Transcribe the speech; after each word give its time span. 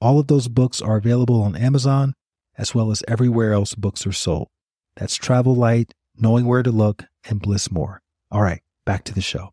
All 0.00 0.18
of 0.18 0.26
those 0.26 0.48
books 0.48 0.82
are 0.82 0.96
available 0.96 1.42
on 1.42 1.56
Amazon 1.56 2.14
as 2.58 2.74
well 2.74 2.90
as 2.90 3.02
everywhere 3.08 3.52
else 3.52 3.74
books 3.74 4.06
are 4.06 4.12
sold. 4.12 4.48
That's 4.96 5.16
Travel 5.16 5.54
Light, 5.54 5.92
Knowing 6.18 6.46
Where 6.46 6.62
to 6.62 6.70
Look, 6.70 7.04
and 7.28 7.40
Bliss 7.40 7.70
More. 7.70 8.02
All 8.30 8.42
right, 8.42 8.62
back 8.84 9.04
to 9.04 9.14
the 9.14 9.20
show. 9.20 9.52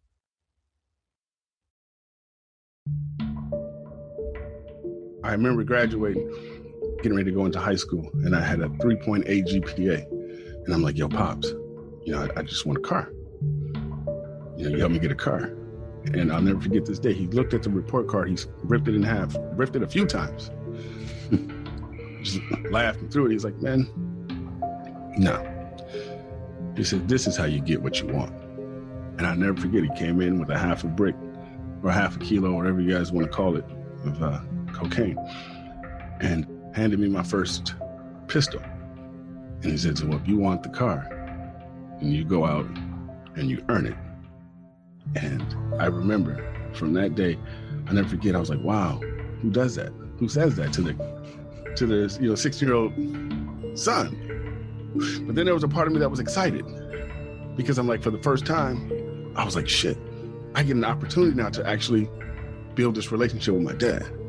I 5.24 5.32
remember 5.32 5.64
graduating, 5.64 6.30
getting 6.98 7.16
ready 7.16 7.32
to 7.32 7.36
go 7.36 7.46
into 7.46 7.60
high 7.60 7.76
school, 7.76 8.10
and 8.14 8.36
I 8.36 8.42
had 8.42 8.60
a 8.60 8.68
3.8 8.68 9.26
GPA. 9.26 10.12
And 10.66 10.74
I'm 10.74 10.82
like, 10.82 10.98
yo, 10.98 11.08
Pops, 11.08 11.50
you 12.06 12.14
know, 12.14 12.28
I, 12.36 12.40
I 12.40 12.44
just 12.44 12.66
want 12.66 12.80
a 12.80 12.82
car. 12.82 13.10
You 14.58 14.66
know, 14.66 14.70
you 14.70 14.80
help 14.80 14.92
me 14.92 15.00
get 15.00 15.12
a 15.12 15.16
car. 15.16 15.54
And 16.14 16.32
I'll 16.32 16.42
never 16.42 16.60
forget 16.60 16.86
this 16.86 17.00
day. 17.00 17.14
He 17.14 17.28
looked 17.28 17.54
at 17.54 17.64
the 17.64 17.70
report 17.70 18.08
card, 18.08 18.30
he 18.30 18.38
ripped 18.64 18.88
it 18.88 18.96
in 18.96 19.04
half, 19.04 19.36
ripped 19.54 19.76
it 19.76 19.84
a 19.84 19.88
few 19.88 20.06
times. 20.06 20.52
Just 22.22 22.42
laughing 22.70 23.10
through 23.10 23.28
it. 23.28 23.32
He's 23.32 23.44
like, 23.44 23.56
man, 23.62 23.88
no. 25.18 25.50
He 26.76 26.84
said, 26.84 27.08
this 27.08 27.28
is 27.28 27.38
how 27.38 27.46
you 27.46 27.60
get 27.60 27.82
what 27.82 28.00
you 28.00 28.08
want. 28.08 28.34
And 29.18 29.28
I'll 29.28 29.36
never 29.36 29.60
forget, 29.60 29.84
he 29.84 29.90
came 29.96 30.22
in 30.22 30.40
with 30.40 30.50
a 30.50 30.58
half 30.58 30.84
a 30.84 30.88
brick 30.88 31.16
or 31.84 31.92
half 31.92 32.16
a 32.16 32.20
kilo, 32.20 32.54
whatever 32.54 32.82
you 32.82 32.94
guys 32.94 33.12
want 33.12 33.30
to 33.30 33.34
call 33.34 33.56
it, 33.56 33.66
of 34.06 34.24
uh, 34.24 34.40
cocaine, 34.74 35.18
and 36.20 36.48
handed 36.76 37.00
me 37.00 37.08
my 37.10 37.24
first 37.24 37.76
pistol. 38.28 38.62
And 39.62 39.66
he 39.72 39.78
said, 39.78 39.98
so 39.98 40.12
if 40.14 40.28
you 40.28 40.38
want 40.38 40.64
the 40.64 40.70
car, 40.70 41.08
and 42.04 42.14
you 42.14 42.26
go 42.26 42.46
out 42.46 42.66
and 43.36 43.50
you 43.50 43.64
earn 43.70 43.86
it. 43.86 43.96
And 45.16 45.56
I 45.80 45.86
remember 45.88 46.72
from 46.74 46.94
that 46.94 47.16
day, 47.16 47.38
I 47.88 47.94
never 47.94 48.10
forget. 48.10 48.36
I 48.36 48.40
was 48.40 48.50
like, 48.50 48.62
"Wow, 48.62 49.00
who 49.42 49.50
does 49.50 49.76
that? 49.76 49.92
Who 50.18 50.28
says 50.28 50.56
that 50.56 50.74
to 50.74 50.82
the 50.82 50.94
to 51.76 51.86
the 51.86 52.18
you 52.22 52.30
know 52.30 52.36
16 52.36 52.68
year 52.68 52.76
old 52.76 52.94
son?" 53.78 54.20
But 55.26 55.36
then 55.36 55.46
there 55.46 55.54
was 55.54 55.64
a 55.64 55.68
part 55.68 55.88
of 55.88 55.94
me 55.94 56.00
that 56.00 56.10
was 56.10 56.20
excited 56.20 56.66
because 57.56 57.78
I'm 57.78 57.88
like, 57.88 58.02
for 58.02 58.12
the 58.12 58.22
first 58.22 58.46
time, 58.46 59.34
I 59.36 59.44
was 59.44 59.56
like, 59.56 59.68
"Shit, 59.68 59.98
I 60.56 60.64
get 60.64 60.76
an 60.76 60.86
opportunity 60.86 61.36
now 61.36 61.50
to 61.50 61.68
actually 61.68 62.10
build 62.76 62.96
this 62.96 63.12
relationship 63.12 63.54
with 63.54 63.64
my 63.64 63.74
dad." 63.74 64.23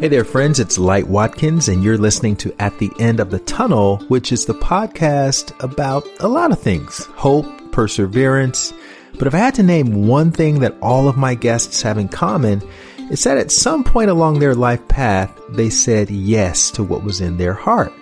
Hey 0.00 0.08
there, 0.08 0.24
friends. 0.24 0.58
It's 0.58 0.78
Light 0.78 1.06
Watkins, 1.08 1.68
and 1.68 1.84
you're 1.84 1.98
listening 1.98 2.34
to 2.36 2.54
At 2.58 2.78
the 2.78 2.90
End 2.98 3.20
of 3.20 3.30
the 3.30 3.40
Tunnel, 3.40 3.98
which 4.08 4.32
is 4.32 4.46
the 4.46 4.54
podcast 4.54 5.52
about 5.62 6.08
a 6.20 6.26
lot 6.26 6.52
of 6.52 6.58
things 6.58 7.04
hope, 7.16 7.44
perseverance. 7.70 8.72
But 9.18 9.26
if 9.26 9.34
I 9.34 9.38
had 9.40 9.54
to 9.56 9.62
name 9.62 10.08
one 10.08 10.32
thing 10.32 10.60
that 10.60 10.74
all 10.80 11.06
of 11.06 11.18
my 11.18 11.34
guests 11.34 11.82
have 11.82 11.98
in 11.98 12.08
common, 12.08 12.62
it's 13.10 13.24
that 13.24 13.36
at 13.36 13.50
some 13.50 13.84
point 13.84 14.08
along 14.08 14.38
their 14.38 14.54
life 14.54 14.88
path, 14.88 15.38
they 15.50 15.68
said 15.68 16.08
yes 16.08 16.70
to 16.70 16.82
what 16.82 17.04
was 17.04 17.20
in 17.20 17.36
their 17.36 17.52
heart. 17.52 17.92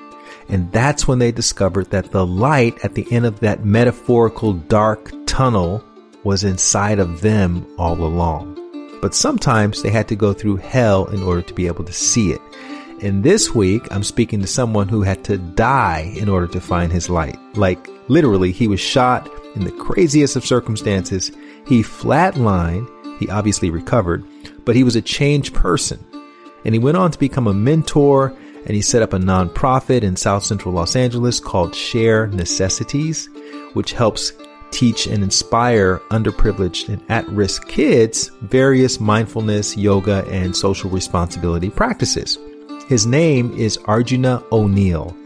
And 0.49 0.71
that's 0.71 1.09
when 1.09 1.19
they 1.19 1.33
discovered 1.33 1.91
that 1.91 2.13
the 2.13 2.25
light 2.25 2.79
at 2.85 2.95
the 2.95 3.11
end 3.11 3.27
of 3.27 3.41
that 3.41 3.65
metaphorical 3.65 4.53
dark 4.53 5.11
tunnel 5.27 5.85
was 6.23 6.45
inside 6.45 7.01
of 7.01 7.23
them 7.23 7.67
all 7.77 8.01
along 8.01 8.58
but 9.01 9.15
sometimes 9.15 9.83
they 9.83 9.91
had 9.91 10.09
to 10.09 10.17
go 10.17 10.33
through 10.33 10.57
hell 10.57 11.07
in 11.07 11.23
order 11.23 11.43
to 11.43 11.55
be 11.55 11.67
able 11.67 11.85
to 11.85 11.93
see 11.93 12.33
it. 12.33 12.41
And 13.01 13.23
this 13.23 13.55
week, 13.55 13.87
I'm 13.93 14.03
speaking 14.03 14.41
to 14.41 14.47
someone 14.47 14.89
who 14.89 15.03
had 15.03 15.23
to 15.25 15.39
die 15.39 16.13
in 16.17 16.29
order 16.29 16.49
to 16.49 16.61
find 16.61 16.91
his 16.91 17.09
light. 17.09 17.39
Like, 17.55 17.89
literally, 18.09 18.51
he 18.51 18.67
was 18.67 18.81
shot 18.81 19.31
in 19.55 19.65
the 19.65 19.73
craziest 19.73 20.35
of 20.35 20.45
circumstances. 20.45 21.31
He 21.67 21.83
flatlined. 21.83 22.89
He 23.21 23.29
obviously 23.29 23.71
recovered, 23.71 24.25
but 24.65 24.77
he 24.77 24.85
was 24.85 24.97
a 24.97 25.03
changed 25.03 25.55
person. 25.55 26.05
And 26.65 26.75
he 26.75 26.79
went 26.79 26.97
on 26.97 27.11
to 27.11 27.19
become 27.19 27.47
a 27.47 27.55
mentor 27.55 28.35
and 28.67 28.75
he 28.75 28.83
set 28.83 29.03
up 29.03 29.13
a 29.13 29.19
nonprofit 29.19 30.03
in 30.03 30.17
South 30.17 30.45
Central 30.45 30.75
Los 30.75 30.95
Angeles 30.95 31.41
called 31.41 31.75
Share 31.75 32.27
Necessities, 32.27 33.29
which 33.73 33.93
helps 33.93 34.33
teach 34.71 35.07
and 35.07 35.23
inspire 35.23 35.99
underprivileged 36.11 36.89
and 36.89 37.03
at 37.09 37.29
risk 37.29 37.69
kids 37.69 38.31
various 38.43 39.01
mindfulness, 39.01 39.77
yoga, 39.77 40.25
and 40.29 40.57
social 40.57 40.91
responsibility 40.91 41.71
practices. 41.71 42.39
His 42.89 43.07
name 43.07 43.53
is 43.57 43.79
Arjuna 43.85 44.43
O'Neal. 44.51 45.17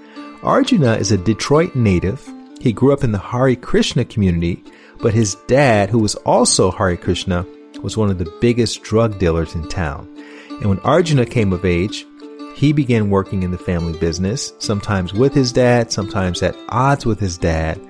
Arjuna 0.42 0.94
is 0.94 1.12
a 1.12 1.18
Detroit 1.18 1.74
native. 1.76 2.28
He 2.60 2.72
grew 2.72 2.92
up 2.92 3.04
in 3.04 3.12
the 3.12 3.18
Hare 3.18 3.54
Krishna 3.54 4.04
community, 4.04 4.62
but 5.00 5.14
his 5.14 5.36
dad, 5.46 5.90
who 5.90 5.98
was 5.98 6.14
also 6.16 6.70
Hare 6.70 6.96
Krishna, 6.96 7.46
was 7.82 7.96
one 7.96 8.10
of 8.10 8.18
the 8.18 8.32
biggest 8.40 8.82
drug 8.82 9.18
dealers 9.18 9.54
in 9.54 9.68
town. 9.68 10.08
And 10.48 10.66
when 10.66 10.78
Arjuna 10.80 11.26
came 11.26 11.52
of 11.52 11.64
age, 11.64 12.06
he 12.54 12.72
began 12.72 13.10
working 13.10 13.42
in 13.42 13.50
the 13.50 13.58
family 13.58 13.98
business, 13.98 14.52
sometimes 14.58 15.12
with 15.12 15.34
his 15.34 15.52
dad, 15.52 15.90
sometimes 15.90 16.42
at 16.42 16.56
odds 16.68 17.04
with 17.04 17.18
his 17.18 17.38
dad, 17.38 17.80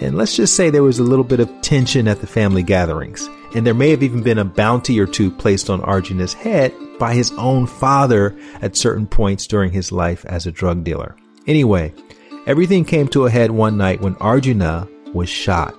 and 0.00 0.16
let's 0.16 0.36
just 0.36 0.54
say 0.54 0.70
there 0.70 0.82
was 0.82 0.98
a 0.98 1.04
little 1.04 1.24
bit 1.24 1.40
of 1.40 1.50
tension 1.62 2.08
at 2.08 2.20
the 2.20 2.26
family 2.26 2.62
gatherings. 2.62 3.28
And 3.54 3.66
there 3.66 3.74
may 3.74 3.90
have 3.90 4.02
even 4.02 4.22
been 4.22 4.38
a 4.38 4.44
bounty 4.44 5.00
or 5.00 5.06
two 5.06 5.30
placed 5.30 5.70
on 5.70 5.80
Arjuna's 5.80 6.34
head 6.34 6.74
by 6.98 7.14
his 7.14 7.32
own 7.32 7.66
father 7.66 8.36
at 8.60 8.76
certain 8.76 9.06
points 9.06 9.46
during 9.46 9.72
his 9.72 9.92
life 9.92 10.24
as 10.26 10.46
a 10.46 10.52
drug 10.52 10.84
dealer. 10.84 11.16
Anyway, 11.46 11.94
everything 12.46 12.84
came 12.84 13.08
to 13.08 13.26
a 13.26 13.30
head 13.30 13.50
one 13.50 13.76
night 13.76 14.00
when 14.00 14.16
Arjuna 14.16 14.88
was 15.14 15.28
shot. 15.28 15.74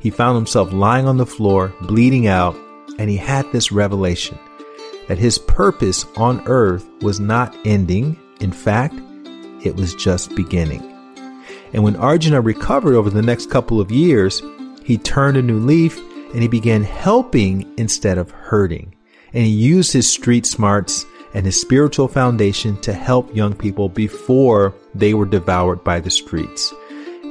He 0.00 0.10
found 0.10 0.36
himself 0.36 0.72
lying 0.72 1.06
on 1.06 1.16
the 1.16 1.26
floor, 1.26 1.72
bleeding 1.82 2.26
out, 2.26 2.56
and 2.98 3.08
he 3.08 3.16
had 3.16 3.50
this 3.52 3.72
revelation 3.72 4.38
that 5.08 5.18
his 5.18 5.38
purpose 5.38 6.04
on 6.16 6.42
earth 6.46 6.86
was 7.00 7.20
not 7.20 7.54
ending. 7.64 8.18
In 8.40 8.52
fact, 8.52 8.94
it 9.64 9.76
was 9.76 9.94
just 9.94 10.34
beginning. 10.34 10.93
And 11.74 11.82
when 11.82 11.96
Arjuna 11.96 12.40
recovered 12.40 12.94
over 12.94 13.10
the 13.10 13.20
next 13.20 13.50
couple 13.50 13.80
of 13.80 13.90
years, 13.90 14.40
he 14.84 14.96
turned 14.96 15.36
a 15.36 15.42
new 15.42 15.58
leaf 15.58 15.98
and 16.32 16.40
he 16.40 16.46
began 16.46 16.84
helping 16.84 17.72
instead 17.76 18.16
of 18.16 18.30
hurting. 18.30 18.94
And 19.32 19.44
he 19.44 19.50
used 19.50 19.92
his 19.92 20.08
street 20.08 20.46
smarts 20.46 21.04
and 21.34 21.44
his 21.44 21.60
spiritual 21.60 22.06
foundation 22.06 22.80
to 22.82 22.92
help 22.92 23.34
young 23.34 23.54
people 23.54 23.88
before 23.88 24.72
they 24.94 25.14
were 25.14 25.26
devoured 25.26 25.82
by 25.82 25.98
the 25.98 26.10
streets. 26.10 26.72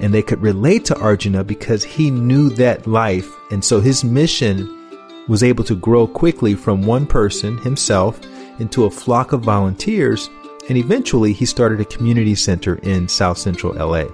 And 0.01 0.13
they 0.13 0.21
could 0.21 0.41
relate 0.41 0.83
to 0.85 0.99
Arjuna 0.99 1.45
because 1.45 1.85
he 1.85 2.11
knew 2.11 2.49
that 2.49 2.85
life. 2.85 3.31
And 3.49 3.63
so 3.63 3.79
his 3.79 4.03
mission 4.03 4.67
was 5.29 5.41
able 5.41 5.63
to 5.63 5.75
grow 5.75 6.05
quickly 6.05 6.53
from 6.53 6.81
one 6.81 7.05
person, 7.05 7.57
himself, 7.59 8.19
into 8.59 8.83
a 8.83 8.91
flock 8.91 9.31
of 9.31 9.41
volunteers. 9.41 10.29
And 10.67 10.77
eventually 10.77 11.31
he 11.31 11.45
started 11.45 11.79
a 11.79 11.85
community 11.85 12.35
center 12.35 12.75
in 12.75 13.07
South 13.07 13.37
Central 13.37 13.73
LA. 13.73 14.07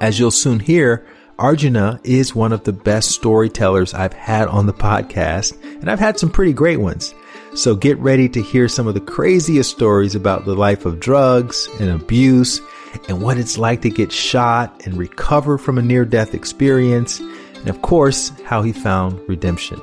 As 0.00 0.18
you'll 0.18 0.30
soon 0.30 0.60
hear, 0.60 1.04
Arjuna 1.38 2.00
is 2.04 2.34
one 2.34 2.52
of 2.52 2.64
the 2.64 2.72
best 2.72 3.10
storytellers 3.10 3.92
I've 3.92 4.14
had 4.14 4.48
on 4.48 4.66
the 4.66 4.72
podcast, 4.72 5.62
and 5.62 5.90
I've 5.90 5.98
had 5.98 6.18
some 6.18 6.30
pretty 6.30 6.54
great 6.54 6.78
ones. 6.78 7.14
So 7.54 7.74
get 7.74 7.98
ready 7.98 8.28
to 8.30 8.42
hear 8.42 8.66
some 8.66 8.86
of 8.86 8.94
the 8.94 9.00
craziest 9.00 9.70
stories 9.70 10.14
about 10.14 10.46
the 10.46 10.54
life 10.54 10.86
of 10.86 11.00
drugs 11.00 11.68
and 11.80 11.90
abuse 11.90 12.62
and 13.08 13.20
what 13.20 13.36
it's 13.36 13.58
like 13.58 13.82
to 13.82 13.90
get 13.90 14.10
shot 14.10 14.86
and 14.86 14.96
recover 14.96 15.58
from 15.58 15.76
a 15.76 15.82
near 15.82 16.06
death 16.06 16.32
experience, 16.32 17.20
and 17.20 17.68
of 17.68 17.82
course, 17.82 18.32
how 18.44 18.62
he 18.62 18.72
found 18.72 19.20
redemption. 19.28 19.80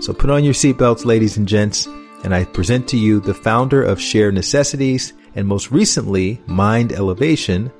So 0.00 0.14
put 0.14 0.30
on 0.30 0.44
your 0.44 0.54
seatbelts, 0.54 1.04
ladies 1.04 1.36
and 1.36 1.46
gents, 1.46 1.86
and 2.24 2.34
I 2.34 2.44
present 2.44 2.88
to 2.88 2.96
you 2.96 3.20
the 3.20 3.34
founder 3.34 3.82
of 3.82 4.00
Share 4.00 4.32
Necessities 4.32 5.12
and 5.34 5.46
most 5.46 5.70
recently 5.70 6.40
Mind 6.46 6.92
Elevation, 6.92 7.70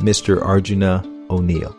Mr. 0.00 0.42
Arjuna 0.42 1.17
O'Neal. 1.30 1.76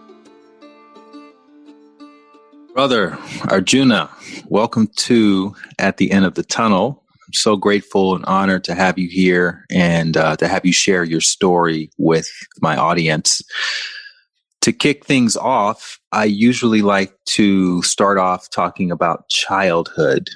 Brother 2.74 3.18
Arjuna, 3.50 4.10
welcome 4.48 4.88
to 4.98 5.56
At 5.78 5.98
the 5.98 6.12
End 6.12 6.26
of 6.26 6.36
the 6.36 6.44
Tunnel. 6.44 7.04
I'm 7.28 7.34
so 7.34 7.58
grateful 7.58 8.16
and 8.16 8.24
honored 8.26 8.64
to 8.66 8.76
have 8.76 8.98
you 8.98 9.10
here 9.10 9.66
and 9.70 10.16
uh, 10.16 10.36
to 10.38 10.48
have 10.48 10.66
you 10.66 10.72
share 10.72 11.04
your 11.04 11.22
story 11.22 11.92
with 11.98 12.30
my 12.62 12.78
audience. 12.78 13.42
To 14.62 14.72
kick 14.72 15.06
things 15.06 15.36
off, 15.36 16.00
I 16.12 16.26
usually 16.26 16.82
like 16.82 17.14
to 17.32 17.82
start 17.82 18.18
off 18.18 18.50
talking 18.50 18.92
about 18.92 19.30
childhood. 19.30 20.30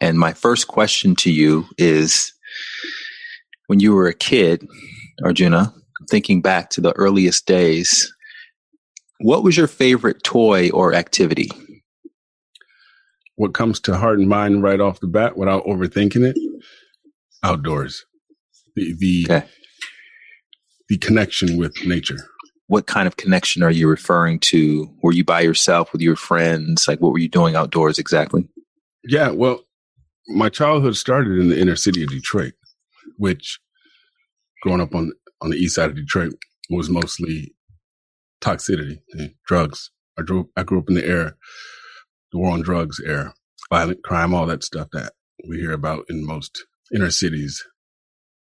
And 0.00 0.18
my 0.18 0.32
first 0.32 0.68
question 0.68 1.16
to 1.16 1.32
you 1.32 1.66
is 1.76 2.32
when 3.66 3.80
you 3.80 3.94
were 3.94 4.08
a 4.08 4.14
kid, 4.14 4.66
Arjuna, 5.24 5.72
thinking 6.08 6.40
back 6.40 6.70
to 6.70 6.80
the 6.80 6.92
earliest 6.92 7.46
days, 7.46 8.12
what 9.18 9.42
was 9.42 9.56
your 9.56 9.66
favorite 9.66 10.22
toy 10.22 10.70
or 10.70 10.94
activity? 10.94 11.50
What 13.36 13.54
comes 13.54 13.80
to 13.80 13.96
heart 13.96 14.18
and 14.18 14.28
mind 14.28 14.62
right 14.62 14.80
off 14.80 15.00
the 15.00 15.06
bat 15.06 15.36
without 15.36 15.64
overthinking 15.64 16.26
it? 16.26 16.36
Outdoors. 17.42 18.04
The 18.74 18.94
the 18.98 19.26
okay. 19.30 19.46
the 20.88 20.98
connection 20.98 21.56
with 21.56 21.74
nature. 21.86 22.18
What 22.66 22.86
kind 22.86 23.06
of 23.06 23.16
connection 23.16 23.62
are 23.62 23.70
you 23.70 23.88
referring 23.88 24.40
to? 24.40 24.88
Were 25.02 25.12
you 25.12 25.24
by 25.24 25.40
yourself 25.40 25.92
with 25.92 26.02
your 26.02 26.16
friends? 26.16 26.86
Like 26.88 27.00
what 27.00 27.12
were 27.12 27.18
you 27.18 27.28
doing 27.28 27.54
outdoors 27.54 27.98
exactly? 27.98 28.48
Yeah, 29.04 29.30
well, 29.30 29.62
my 30.28 30.48
childhood 30.48 30.96
started 30.96 31.38
in 31.38 31.48
the 31.48 31.58
inner 31.58 31.76
city 31.76 32.02
of 32.02 32.10
Detroit, 32.10 32.54
which 33.16 33.58
growing 34.62 34.80
up 34.80 34.94
on 34.94 35.12
on 35.40 35.50
the 35.50 35.56
east 35.56 35.76
side 35.76 35.90
of 35.90 35.96
Detroit 35.96 36.32
was 36.70 36.90
mostly 36.90 37.54
toxicity, 38.40 39.00
drugs. 39.46 39.90
I 40.18 40.22
grew 40.22 40.50
I 40.56 40.62
grew 40.62 40.78
up 40.78 40.88
in 40.88 40.94
the 40.94 41.06
era, 41.06 41.34
the 42.32 42.38
war 42.38 42.52
on 42.52 42.62
drugs 42.62 43.00
era, 43.04 43.34
violent 43.70 44.02
crime, 44.02 44.34
all 44.34 44.46
that 44.46 44.64
stuff 44.64 44.88
that 44.92 45.12
we 45.48 45.58
hear 45.58 45.72
about 45.72 46.04
in 46.08 46.26
most 46.26 46.64
inner 46.94 47.10
cities 47.10 47.64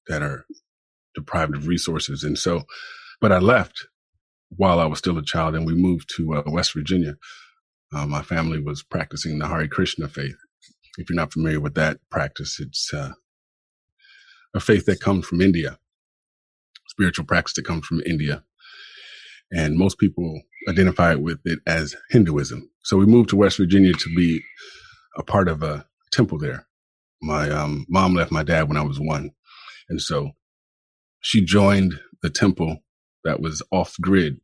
that 0.07 0.23
are 0.23 0.45
deprived 1.15 1.55
of 1.55 1.67
resources. 1.67 2.23
And 2.23 2.39
so, 2.39 2.65
but 3.21 3.33
I 3.33 3.39
left 3.39 3.87
while 4.51 4.79
I 4.79 4.87
was 4.87 4.99
still 4.99 5.19
a 5.19 5.25
child, 5.25 5.55
and 5.55 5.67
we 5.67 5.75
moved 5.75 6.13
to 6.17 6.35
uh, 6.35 6.43
West 6.47 6.75
Virginia. 6.75 7.17
Uh, 7.95 8.07
my 8.07 8.23
family 8.23 8.61
was 8.61 8.83
practicing 8.83 9.39
the 9.39 9.49
Hare 9.49 9.69
Krishna 9.69 10.09
faith. 10.09 10.37
If 10.99 11.09
you're 11.09 11.17
not 11.17 11.33
familiar 11.33 11.61
with 11.61 11.75
that 11.75 11.99
practice, 12.11 12.61
it's 12.61 12.93
uh, 12.93 13.13
a 14.55 14.61
faith 14.61 14.87
that 14.87 15.01
comes 15.01 15.27
from 15.27 15.41
India, 15.41 15.79
spiritual 16.89 17.25
practice 17.25 17.55
that 17.55 17.65
comes 17.67 17.87
from 17.87 18.03
India 18.07 18.45
and 19.55 19.79
most 19.79 19.99
people 19.99 20.43
identify 20.69 21.15
with 21.15 21.39
it 21.45 21.61
as 21.67 21.97
Hinduism. 22.11 22.69
So 22.83 22.97
we 22.97 23.07
moved 23.07 23.31
to 23.31 23.37
West 23.37 23.57
Virginia 23.57 23.93
to 23.93 24.15
be 24.15 24.43
a 25.17 25.23
part 25.23 25.49
of 25.49 25.63
a 25.63 25.87
temple 26.13 26.39
there. 26.39 26.67
My 27.23 27.49
um, 27.51 27.87
mom 27.89 28.15
left 28.15 28.33
my 28.33 28.43
dad 28.43 28.69
when 28.69 28.77
I 28.77 28.83
was 28.83 28.99
one, 28.99 29.31
and 29.89 30.01
so 30.01 30.33
she 31.21 31.41
joined 31.41 31.95
the 32.23 32.31
temple 32.31 32.79
that 33.23 33.41
was 33.41 33.63
off 33.71 33.97
grid 34.01 34.41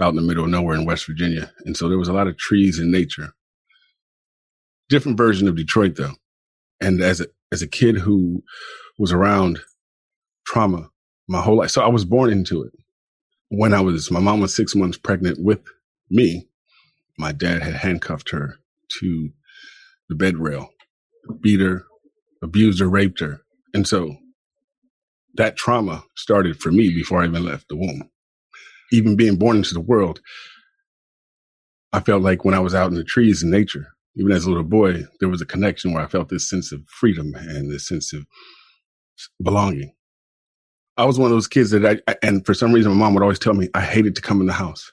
out 0.00 0.10
in 0.10 0.16
the 0.16 0.22
middle 0.22 0.44
of 0.44 0.50
nowhere 0.50 0.74
in 0.74 0.84
West 0.84 1.06
Virginia. 1.06 1.52
And 1.64 1.76
so 1.76 1.88
there 1.88 1.98
was 1.98 2.08
a 2.08 2.12
lot 2.12 2.26
of 2.26 2.36
trees 2.36 2.78
and 2.78 2.90
nature. 2.90 3.32
Different 4.88 5.16
version 5.16 5.48
of 5.48 5.56
Detroit 5.56 5.94
though. 5.96 6.14
And 6.80 7.00
as 7.00 7.20
a 7.20 7.26
as 7.52 7.62
a 7.62 7.68
kid 7.68 7.96
who 7.96 8.42
was 8.98 9.12
around 9.12 9.60
trauma 10.46 10.90
my 11.28 11.40
whole 11.40 11.58
life. 11.58 11.70
So 11.70 11.82
I 11.82 11.88
was 11.88 12.04
born 12.04 12.30
into 12.30 12.62
it 12.62 12.72
when 13.54 13.74
I 13.74 13.82
was, 13.82 14.10
my 14.10 14.18
mom 14.18 14.40
was 14.40 14.56
six 14.56 14.74
months 14.74 14.96
pregnant 14.96 15.38
with 15.38 15.60
me. 16.08 16.48
My 17.18 17.32
dad 17.32 17.62
had 17.62 17.74
handcuffed 17.74 18.30
her 18.30 18.56
to 19.00 19.30
the 20.08 20.14
bed 20.14 20.38
rail, 20.38 20.70
beat 21.42 21.60
her, 21.60 21.84
abused 22.42 22.80
her, 22.80 22.88
raped 22.88 23.20
her. 23.20 23.42
And 23.74 23.86
so 23.86 24.16
that 25.34 25.56
trauma 25.56 26.04
started 26.16 26.60
for 26.60 26.72
me 26.72 26.94
before 26.94 27.22
I 27.22 27.26
even 27.26 27.44
left 27.44 27.68
the 27.68 27.76
womb. 27.76 28.08
Even 28.90 29.16
being 29.16 29.36
born 29.36 29.58
into 29.58 29.74
the 29.74 29.80
world, 29.80 30.20
I 31.92 32.00
felt 32.00 32.22
like 32.22 32.46
when 32.46 32.54
I 32.54 32.60
was 32.60 32.74
out 32.74 32.90
in 32.90 32.96
the 32.96 33.04
trees 33.04 33.42
in 33.42 33.50
nature, 33.50 33.88
even 34.16 34.32
as 34.32 34.46
a 34.46 34.48
little 34.48 34.64
boy, 34.64 35.04
there 35.20 35.28
was 35.28 35.42
a 35.42 35.46
connection 35.46 35.92
where 35.92 36.02
I 36.02 36.08
felt 36.08 36.30
this 36.30 36.48
sense 36.48 36.72
of 36.72 36.80
freedom 36.88 37.34
and 37.34 37.70
this 37.70 37.86
sense 37.86 38.14
of 38.14 38.26
belonging. 39.42 39.92
I 40.96 41.04
was 41.04 41.18
one 41.18 41.30
of 41.30 41.34
those 41.34 41.48
kids 41.48 41.70
that 41.70 42.02
I, 42.06 42.16
and 42.22 42.44
for 42.44 42.54
some 42.54 42.72
reason, 42.72 42.92
my 42.92 42.98
mom 42.98 43.14
would 43.14 43.22
always 43.22 43.38
tell 43.38 43.54
me 43.54 43.68
I 43.74 43.80
hated 43.80 44.14
to 44.16 44.22
come 44.22 44.40
in 44.40 44.46
the 44.46 44.52
house. 44.52 44.92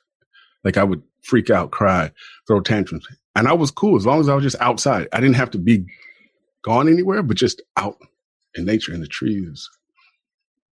Like 0.64 0.78
I 0.78 0.84
would 0.84 1.02
freak 1.24 1.50
out, 1.50 1.72
cry, 1.72 2.12
throw 2.48 2.62
tantrums. 2.62 3.06
And 3.36 3.48
I 3.48 3.54
was 3.54 3.72
cool 3.72 3.96
as 3.96 4.06
long 4.06 4.20
as 4.20 4.30
I 4.30 4.36
was 4.36 4.44
just 4.44 4.60
outside. 4.60 5.08
I 5.14 5.20
didn't 5.20 5.36
have 5.36 5.52
to 5.52 5.58
be 5.58 5.86
gone 6.64 6.88
anywhere, 6.88 7.24
but 7.24 7.38
just 7.38 7.62
out 7.78 7.98
in 8.56 8.66
nature, 8.66 8.94
in 8.94 9.02
the 9.02 9.08
trees. 9.08 9.70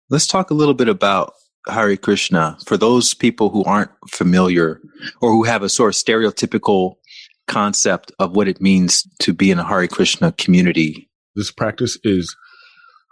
Let's 0.10 0.28
talk 0.28 0.52
a 0.52 0.56
little 0.56 0.74
bit 0.74 0.88
about 0.88 1.34
Hare 1.68 1.98
Krishna 1.98 2.58
for 2.66 2.78
those 2.78 3.14
people 3.14 3.50
who 3.50 3.64
aren't 3.64 3.92
familiar 4.10 4.80
or 5.22 5.32
who 5.32 5.44
have 5.44 5.64
a 5.64 5.70
sort 5.70 5.90
of 5.90 5.96
stereotypical 5.96 6.96
concept 7.48 8.12
of 8.20 8.36
what 8.36 8.48
it 8.48 8.62
means 8.62 9.08
to 9.20 9.34
be 9.34 9.52
in 9.52 9.60
a 9.60 9.68
Hare 9.68 9.88
Krishna 9.88 10.32
community. 10.34 11.10
This 11.36 11.52
practice 11.52 11.98
is 12.04 12.36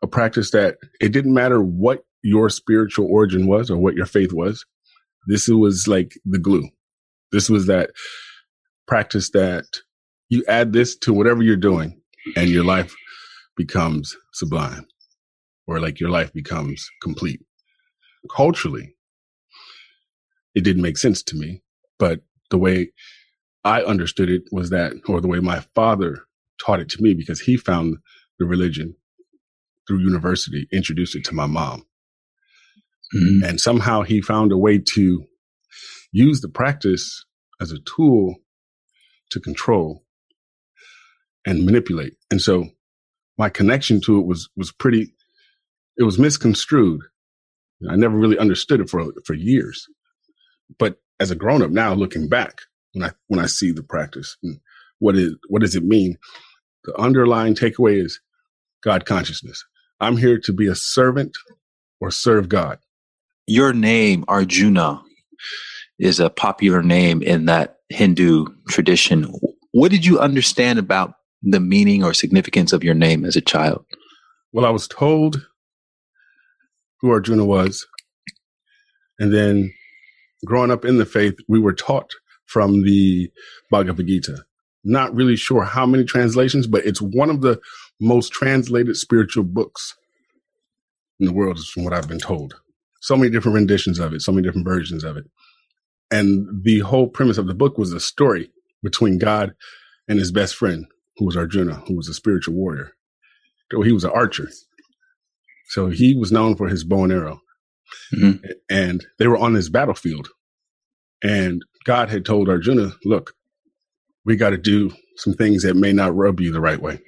a 0.04 0.08
practice 0.08 0.52
that 0.52 0.78
it 1.02 1.14
didn't 1.14 1.34
matter 1.34 1.64
what 1.64 2.04
your 2.22 2.50
spiritual 2.50 3.08
origin 3.10 3.48
was 3.48 3.72
or 3.72 3.78
what 3.78 3.96
your 3.96 4.06
faith 4.06 4.34
was. 4.34 4.66
This 5.28 5.48
was 5.48 5.88
like 5.88 6.14
the 6.26 6.40
glue. 6.40 6.70
This 7.32 7.50
was 7.50 7.68
that 7.68 7.92
practice 8.86 9.32
that 9.32 9.66
you 10.30 10.44
add 10.48 10.74
this 10.74 10.96
to 10.98 11.14
whatever 11.14 11.42
you're 11.42 11.56
doing 11.56 12.02
and 12.36 12.50
your 12.50 12.66
life 12.66 12.94
becomes 13.56 14.16
sublime 14.34 14.86
or 15.68 15.80
like 15.80 16.00
your 16.00 16.10
life 16.10 16.34
becomes 16.34 16.86
complete. 17.02 17.42
Culturally, 18.36 18.96
it 20.54 20.64
didn't 20.64 20.82
make 20.82 20.98
sense 20.98 21.24
to 21.24 21.36
me, 21.36 21.62
but 21.98 22.22
the 22.52 22.58
way 22.58 22.92
I 23.64 23.84
understood 23.84 24.30
it 24.30 24.44
was 24.52 24.70
that, 24.70 24.94
or 25.08 25.22
the 25.22 25.28
way 25.28 25.40
my 25.40 25.62
father 25.74 26.26
taught 26.64 26.80
it 26.82 26.90
to 26.90 27.02
me 27.02 27.14
because 27.14 27.40
he 27.42 27.58
found 27.58 27.98
the 28.40 28.46
religion 28.46 28.96
through 29.88 30.00
university 30.00 30.68
introduced 30.72 31.16
it 31.16 31.24
to 31.26 31.36
my 31.36 31.46
mom. 31.46 31.86
Mm-hmm. 33.16 33.44
And 33.44 33.62
somehow 33.62 34.02
he 34.02 34.22
found 34.22 34.52
a 34.52 34.58
way 34.58 34.80
to 34.94 35.26
use 36.12 36.42
the 36.42 36.50
practice 36.50 37.26
as 37.62 37.72
a 37.72 37.80
tool 37.80 38.36
to 39.32 39.40
control 39.40 40.04
and 41.46 41.66
manipulate. 41.66 42.14
And 42.32 42.42
so 42.42 42.70
my 43.38 43.50
connection 43.50 44.02
to 44.02 44.20
it 44.20 44.26
was 44.26 44.50
was 44.56 44.72
pretty 44.72 45.14
it 45.98 46.04
was 46.04 46.20
misconstrued. 46.20 47.02
I 47.90 47.96
never 47.96 48.16
really 48.16 48.38
understood 48.38 48.80
it 48.80 48.90
for 48.90 49.06
for 49.26 49.34
years. 49.34 49.88
But 50.80 50.98
as 51.20 51.32
a 51.32 51.36
grown 51.36 51.62
up 51.62 51.72
now 51.72 51.94
looking 51.94 52.30
back, 52.30 52.62
when 52.94 53.04
I 53.04 53.12
when 53.28 53.40
I 53.40 53.48
see 53.48 53.72
the 53.72 53.84
practice 53.84 54.38
and 54.44 54.60
what 55.00 55.16
is 55.16 55.36
what 55.50 55.62
does 55.62 55.76
it 55.76 55.84
mean? 55.84 56.18
The 56.86 56.96
underlying 57.00 57.56
takeaway 57.56 58.04
is 58.04 58.20
God 58.84 59.06
consciousness. 59.06 59.64
I'm 60.00 60.18
here 60.18 60.40
to 60.40 60.54
be 60.54 60.68
a 60.68 60.76
servant 60.76 61.38
or 62.02 62.12
serve 62.12 62.50
God. 62.50 62.80
Your 63.48 63.74
name, 63.74 64.26
Arjuna, 64.28 65.02
is 66.00 66.20
a 66.20 66.30
popular 66.30 66.84
name 66.84 67.22
in 67.22 67.46
that 67.46 67.78
Hindu 67.90 68.46
tradition. 68.70 69.34
What 69.72 69.92
did 69.92 70.06
you 70.06 70.20
understand 70.20 70.80
about 70.80 71.16
the 71.42 71.60
meaning 71.60 72.04
or 72.04 72.14
significance 72.14 72.74
of 72.74 72.84
your 72.84 72.94
name 72.94 73.26
as 73.26 73.36
a 73.36 73.42
child? 73.42 73.86
Well, 74.52 74.66
I 74.66 74.70
was 74.70 74.88
told 74.88 75.46
who 77.00 77.12
Arjuna 77.12 77.46
was. 77.46 77.86
And 79.20 79.34
then 79.34 79.74
growing 80.46 80.72
up 80.72 80.86
in 80.86 80.98
the 80.98 81.06
faith, 81.06 81.36
we 81.48 81.60
were 81.60 81.74
taught 81.74 82.12
from 82.46 82.84
the 82.84 83.30
Bhagavad 83.70 84.08
Gita. 84.08 84.44
Not 84.84 85.14
really 85.14 85.36
sure 85.36 85.64
how 85.64 85.86
many 85.86 86.04
translations, 86.04 86.68
but 86.68 86.86
it's 86.86 87.02
one 87.02 87.30
of 87.30 87.42
the 87.42 87.60
most 88.00 88.32
translated 88.32 88.98
spiritual 88.98 89.44
books 89.44 89.96
in 91.20 91.26
the 91.26 91.34
world, 91.34 91.58
is 91.58 91.70
from 91.70 91.84
what 91.84 91.94
I've 91.94 92.08
been 92.08 92.20
told. 92.20 92.56
So 93.02 93.16
many 93.16 93.30
different 93.30 93.56
renditions 93.56 94.00
of 94.00 94.14
it, 94.14 94.22
so 94.22 94.32
many 94.32 94.46
different 94.46 94.68
versions 94.68 95.04
of 95.04 95.18
it. 95.18 95.26
And 96.12 96.64
the 96.64 96.80
whole 96.80 97.08
premise 97.08 97.38
of 97.38 97.48
the 97.48 97.54
book 97.54 97.78
was 97.78 97.92
a 97.94 98.00
story 98.00 98.52
between 98.82 99.18
God 99.18 99.54
and 100.08 100.20
his 100.20 100.32
best 100.32 100.56
friend, 100.56 100.86
who 101.18 101.26
was 101.26 101.38
Arjuna, 101.38 101.84
who 101.88 101.96
was 101.96 102.08
a 102.08 102.14
spiritual 102.14 102.56
warrior. 102.56 102.92
He 103.84 103.92
was 103.92 104.04
an 104.04 104.12
archer. 104.14 104.50
So 105.70 105.88
he 105.88 106.16
was 106.16 106.32
known 106.32 106.56
for 106.56 106.68
his 106.68 106.84
bow 106.84 107.06
and 107.06 107.14
arrow. 107.14 107.42
Mm-hmm. 108.14 108.46
And 108.70 109.06
they 109.18 109.28
were 109.28 109.38
on 109.38 109.54
this 109.54 109.70
battlefield. 109.70 110.30
And 111.24 111.64
God 111.86 112.10
had 112.10 112.26
told 112.26 112.50
Arjuna, 112.50 112.92
look, 113.06 113.34
we 114.26 114.36
got 114.36 114.52
to 114.52 114.58
do 114.58 114.92
some 115.18 115.34
things 115.34 115.64
that 115.64 115.76
may 115.76 115.94
not 115.94 116.16
rub 116.16 116.40
you 116.40 116.52
the 116.52 116.62
right 116.62 116.82
way. 116.82 117.00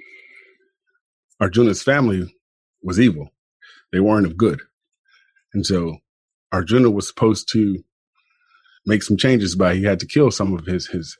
Arjuna's 1.39 1.83
family 1.83 2.33
was 2.81 2.99
evil. 2.99 3.29
They 3.91 3.99
weren't 3.99 4.25
of 4.25 4.37
good. 4.37 4.61
And 5.53 5.65
so 5.65 5.97
Arjuna 6.51 6.89
was 6.89 7.07
supposed 7.07 7.49
to 7.53 7.83
make 8.85 9.03
some 9.03 9.17
changes 9.17 9.55
by 9.55 9.75
he 9.75 9.83
had 9.83 9.99
to 9.99 10.05
kill 10.05 10.31
some 10.31 10.53
of 10.53 10.65
his 10.65 10.87
his 10.87 11.17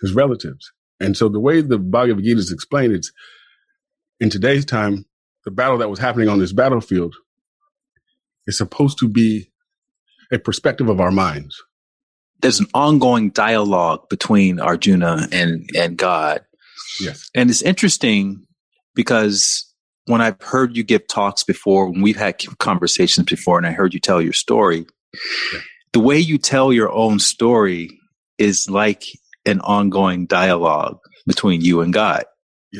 his 0.00 0.14
relatives. 0.14 0.72
And 1.00 1.16
so 1.16 1.28
the 1.28 1.40
way 1.40 1.60
the 1.60 1.78
Bhagavad 1.78 2.24
Gita 2.24 2.38
is 2.38 2.52
explained, 2.52 2.92
it's 2.92 3.12
in 4.20 4.30
today's 4.30 4.64
time, 4.64 5.06
the 5.44 5.50
battle 5.50 5.78
that 5.78 5.90
was 5.90 5.98
happening 5.98 6.28
on 6.28 6.38
this 6.38 6.52
battlefield 6.52 7.16
is 8.46 8.56
supposed 8.56 8.98
to 8.98 9.08
be 9.08 9.50
a 10.32 10.38
perspective 10.38 10.88
of 10.88 11.00
our 11.00 11.10
minds. 11.10 11.60
There's 12.40 12.60
an 12.60 12.66
ongoing 12.74 13.30
dialogue 13.30 14.08
between 14.08 14.60
Arjuna 14.60 15.28
and, 15.32 15.68
and 15.76 15.96
God 15.96 16.44
Yes. 17.00 17.30
And 17.34 17.50
it's 17.50 17.62
interesting 17.62 18.46
because 18.94 19.72
when 20.06 20.20
I've 20.20 20.40
heard 20.40 20.76
you 20.76 20.82
give 20.82 21.06
talks 21.06 21.44
before, 21.44 21.90
when 21.90 22.02
we've 22.02 22.16
had 22.16 22.38
conversations 22.58 23.26
before, 23.26 23.58
and 23.58 23.66
I 23.66 23.72
heard 23.72 23.94
you 23.94 24.00
tell 24.00 24.20
your 24.20 24.32
story, 24.32 24.86
yeah. 25.14 25.60
the 25.92 26.00
way 26.00 26.18
you 26.18 26.38
tell 26.38 26.72
your 26.72 26.90
own 26.90 27.18
story 27.18 27.98
is 28.38 28.68
like 28.68 29.04
an 29.46 29.60
ongoing 29.60 30.26
dialogue 30.26 30.98
between 31.26 31.60
you 31.60 31.80
and 31.80 31.92
God. 31.92 32.24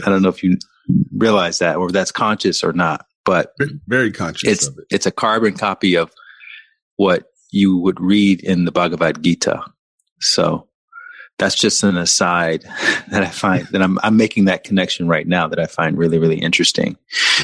I 0.05 0.09
don't 0.09 0.23
know 0.23 0.29
if 0.29 0.43
you 0.43 0.57
realize 1.17 1.59
that 1.59 1.77
or 1.77 1.91
that's 1.91 2.13
conscious 2.13 2.65
or 2.65 2.73
not, 2.73 3.05
but 3.25 3.53
very 3.87 4.11
conscious. 4.11 4.51
It's 4.51 4.67
it. 4.67 4.85
it's 4.91 5.07
a 5.07 5.11
carbon 5.11 5.55
copy 5.55 5.97
of 5.97 6.13
what 6.97 7.25
you 7.51 7.77
would 7.79 8.01
read 8.01 8.43
in 8.43 8.65
the 8.65 8.73
Bhagavad 8.73 9.23
Gita. 9.23 9.63
So 10.21 10.69
that's 11.43 11.57
just 11.57 11.83
an 11.83 11.97
aside 11.97 12.63
that 13.09 13.23
I 13.23 13.29
find 13.29 13.67
that 13.69 13.83
I'm, 13.83 13.99
I'm 14.03 14.17
making 14.17 14.45
that 14.45 14.63
connection 14.63 15.09
right 15.09 15.27
now 15.27 15.49
that 15.49 15.59
I 15.59 15.67
find 15.67 15.99
really, 15.99 16.19
really 16.19 16.39
interesting. 16.39 16.97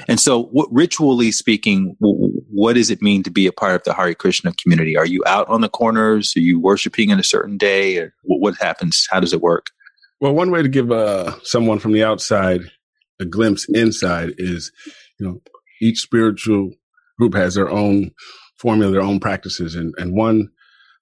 And 0.07 0.21
so 0.21 0.45
what, 0.45 0.69
ritually 0.73 1.33
speaking, 1.33 1.97
what 1.99 2.75
does 2.75 2.91
it 2.91 3.03
mean 3.03 3.25
to 3.25 3.31
be 3.31 3.47
a 3.47 3.53
part 3.53 3.75
of 3.75 3.83
the 3.85 3.95
Hare 3.95 4.15
Krishna 4.15 4.53
community? 4.63 4.97
Are 4.97 5.07
you 5.07 5.23
out 5.27 5.49
on 5.49 5.63
the 5.63 5.69
corners? 5.69 6.33
Are 6.37 6.41
you 6.41 6.61
worshiping 6.61 7.11
in 7.11 7.19
a 7.19 7.25
certain 7.25 7.59
day? 7.59 7.99
Or 7.99 8.15
what 8.23 8.57
happens? 8.59 9.07
How 9.11 9.19
does 9.19 9.33
it 9.33 9.41
work? 9.41 9.71
Well, 10.21 10.35
one 10.35 10.51
way 10.51 10.63
to 10.63 10.69
give 10.69 10.93
uh, 10.93 11.35
someone 11.43 11.81
from 11.81 11.93
the 11.93 12.05
outside 12.05 12.63
a 13.21 13.25
glimpse 13.25 13.67
inside 13.69 14.35
is, 14.39 14.71
you 15.19 15.27
know, 15.27 15.41
each 15.83 15.99
spiritual 15.99 16.71
group 17.19 17.35
has 17.35 17.55
their 17.55 17.69
own 17.69 18.13
formula, 18.59 18.93
their 18.93 19.03
own 19.03 19.19
practices. 19.19 19.75
And, 19.75 19.93
and 19.99 20.17
one 20.17 20.51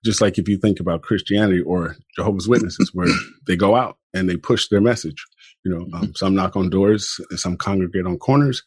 just 0.06 0.22
like 0.22 0.38
if 0.38 0.48
you 0.48 0.56
think 0.56 0.80
about 0.80 1.02
Christianity 1.02 1.60
or 1.60 1.96
Jehovah's 2.16 2.48
Witnesses, 2.48 2.90
where 2.94 3.08
they 3.46 3.56
go 3.56 3.76
out 3.76 3.98
and 4.14 4.28
they 4.28 4.36
push 4.36 4.68
their 4.68 4.80
message. 4.80 5.22
You 5.64 5.72
know, 5.72 5.98
um, 5.98 6.14
some 6.14 6.34
knock 6.34 6.56
on 6.56 6.70
doors, 6.70 7.20
and 7.30 7.38
some 7.38 7.56
congregate 7.56 8.06
on 8.06 8.18
corners. 8.18 8.62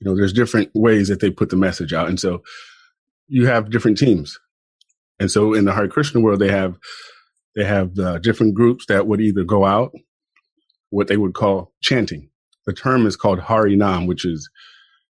You 0.00 0.08
know, 0.08 0.16
there's 0.16 0.32
different 0.32 0.70
ways 0.74 1.08
that 1.08 1.20
they 1.20 1.30
put 1.30 1.50
the 1.50 1.56
message 1.56 1.92
out, 1.92 2.08
and 2.08 2.18
so 2.18 2.42
you 3.26 3.46
have 3.46 3.70
different 3.70 3.98
teams. 3.98 4.38
And 5.20 5.30
so 5.30 5.52
in 5.52 5.64
the 5.64 5.74
Hare 5.74 5.88
Krishna 5.88 6.20
world, 6.20 6.40
they 6.40 6.50
have 6.50 6.78
they 7.56 7.64
have 7.64 7.98
uh, 7.98 8.18
different 8.18 8.54
groups 8.54 8.86
that 8.86 9.06
would 9.06 9.20
either 9.20 9.42
go 9.42 9.64
out, 9.64 9.92
what 10.90 11.08
they 11.08 11.16
would 11.16 11.34
call 11.34 11.72
chanting. 11.82 12.30
The 12.66 12.72
term 12.72 13.06
is 13.06 13.16
called 13.16 13.40
Hari 13.40 13.74
Nam, 13.74 14.06
which 14.06 14.24
is 14.24 14.48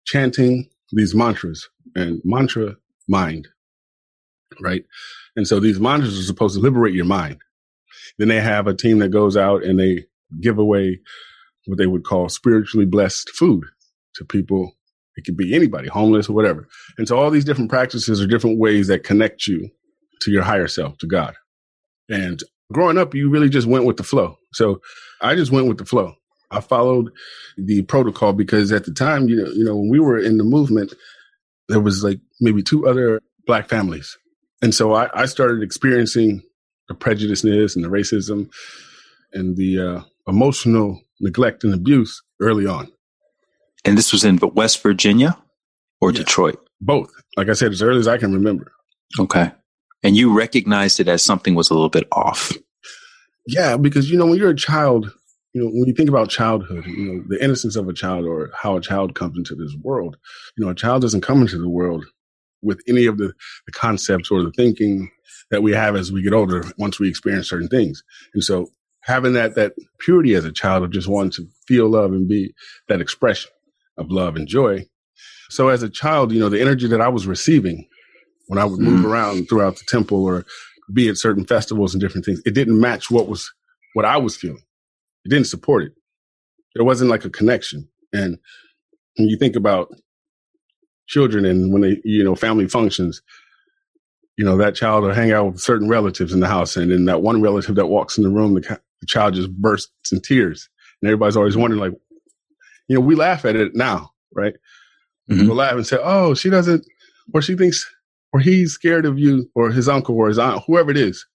chanting 0.07 0.71
these 0.93 1.15
mantras 1.15 1.69
and 1.97 2.21
mantra 2.25 2.77
mind, 3.09 3.49
right? 4.61 4.85
And 5.39 5.47
so 5.47 5.61
these 5.61 5.79
mantras 5.79 6.19
are 6.19 6.25
supposed 6.25 6.57
to 6.57 6.61
liberate 6.61 6.97
your 6.97 7.05
mind. 7.05 7.39
Then 8.19 8.27
they 8.27 8.41
have 8.41 8.67
a 8.67 8.75
team 8.75 8.99
that 8.99 9.11
goes 9.11 9.37
out 9.37 9.63
and 9.63 9.79
they 9.79 10.07
give 10.41 10.59
away 10.59 10.99
what 11.67 11.79
they 11.79 11.87
would 11.87 12.03
call 12.05 12.29
spiritually 12.29 12.87
blessed 12.87 13.31
food 13.31 13.63
to 14.17 14.25
people. 14.25 14.73
It 15.15 15.25
could 15.25 15.37
be 15.37 15.55
anybody, 15.55 15.87
homeless 15.87 16.29
or 16.29 16.33
whatever. 16.33 16.67
And 16.99 17.07
so 17.07 17.17
all 17.17 17.31
these 17.31 17.45
different 17.45 17.71
practices 17.71 18.21
are 18.21 18.27
different 18.27 18.59
ways 18.59 18.89
that 18.89 19.05
connect 19.05 19.47
you 19.47 19.71
to 20.23 20.33
your 20.33 20.43
higher 20.43 20.67
self, 20.67 20.99
to 20.99 21.07
God. 21.07 21.37
And 22.09 22.43
growing 22.73 22.99
up, 22.99 23.15
you 23.15 23.31
really 23.31 23.49
just 23.49 23.69
went 23.69 23.85
with 23.85 23.97
the 23.97 24.03
flow. 24.03 24.39
So 24.55 24.81
I 25.23 25.37
just 25.37 25.53
went 25.53 25.69
with 25.69 25.79
the 25.79 25.85
flow. 25.85 26.15
I 26.51 26.61
followed 26.61 27.13
the 27.57 27.83
protocol 27.83 28.33
because 28.33 28.73
at 28.73 28.87
the 28.87 28.93
time, 28.93 29.29
you 29.29 29.37
know, 29.37 29.51
you 29.53 29.65
know, 29.65 29.77
when 29.77 29.89
we 29.89 30.01
were 30.01 30.19
in 30.19 30.37
the 30.37 30.43
movement, 30.43 30.95
there 31.69 31.79
was 31.79 32.03
like 32.03 32.19
maybe 32.41 32.61
two 32.61 32.89
other 32.89 33.21
black 33.47 33.69
families 33.69 34.19
and 34.63 34.75
so 34.75 34.95
I, 34.95 35.09
I 35.15 35.27
started 35.27 35.63
experiencing 35.63 36.43
the 36.89 36.95
prejudiceness 36.95 37.77
and 37.77 37.85
the 37.85 37.89
racism 37.89 38.51
and 39.33 39.57
the 39.57 39.79
uh, 39.79 40.03
emotional 40.27 41.01
neglect 41.21 41.65
and 41.65 41.75
abuse 41.75 42.23
early 42.41 42.67
on. 42.67 42.91
And 43.85 43.97
this 43.97 44.13
was 44.13 44.25
in 44.25 44.39
West 44.55 44.83
Virginia 44.83 45.39
or 46.01 46.11
yeah, 46.11 46.19
Detroit? 46.19 46.59
Both. 46.81 47.13
Like 47.37 47.49
I 47.49 47.53
said, 47.53 47.73
as 47.73 47.83
early 47.83 48.01
as 48.01 48.09
I 48.09 48.19
can 48.19 48.33
remember. 48.33 48.73
Okay. 49.19 49.51
And 50.03 50.17
you 50.17 50.37
recognized 50.37 51.01
it 51.01 51.09
as 51.09 51.23
something 51.23 51.55
was 51.55 51.71
a 51.71 51.75
little 51.75 51.89
bit 51.89 52.07
off. 52.13 52.53
Yeah, 53.47 53.77
because 53.77 54.11
you 54.11 54.19
know, 54.19 54.27
when 54.27 54.39
you're 54.39 54.51
a 54.51 54.57
child, 54.57 55.11
you 55.55 55.63
know, 55.63 55.71
when 55.71 55.89
you 55.89 55.95
think 55.95 56.09
about 56.09 56.29
childhood, 56.29 56.85
you 56.87 57.13
know, 57.13 57.25
the 57.29 57.43
innocence 57.43 57.77
of 57.77 57.89
a 57.89 57.93
child 57.93 58.27
or 58.27 58.51
how 58.55 58.77
a 58.77 58.81
child 58.81 59.15
comes 59.15 59.39
into 59.39 59.55
this 59.55 59.75
world, 59.83 60.17
you 60.57 60.65
know, 60.65 60.71
a 60.71 60.75
child 60.75 61.03
doesn't 61.03 61.23
come 61.23 61.41
into 61.41 61.59
the 61.59 61.69
world 61.69 62.05
with 62.63 62.81
any 62.89 63.07
of 63.07 63.19
the, 63.19 63.33
the 63.67 63.73
concepts 63.73 64.31
or 64.31 64.43
the 64.43 64.53
thinking 64.53 65.11
that 65.51 65.63
we 65.63 65.73
have 65.73 65.97
as 65.97 66.13
we 66.13 66.23
get 66.23 66.33
older 66.33 66.65
once 66.77 66.99
we 66.99 67.09
experience 67.09 67.49
certain 67.49 67.69
things. 67.69 68.03
And 68.35 68.43
so 68.45 68.71
having 69.03 69.33
that 69.33 69.55
that 69.55 69.75
purity 69.99 70.35
as 70.35 70.45
a 70.45 70.53
child 70.53 70.85
of 70.85 70.91
just 70.91 71.09
wanting 71.09 71.31
to 71.33 71.49
feel 71.67 71.89
love 71.89 72.13
and 72.13 72.29
be 72.29 72.55
that 72.89 73.01
expression 73.01 73.51
of 73.97 74.11
love 74.11 74.37
and 74.37 74.47
joy. 74.47 74.87
So 75.51 75.69
as 75.69 75.83
a 75.83 75.89
child, 75.89 76.33
you 76.33 76.41
know, 76.41 76.49
the 76.49 76.61
energy 76.61 76.87
that 76.89 77.01
I 77.01 77.09
was 77.09 77.27
receiving 77.27 77.89
when 78.49 78.59
I 78.59 78.65
would 78.65 78.81
move 78.81 79.01
mm. 79.01 79.11
around 79.11 79.49
throughout 79.49 79.77
the 79.77 79.85
temple 79.89 80.25
or 80.25 80.45
be 80.93 81.09
at 81.09 81.17
certain 81.17 81.45
festivals 81.45 81.95
and 81.95 82.01
different 82.01 82.25
things, 82.25 82.43
it 82.45 82.55
didn't 82.55 82.81
match 82.81 83.11
what 83.11 83.29
was 83.29 83.51
what 83.95 84.05
I 84.05 84.19
was 84.19 84.37
feeling. 84.37 84.63
It 85.25 85.31
didn't 85.31 85.47
support 85.47 85.85
it. 85.85 85.93
There 86.75 86.85
wasn't 86.85 87.11
like 87.11 87.25
a 87.25 87.31
connection. 87.31 87.89
And 88.13 88.39
when 89.17 89.29
you 89.29 89.37
think 89.37 89.57
about 89.57 89.89
children 91.09 91.45
and 91.45 91.73
when 91.73 91.83
they, 91.83 92.01
you 92.05 92.23
know, 92.23 92.35
family 92.35 92.69
functions, 92.69 93.21
you 94.37 94.45
know, 94.45 94.57
that 94.57 94.77
child 94.77 95.03
will 95.03 95.13
hang 95.13 95.33
out 95.33 95.53
with 95.53 95.61
certain 95.61 95.89
relatives 95.89 96.33
in 96.33 96.41
the 96.41 96.47
house. 96.47 96.77
And 96.77 96.93
then 96.93 97.07
that 97.07 97.23
one 97.23 97.43
relative 97.43 97.75
that 97.75 97.87
walks 97.87 98.17
in 98.17 98.25
the 98.25 98.31
room, 98.31 98.55
the, 98.55 98.61
the 99.01 99.07
child 99.07 99.35
just 99.35 99.51
bursts 99.53 100.13
in 100.13 100.21
tears. 100.21 100.69
And 101.03 101.09
everybody's 101.09 101.37
always 101.37 101.57
wondering, 101.57 101.81
like, 101.81 102.01
you 102.87 102.95
know, 102.95 103.01
we 103.01 103.15
laugh 103.15 103.45
at 103.45 103.57
it 103.57 103.75
now, 103.75 104.13
right? 104.33 104.55
Mm-hmm. 105.31 105.47
We'll 105.47 105.57
laugh 105.57 105.75
and 105.75 105.87
say, 105.87 105.99
oh, 106.01 106.35
she 106.35 106.51
doesn't, 106.51 106.87
or 107.35 107.43
she 107.43 107.57
thinks, 107.57 107.85
or 108.33 108.41
he's 108.41 108.73
scared 108.73 109.07
of 109.07 109.19
you, 109.19 109.51
or 109.55 109.71
his 109.71 109.89
uncle, 109.89 110.17
or 110.17 110.29
his 110.29 110.39
aunt, 110.39 110.63
whoever 110.67 110.91
it 110.91 110.97
is. 110.97 111.27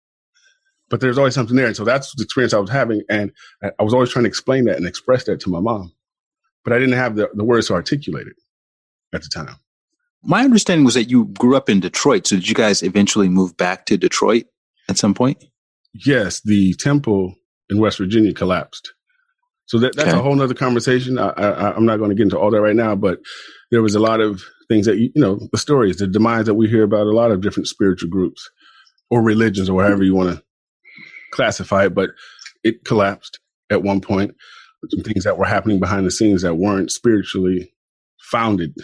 But 0.90 1.02
there's 1.02 1.18
always 1.18 1.34
something 1.34 1.56
there. 1.56 1.68
And 1.68 1.76
so 1.76 1.84
that's 1.84 2.16
the 2.16 2.24
experience 2.24 2.54
I 2.54 2.60
was 2.60 2.70
having. 2.70 3.02
And 3.10 3.32
I 3.64 3.84
was 3.84 3.94
always 3.94 4.12
trying 4.12 4.24
to 4.24 4.30
explain 4.30 4.66
that 4.66 4.78
and 4.78 4.88
express 4.88 5.24
that 5.26 5.40
to 5.42 5.50
my 5.50 5.60
mom. 5.60 5.92
But 6.64 6.74
I 6.74 6.80
didn't 6.80 6.96
have 6.96 7.16
the, 7.16 7.30
the 7.34 7.44
words 7.44 7.68
to 7.68 7.74
articulate 7.74 8.28
it 8.28 8.36
at 9.14 9.22
the 9.22 9.30
time. 9.30 9.56
My 10.24 10.44
understanding 10.44 10.86
was 10.86 10.94
that 10.94 11.10
you 11.10 11.26
grew 11.26 11.56
up 11.58 11.70
in 11.70 11.80
Detroit. 11.80 12.28
So 12.28 12.38
did 12.38 12.48
you 12.48 12.56
guys 12.56 12.82
eventually 12.82 13.30
move 13.30 13.58
back 13.58 13.86
to 13.88 13.98
Detroit 13.98 14.46
at 14.90 14.98
some 14.98 15.14
point? 15.14 15.44
Yes, 15.94 16.42
the 16.42 16.74
temple 16.76 17.36
in 17.70 17.80
West 17.80 17.98
Virginia 17.98 18.34
collapsed. 18.34 18.94
So 19.66 19.80
that, 19.80 19.96
that's 19.96 20.10
okay. 20.10 20.18
a 20.18 20.22
whole 20.22 20.36
nother 20.36 20.54
conversation. 20.54 21.18
I, 21.18 21.30
I, 21.30 21.76
I'm 21.76 21.86
not 21.86 21.98
going 21.98 22.10
to 22.10 22.16
get 22.16 22.24
into 22.24 22.40
all 22.40 22.52
that 22.52 22.62
right 22.62 22.76
now, 22.76 22.96
but 22.96 23.20
there 23.72 23.82
was 23.82 23.96
a 23.96 24.00
lot 24.00 24.20
of 24.20 24.44
things 24.68 24.86
that, 24.86 24.98
you 24.98 25.12
know, 25.16 25.40
the 25.52 25.58
stories, 25.58 25.98
the 25.98 26.08
demise 26.08 26.46
that 26.46 26.56
we 26.56 26.70
hear 26.70 26.84
about 26.84 27.08
a 27.08 27.12
lot 27.12 27.32
of 27.32 27.42
different 27.42 27.68
spiritual 27.68 28.10
groups 28.10 28.50
or 29.10 29.22
religions 29.22 29.70
or 29.70 29.74
whatever 29.74 30.04
you 30.04 30.16
want 30.16 30.36
to 30.36 30.44
classify 31.32 31.86
it. 31.86 31.94
But 31.94 32.10
it 32.64 32.86
collapsed 32.86 33.40
at 33.70 33.84
one 33.84 34.02
point. 34.02 34.36
Some 34.90 35.04
things 35.04 35.24
that 35.24 35.38
were 35.38 35.46
happening 35.46 35.80
behind 35.80 36.06
the 36.06 36.12
scenes 36.12 36.42
that 36.42 36.56
weren't 36.56 36.92
spiritually 36.92 37.74
founded 38.20 38.76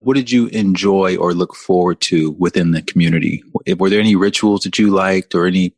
what 0.00 0.14
did 0.14 0.30
you 0.30 0.46
enjoy 0.48 1.16
or 1.16 1.34
look 1.34 1.54
forward 1.54 2.00
to 2.02 2.32
within 2.32 2.72
the 2.72 2.82
community? 2.82 3.42
Were 3.78 3.90
there 3.90 4.00
any 4.00 4.16
rituals 4.16 4.62
that 4.62 4.78
you 4.78 4.90
liked 4.90 5.34
or 5.34 5.46
any 5.46 5.74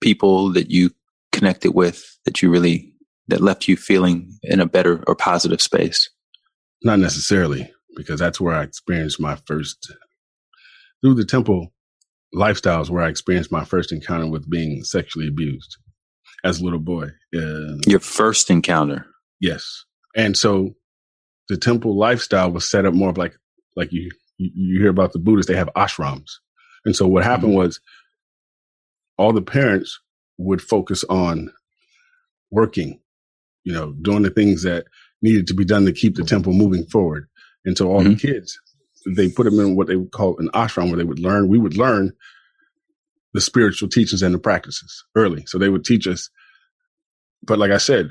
people 0.00 0.52
that 0.52 0.70
you 0.70 0.90
connected 1.32 1.72
with 1.72 2.18
that 2.24 2.42
you 2.42 2.50
really 2.50 2.92
that 3.28 3.40
left 3.40 3.66
you 3.66 3.76
feeling 3.76 4.38
in 4.42 4.60
a 4.60 4.66
better 4.66 5.02
or 5.06 5.14
positive 5.14 5.60
space? 5.60 6.08
Not 6.82 7.00
necessarily, 7.00 7.70
because 7.96 8.20
that's 8.20 8.40
where 8.40 8.54
I 8.54 8.62
experienced 8.62 9.20
my 9.20 9.36
first 9.46 9.92
through 11.02 11.14
the 11.14 11.24
temple 11.24 11.72
lifestyles 12.34 12.90
where 12.90 13.02
I 13.02 13.08
experienced 13.08 13.52
my 13.52 13.64
first 13.64 13.92
encounter 13.92 14.28
with 14.28 14.48
being 14.48 14.84
sexually 14.84 15.28
abused 15.28 15.76
as 16.44 16.60
a 16.60 16.64
little 16.64 16.78
boy. 16.78 17.08
Uh, 17.34 17.78
Your 17.86 18.00
first 18.00 18.50
encounter? 18.50 19.06
Yes. 19.40 19.84
And 20.14 20.36
so 20.36 20.74
the 21.48 21.56
temple 21.56 21.96
lifestyle 21.96 22.50
was 22.50 22.68
set 22.68 22.86
up 22.86 22.94
more 22.94 23.10
of 23.10 23.18
like 23.18 23.36
like 23.76 23.92
you, 23.92 24.10
you 24.38 24.80
hear 24.80 24.90
about 24.90 25.12
the 25.12 25.18
Buddhists, 25.18 25.50
they 25.50 25.56
have 25.56 25.70
ashrams. 25.76 26.32
And 26.84 26.96
so 26.96 27.06
what 27.06 27.24
happened 27.24 27.50
mm-hmm. 27.50 27.58
was 27.58 27.80
all 29.18 29.32
the 29.32 29.42
parents 29.42 30.00
would 30.38 30.60
focus 30.60 31.04
on 31.08 31.52
working, 32.50 33.00
you 33.64 33.72
know, 33.72 33.92
doing 33.92 34.22
the 34.22 34.30
things 34.30 34.62
that 34.62 34.86
needed 35.22 35.46
to 35.48 35.54
be 35.54 35.64
done 35.64 35.84
to 35.86 35.92
keep 35.92 36.16
the 36.16 36.24
temple 36.24 36.52
moving 36.52 36.84
forward. 36.86 37.28
And 37.64 37.76
so 37.76 37.90
all 37.90 38.00
mm-hmm. 38.00 38.10
the 38.10 38.16
kids, 38.16 38.58
they 39.06 39.28
put 39.28 39.44
them 39.44 39.58
in 39.60 39.76
what 39.76 39.86
they 39.86 39.96
would 39.96 40.12
call 40.12 40.38
an 40.38 40.48
ashram 40.54 40.88
where 40.88 40.96
they 40.96 41.04
would 41.04 41.18
learn, 41.18 41.48
we 41.48 41.58
would 41.58 41.76
learn 41.76 42.12
the 43.34 43.40
spiritual 43.40 43.88
teachings 43.88 44.22
and 44.22 44.34
the 44.34 44.38
practices 44.38 45.04
early. 45.14 45.44
So 45.46 45.58
they 45.58 45.68
would 45.68 45.84
teach 45.84 46.06
us. 46.06 46.30
But 47.42 47.58
like 47.58 47.70
I 47.70 47.76
said, 47.78 48.10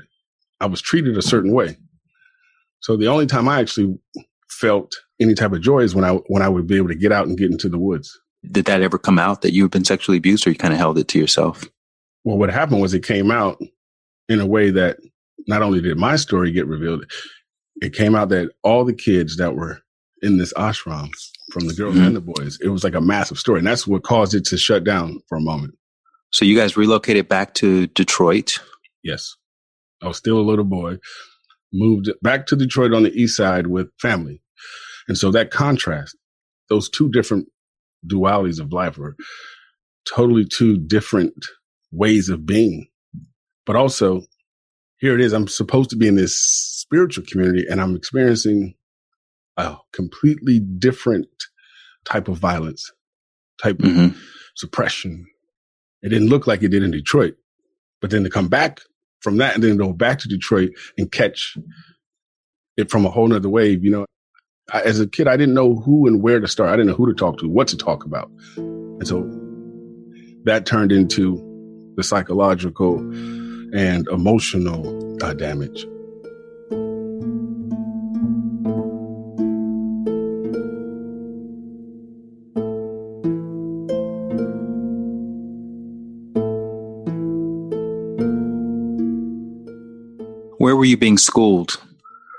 I 0.60 0.66
was 0.66 0.80
treated 0.80 1.16
a 1.16 1.22
certain 1.22 1.52
way. 1.52 1.76
So 2.80 2.96
the 2.96 3.08
only 3.08 3.26
time 3.26 3.48
I 3.48 3.60
actually 3.60 3.98
felt 4.56 4.94
any 5.20 5.34
type 5.34 5.52
of 5.52 5.60
joy 5.60 5.80
is 5.80 5.94
when 5.94 6.04
I 6.04 6.12
when 6.28 6.42
I 6.42 6.48
would 6.48 6.66
be 6.66 6.76
able 6.76 6.88
to 6.88 6.94
get 6.94 7.12
out 7.12 7.26
and 7.26 7.38
get 7.38 7.50
into 7.50 7.68
the 7.68 7.78
woods. 7.78 8.18
Did 8.50 8.66
that 8.66 8.82
ever 8.82 8.98
come 8.98 9.18
out 9.18 9.42
that 9.42 9.52
you've 9.52 9.70
been 9.70 9.84
sexually 9.84 10.18
abused, 10.18 10.46
or 10.46 10.50
you 10.50 10.56
kind 10.56 10.74
of 10.74 10.78
held 10.78 10.98
it 10.98 11.08
to 11.08 11.18
yourself? 11.18 11.64
Well, 12.24 12.38
what 12.38 12.50
happened 12.50 12.80
was 12.80 12.94
it 12.94 13.04
came 13.04 13.30
out 13.30 13.60
in 14.28 14.40
a 14.40 14.46
way 14.46 14.70
that 14.70 14.98
not 15.46 15.62
only 15.62 15.80
did 15.80 15.96
my 15.96 16.16
story 16.16 16.52
get 16.52 16.66
revealed, 16.66 17.04
it 17.76 17.92
came 17.92 18.14
out 18.14 18.30
that 18.30 18.50
all 18.62 18.84
the 18.84 18.94
kids 18.94 19.36
that 19.36 19.54
were 19.54 19.80
in 20.22 20.38
this 20.38 20.52
ashram, 20.54 21.10
from 21.52 21.66
the 21.66 21.74
girls 21.74 21.94
mm-hmm. 21.94 22.06
and 22.06 22.16
the 22.16 22.20
boys, 22.20 22.58
it 22.60 22.68
was 22.68 22.82
like 22.84 22.94
a 22.94 23.00
massive 23.00 23.38
story, 23.38 23.58
and 23.58 23.66
that's 23.66 23.86
what 23.86 24.02
caused 24.02 24.34
it 24.34 24.44
to 24.46 24.56
shut 24.56 24.84
down 24.84 25.20
for 25.28 25.36
a 25.36 25.40
moment. 25.40 25.74
So 26.30 26.44
you 26.44 26.56
guys 26.56 26.76
relocated 26.76 27.28
back 27.28 27.54
to 27.54 27.86
Detroit. 27.88 28.58
Yes, 29.02 29.36
I 30.02 30.08
was 30.08 30.16
still 30.16 30.38
a 30.38 30.42
little 30.42 30.64
boy. 30.64 30.98
Moved 31.72 32.10
back 32.22 32.46
to 32.46 32.56
Detroit 32.56 32.92
on 32.92 33.02
the 33.02 33.12
east 33.12 33.36
side 33.36 33.66
with 33.66 33.88
family, 34.00 34.40
and 35.08 35.16
so 35.16 35.30
that 35.30 35.50
contrast, 35.50 36.16
those 36.68 36.88
two 36.88 37.10
different 37.10 37.48
dualities 38.06 38.60
of 38.60 38.72
life, 38.72 38.98
were 38.98 39.16
totally 40.08 40.44
two 40.44 40.78
different 40.78 41.34
ways 41.92 42.28
of 42.28 42.46
being. 42.46 42.88
But 43.64 43.76
also, 43.76 44.22
here 44.98 45.14
it 45.14 45.20
is. 45.20 45.32
I'm 45.32 45.48
supposed 45.48 45.90
to 45.90 45.96
be 45.96 46.08
in 46.08 46.16
this 46.16 46.38
spiritual 46.38 47.24
community 47.28 47.66
and 47.68 47.80
I'm 47.80 47.96
experiencing 47.96 48.74
a 49.56 49.76
completely 49.92 50.60
different 50.60 51.26
type 52.04 52.28
of 52.28 52.38
violence, 52.38 52.92
type 53.62 53.78
mm-hmm. 53.78 54.06
of 54.06 54.16
suppression. 54.54 55.26
It 56.02 56.10
didn't 56.10 56.28
look 56.28 56.46
like 56.46 56.62
it 56.62 56.68
did 56.68 56.82
in 56.82 56.90
Detroit. 56.90 57.34
But 58.00 58.10
then 58.10 58.24
to 58.24 58.30
come 58.30 58.48
back 58.48 58.80
from 59.20 59.38
that 59.38 59.54
and 59.54 59.64
then 59.64 59.76
go 59.76 59.92
back 59.92 60.18
to 60.20 60.28
Detroit 60.28 60.70
and 60.96 61.10
catch 61.10 61.56
it 62.76 62.90
from 62.90 63.06
a 63.06 63.10
whole 63.10 63.26
nother 63.26 63.48
wave, 63.48 63.82
you 63.82 63.90
know, 63.90 64.06
I, 64.72 64.80
as 64.80 64.98
a 64.98 65.06
kid, 65.06 65.28
I 65.28 65.36
didn't 65.36 65.54
know 65.54 65.76
who 65.76 66.08
and 66.08 66.22
where 66.22 66.40
to 66.40 66.48
start. 66.48 66.70
I 66.70 66.72
didn't 66.72 66.88
know 66.88 66.94
who 66.94 67.06
to 67.06 67.14
talk 67.14 67.38
to, 67.38 67.48
what 67.48 67.68
to 67.68 67.76
talk 67.76 68.04
about. 68.04 68.30
And 68.56 69.06
so 69.06 69.22
that 70.44 70.66
turned 70.66 70.90
into 70.90 71.42
the 71.96 72.02
psychological 72.02 72.98
and 73.74 74.08
emotional 74.08 75.18
uh, 75.22 75.34
damage. 75.34 75.86
Where 90.58 90.74
were 90.74 90.84
you 90.84 90.96
being 90.96 91.18
schooled? 91.18 91.80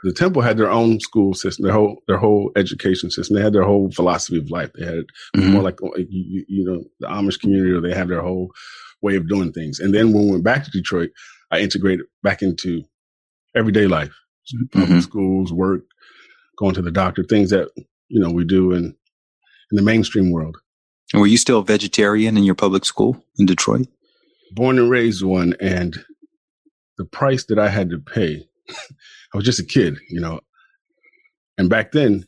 The 0.07 0.13
temple 0.13 0.41
had 0.41 0.55
their 0.55 0.71
own 0.71 1.01
school 1.01 1.33
system, 1.33 1.65
their 1.65 1.73
whole 1.73 2.01
their 2.07 2.17
whole 2.17 2.49
education 2.55 3.11
system. 3.11 3.35
They 3.35 3.43
had 3.43 3.51
their 3.51 3.65
whole 3.65 3.91
philosophy 3.91 4.37
of 4.37 4.49
life. 4.49 4.71
They 4.73 4.85
had 4.85 5.03
mm-hmm. 5.35 5.51
more 5.51 5.61
like 5.61 5.79
you, 5.81 6.45
you 6.47 6.63
know 6.63 6.85
the 7.01 7.07
Amish 7.07 7.41
community, 7.41 7.73
or 7.73 7.81
they 7.81 7.93
have 7.93 8.07
their 8.07 8.21
whole 8.21 8.51
way 9.01 9.17
of 9.17 9.27
doing 9.27 9.51
things. 9.51 9.81
And 9.81 9.93
then 9.93 10.13
when 10.13 10.23
we 10.23 10.31
went 10.31 10.45
back 10.45 10.63
to 10.63 10.71
Detroit, 10.71 11.09
I 11.51 11.59
integrated 11.59 12.05
back 12.23 12.41
into 12.41 12.83
everyday 13.53 13.87
life, 13.87 14.13
mm-hmm. 14.73 14.99
schools, 14.99 15.51
work, 15.51 15.81
going 16.57 16.73
to 16.75 16.81
the 16.81 16.89
doctor, 16.89 17.21
things 17.21 17.49
that 17.49 17.67
you 18.07 18.21
know 18.21 18.31
we 18.31 18.45
do 18.45 18.71
in 18.71 18.85
in 18.85 19.75
the 19.75 19.81
mainstream 19.81 20.31
world. 20.31 20.55
And 21.11 21.19
were 21.19 21.27
you 21.27 21.37
still 21.37 21.59
a 21.59 21.65
vegetarian 21.65 22.37
in 22.37 22.45
your 22.45 22.55
public 22.55 22.85
school 22.85 23.21
in 23.37 23.45
Detroit? 23.45 23.89
Born 24.53 24.79
and 24.79 24.89
raised 24.89 25.21
one, 25.21 25.53
and 25.59 25.97
the 26.97 27.03
price 27.03 27.43
that 27.47 27.59
I 27.59 27.67
had 27.67 27.89
to 27.89 27.97
pay, 27.97 28.47
I 29.33 29.38
was 29.38 29.45
just 29.45 29.59
a 29.59 29.65
kid, 29.65 29.97
you 30.09 30.19
know. 30.19 30.39
And 31.57 31.69
back 31.69 31.91
then, 31.91 32.25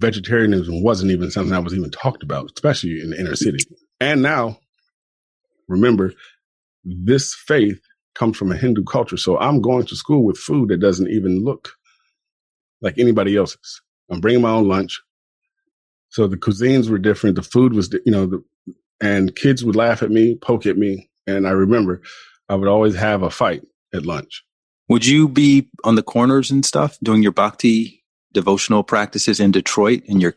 vegetarianism 0.00 0.82
wasn't 0.82 1.12
even 1.12 1.30
something 1.30 1.52
that 1.52 1.64
was 1.64 1.74
even 1.74 1.90
talked 1.90 2.22
about, 2.22 2.50
especially 2.54 3.00
in 3.00 3.10
the 3.10 3.20
inner 3.20 3.36
city. 3.36 3.58
And 4.00 4.22
now, 4.22 4.58
remember, 5.68 6.12
this 6.84 7.34
faith 7.34 7.80
comes 8.14 8.36
from 8.36 8.50
a 8.52 8.56
Hindu 8.56 8.84
culture. 8.84 9.16
So 9.16 9.38
I'm 9.38 9.60
going 9.60 9.86
to 9.86 9.96
school 9.96 10.24
with 10.24 10.36
food 10.38 10.68
that 10.68 10.80
doesn't 10.80 11.08
even 11.08 11.44
look 11.44 11.72
like 12.80 12.98
anybody 12.98 13.36
else's. 13.36 13.80
I'm 14.10 14.20
bringing 14.20 14.42
my 14.42 14.50
own 14.50 14.68
lunch. 14.68 15.00
So 16.10 16.26
the 16.26 16.36
cuisines 16.36 16.90
were 16.90 16.98
different. 16.98 17.36
The 17.36 17.42
food 17.42 17.72
was, 17.72 17.92
you 18.04 18.12
know, 18.12 18.26
the, 18.26 18.44
and 19.00 19.34
kids 19.34 19.64
would 19.64 19.76
laugh 19.76 20.02
at 20.02 20.10
me, 20.10 20.36
poke 20.36 20.66
at 20.66 20.76
me. 20.76 21.08
And 21.26 21.46
I 21.46 21.52
remember 21.52 22.02
I 22.48 22.54
would 22.54 22.68
always 22.68 22.94
have 22.96 23.22
a 23.22 23.30
fight 23.30 23.62
at 23.94 24.04
lunch. 24.04 24.44
Would 24.88 25.06
you 25.06 25.28
be 25.28 25.68
on 25.84 25.94
the 25.94 26.02
corners 26.02 26.50
and 26.50 26.64
stuff 26.64 26.98
doing 27.02 27.22
your 27.22 27.32
bhakti 27.32 28.04
devotional 28.32 28.82
practices 28.82 29.40
in 29.40 29.52
Detroit 29.52 30.02
and 30.08 30.20
your 30.20 30.34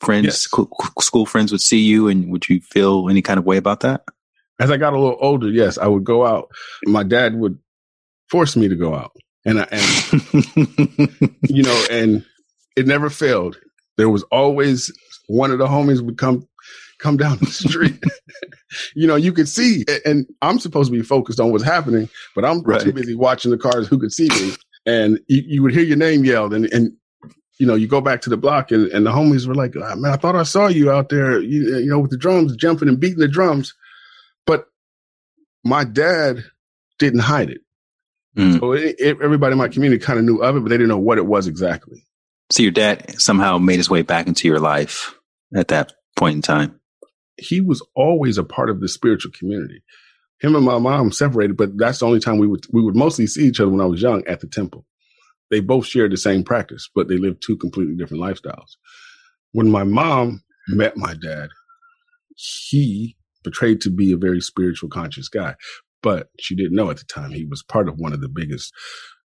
friends, 0.00 0.24
yes. 0.26 0.38
school, 0.38 0.70
school 1.00 1.26
friends 1.26 1.52
would 1.52 1.60
see 1.60 1.78
you 1.78 2.08
and 2.08 2.30
would 2.30 2.48
you 2.48 2.60
feel 2.60 3.08
any 3.08 3.22
kind 3.22 3.38
of 3.38 3.44
way 3.44 3.56
about 3.56 3.80
that? 3.80 4.04
As 4.60 4.70
I 4.70 4.76
got 4.76 4.92
a 4.92 4.98
little 4.98 5.18
older, 5.20 5.48
yes, 5.48 5.78
I 5.78 5.86
would 5.86 6.04
go 6.04 6.24
out. 6.24 6.50
My 6.84 7.02
dad 7.02 7.34
would 7.34 7.58
force 8.30 8.56
me 8.56 8.68
to 8.68 8.76
go 8.76 8.94
out. 8.94 9.12
And, 9.44 9.60
I, 9.60 9.66
and 9.70 11.36
you 11.48 11.62
know, 11.62 11.84
and 11.90 12.24
it 12.76 12.86
never 12.86 13.10
failed. 13.10 13.58
There 13.96 14.08
was 14.08 14.22
always 14.24 14.92
one 15.26 15.50
of 15.50 15.58
the 15.58 15.66
homies 15.66 16.00
would 16.00 16.18
come 16.18 16.46
come 17.04 17.16
down 17.18 17.36
the 17.38 17.46
street. 17.46 18.02
you 18.94 19.06
know, 19.06 19.14
you 19.14 19.32
could 19.32 19.48
see, 19.48 19.84
and 20.06 20.26
I'm 20.40 20.58
supposed 20.58 20.90
to 20.90 20.96
be 20.96 21.04
focused 21.04 21.38
on 21.38 21.52
what's 21.52 21.62
happening, 21.62 22.08
but 22.34 22.46
I'm 22.46 22.62
right. 22.62 22.80
too 22.80 22.94
busy 22.94 23.14
watching 23.14 23.50
the 23.50 23.58
cars 23.58 23.86
who 23.86 23.98
could 23.98 24.12
see 24.12 24.28
me. 24.28 24.52
And 24.86 25.20
you, 25.28 25.42
you, 25.46 25.62
would 25.62 25.74
hear 25.74 25.82
your 25.82 25.98
name 25.98 26.24
yelled, 26.24 26.54
and, 26.54 26.66
and 26.66 26.92
you 27.58 27.66
know, 27.66 27.74
you 27.74 27.86
go 27.86 28.00
back 28.00 28.22
to 28.22 28.30
the 28.30 28.36
block, 28.36 28.70
and, 28.70 28.86
and 28.88 29.06
the 29.06 29.10
homies 29.10 29.46
were 29.46 29.54
like, 29.54 29.74
oh, 29.76 29.96
"Man, 29.96 30.12
I 30.12 30.16
thought 30.16 30.34
I 30.34 30.42
saw 30.42 30.66
you 30.66 30.90
out 30.90 31.10
there, 31.10 31.40
you, 31.40 31.78
you 31.78 31.90
know, 31.90 31.98
with 31.98 32.10
the 32.10 32.18
drums, 32.18 32.56
jumping 32.56 32.88
and 32.88 32.98
beating 32.98 33.18
the 33.18 33.28
drums." 33.28 33.74
But 34.46 34.66
my 35.62 35.84
dad 35.84 36.44
didn't 36.98 37.20
hide 37.20 37.50
it. 37.50 37.60
Mm. 38.36 38.60
So 38.60 38.72
it, 38.72 38.96
it, 38.98 39.20
everybody 39.22 39.52
in 39.52 39.58
my 39.58 39.68
community 39.68 40.04
kind 40.04 40.18
of 40.18 40.24
knew 40.24 40.38
of 40.38 40.56
it, 40.56 40.60
but 40.60 40.68
they 40.68 40.76
didn't 40.76 40.88
know 40.88 40.98
what 40.98 41.18
it 41.18 41.26
was 41.26 41.46
exactly. 41.46 42.04
So 42.50 42.62
your 42.62 42.72
dad 42.72 43.18
somehow 43.18 43.56
made 43.58 43.76
his 43.76 43.88
way 43.88 44.02
back 44.02 44.26
into 44.26 44.48
your 44.48 44.60
life 44.60 45.14
at 45.54 45.68
that 45.68 45.92
point 46.16 46.36
in 46.36 46.42
time. 46.42 46.78
He 47.36 47.60
was 47.60 47.86
always 47.94 48.38
a 48.38 48.44
part 48.44 48.70
of 48.70 48.80
the 48.80 48.88
spiritual 48.88 49.32
community. 49.32 49.82
Him 50.40 50.56
and 50.56 50.64
my 50.64 50.78
mom 50.78 51.12
separated, 51.12 51.56
but 51.56 51.76
that's 51.76 52.00
the 52.00 52.06
only 52.06 52.20
time 52.20 52.38
we 52.38 52.46
would 52.46 52.66
we 52.72 52.82
would 52.82 52.96
mostly 52.96 53.26
see 53.26 53.46
each 53.46 53.60
other 53.60 53.70
when 53.70 53.80
I 53.80 53.86
was 53.86 54.02
young 54.02 54.26
at 54.26 54.40
the 54.40 54.46
temple. 54.46 54.84
They 55.50 55.60
both 55.60 55.86
shared 55.86 56.12
the 56.12 56.16
same 56.16 56.44
practice, 56.44 56.88
but 56.94 57.08
they 57.08 57.16
lived 57.18 57.42
two 57.42 57.56
completely 57.56 57.94
different 57.96 58.22
lifestyles. 58.22 58.76
When 59.52 59.70
my 59.70 59.84
mom 59.84 60.42
met 60.68 60.96
my 60.96 61.14
dad, 61.14 61.50
he 62.36 63.16
portrayed 63.44 63.80
to 63.82 63.90
be 63.90 64.12
a 64.12 64.16
very 64.16 64.40
spiritual 64.40 64.88
conscious 64.88 65.28
guy, 65.28 65.54
but 66.02 66.28
she 66.40 66.56
didn't 66.56 66.74
know 66.74 66.90
at 66.90 66.96
the 66.96 67.04
time 67.04 67.30
he 67.30 67.44
was 67.44 67.62
part 67.62 67.88
of 67.88 67.98
one 67.98 68.12
of 68.12 68.20
the 68.20 68.28
biggest 68.28 68.72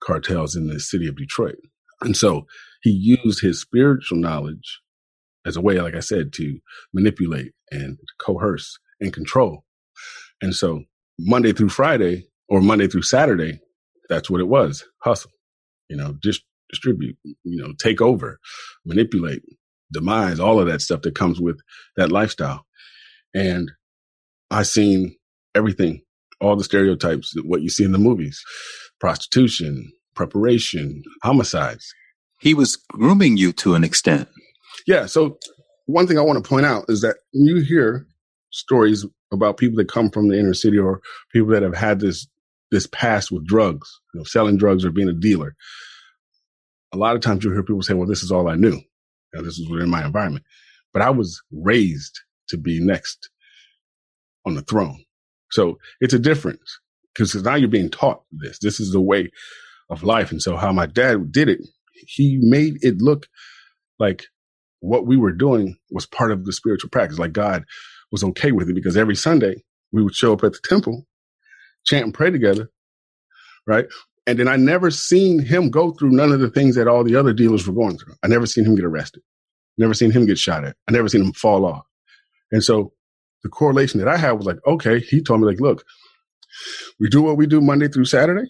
cartels 0.02 0.56
in 0.56 0.68
the 0.68 0.80
city 0.80 1.08
of 1.08 1.18
Detroit. 1.18 1.58
And 2.02 2.16
so 2.16 2.46
he 2.82 2.92
used 2.92 3.42
his 3.42 3.60
spiritual 3.60 4.20
knowledge 4.20 4.82
as 5.46 5.58
a 5.58 5.62
way, 5.62 5.80
like 5.80 5.96
I 5.96 6.00
said, 6.00 6.34
to 6.34 6.60
manipulate 6.94 7.54
and 7.76 7.98
coerce 8.20 8.78
and 9.00 9.14
control. 9.14 9.64
And 10.42 10.56
so 10.56 10.84
Monday 11.20 11.54
through 11.54 11.70
Friday 11.70 12.28
or 12.50 12.62
Monday 12.62 12.88
through 12.88 13.04
Saturday, 13.04 13.60
that's 14.10 14.30
what 14.30 14.42
it 14.42 14.48
was. 14.48 14.86
Hustle, 15.00 15.32
you 15.90 15.96
know, 15.96 16.16
just 16.24 16.42
distribute, 16.70 17.18
you 17.24 17.36
know, 17.44 17.74
take 17.80 18.02
over, 18.02 18.40
manipulate, 18.86 19.44
demise, 19.92 20.40
all 20.40 20.60
of 20.60 20.68
that 20.68 20.82
stuff 20.82 21.02
that 21.02 21.16
comes 21.16 21.40
with 21.40 21.60
that 21.96 22.12
lifestyle. 22.12 22.66
And 23.34 23.72
I 24.52 24.64
seen 24.64 25.16
everything, 25.54 26.02
all 26.42 26.56
the 26.56 26.64
stereotypes, 26.64 27.34
what 27.44 27.62
you 27.62 27.70
see 27.70 27.84
in 27.84 27.92
the 27.92 27.98
movies, 27.98 28.44
prostitution, 29.00 29.92
preparation, 30.16 31.04
homicides. 31.24 31.94
He 32.40 32.54
was 32.54 32.76
grooming 32.76 33.38
you 33.38 33.52
to 33.54 33.76
an 33.76 33.84
extent. 33.84 34.28
Yeah. 34.88 35.06
So 35.06 35.38
one 35.86 36.08
thing 36.08 36.18
I 36.18 36.22
want 36.22 36.44
to 36.44 36.48
point 36.48 36.66
out 36.66 36.86
is 36.88 37.02
that 37.02 37.18
when 37.34 37.46
you 37.46 37.62
hear 37.62 38.08
stories 38.52 39.06
about 39.32 39.58
people 39.58 39.78
that 39.78 39.92
come 39.92 40.10
from 40.10 40.30
the 40.30 40.40
inner 40.40 40.54
city 40.54 40.78
or 40.78 41.02
people 41.32 41.50
that 41.50 41.64
have 41.64 41.76
had 41.76 42.00
this 42.00 42.28
this 42.72 42.88
past 42.88 43.32
with 43.32 43.46
drugs, 43.46 44.02
you 44.14 44.20
know, 44.20 44.24
selling 44.24 44.58
drugs 44.58 44.84
or 44.84 44.92
being 44.92 45.10
a 45.10 45.14
dealer, 45.14 45.56
a 46.94 46.98
lot 46.98 47.16
of 47.16 47.22
times 47.22 47.44
you'll 47.44 47.54
hear 47.54 47.64
people 47.64 47.82
say, 47.82 47.94
"Well, 47.94 48.08
this 48.08 48.24
is 48.24 48.32
all 48.32 48.50
I 48.50 48.56
knew. 48.56 48.76
You 48.76 48.84
know, 49.34 49.42
this 49.44 49.60
is 49.60 49.70
within 49.70 49.90
my 49.90 50.06
environment." 50.06 50.46
But 50.94 51.02
I 51.02 51.10
was 51.10 51.42
raised 51.52 52.20
to 52.50 52.58
be 52.58 52.80
next 52.80 53.30
on 54.46 54.56
the 54.56 54.62
throne. 54.62 55.04
So 55.52 55.78
it's 56.00 56.14
a 56.14 56.20
difference 56.20 56.80
because 57.14 57.36
now 57.44 57.56
you're 57.56 57.70
being 57.70 57.90
taught 57.90 58.24
this. 58.32 58.60
This 58.60 58.80
is 58.80 58.92
the 58.92 59.02
way 59.02 59.32
of 59.90 60.04
life. 60.04 60.32
And 60.32 60.42
so 60.42 60.56
how 60.56 60.72
my 60.72 60.86
dad 60.86 61.32
did 61.32 61.50
it, 61.50 61.62
he 61.94 62.40
made 62.42 62.78
it 62.82 63.02
look 63.02 63.28
like 64.00 64.26
what 64.86 65.06
we 65.06 65.18
were 65.18 65.32
doing 65.32 65.78
was 65.92 66.06
part 66.06 66.32
of 66.32 66.46
the 66.46 66.54
spiritual 66.54 66.90
practice. 66.90 67.20
Like 67.20 67.34
God 67.34 67.66
was 68.12 68.24
okay 68.24 68.52
with 68.52 68.70
it 68.70 68.76
because 68.76 68.98
every 68.98 69.16
Sunday 69.16 69.64
we 69.92 70.04
would 70.04 70.16
show 70.16 70.34
up 70.34 70.44
at 70.44 70.54
the 70.54 70.60
temple, 70.64 71.06
chant 71.86 72.06
and 72.06 72.14
pray 72.14 72.32
together. 72.32 72.70
Right. 73.68 73.88
And 74.28 74.40
then 74.40 74.48
I 74.48 74.56
never 74.56 74.92
seen 74.92 75.40
him 75.40 75.70
go 75.70 75.92
through 75.92 76.12
none 76.12 76.32
of 76.32 76.40
the 76.40 76.50
things 76.50 76.76
that 76.76 76.88
all 76.88 77.04
the 77.04 77.16
other 77.16 77.34
dealers 77.34 77.68
were 77.68 77.74
going 77.74 77.98
through. 77.98 78.16
I 78.24 78.28
never 78.28 78.46
seen 78.46 78.66
him 78.66 78.76
get 78.76 78.86
arrested. 78.86 79.22
Never 79.78 79.94
seen 79.94 80.12
him 80.12 80.26
get 80.26 80.38
shot 80.38 80.66
at. 80.66 80.76
I 80.88 80.92
never 80.92 81.10
seen 81.10 81.22
him 81.22 81.34
fall 81.34 81.66
off. 81.66 81.86
And 82.52 82.64
so 82.64 82.94
the 83.44 83.50
correlation 83.50 84.00
that 84.00 84.08
I 84.08 84.18
had 84.18 84.34
was 84.34 84.46
like, 84.46 84.58
okay, 84.66 85.00
he 85.00 85.22
told 85.22 85.42
me 85.42 85.48
like, 85.48 85.60
look, 85.60 85.84
we 87.00 87.10
do 87.10 87.22
what 87.22 87.38
we 87.38 87.48
do 87.48 87.62
Monday 87.62 87.88
through 87.88 88.06
Saturday. 88.06 88.50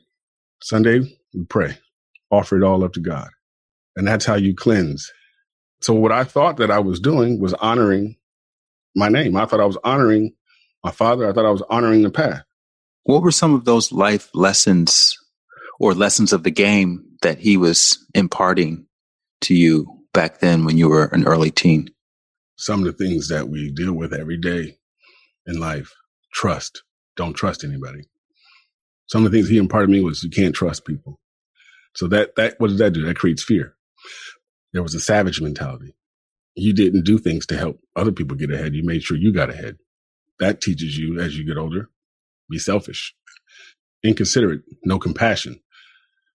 Sunday 0.62 1.00
we 1.34 1.46
pray, 1.46 1.78
offer 2.32 2.58
it 2.58 2.64
all 2.64 2.84
up 2.84 2.94
to 2.94 3.00
God. 3.00 3.30
And 3.96 4.08
that's 4.08 4.26
how 4.26 4.36
you 4.36 4.56
cleanse. 4.56 5.12
So 5.82 5.94
what 5.94 6.12
I 6.12 6.24
thought 6.24 6.58
that 6.58 6.72
I 6.72 6.80
was 6.80 7.00
doing 7.00 7.40
was 7.40 7.54
honoring 7.54 8.16
my 8.96 9.10
name. 9.10 9.36
I 9.36 9.46
thought 9.46 9.60
I 9.60 9.66
was 9.66 9.78
honoring 9.84 10.34
my 10.84 10.92
father. 10.92 11.30
I 11.30 11.34
thought 11.34 11.46
I 11.46 11.52
was 11.52 11.64
honoring 11.70 12.02
the 12.04 12.10
path. 12.10 12.44
What 13.04 13.22
were 13.22 13.32
some 13.32 13.54
of 13.54 13.66
those 13.66 13.92
life 13.92 14.30
lessons 14.34 15.16
or 15.80 15.94
lessons 15.94 16.34
of 16.34 16.44
the 16.44 16.52
game 16.52 17.04
that 17.22 17.38
he 17.40 17.58
was 17.58 18.04
imparting 18.14 18.88
to 19.42 19.54
you 19.54 19.88
back 20.14 20.40
then 20.40 20.66
when 20.66 20.78
you 20.78 20.90
were 20.90 21.06
an 21.06 21.26
early 21.26 21.52
teen? 21.52 21.90
Some 22.58 22.80
of 22.80 22.86
the 22.86 23.06
things 23.06 23.28
that 23.28 23.50
we 23.50 23.72
deal 23.72 23.94
with 23.94 24.14
every 24.14 24.38
day 24.38 24.78
in 25.46 25.60
life. 25.60 25.94
Trust. 26.34 26.84
Don't 27.16 27.34
trust 27.34 27.64
anybody. 27.64 28.02
Some 29.08 29.26
of 29.26 29.32
the 29.32 29.38
things 29.38 29.50
he 29.50 29.58
imparted 29.58 29.88
to 29.88 29.94
me 29.94 30.02
was 30.02 30.24
you 30.24 30.30
can't 30.30 30.56
trust 30.56 30.86
people. 30.86 31.20
So 31.96 32.08
that, 32.08 32.36
that, 32.36 32.56
what 32.60 32.70
does 32.70 32.80
that 32.80 32.94
do? 32.94 33.06
That 33.06 33.18
creates 33.18 33.44
fear. 33.44 33.76
There 34.76 34.84
was 34.84 34.94
a 34.94 35.00
savage 35.00 35.40
mentality. 35.40 35.96
You 36.54 36.74
didn't 36.74 37.06
do 37.06 37.18
things 37.18 37.46
to 37.46 37.58
help 37.58 37.80
other 37.96 38.12
people 38.12 38.36
get 38.36 38.52
ahead. 38.52 38.76
You 38.76 38.84
made 38.84 39.04
sure 39.04 39.16
you 39.16 39.32
got 39.32 39.50
ahead. 39.50 39.78
That 40.42 40.60
teaches 40.60 40.98
you 40.98 41.18
as 41.18 41.38
you 41.38 41.46
get 41.46 41.58
older, 41.58 41.90
be 42.50 42.60
selfish, 42.60 43.16
inconsiderate, 44.04 44.64
no 44.84 45.00
compassion. 45.00 45.62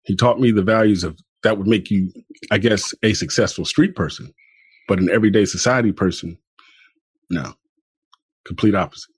He 0.04 0.14
taught 0.14 0.38
me 0.38 0.52
the 0.52 0.62
values 0.62 1.02
of 1.02 1.18
that 1.42 1.58
would 1.58 1.66
make 1.66 1.90
you, 1.90 2.12
I 2.52 2.58
guess, 2.58 2.94
a 3.02 3.12
successful 3.12 3.64
street 3.64 3.96
person, 3.96 4.32
but 4.86 5.00
an 5.00 5.10
everyday 5.10 5.44
society 5.44 5.90
person, 5.90 6.38
no, 7.28 7.54
complete 8.44 8.76
opposite. 8.76 9.10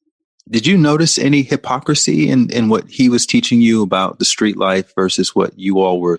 Did 0.48 0.66
you 0.66 0.78
notice 0.78 1.18
any 1.18 1.42
hypocrisy 1.42 2.30
in, 2.30 2.48
in 2.48 2.70
what 2.70 2.88
he 2.88 3.10
was 3.10 3.26
teaching 3.26 3.60
you 3.60 3.82
about 3.82 4.18
the 4.18 4.24
street 4.24 4.56
life 4.56 4.94
versus 4.94 5.34
what 5.34 5.58
you 5.58 5.80
all 5.80 6.00
were 6.00 6.16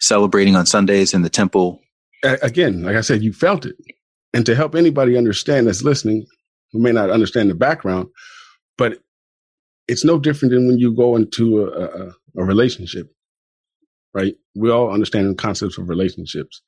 celebrating 0.00 0.56
on 0.56 0.66
Sundays 0.66 1.14
in 1.14 1.22
the 1.22 1.30
temple? 1.30 1.80
Again, 2.22 2.82
like 2.82 2.96
I 2.96 3.00
said, 3.00 3.22
you 3.22 3.32
felt 3.32 3.66
it. 3.66 3.76
And 4.34 4.44
to 4.46 4.54
help 4.54 4.74
anybody 4.74 5.16
understand 5.16 5.66
that's 5.66 5.82
listening, 5.82 6.26
who 6.72 6.80
may 6.80 6.92
not 6.92 7.10
understand 7.10 7.50
the 7.50 7.54
background, 7.54 8.08
but 8.76 8.98
it's 9.86 10.04
no 10.04 10.18
different 10.18 10.52
than 10.52 10.66
when 10.66 10.78
you 10.78 10.94
go 10.94 11.16
into 11.16 11.64
a, 11.64 11.84
a, 11.84 12.12
a 12.36 12.44
relationship, 12.44 13.10
right? 14.12 14.34
We 14.54 14.70
all 14.70 14.92
understand 14.92 15.30
the 15.30 15.34
concepts 15.34 15.78
of 15.78 15.88
relationships. 15.88 16.60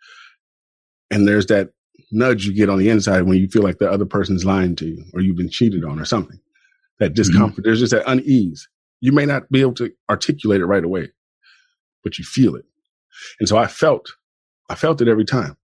And 1.10 1.28
there's 1.28 1.46
that 1.46 1.70
nudge 2.12 2.46
you 2.46 2.54
get 2.54 2.70
on 2.70 2.78
the 2.78 2.88
inside 2.88 3.22
when 3.22 3.38
you 3.38 3.48
feel 3.48 3.62
like 3.62 3.78
the 3.78 3.90
other 3.90 4.06
person's 4.06 4.44
lying 4.44 4.74
to 4.76 4.86
you 4.86 5.04
or 5.12 5.20
you've 5.20 5.36
been 5.36 5.50
cheated 5.50 5.84
on 5.84 6.00
or 6.00 6.04
something. 6.04 6.40
That 6.98 7.14
discomfort, 7.14 7.52
mm-hmm. 7.52 7.62
there's 7.62 7.80
just 7.80 7.92
that 7.92 8.10
unease. 8.10 8.68
You 9.00 9.12
may 9.12 9.26
not 9.26 9.50
be 9.50 9.60
able 9.60 9.74
to 9.74 9.90
articulate 10.08 10.60
it 10.60 10.66
right 10.66 10.84
away, 10.84 11.08
but 12.04 12.18
you 12.18 12.24
feel 12.24 12.54
it. 12.54 12.64
And 13.38 13.48
so 13.48 13.56
I 13.56 13.66
felt, 13.66 14.12
I 14.70 14.76
felt 14.76 15.02
it 15.02 15.08
every 15.08 15.24
time. 15.24 15.56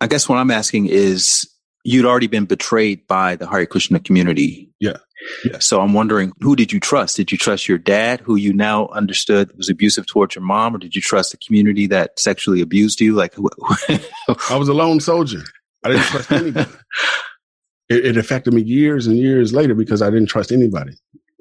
I 0.00 0.06
guess 0.06 0.28
what 0.28 0.36
I'm 0.36 0.50
asking 0.50 0.86
is 0.86 1.48
you'd 1.84 2.04
already 2.04 2.26
been 2.26 2.44
betrayed 2.44 3.06
by 3.06 3.36
the 3.36 3.48
Hare 3.48 3.66
Krishna 3.66 4.00
community. 4.00 4.70
Yeah. 4.80 4.98
Yeah. 5.44 5.58
So 5.58 5.80
I'm 5.80 5.94
wondering, 5.94 6.32
who 6.40 6.54
did 6.54 6.72
you 6.72 6.78
trust? 6.78 7.16
Did 7.16 7.32
you 7.32 7.38
trust 7.38 7.68
your 7.68 7.78
dad, 7.78 8.20
who 8.20 8.36
you 8.36 8.52
now 8.52 8.88
understood 8.88 9.50
was 9.56 9.70
abusive 9.70 10.06
towards 10.06 10.34
your 10.34 10.44
mom, 10.44 10.74
or 10.74 10.78
did 10.78 10.94
you 10.94 11.00
trust 11.00 11.30
the 11.30 11.38
community 11.38 11.86
that 11.86 12.18
sexually 12.18 12.60
abused 12.60 13.00
you? 13.00 13.14
Like, 13.14 13.34
I 14.50 14.56
was 14.56 14.68
a 14.68 14.74
lone 14.74 15.00
soldier. 15.00 15.42
I 15.82 15.88
didn't 15.90 16.04
trust 16.04 16.32
anybody. 16.32 16.70
it, 17.88 18.04
it, 18.06 18.16
affected 18.16 18.52
me 18.52 18.62
years 18.62 19.06
and 19.06 19.16
years 19.16 19.54
later 19.54 19.74
because 19.74 20.02
I 20.02 20.10
didn't 20.10 20.28
trust 20.28 20.52
anybody. 20.52 20.92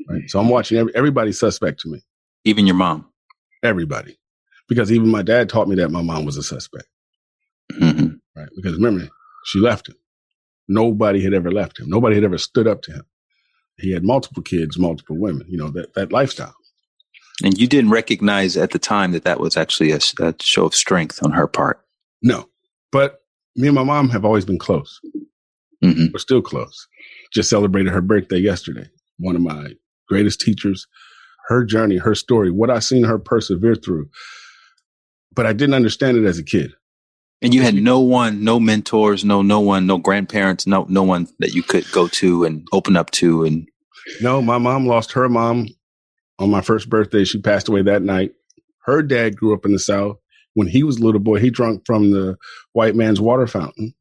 Right. 0.07 0.29
So 0.29 0.39
I'm 0.39 0.49
watching 0.49 0.77
every, 0.77 0.95
everybody 0.95 1.31
suspect 1.31 1.81
to 1.81 1.89
me. 1.89 2.01
Even 2.45 2.65
your 2.65 2.75
mom. 2.75 3.09
Everybody, 3.63 4.17
because 4.67 4.91
even 4.91 5.07
my 5.07 5.21
dad 5.21 5.47
taught 5.47 5.69
me 5.69 5.75
that 5.75 5.89
my 5.89 6.01
mom 6.01 6.25
was 6.25 6.35
a 6.35 6.43
suspect. 6.43 6.85
Mm-hmm. 7.71 8.15
Right. 8.35 8.49
Because 8.55 8.73
remember, 8.75 9.09
she 9.45 9.59
left 9.59 9.89
him. 9.89 9.95
Nobody 10.67 11.23
had 11.23 11.33
ever 11.33 11.51
left 11.51 11.79
him. 11.79 11.89
Nobody 11.89 12.15
had 12.15 12.23
ever 12.23 12.37
stood 12.37 12.67
up 12.67 12.81
to 12.83 12.93
him. 12.93 13.03
He 13.77 13.91
had 13.91 14.03
multiple 14.03 14.43
kids, 14.43 14.77
multiple 14.77 15.17
women, 15.17 15.45
you 15.49 15.57
know, 15.57 15.69
that, 15.71 15.93
that 15.95 16.11
lifestyle. 16.11 16.55
And 17.43 17.57
you 17.57 17.67
didn't 17.67 17.89
recognize 17.89 18.55
at 18.55 18.71
the 18.71 18.79
time 18.79 19.11
that 19.11 19.23
that 19.23 19.39
was 19.39 19.57
actually 19.57 19.91
a, 19.91 19.99
a 20.21 20.35
show 20.39 20.65
of 20.65 20.75
strength 20.75 21.23
on 21.23 21.31
her 21.31 21.47
part. 21.47 21.83
No, 22.21 22.47
but 22.91 23.21
me 23.55 23.67
and 23.67 23.75
my 23.75 23.83
mom 23.83 24.09
have 24.09 24.23
always 24.23 24.45
been 24.45 24.59
close. 24.59 24.99
Mm-hmm. 25.83 26.07
We're 26.13 26.19
still 26.19 26.41
close. 26.41 26.87
Just 27.33 27.49
celebrated 27.49 27.91
her 27.91 28.01
birthday 28.01 28.37
yesterday. 28.37 28.87
One 29.17 29.35
of 29.35 29.41
my 29.41 29.73
greatest 30.07 30.41
teachers, 30.41 30.87
her 31.47 31.65
journey, 31.65 31.97
her 31.97 32.15
story, 32.15 32.51
what 32.51 32.69
I 32.69 32.79
seen 32.79 33.03
her 33.03 33.19
persevere 33.19 33.75
through. 33.75 34.09
But 35.33 35.45
I 35.45 35.53
didn't 35.53 35.75
understand 35.75 36.17
it 36.17 36.25
as 36.25 36.37
a 36.37 36.43
kid. 36.43 36.71
And 37.43 37.53
you 37.53 37.61
had 37.61 37.75
no 37.75 37.99
one, 37.99 38.45
no 38.45 38.57
mentors, 38.57 39.25
no 39.25 39.41
no 39.41 39.59
one, 39.59 39.85
no 39.85 39.97
grandparents, 39.97 40.65
no 40.65 40.85
no 40.87 41.03
one 41.03 41.27
that 41.39 41.53
you 41.53 41.61
could 41.61 41.85
go 41.91 42.07
to 42.07 42.45
and 42.45 42.65
open 42.71 42.95
up 42.95 43.11
to 43.11 43.43
and 43.43 43.67
No, 44.21 44.41
my 44.41 44.57
mom 44.57 44.87
lost 44.87 45.11
her 45.11 45.27
mom 45.27 45.67
on 46.39 46.49
my 46.49 46.61
first 46.61 46.89
birthday. 46.89 47.25
She 47.25 47.41
passed 47.41 47.67
away 47.67 47.81
that 47.83 48.01
night. 48.01 48.31
Her 48.85 49.01
dad 49.01 49.35
grew 49.35 49.53
up 49.53 49.65
in 49.65 49.73
the 49.73 49.79
South. 49.79 50.17
When 50.53 50.67
he 50.67 50.83
was 50.83 50.97
a 50.97 51.03
little 51.03 51.19
boy, 51.19 51.39
he 51.39 51.49
drank 51.49 51.85
from 51.85 52.11
the 52.11 52.37
white 52.71 52.95
man's 52.95 53.19
water 53.19 53.47
fountain, 53.47 53.93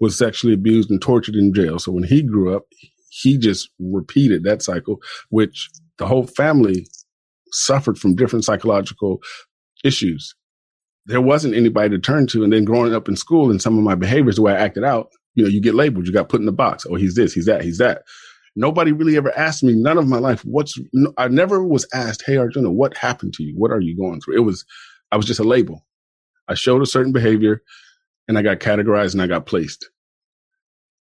was 0.00 0.16
sexually 0.18 0.54
abused 0.54 0.90
and 0.90 1.00
tortured 1.00 1.36
in 1.36 1.54
jail. 1.54 1.78
So 1.78 1.92
when 1.92 2.04
he 2.04 2.22
grew 2.22 2.56
up, 2.56 2.64
he 3.10 3.38
just 3.38 3.68
repeated 3.78 4.42
that 4.42 4.62
cycle, 4.62 5.00
which 5.28 5.70
the 5.98 6.06
whole 6.06 6.26
family 6.26 6.86
suffered 7.52 7.98
from 7.98 8.16
different 8.16 8.44
psychological 8.44 9.20
issues 9.84 10.34
there 11.06 11.20
wasn't 11.20 11.54
anybody 11.54 11.90
to 11.90 11.98
turn 11.98 12.26
to. 12.28 12.44
And 12.44 12.52
then 12.52 12.64
growing 12.64 12.94
up 12.94 13.08
in 13.08 13.16
school 13.16 13.50
and 13.50 13.60
some 13.60 13.76
of 13.76 13.84
my 13.84 13.94
behaviors, 13.94 14.36
the 14.36 14.42
way 14.42 14.52
I 14.52 14.58
acted 14.58 14.84
out, 14.84 15.10
you 15.34 15.42
know, 15.42 15.50
you 15.50 15.60
get 15.60 15.74
labeled, 15.74 16.06
you 16.06 16.12
got 16.12 16.28
put 16.28 16.40
in 16.40 16.46
the 16.46 16.52
box. 16.52 16.86
Oh, 16.88 16.94
he's 16.94 17.14
this, 17.14 17.32
he's 17.32 17.46
that, 17.46 17.62
he's 17.62 17.78
that. 17.78 18.02
Nobody 18.54 18.92
really 18.92 19.16
ever 19.16 19.36
asked 19.36 19.64
me, 19.64 19.72
none 19.74 19.96
of 19.96 20.06
my 20.06 20.18
life, 20.18 20.44
what's, 20.44 20.78
I 21.16 21.28
never 21.28 21.64
was 21.64 21.86
asked, 21.94 22.22
Hey, 22.26 22.36
Arjuna, 22.36 22.70
what 22.70 22.96
happened 22.96 23.32
to 23.34 23.42
you? 23.42 23.54
What 23.56 23.70
are 23.70 23.80
you 23.80 23.96
going 23.96 24.20
through? 24.20 24.36
It 24.36 24.44
was, 24.44 24.64
I 25.10 25.16
was 25.16 25.24
just 25.24 25.40
a 25.40 25.44
label. 25.44 25.86
I 26.48 26.54
showed 26.54 26.82
a 26.82 26.86
certain 26.86 27.12
behavior 27.12 27.62
and 28.28 28.36
I 28.36 28.42
got 28.42 28.58
categorized 28.58 29.14
and 29.14 29.22
I 29.22 29.26
got 29.26 29.46
placed. 29.46 29.88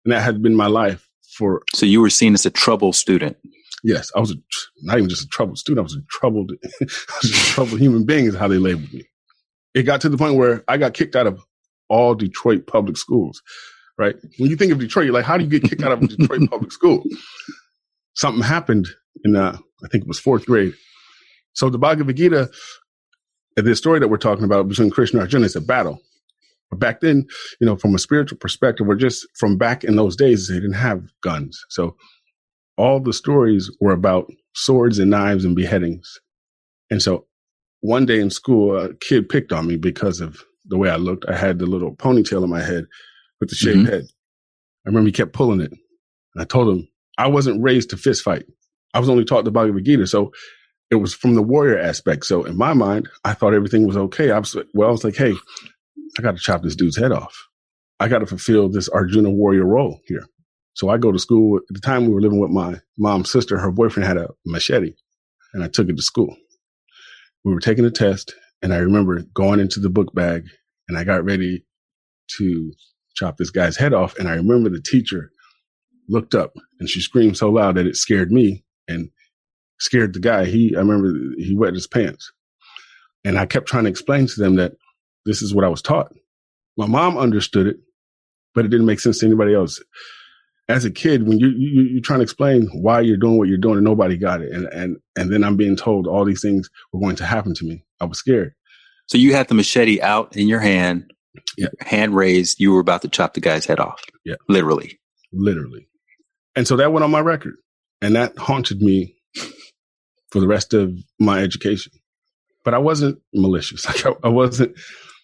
And 0.05 0.13
that 0.13 0.21
had 0.21 0.43
been 0.43 0.55
my 0.55 0.67
life 0.67 1.09
for. 1.37 1.63
So 1.75 1.87
you 1.87 2.01
were 2.01 2.11
seen 2.11 2.35
as 2.35 2.45
a 2.45 2.51
trouble 2.51 2.93
student. 2.93 3.37
Yes, 3.83 4.11
I 4.15 4.21
was 4.21 4.33
a, 4.33 4.35
not 4.83 4.99
even 4.99 5.09
just 5.09 5.25
a 5.25 5.29
troubled 5.29 5.59
student. 5.59 5.81
I 5.81 5.85
was 5.85 5.97
a 5.97 6.03
troubled, 6.11 6.53
I 6.83 6.85
was 7.23 7.31
a 7.31 7.35
troubled 7.35 7.81
human 7.81 8.05
being 8.05 8.27
is 8.27 8.35
how 8.37 8.49
they 8.49 8.59
labeled 8.59 8.93
me 8.93 9.09
it 9.75 9.83
got 9.83 10.01
to 10.03 10.09
the 10.09 10.19
point 10.19 10.37
where 10.37 10.65
I 10.69 10.77
got 10.77 10.95
kicked 10.95 11.17
out 11.17 11.27
of 11.27 11.41
all 11.89 12.15
Detroit 12.15 12.67
public 12.67 12.97
schools. 12.97 13.43
Right. 13.97 14.15
When 14.39 14.49
you 14.49 14.57
think 14.57 14.71
of 14.71 14.79
Detroit, 14.79 15.07
you're 15.07 15.15
like, 15.15 15.25
how 15.25 15.37
do 15.37 15.45
you 15.45 15.51
get 15.51 15.69
kicked 15.69 15.83
out 15.83 15.93
of 15.93 16.09
Detroit 16.09 16.41
public 16.51 16.71
school? 16.71 17.03
Something 18.15 18.43
happened 18.45 18.87
in, 19.25 19.35
uh, 19.35 19.59
I 19.85 19.89
think 19.89 20.05
it 20.05 20.09
was 20.09 20.21
fourth 20.21 20.47
grade. 20.47 20.75
So 21.55 21.69
the 21.69 21.79
Bhagavad 21.79 22.17
Gita, 22.17 22.49
the 23.57 23.75
story 23.75 23.99
that 23.99 24.09
we're 24.09 24.17
talking 24.17 24.45
about 24.45 24.69
between 24.69 24.91
Krishna 24.91 25.19
and 25.19 25.27
Arjuna 25.27 25.47
is 25.47 25.57
a 25.57 25.61
battle. 25.61 26.01
But 26.71 26.79
back 26.79 27.01
then, 27.01 27.27
you 27.61 27.67
know, 27.67 27.77
from 27.77 27.95
a 27.95 27.99
spiritual 27.99 28.39
perspective, 28.39 28.87
we're 28.87 28.95
just 28.95 29.27
from 29.37 29.57
back 29.57 29.85
in 29.85 29.97
those 29.97 30.17
days, 30.17 30.49
they 30.49 30.55
didn't 30.55 30.75
have 30.75 31.03
guns. 31.23 31.61
So 31.71 31.97
all 32.77 33.01
the 33.01 33.13
stories 33.13 33.71
were 33.81 33.93
about 33.93 34.31
swords 34.55 34.99
and 34.99 35.11
knives 35.11 35.45
and 35.45 35.57
beheadings. 35.57 36.21
And 36.91 37.03
so 37.03 37.27
one 37.81 38.07
day 38.07 38.21
in 38.21 38.31
school, 38.31 38.77
a 38.77 38.95
kid 38.95 39.29
picked 39.29 39.53
on 39.53 39.67
me 39.67 39.77
because 39.77 40.21
of 40.21 40.43
the 40.67 40.77
way 40.77 40.91
I 40.91 40.97
looked. 40.97 41.25
I 41.29 41.37
had 41.37 41.59
the 41.59 41.67
little 41.67 41.95
ponytail 41.95 42.45
in 42.45 42.51
my 42.51 42.63
head 42.63 42.87
with 43.41 43.51
the 43.51 43.55
shaved 43.55 43.79
mm-hmm. 43.79 43.93
head. 43.93 44.05
I 44.05 44.89
remember 44.89 45.09
he 45.09 45.13
kept 45.13 45.33
pulling 45.33 45.61
it. 45.61 45.73
And 45.73 46.43
I 46.43 46.45
told 46.45 46.69
him 46.69 46.89
I 47.17 47.29
wasn't 47.29 47.63
raised 47.63 47.91
to 47.91 47.97
fist 47.97 48.23
fight. 48.23 48.45
I 48.95 49.01
was 49.01 49.09
only 49.09 49.25
taught 49.25 49.45
the 49.45 49.51
Bhagavad 49.51 49.85
Gita. 49.85 50.07
So 50.07 50.33
it 50.91 50.97
was 50.97 51.15
from 51.15 51.35
the 51.35 51.43
warrior 51.43 51.79
aspect. 51.79 52.25
So 52.25 52.45
in 52.45 52.57
my 52.57 52.73
mind, 52.75 53.09
I 53.25 53.35
thought 53.35 53.55
everything 53.55 53.87
was 53.87 53.97
okay. 53.97 54.31
I 54.31 54.39
was 54.39 54.57
well, 54.75 54.89
I 54.89 54.93
was 54.93 55.05
like, 55.05 55.17
hey, 55.17 55.35
I 56.19 56.23
got 56.23 56.37
to 56.37 56.43
chop 56.43 56.63
this 56.63 56.77
dude's 56.77 56.97
head 56.97 57.13
off. 57.13 57.37
I 58.01 58.09
got 58.09 58.21
to 58.21 58.27
fulfill 58.27 58.69
this 58.69 58.89
Arjuna 58.89 59.31
warrior 59.31 59.65
role 59.65 60.01
here. 60.07 60.25
So 60.75 60.89
I 60.89 60.97
go 60.97 61.11
to 61.11 61.19
school. 61.19 61.59
At 61.59 61.75
the 61.75 61.81
time 61.81 62.07
we 62.07 62.15
were 62.15 62.21
living 62.21 62.39
with 62.39 62.51
my 62.51 62.81
mom's 62.97 63.31
sister, 63.31 63.59
her 63.59 63.73
boyfriend 63.73 64.07
had 64.07 64.17
a 64.17 64.29
machete 64.47 64.95
and 65.53 65.65
I 65.65 65.69
took 65.69 65.89
it 65.89 65.97
to 65.97 66.03
school 66.03 66.37
we 67.45 67.55
were 67.55 67.61
taking 67.61 67.85
a 67.85 67.91
test 67.91 68.35
and 68.63 68.75
I 68.75 68.79
remember 68.79 69.23
going 69.35 69.61
into 69.61 69.81
the 69.81 69.91
book 69.91 70.15
bag 70.15 70.45
and 70.89 70.99
I 70.99 71.05
got 71.05 71.25
ready 71.25 71.65
to 72.39 72.73
chop 73.15 73.37
this 73.37 73.51
guy's 73.51 73.77
head 73.77 73.95
off. 73.95 74.19
And 74.19 74.29
I 74.29 74.35
remember 74.35 74.69
the 74.69 74.83
teacher 74.83 75.31
looked 76.09 76.35
up 76.35 76.55
and 76.81 76.89
she 76.89 77.01
screamed 77.01 77.37
so 77.37 77.51
loud 77.51 77.77
that 77.77 77.87
it 77.87 77.97
scared 77.97 78.33
me 78.33 78.65
and 78.89 79.11
scared 79.79 80.15
the 80.15 80.21
guy. 80.21 80.47
He, 80.47 80.75
I 80.75 80.81
remember 80.81 81.13
he 81.37 81.57
wet 81.57 81.75
his 81.75 81.87
pants. 81.87 82.33
And 83.25 83.39
I 83.39 83.47
kept 83.47 83.67
trying 83.67 83.85
to 83.85 83.91
explain 83.91 84.27
to 84.27 84.41
them 84.41 84.57
that 84.57 84.73
this 85.27 85.43
is 85.43 85.55
what 85.55 85.65
I 85.65 85.69
was 85.69 85.83
taught. 85.83 86.13
My 86.77 86.87
mom 86.87 87.19
understood 87.19 87.67
it, 87.67 87.77
but 88.55 88.65
it 88.65 88.69
didn't 88.69 88.87
make 88.87 89.01
sense 89.01 89.19
to 89.21 89.27
anybody 89.27 89.55
else 89.55 89.81
as 90.69 90.85
a 90.85 90.91
kid, 90.91 91.27
when 91.27 91.39
you, 91.39 91.49
you 91.49 91.83
you're 91.83 92.03
trying 92.03 92.19
to 92.19 92.23
explain 92.25 92.69
why 92.75 93.01
you're 93.01 93.17
doing 93.17 93.39
what 93.39 93.49
you're 93.49 93.57
doing, 93.59 93.77
and 93.77 93.85
nobody 93.85 94.17
got 94.17 94.43
it, 94.43 94.53
and 94.53 94.67
and 94.67 94.97
and 95.17 95.33
then 95.33 95.43
I'm 95.45 95.57
being 95.57 95.77
told 95.77 96.07
all 96.07 96.25
these 96.25 96.43
things 96.43 96.69
were 96.93 97.01
going 97.01 97.17
to 97.17 97.25
happen 97.25 97.55
to 97.55 97.65
me. 97.65 97.85
I 98.01 98.05
was 98.05 98.19
scared. 98.19 98.53
So 99.07 99.17
you 99.19 99.33
had 99.35 99.49
the 99.49 99.55
machete 99.55 100.01
out 100.03 100.37
in 100.37 100.49
your 100.49 100.61
hand, 100.61 101.11
Yeah. 101.57 101.69
hand 101.81 102.15
raised. 102.15 102.61
You 102.61 102.73
were 102.73 102.81
about 102.81 103.01
to 103.03 103.09
chop 103.09 103.33
the 103.35 103.41
guy's 103.41 103.65
head 103.65 103.81
off. 103.81 104.03
Yeah. 104.25 104.35
Literally. 104.49 104.99
literally. 105.33 105.89
And 106.55 106.67
so 106.69 106.77
that 106.77 106.93
went 106.93 107.05
on 107.05 107.11
my 107.11 107.21
record, 107.21 107.55
and 108.03 108.15
that 108.17 108.37
haunted 108.37 108.83
me 108.83 109.15
for 110.31 110.41
the 110.41 110.47
rest 110.49 110.75
of 110.75 110.93
my 111.19 111.41
education. 111.43 111.93
But 112.65 112.75
I 112.75 112.79
wasn't 112.79 113.19
malicious. 113.33 113.87
Like 114.05 114.05
I, 114.05 114.13
I 114.25 114.29
wasn't, 114.29 114.77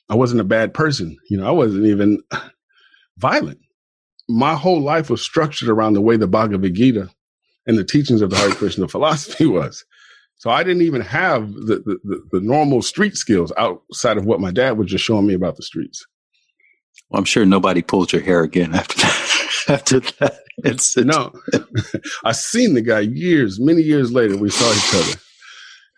I 0.08 0.14
wasn't 0.14 0.40
a 0.40 0.44
bad 0.44 0.72
person. 0.72 1.16
You 1.28 1.36
know, 1.38 1.46
I 1.46 1.50
wasn't 1.50 1.84
even 1.86 2.22
violent. 3.18 3.58
My 4.28 4.54
whole 4.54 4.80
life 4.80 5.10
was 5.10 5.22
structured 5.22 5.68
around 5.68 5.94
the 5.94 6.00
way 6.00 6.16
the 6.16 6.26
Bhagavad 6.26 6.74
Gita 6.74 7.10
and 7.66 7.78
the 7.78 7.84
teachings 7.84 8.22
of 8.22 8.30
the 8.30 8.36
Hare 8.36 8.50
Krishna 8.50 8.88
philosophy 8.94 9.46
was. 9.46 9.84
So 10.36 10.50
I 10.50 10.62
didn't 10.62 10.82
even 10.82 11.00
have 11.00 11.52
the, 11.54 11.98
the, 12.04 12.22
the, 12.32 12.40
normal 12.40 12.82
street 12.82 13.16
skills 13.16 13.52
outside 13.56 14.16
of 14.18 14.26
what 14.26 14.40
my 14.40 14.50
dad 14.50 14.76
was 14.76 14.90
just 14.90 15.04
showing 15.04 15.26
me 15.26 15.34
about 15.34 15.56
the 15.56 15.62
streets. 15.62 16.04
Well, 17.08 17.18
I'm 17.18 17.24
sure 17.24 17.46
nobody 17.46 17.82
pulled 17.82 18.12
your 18.12 18.22
hair 18.22 18.42
again 18.42 18.74
after 18.74 18.98
that. 18.98 19.50
after 19.68 20.00
that 20.00 20.40
incident. 20.64 21.14
No, 21.14 21.32
I 22.24 22.32
seen 22.32 22.74
the 22.74 22.82
guy 22.82 23.00
years, 23.00 23.58
many 23.60 23.82
years 23.82 24.12
later. 24.12 24.36
We 24.36 24.50
saw 24.50 24.70
each 24.70 24.94
other 24.94 25.20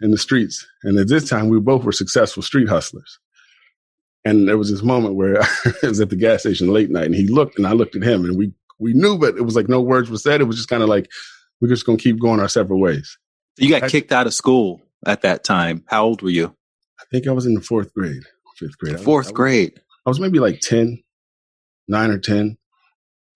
in 0.02 0.10
the 0.10 0.18
streets, 0.18 0.64
and 0.82 0.98
at 0.98 1.08
this 1.08 1.28
time, 1.28 1.48
we 1.48 1.58
both 1.58 1.84
were 1.84 1.92
successful 1.92 2.42
street 2.42 2.68
hustlers. 2.68 3.18
And 4.26 4.48
there 4.48 4.58
was 4.58 4.70
this 4.70 4.82
moment 4.82 5.14
where 5.14 5.40
I 5.82 5.86
was 5.86 6.00
at 6.00 6.10
the 6.10 6.16
gas 6.16 6.40
station 6.40 6.68
late 6.68 6.90
night, 6.90 7.06
and 7.06 7.14
he 7.14 7.28
looked, 7.28 7.58
and 7.58 7.66
I 7.66 7.72
looked 7.72 7.94
at 7.96 8.02
him, 8.02 8.24
and 8.24 8.36
we 8.36 8.52
we 8.78 8.92
knew, 8.92 9.16
but 9.18 9.36
it 9.36 9.42
was 9.42 9.54
like 9.56 9.68
no 9.68 9.80
words 9.80 10.10
were 10.10 10.18
said. 10.18 10.40
It 10.40 10.44
was 10.44 10.56
just 10.56 10.68
kind 10.68 10.82
of 10.82 10.88
like 10.88 11.08
we're 11.60 11.68
just 11.68 11.86
gonna 11.86 11.98
keep 11.98 12.20
going 12.20 12.40
our 12.40 12.48
separate 12.48 12.78
ways. 12.78 13.16
You 13.56 13.70
got 13.70 13.84
I- 13.84 13.88
kicked 13.88 14.12
out 14.12 14.26
of 14.26 14.34
school 14.34 14.82
at 15.06 15.22
that 15.22 15.44
time. 15.44 15.84
How 15.86 16.04
old 16.04 16.22
were 16.22 16.30
you? 16.30 16.54
I 17.00 17.04
think 17.12 17.28
I 17.28 17.32
was 17.32 17.46
in 17.46 17.54
the 17.54 17.60
fourth 17.60 17.94
grade, 17.94 18.22
fifth 18.58 18.76
grade, 18.78 18.94
I 18.94 18.96
was- 18.96 19.02
I 19.02 19.04
Fourth 19.04 19.26
was- 19.26 19.32
grade. 19.32 19.80
I 20.04 20.10
was 20.10 20.18
maybe 20.20 20.38
like 20.40 20.60
10, 20.60 21.02
nine 21.88 22.10
or 22.10 22.18
10. 22.18 22.56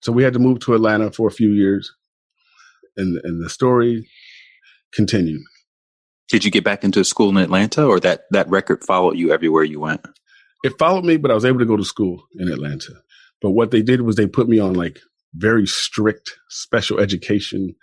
So 0.01 0.11
we 0.11 0.23
had 0.23 0.33
to 0.33 0.39
move 0.39 0.59
to 0.61 0.73
Atlanta 0.73 1.11
for 1.11 1.27
a 1.27 1.31
few 1.31 1.51
years. 1.51 1.91
And, 2.97 3.19
and 3.23 3.43
the 3.43 3.49
story 3.49 4.07
continued. 4.93 5.41
Did 6.29 6.45
you 6.45 6.51
get 6.51 6.63
back 6.63 6.83
into 6.83 7.03
school 7.03 7.29
in 7.29 7.37
Atlanta 7.37 7.85
or 7.85 7.99
that, 8.01 8.23
that 8.31 8.49
record 8.49 8.83
followed 8.85 9.17
you 9.17 9.31
everywhere 9.33 9.63
you 9.63 9.79
went? 9.81 10.01
It 10.63 10.77
followed 10.77 11.05
me, 11.05 11.17
but 11.17 11.31
I 11.31 11.33
was 11.33 11.45
able 11.45 11.59
to 11.59 11.65
go 11.65 11.77
to 11.77 11.83
school 11.83 12.23
in 12.35 12.49
Atlanta. 12.49 12.93
But 13.41 13.51
what 13.51 13.71
they 13.71 13.81
did 13.81 14.01
was 14.01 14.15
they 14.15 14.27
put 14.27 14.47
me 14.47 14.59
on 14.59 14.73
like 14.73 14.99
very 15.33 15.65
strict 15.65 16.37
special 16.49 16.99
education. 16.99 17.75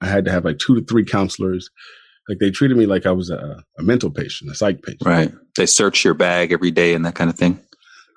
I 0.00 0.06
had 0.06 0.24
to 0.24 0.30
have 0.30 0.44
like 0.44 0.58
two 0.58 0.74
to 0.74 0.84
three 0.84 1.04
counselors. 1.04 1.70
Like 2.28 2.38
they 2.38 2.50
treated 2.50 2.76
me 2.76 2.86
like 2.86 3.06
I 3.06 3.12
was 3.12 3.30
a, 3.30 3.62
a 3.78 3.82
mental 3.82 4.10
patient, 4.10 4.50
a 4.50 4.54
psych 4.54 4.82
patient. 4.82 5.02
Right. 5.04 5.32
They 5.56 5.66
search 5.66 6.04
your 6.04 6.14
bag 6.14 6.52
every 6.52 6.70
day 6.70 6.94
and 6.94 7.04
that 7.04 7.14
kind 7.14 7.30
of 7.30 7.36
thing. 7.36 7.60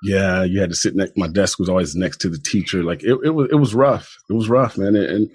Yeah, 0.02 0.42
you 0.42 0.60
had 0.60 0.70
to 0.70 0.76
sit 0.76 0.94
next. 0.94 1.16
My 1.16 1.28
desk 1.28 1.58
was 1.58 1.68
always 1.68 1.94
next 1.94 2.20
to 2.22 2.28
the 2.28 2.38
teacher. 2.38 2.82
Like 2.82 3.02
it, 3.02 3.18
it 3.24 3.30
was, 3.30 3.48
it 3.50 3.56
was 3.56 3.74
rough. 3.74 4.16
It 4.28 4.34
was 4.34 4.48
rough, 4.48 4.76
man. 4.76 4.94
And, 4.96 5.06
and 5.06 5.30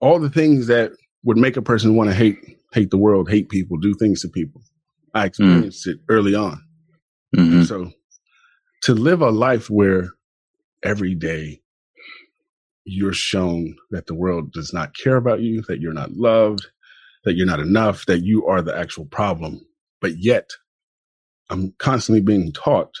all 0.00 0.18
the 0.20 0.30
things 0.30 0.66
that 0.68 0.92
would 1.24 1.36
make 1.36 1.56
a 1.56 1.62
person 1.62 1.96
want 1.96 2.10
to 2.10 2.16
hate, 2.16 2.38
hate 2.72 2.90
the 2.90 2.98
world, 2.98 3.28
hate 3.28 3.48
people, 3.48 3.78
do 3.78 3.94
things 3.94 4.22
to 4.22 4.28
people. 4.28 4.62
I 5.14 5.22
hmm. 5.22 5.26
experienced 5.26 5.86
it 5.86 5.98
early 6.08 6.34
on. 6.34 6.62
Hmm 7.36 7.62
So 7.64 7.92
to 8.84 8.94
live 8.94 9.22
a 9.22 9.30
life 9.30 9.70
where 9.70 10.10
every 10.84 11.14
day 11.14 11.62
you're 12.84 13.14
shown 13.14 13.76
that 13.92 14.06
the 14.08 14.14
world 14.14 14.52
does 14.52 14.72
not 14.74 14.96
care 14.96 15.16
about 15.16 15.40
you, 15.40 15.62
that 15.68 15.80
you're 15.80 15.94
not 15.94 16.12
loved, 16.12 16.66
that 17.24 17.34
you're 17.36 17.46
not 17.46 17.60
enough, 17.60 18.06
that 18.06 18.20
you 18.24 18.46
are 18.46 18.62
the 18.62 18.76
actual 18.76 19.06
problem, 19.06 19.60
but 20.00 20.14
yet 20.18 20.50
I'm 21.50 21.74
constantly 21.78 22.22
being 22.22 22.52
taught 22.52 22.94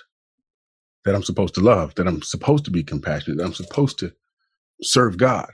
that 1.04 1.14
I'm 1.14 1.22
supposed 1.22 1.54
to 1.54 1.60
love, 1.60 1.94
that 1.96 2.06
I'm 2.08 2.22
supposed 2.22 2.64
to 2.66 2.70
be 2.70 2.84
compassionate, 2.84 3.38
that 3.38 3.44
I'm 3.44 3.54
supposed 3.54 3.98
to 4.00 4.12
serve 4.82 5.18
God. 5.18 5.50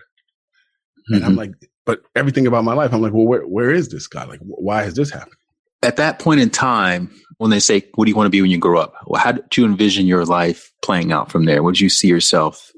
And 1.09 1.25
I'm 1.25 1.37
like, 1.37 1.53
but 1.87 2.03
everything 2.17 2.47
about 2.47 2.65
my 2.65 2.75
life, 2.75 2.93
I'm 2.95 3.03
like, 3.03 3.13
well, 3.15 3.27
where, 3.27 3.43
where 3.47 3.71
is 3.71 3.89
this 3.91 4.07
God? 4.09 4.29
Like, 4.29 4.41
wh- 4.41 4.63
why 4.63 4.85
is 4.85 4.95
this 4.95 5.11
happening? 5.11 5.35
At 5.87 5.97
that 5.97 6.19
point 6.19 6.41
in 6.41 6.51
time, 6.51 7.11
when 7.39 7.51
they 7.51 7.61
say, 7.61 7.85
what 7.95 8.07
do 8.07 8.11
you 8.11 8.17
want 8.17 8.27
to 8.27 8.31
be 8.31 8.43
when 8.43 8.51
you 8.51 8.59
grow 8.59 8.81
up? 8.81 8.95
Well, 9.07 9.21
How 9.23 9.33
did 9.33 9.57
you 9.57 9.65
envision 9.65 10.07
your 10.07 10.25
life 10.25 10.73
playing 10.83 11.13
out 11.13 11.31
from 11.31 11.45
there? 11.45 11.63
What 11.63 11.75
did 11.75 11.81
you 11.81 11.91
see 11.91 12.09
yourself 12.09 12.73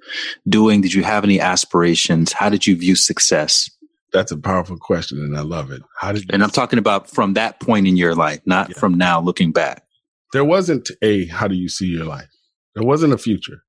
doing? 0.49 0.81
Did 0.83 0.93
you 0.95 1.03
have 1.05 1.25
any 1.25 1.41
aspirations? 1.41 2.33
How 2.33 2.49
did 2.51 2.67
you 2.67 2.77
view 2.77 2.97
success? 2.97 3.71
That's 4.13 4.33
a 4.33 4.37
powerful 4.39 4.79
question, 4.79 5.19
and 5.21 5.37
I 5.37 5.43
love 5.43 5.71
it. 5.71 5.83
How 5.99 6.13
did 6.13 6.33
And 6.33 6.43
I'm 6.43 6.51
talking 6.51 6.79
about 6.79 7.11
from 7.11 7.35
that 7.35 7.61
point 7.61 7.87
in 7.87 7.97
your 7.97 8.15
life, 8.15 8.41
not 8.47 8.71
Yeah. 8.71 8.79
from 8.79 8.95
now 8.95 9.21
looking 9.21 9.53
back. 9.53 9.85
there 10.33 10.45
wasn't 10.45 10.91
a 11.03 11.27
how 11.29 11.49
do 11.49 11.55
you 11.55 11.69
see 11.71 11.87
your 11.87 12.05
life 12.05 12.29
there 12.75 12.85
wasn't 12.87 13.13
a 13.15 13.19
future 13.19 13.63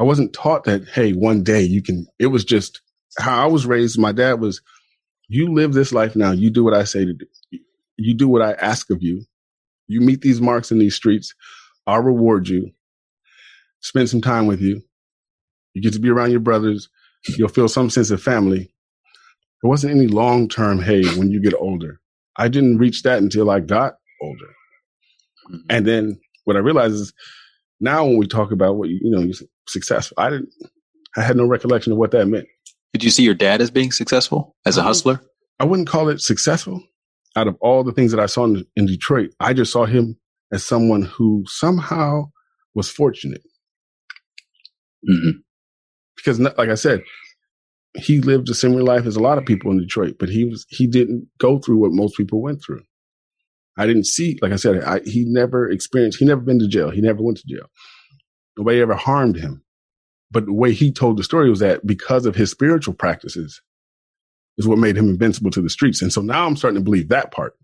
i 0.00 0.02
wasn't 0.02 0.32
taught 0.32 0.64
that 0.64 0.88
hey 0.88 1.12
one 1.12 1.42
day 1.42 1.62
you 1.62 1.82
can 1.82 2.06
it 2.18 2.28
was 2.28 2.42
just 2.44 2.80
how 3.18 3.42
i 3.44 3.46
was 3.46 3.66
raised 3.66 3.98
my 3.98 4.10
dad 4.12 4.40
was 4.40 4.62
you 5.28 5.52
live 5.52 5.74
this 5.74 5.92
life 5.92 6.16
now 6.16 6.30
you 6.32 6.48
do 6.50 6.64
what 6.64 6.72
i 6.74 6.84
say 6.84 7.04
to 7.04 7.12
do 7.12 7.26
you 7.96 8.14
do 8.14 8.28
what 8.28 8.42
i 8.42 8.52
ask 8.52 8.90
of 8.90 9.02
you. 9.02 9.24
You 9.86 10.00
meet 10.00 10.22
these 10.22 10.40
marks 10.40 10.70
in 10.70 10.78
these 10.78 10.94
streets. 10.94 11.34
I'll 11.86 12.02
reward 12.02 12.48
you. 12.48 12.70
Spend 13.80 14.08
some 14.08 14.22
time 14.22 14.46
with 14.46 14.60
you. 14.60 14.82
You 15.74 15.82
get 15.82 15.92
to 15.92 15.98
be 16.00 16.08
around 16.08 16.30
your 16.30 16.40
brothers. 16.40 16.88
You'll 17.36 17.48
feel 17.48 17.68
some 17.68 17.90
sense 17.90 18.10
of 18.10 18.22
family. 18.22 18.72
There 19.62 19.68
wasn't 19.68 19.94
any 19.94 20.06
long 20.06 20.48
term 20.48 20.80
hey 20.80 21.04
when 21.16 21.30
you 21.30 21.40
get 21.42 21.54
older. 21.54 22.00
I 22.36 22.48
didn't 22.48 22.78
reach 22.78 23.02
that 23.02 23.18
until 23.18 23.50
i 23.50 23.60
got 23.60 23.94
older. 24.22 24.54
Mm-hmm. 25.50 25.56
And 25.70 25.86
then 25.86 26.20
what 26.44 26.56
I 26.56 26.60
realized 26.60 26.94
is 26.94 27.12
now 27.80 28.04
when 28.04 28.16
we 28.16 28.26
talk 28.26 28.52
about 28.52 28.76
what 28.76 28.88
you, 28.88 28.98
you 29.02 29.10
know, 29.10 29.20
you're 29.20 29.34
successful, 29.68 30.14
I 30.18 30.30
didn't, 30.30 30.50
I 31.16 31.22
had 31.22 31.36
no 31.36 31.46
recollection 31.46 31.92
of 31.92 31.98
what 31.98 32.10
that 32.12 32.26
meant. 32.26 32.46
Did 32.92 33.04
you 33.04 33.10
see 33.10 33.22
your 33.24 33.34
dad 33.34 33.60
as 33.60 33.70
being 33.70 33.92
successful 33.92 34.56
as 34.64 34.76
a 34.76 34.82
hustler? 34.82 35.20
I 35.58 35.64
wouldn't 35.64 35.88
call 35.88 36.08
it 36.08 36.20
successful. 36.20 36.82
Out 37.36 37.48
of 37.48 37.56
all 37.60 37.84
the 37.84 37.92
things 37.92 38.12
that 38.12 38.20
I 38.20 38.26
saw 38.26 38.44
in, 38.44 38.66
in 38.76 38.86
Detroit, 38.86 39.30
I 39.40 39.54
just 39.54 39.72
saw 39.72 39.86
him 39.86 40.18
as 40.52 40.64
someone 40.66 41.02
who 41.02 41.44
somehow 41.48 42.26
was 42.74 42.90
fortunate 42.90 43.42
hmm 45.06 45.30
because, 46.16 46.40
like 46.40 46.70
I 46.70 46.74
said, 46.76 47.02
he 47.96 48.20
lived 48.20 48.48
a 48.50 48.54
similar 48.54 48.82
life 48.82 49.06
as 49.06 49.16
a 49.16 49.20
lot 49.22 49.38
of 49.38 49.46
people 49.46 49.70
in 49.72 49.78
Detroit, 49.78 50.16
but 50.18 50.28
he 50.30 50.44
was 50.44 50.66
he 50.70 50.86
didn't 50.86 51.28
go 51.38 51.58
through 51.58 51.78
what 51.78 51.92
most 51.92 52.16
people 52.16 52.42
went 52.42 52.62
through. 52.64 52.82
I 53.78 53.86
didn't 53.86 54.06
see, 54.06 54.38
like 54.42 54.52
I 54.52 54.56
said, 54.56 54.84
I, 54.84 55.00
he 55.04 55.24
never 55.26 55.70
experienced. 55.70 56.18
He 56.20 56.26
never 56.26 56.42
been 56.42 56.60
to 56.60 56.68
jail. 56.68 56.90
He 56.90 57.00
never 57.02 57.22
went 57.22 57.38
to 57.38 57.48
jail. 57.48 57.66
Nobody 58.58 58.80
ever 58.80 58.94
harmed 58.94 59.36
him. 59.36 59.62
But 60.30 60.46
the 60.46 60.54
way 60.54 60.72
he 60.72 60.92
told 60.92 61.18
the 61.18 61.24
story 61.24 61.50
was 61.50 61.60
that 61.60 61.86
because 61.86 62.26
of 62.26 62.36
his 62.36 62.50
spiritual 62.50 62.94
practices, 62.94 63.62
is 64.58 64.66
what 64.68 64.78
made 64.78 64.96
him 64.96 65.08
invincible 65.08 65.50
to 65.50 65.60
the 65.62 65.70
streets. 65.70 66.00
And 66.02 66.12
so 66.12 66.20
now 66.20 66.46
I'm 66.46 66.56
starting 66.56 66.78
to 66.80 66.84
believe 66.84 67.08
that 67.08 67.32
part. 67.32 67.54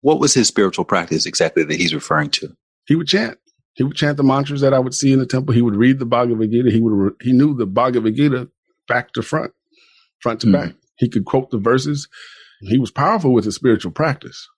What 0.00 0.20
was 0.20 0.34
his 0.34 0.48
spiritual 0.48 0.84
practice 0.84 1.26
exactly 1.26 1.64
that 1.64 1.78
he's 1.80 1.94
referring 1.94 2.30
to? 2.30 2.48
He 2.86 2.94
would 2.94 3.08
chant. 3.08 3.38
He 3.74 3.84
would 3.84 3.96
chant 3.96 4.16
the 4.16 4.22
mantras 4.24 4.60
that 4.60 4.74
I 4.74 4.78
would 4.78 4.94
see 4.94 5.12
in 5.12 5.18
the 5.18 5.26
temple. 5.26 5.54
He 5.54 5.62
would 5.62 5.76
read 5.76 5.98
the 5.98 6.06
Bhagavad 6.06 6.50
Gita. 6.50 6.70
He 6.70 6.80
would 6.80 6.92
re- 6.92 7.10
he 7.20 7.32
knew 7.32 7.54
the 7.56 7.66
Bhagavad 7.66 8.14
Gita 8.16 8.48
back 8.88 9.12
to 9.12 9.22
front, 9.22 9.52
front 10.20 10.40
to 10.40 10.46
Mhm. 10.46 10.52
back. 10.52 10.74
He 10.96 11.08
could 11.08 11.24
quote 11.24 11.50
the 11.50 11.58
verses. 11.58 12.08
He 12.62 12.78
was 12.78 12.90
powerful 12.90 13.32
with 13.32 13.44
his 13.44 13.54
spiritual 13.54 13.92
practice. 13.92 14.48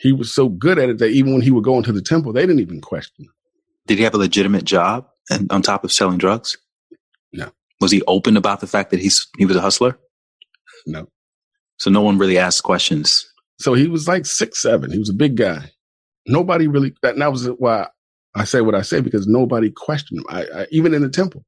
He 0.00 0.12
was 0.12 0.34
so 0.34 0.48
good 0.50 0.78
at 0.78 0.90
it 0.90 0.98
that 0.98 1.10
even 1.10 1.32
when 1.32 1.40
he 1.42 1.50
would 1.50 1.64
go 1.64 1.78
into 1.78 1.92
the 1.92 2.02
temple, 2.02 2.32
they 2.32 2.42
didn't 2.42 2.60
even 2.60 2.82
question. 2.82 3.26
Did 3.86 3.98
he 3.98 4.04
have 4.04 4.14
a 4.14 4.18
legitimate 4.18 4.64
job 4.64 5.06
and 5.30 5.50
on 5.50 5.62
top 5.62 5.84
of 5.84 5.92
selling 5.92 6.18
drugs? 6.18 6.58
No. 7.32 7.50
Was 7.80 7.90
he 7.92 8.02
open 8.06 8.36
about 8.36 8.60
the 8.60 8.66
fact 8.66 8.90
that 8.90 9.00
he's 9.00 9.26
he 9.38 9.46
was 9.46 9.56
a 9.56 9.60
hustler? 9.62 9.98
No. 10.86 11.08
So 11.78 11.90
no 11.90 12.00
one 12.00 12.18
really 12.18 12.38
asked 12.38 12.62
questions. 12.62 13.26
So 13.58 13.74
he 13.74 13.88
was 13.88 14.08
like 14.08 14.26
six, 14.26 14.62
seven. 14.62 14.90
He 14.90 14.98
was 14.98 15.10
a 15.10 15.14
big 15.14 15.36
guy. 15.36 15.70
Nobody 16.26 16.66
really, 16.66 16.94
that, 17.02 17.16
that 17.16 17.32
was 17.32 17.46
why 17.58 17.88
I 18.34 18.44
say 18.44 18.60
what 18.60 18.74
I 18.74 18.82
say, 18.82 19.00
because 19.00 19.26
nobody 19.26 19.70
questioned 19.70 20.20
him. 20.20 20.26
I, 20.28 20.42
I, 20.42 20.66
even 20.70 20.94
in 20.94 21.02
the 21.02 21.08
temple, 21.08 21.44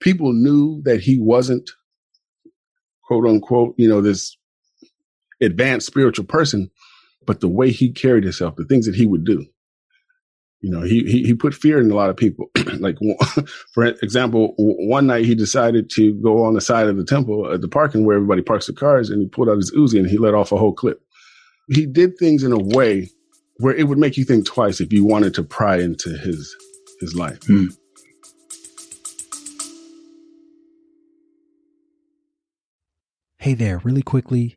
people 0.00 0.32
knew 0.32 0.82
that 0.84 1.00
he 1.00 1.18
wasn't 1.18 1.70
quote 3.04 3.26
unquote, 3.26 3.74
you 3.78 3.88
know, 3.88 4.00
this 4.00 4.36
advanced 5.40 5.86
spiritual 5.86 6.24
person, 6.24 6.70
but 7.26 7.40
the 7.40 7.48
way 7.48 7.70
he 7.70 7.90
carried 7.92 8.24
himself, 8.24 8.56
the 8.56 8.64
things 8.64 8.86
that 8.86 8.94
he 8.94 9.06
would 9.06 9.24
do, 9.24 9.46
you 10.66 10.72
know, 10.72 10.82
he, 10.82 11.00
he, 11.04 11.22
he 11.22 11.34
put 11.34 11.54
fear 11.54 11.80
in 11.80 11.90
a 11.90 11.94
lot 11.94 12.10
of 12.10 12.16
people. 12.16 12.50
like, 12.80 12.96
for 13.72 13.84
example, 13.84 14.54
one 14.58 15.06
night 15.06 15.24
he 15.24 15.34
decided 15.34 15.88
to 15.90 16.12
go 16.14 16.44
on 16.44 16.54
the 16.54 16.60
side 16.60 16.88
of 16.88 16.96
the 16.96 17.04
temple 17.04 17.52
at 17.52 17.60
the 17.60 17.68
parking 17.68 18.04
where 18.04 18.16
everybody 18.16 18.42
parks 18.42 18.66
their 18.66 18.74
cars 18.74 19.08
and 19.08 19.20
he 19.20 19.28
pulled 19.28 19.48
out 19.48 19.56
his 19.56 19.72
Uzi 19.72 19.98
and 19.98 20.08
he 20.08 20.18
let 20.18 20.34
off 20.34 20.52
a 20.52 20.56
whole 20.56 20.72
clip 20.72 21.00
he 21.68 21.86
did 21.86 22.16
things 22.18 22.42
in 22.42 22.52
a 22.52 22.58
way 22.58 23.10
where 23.58 23.74
it 23.74 23.88
would 23.88 23.98
make 23.98 24.16
you 24.16 24.24
think 24.24 24.46
twice 24.46 24.80
if 24.80 24.92
you 24.92 25.04
wanted 25.04 25.34
to 25.34 25.42
pry 25.42 25.78
into 25.78 26.10
his 26.10 26.54
his 27.00 27.14
life. 27.14 27.42
Hmm. 27.46 27.66
Hey 33.38 33.54
there, 33.54 33.78
really 33.78 34.02
quickly. 34.02 34.56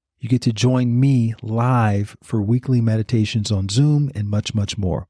you 0.21 0.29
get 0.29 0.41
to 0.43 0.53
join 0.53 0.97
me 0.99 1.33
live 1.41 2.15
for 2.23 2.39
weekly 2.41 2.79
meditations 2.79 3.51
on 3.51 3.67
Zoom 3.69 4.11
and 4.13 4.29
much, 4.29 4.53
much 4.53 4.77
more. 4.77 5.07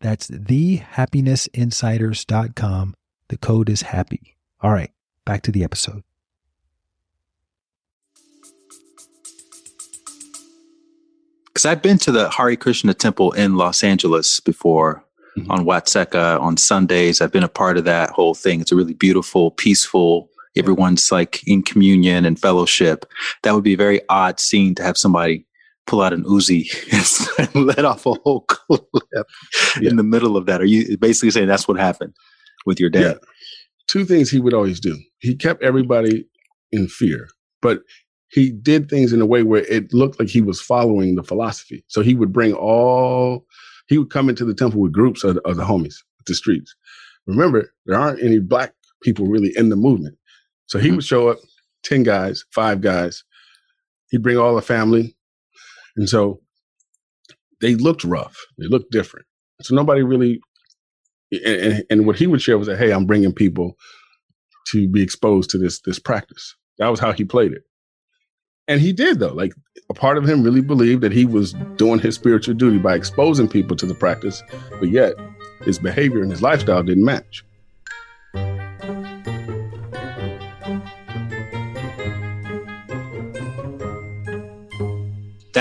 That's 0.00 0.28
thehappinessinsiders.com. 0.28 2.94
The 3.28 3.36
code 3.36 3.68
is 3.68 3.82
happy. 3.82 4.38
All 4.62 4.72
right, 4.72 4.90
back 5.26 5.42
to 5.42 5.52
the 5.52 5.64
episode. 5.64 6.02
Because 11.46 11.66
I've 11.66 11.82
been 11.82 11.98
to 11.98 12.10
the 12.10 12.30
Hare 12.30 12.56
Krishna 12.56 12.94
temple 12.94 13.32
in 13.32 13.56
Los 13.56 13.84
Angeles 13.84 14.40
before 14.40 15.04
mm-hmm. 15.36 15.50
on 15.50 15.66
Watseka 15.66 16.40
on 16.40 16.56
Sundays. 16.56 17.20
I've 17.20 17.32
been 17.32 17.44
a 17.44 17.48
part 17.48 17.76
of 17.76 17.84
that 17.84 18.08
whole 18.10 18.32
thing. 18.34 18.62
It's 18.62 18.72
a 18.72 18.76
really 18.76 18.94
beautiful, 18.94 19.50
peaceful, 19.50 20.30
everyone's 20.56 21.10
like 21.10 21.46
in 21.46 21.62
communion 21.62 22.24
and 22.24 22.38
fellowship. 22.38 23.06
That 23.42 23.54
would 23.54 23.64
be 23.64 23.74
a 23.74 23.78
very 23.78 24.00
odd 24.08 24.40
scene 24.40 24.74
to 24.76 24.82
have 24.82 24.96
somebody 24.96 25.46
pull 25.86 26.00
out 26.00 26.12
an 26.12 26.24
Uzi 26.24 26.66
and 27.54 27.66
let 27.66 27.84
off 27.84 28.06
a 28.06 28.14
whole 28.14 28.40
clip 28.48 28.84
yeah. 29.12 29.90
in 29.90 29.96
the 29.96 30.02
middle 30.02 30.36
of 30.36 30.46
that. 30.46 30.60
Are 30.60 30.66
you 30.66 30.96
basically 30.98 31.30
saying 31.30 31.48
that's 31.48 31.68
what 31.68 31.78
happened 31.78 32.14
with 32.66 32.80
your 32.80 32.90
dad? 32.90 33.02
Yeah. 33.02 33.28
Two 33.86 34.04
things 34.04 34.30
he 34.30 34.40
would 34.40 34.54
always 34.54 34.80
do. 34.80 34.98
He 35.18 35.36
kept 35.36 35.62
everybody 35.62 36.26
in 36.72 36.88
fear, 36.88 37.28
but 37.60 37.80
he 38.30 38.50
did 38.50 38.88
things 38.88 39.12
in 39.12 39.20
a 39.20 39.26
way 39.26 39.42
where 39.42 39.64
it 39.66 39.92
looked 39.92 40.18
like 40.18 40.28
he 40.28 40.40
was 40.40 40.60
following 40.60 41.14
the 41.14 41.22
philosophy. 41.22 41.84
So 41.88 42.00
he 42.00 42.14
would 42.14 42.32
bring 42.32 42.54
all, 42.54 43.46
he 43.86 43.98
would 43.98 44.10
come 44.10 44.28
into 44.28 44.44
the 44.44 44.54
temple 44.54 44.80
with 44.80 44.92
groups 44.92 45.22
of, 45.22 45.38
of 45.44 45.56
the 45.56 45.64
homies, 45.64 45.96
the 46.26 46.34
streets. 46.34 46.74
Remember, 47.26 47.70
there 47.86 47.98
aren't 47.98 48.22
any 48.22 48.38
black 48.38 48.72
people 49.02 49.26
really 49.26 49.52
in 49.56 49.68
the 49.68 49.76
movement. 49.76 50.16
So 50.66 50.78
he 50.78 50.88
mm-hmm. 50.88 50.96
would 50.96 51.04
show 51.04 51.28
up, 51.28 51.38
10 51.84 52.02
guys, 52.02 52.44
five 52.50 52.80
guys. 52.80 53.24
He'd 54.08 54.22
bring 54.22 54.38
all 54.38 54.54
the 54.54 54.62
family. 54.62 55.16
And 55.96 56.08
so 56.08 56.40
they 57.60 57.74
looked 57.74 58.04
rough. 58.04 58.36
They 58.58 58.66
looked 58.66 58.90
different. 58.90 59.26
So 59.62 59.74
nobody 59.74 60.02
really, 60.02 60.40
and, 61.44 61.84
and 61.90 62.06
what 62.06 62.16
he 62.16 62.26
would 62.26 62.42
share 62.42 62.58
was 62.58 62.66
that, 62.66 62.78
hey, 62.78 62.92
I'm 62.92 63.06
bringing 63.06 63.32
people 63.32 63.76
to 64.68 64.88
be 64.88 65.02
exposed 65.02 65.50
to 65.50 65.58
this, 65.58 65.80
this 65.82 65.98
practice. 65.98 66.56
That 66.78 66.88
was 66.88 67.00
how 67.00 67.12
he 67.12 67.24
played 67.24 67.52
it. 67.52 67.62
And 68.66 68.80
he 68.80 68.92
did 68.92 69.18
though. 69.18 69.34
Like 69.34 69.52
a 69.90 69.94
part 69.94 70.16
of 70.16 70.28
him 70.28 70.42
really 70.42 70.62
believed 70.62 71.02
that 71.02 71.12
he 71.12 71.24
was 71.24 71.52
doing 71.76 71.98
his 71.98 72.14
spiritual 72.14 72.54
duty 72.54 72.78
by 72.78 72.94
exposing 72.94 73.48
people 73.48 73.76
to 73.76 73.86
the 73.86 73.94
practice, 73.94 74.42
but 74.80 74.88
yet 74.88 75.14
his 75.62 75.78
behavior 75.78 76.22
and 76.22 76.30
his 76.30 76.42
lifestyle 76.42 76.82
didn't 76.82 77.04
match. 77.04 77.44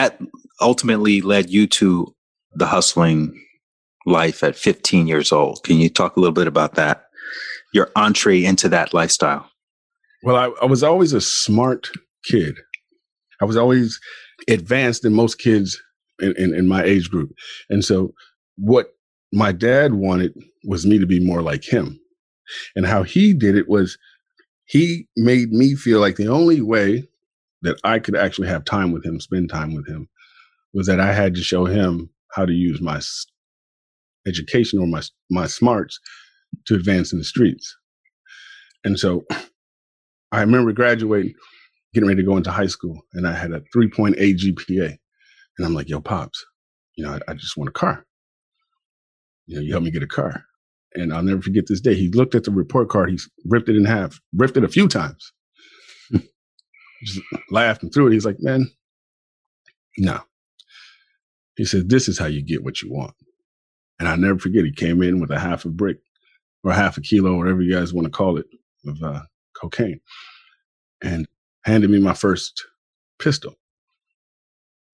That 0.03 0.19
ultimately 0.59 1.21
led 1.21 1.49
you 1.49 1.65
to 1.65 2.13
the 2.53 2.65
hustling 2.65 3.39
life 4.05 4.43
at 4.43 4.57
15 4.57 5.07
years 5.07 5.31
old. 5.31 5.63
Can 5.63 5.77
you 5.77 5.89
talk 5.89 6.17
a 6.17 6.19
little 6.19 6.33
bit 6.33 6.47
about 6.47 6.75
that? 6.75 7.05
Your 7.73 7.89
entree 7.95 8.43
into 8.43 8.67
that 8.69 8.93
lifestyle. 8.93 9.49
Well, 10.23 10.35
I, 10.35 10.51
I 10.61 10.65
was 10.65 10.83
always 10.83 11.13
a 11.13 11.21
smart 11.21 11.89
kid. 12.25 12.55
I 13.41 13.45
was 13.45 13.55
always 13.55 13.99
advanced 14.49 15.03
than 15.03 15.13
most 15.13 15.39
kids 15.39 15.81
in, 16.19 16.33
in, 16.37 16.53
in 16.53 16.67
my 16.67 16.83
age 16.83 17.09
group. 17.09 17.31
And 17.69 17.83
so 17.83 18.13
what 18.57 18.87
my 19.31 19.51
dad 19.53 19.93
wanted 19.93 20.33
was 20.65 20.85
me 20.85 20.99
to 20.99 21.07
be 21.07 21.25
more 21.25 21.41
like 21.41 21.63
him. 21.63 21.97
And 22.75 22.85
how 22.85 23.03
he 23.03 23.33
did 23.33 23.55
it 23.55 23.69
was 23.69 23.97
he 24.65 25.07
made 25.15 25.51
me 25.51 25.75
feel 25.75 25.99
like 25.99 26.17
the 26.17 26.27
only 26.27 26.61
way 26.61 27.07
that 27.63 27.79
I 27.83 27.99
could 27.99 28.15
actually 28.15 28.49
have 28.49 28.65
time 28.65 28.91
with 28.91 29.05
him, 29.05 29.19
spend 29.19 29.49
time 29.49 29.73
with 29.73 29.87
him, 29.87 30.07
was 30.73 30.87
that 30.87 30.99
I 30.99 31.13
had 31.13 31.33
to 31.35 31.41
show 31.41 31.65
him 31.65 32.09
how 32.31 32.45
to 32.45 32.53
use 32.53 32.81
my 32.81 33.01
education 34.27 34.79
or 34.79 34.87
my 34.87 35.01
my 35.31 35.47
smarts 35.47 35.99
to 36.67 36.75
advance 36.75 37.11
in 37.11 37.19
the 37.19 37.25
streets. 37.25 37.75
And 38.83 38.99
so 38.99 39.25
I 40.31 40.41
remember 40.41 40.73
graduating, 40.73 41.33
getting 41.93 42.07
ready 42.07 42.21
to 42.21 42.27
go 42.27 42.37
into 42.37 42.51
high 42.51 42.67
school, 42.67 43.01
and 43.13 43.27
I 43.27 43.33
had 43.33 43.51
a 43.51 43.61
3.8 43.75 44.15
GPA. 44.17 44.97
And 45.57 45.65
I'm 45.65 45.73
like, 45.73 45.87
yo, 45.87 46.01
Pops, 46.01 46.43
you 46.95 47.05
know, 47.05 47.13
I, 47.13 47.31
I 47.31 47.33
just 47.33 47.55
want 47.55 47.69
a 47.69 47.73
car. 47.73 48.05
You 49.45 49.55
know, 49.55 49.61
you 49.61 49.71
help 49.71 49.83
me 49.83 49.91
get 49.91 50.03
a 50.03 50.07
car. 50.07 50.43
And 50.95 51.13
I'll 51.13 51.23
never 51.23 51.41
forget 51.41 51.65
this 51.67 51.81
day. 51.81 51.95
He 51.95 52.09
looked 52.09 52.35
at 52.35 52.43
the 52.43 52.51
report 52.51 52.89
card, 52.89 53.09
he 53.09 53.19
ripped 53.45 53.69
it 53.69 53.75
in 53.75 53.85
half, 53.85 54.19
ripped 54.33 54.57
it 54.57 54.63
a 54.63 54.69
few 54.69 54.87
times 54.87 55.31
just 57.03 57.21
and 57.81 57.93
threw 57.93 58.07
it. 58.07 58.13
He's 58.13 58.25
like, 58.25 58.39
man, 58.39 58.69
no. 59.97 60.21
He 61.55 61.65
said, 61.65 61.89
this 61.89 62.07
is 62.07 62.17
how 62.17 62.25
you 62.25 62.41
get 62.41 62.63
what 62.63 62.81
you 62.81 62.91
want. 62.91 63.13
And 63.99 64.09
I 64.09 64.15
never 64.15 64.39
forget, 64.39 64.65
he 64.65 64.71
came 64.71 65.03
in 65.03 65.21
with 65.21 65.29
a 65.31 65.39
half 65.39 65.65
a 65.65 65.69
brick 65.69 65.99
or 66.63 66.73
half 66.73 66.97
a 66.97 67.01
kilo, 67.01 67.35
whatever 67.37 67.61
you 67.61 67.73
guys 67.73 67.93
want 67.93 68.05
to 68.05 68.11
call 68.11 68.37
it, 68.37 68.47
of 68.85 69.01
uh, 69.03 69.21
cocaine 69.53 69.99
and 71.01 71.27
handed 71.63 71.89
me 71.89 71.99
my 71.99 72.13
first 72.13 72.65
pistol. 73.19 73.55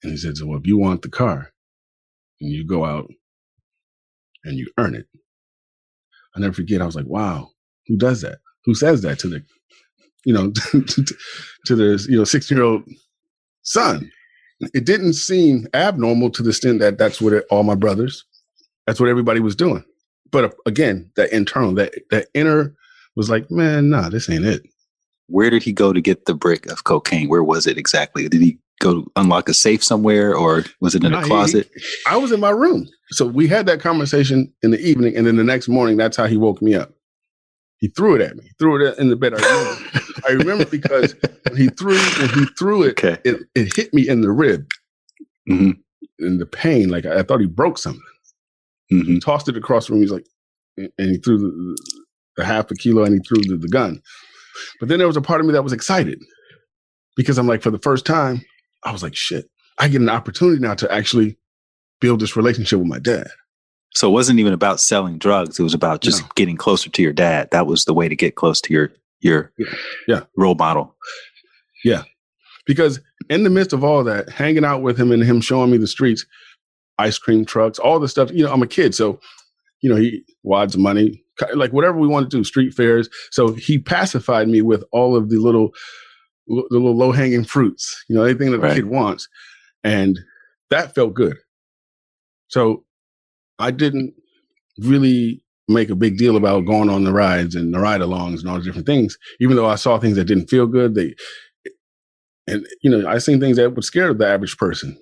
And 0.04 0.12
he 0.12 0.18
said, 0.18 0.38
so 0.38 0.54
if 0.56 0.66
you 0.66 0.78
want 0.78 1.02
the 1.02 1.10
car 1.10 1.52
and 2.42 2.52
you 2.52 2.66
go 2.66 2.86
out 2.86 3.10
and 4.44 4.58
you 4.58 4.70
earn 4.78 4.96
it, 4.96 5.08
I 6.36 6.40
never 6.40 6.54
forget. 6.54 6.82
I 6.82 6.86
was 6.86 6.96
like, 6.96 7.08
wow, 7.08 7.50
who 7.88 7.98
does 7.98 8.22
that? 8.22 8.40
Who 8.66 8.76
says 8.76 9.02
that 9.02 9.20
to 9.20 9.28
the 9.28 9.44
you 10.26 10.34
know, 10.34 10.52
to, 10.52 10.82
to 11.66 11.76
the 11.76 12.06
you 12.10 12.18
know 12.18 12.24
six 12.24 12.50
year 12.50 12.64
old 12.64 12.84
son. 13.64 14.12
It 14.74 14.86
didn't 14.86 15.14
seem 15.14 15.68
abnormal 15.74 16.32
to 16.32 16.44
the 16.44 16.50
extent 16.50 16.80
that 16.80 16.98
that's 16.98 17.22
what 17.22 17.32
it, 17.32 17.46
all 17.50 17.64
my 17.64 17.76
brothers, 17.76 18.26
that's 18.86 19.00
what 19.00 19.08
everybody 19.08 19.40
was 19.40 19.56
doing. 19.56 19.86
But 20.32 20.46
uh, 20.46 20.50
again, 20.66 21.12
that 21.16 21.32
internal, 21.32 21.74
that 21.76 21.94
that 22.12 22.28
inner 22.34 22.76
was 23.16 23.30
like, 23.30 23.50
man, 23.50 23.90
nah, 23.90 24.10
this 24.10 24.30
ain't 24.30 24.46
it. 24.46 24.64
Where 25.28 25.50
did 25.50 25.64
he 25.64 25.72
go 25.72 25.94
to 25.94 26.02
get 26.02 26.26
the 26.26 26.34
brick 26.34 26.70
of 26.72 26.84
cocaine? 26.84 27.30
Where 27.30 27.44
was 27.44 27.68
it 27.68 27.78
exactly? 27.78 28.28
Did 28.28 28.42
he 28.42 28.58
go 28.80 29.06
unlock 29.16 29.48
a 29.48 29.54
safe 29.54 29.84
somewhere, 29.84 30.36
or 30.36 30.64
was 30.82 30.96
it 30.96 31.04
in 31.04 31.14
a 31.14 31.24
closet? 31.24 31.70
He, 31.74 31.82
I 32.08 32.18
was 32.18 32.32
in 32.32 32.40
my 32.40 32.50
room, 32.50 32.88
so 33.12 33.26
we 33.26 33.48
had 33.48 33.66
that 33.68 33.80
conversation 33.80 34.52
in 34.64 34.72
the 34.72 34.80
evening, 34.80 35.16
and 35.16 35.28
then 35.28 35.36
the 35.36 35.44
next 35.44 35.68
morning, 35.68 35.98
that's 35.98 36.18
how 36.18 36.28
he 36.28 36.38
woke 36.38 36.62
me 36.62 36.76
up. 36.76 36.92
He 37.80 37.88
threw 37.88 38.16
it 38.16 38.22
at 38.22 38.36
me. 38.36 38.44
He 38.44 38.52
threw 38.60 38.86
it 38.86 38.98
in 39.00 39.10
the 39.10 39.16
bed. 39.16 39.34
I 39.34 39.38
remember, 39.38 40.02
I 40.28 40.32
remember 40.32 40.66
because 40.66 41.16
when 41.48 41.58
he 41.58 41.68
threw 41.70 41.98
when 41.98 42.30
he 42.30 42.46
threw 42.58 42.84
it, 42.84 42.92
okay. 42.92 43.18
it, 43.24 43.42
it 43.56 43.76
hit 43.76 43.94
me 43.94 44.08
in 44.08 44.22
the 44.22 44.32
rib. 44.32 44.70
Mm-hmm. 45.50 45.72
And 46.20 46.42
the 46.42 46.46
pain, 46.46 46.90
like 46.90 47.06
I, 47.06 47.20
I, 47.20 47.24
thought 47.24 47.40
he 47.40 47.48
broke 47.48 47.78
something. 47.78 48.02
Mm-hmm. 48.92 49.14
He 49.14 49.20
tossed 49.20 49.48
it 49.48 49.56
across 49.56 49.88
the 49.88 49.94
room. 49.94 50.02
He's 50.02 50.12
like, 50.12 50.26
and 50.78 50.92
he 50.98 51.18
threw 51.18 51.38
the, 51.38 51.78
the 52.38 52.46
half 52.46 52.70
a 52.70 52.76
kilo 52.76 53.04
and 53.04 53.14
he 53.14 53.20
threw 53.20 53.42
the, 53.44 53.58
the 53.58 53.70
gun. 53.70 54.02
But 54.80 54.90
then 54.90 55.00
there 55.00 55.08
was 55.08 55.18
a 55.18 55.22
part 55.22 55.40
of 55.40 55.48
me 55.48 55.54
that 55.54 55.64
was 55.64 55.74
excited 55.74 56.22
because 57.16 57.38
I'm 57.38 57.48
like, 57.48 57.62
for 57.62 57.72
the 57.72 57.80
first 57.80 58.06
time, 58.06 58.42
I 58.84 58.92
was 58.92 59.04
like, 59.04 59.16
shit, 59.16 59.50
I 59.78 59.88
get 59.88 60.02
an 60.02 60.10
opportunity 60.10 60.62
now 60.62 60.74
to 60.76 60.92
actually 60.92 61.38
build 62.02 62.20
this 62.20 62.36
relationship 62.36 62.80
with 62.80 62.88
my 62.88 63.00
dad. 63.00 63.28
So 63.96 64.10
it 64.10 64.14
wasn't 64.14 64.40
even 64.40 64.54
about 64.54 64.80
selling 64.80 65.18
drugs. 65.18 65.60
It 65.60 65.64
was 65.64 65.74
about 65.74 66.02
just 66.02 66.22
No. 66.22 66.28
getting 66.36 66.58
closer 66.58 66.90
to 66.90 67.02
your 67.02 67.14
dad. 67.14 67.50
That 67.52 67.66
was 67.68 67.86
the 67.86 67.94
way 67.94 68.08
to 68.08 68.16
get 68.16 68.36
close 68.36 68.62
to 68.62 68.74
your 68.74 68.92
your 69.22 69.52
Yeah. 70.08 70.24
role 70.38 70.56
model. 70.56 70.96
Yeah. 71.84 72.04
Because 72.66 73.02
in 73.30 73.44
the 73.44 73.50
midst 73.50 73.74
of 73.74 73.84
all 73.84 74.02
that, 74.06 74.30
hanging 74.30 74.64
out 74.64 74.82
with 74.82 74.98
him 74.98 75.12
and 75.12 75.22
him 75.24 75.42
showing 75.42 75.72
me 75.72 75.78
the 75.78 75.88
streets, 75.88 76.26
ice 76.98 77.18
cream 77.18 77.44
trucks, 77.44 77.80
all 77.80 78.00
the 78.00 78.08
stuff, 78.08 78.32
you 78.32 78.46
know, 78.46 78.52
I'm 78.54 78.62
a 78.64 78.68
kid. 78.68 78.96
So, 78.96 79.20
you 79.82 79.90
know, 79.90 79.98
he 79.98 80.24
wads 80.44 80.78
money, 80.78 81.22
like 81.54 81.74
whatever 81.74 81.98
we 81.98 82.08
want 82.08 82.30
to 82.32 82.38
do, 82.38 82.44
street 82.46 82.74
fairs. 82.74 83.10
So 83.32 83.54
he 83.54 83.78
pacified 83.78 84.48
me 84.48 84.62
with 84.62 84.84
all 84.94 85.18
of 85.18 85.30
the 85.30 85.38
little, 85.38 85.74
the 86.48 86.64
little 86.70 86.96
low 86.96 87.12
hanging 87.12 87.44
fruits, 87.44 88.02
you 88.08 88.16
know, 88.16 88.24
anything 88.24 88.52
that 88.52 88.60
Right. 88.60 88.72
a 88.72 88.76
kid 88.76 88.86
wants. 88.86 89.28
And 89.84 90.18
that 90.70 90.96
felt 90.96 91.14
good. 91.14 91.36
So 92.48 92.86
I 93.60 93.72
didn't 93.72 94.14
really 94.80 95.44
make 95.68 95.90
a 95.90 95.96
big 95.96 96.18
deal 96.18 96.36
about 96.36 96.66
going 96.66 96.90
on 96.90 97.04
the 97.04 97.14
rides 97.14 97.54
and 97.56 97.74
the 97.74 97.80
ride 97.80 98.02
alongs 98.02 98.40
and 98.40 98.50
all 98.50 98.58
the 98.58 98.64
different 98.64 98.88
things, 98.88 99.18
even 99.40 99.56
though 99.56 99.68
I 99.68 99.76
saw 99.76 100.00
things 100.00 100.16
that 100.16 100.26
didn't 100.26 100.50
feel 100.50 100.66
good. 100.66 100.96
They, 100.96 101.14
and 102.48 102.66
you 102.82 102.90
know, 102.90 103.08
I 103.08 103.20
seen 103.20 103.40
things 103.40 103.58
that 103.58 103.76
would 103.76 103.84
scare 103.84 104.14
the 104.14 104.28
average 104.28 104.58
person. 104.58 104.98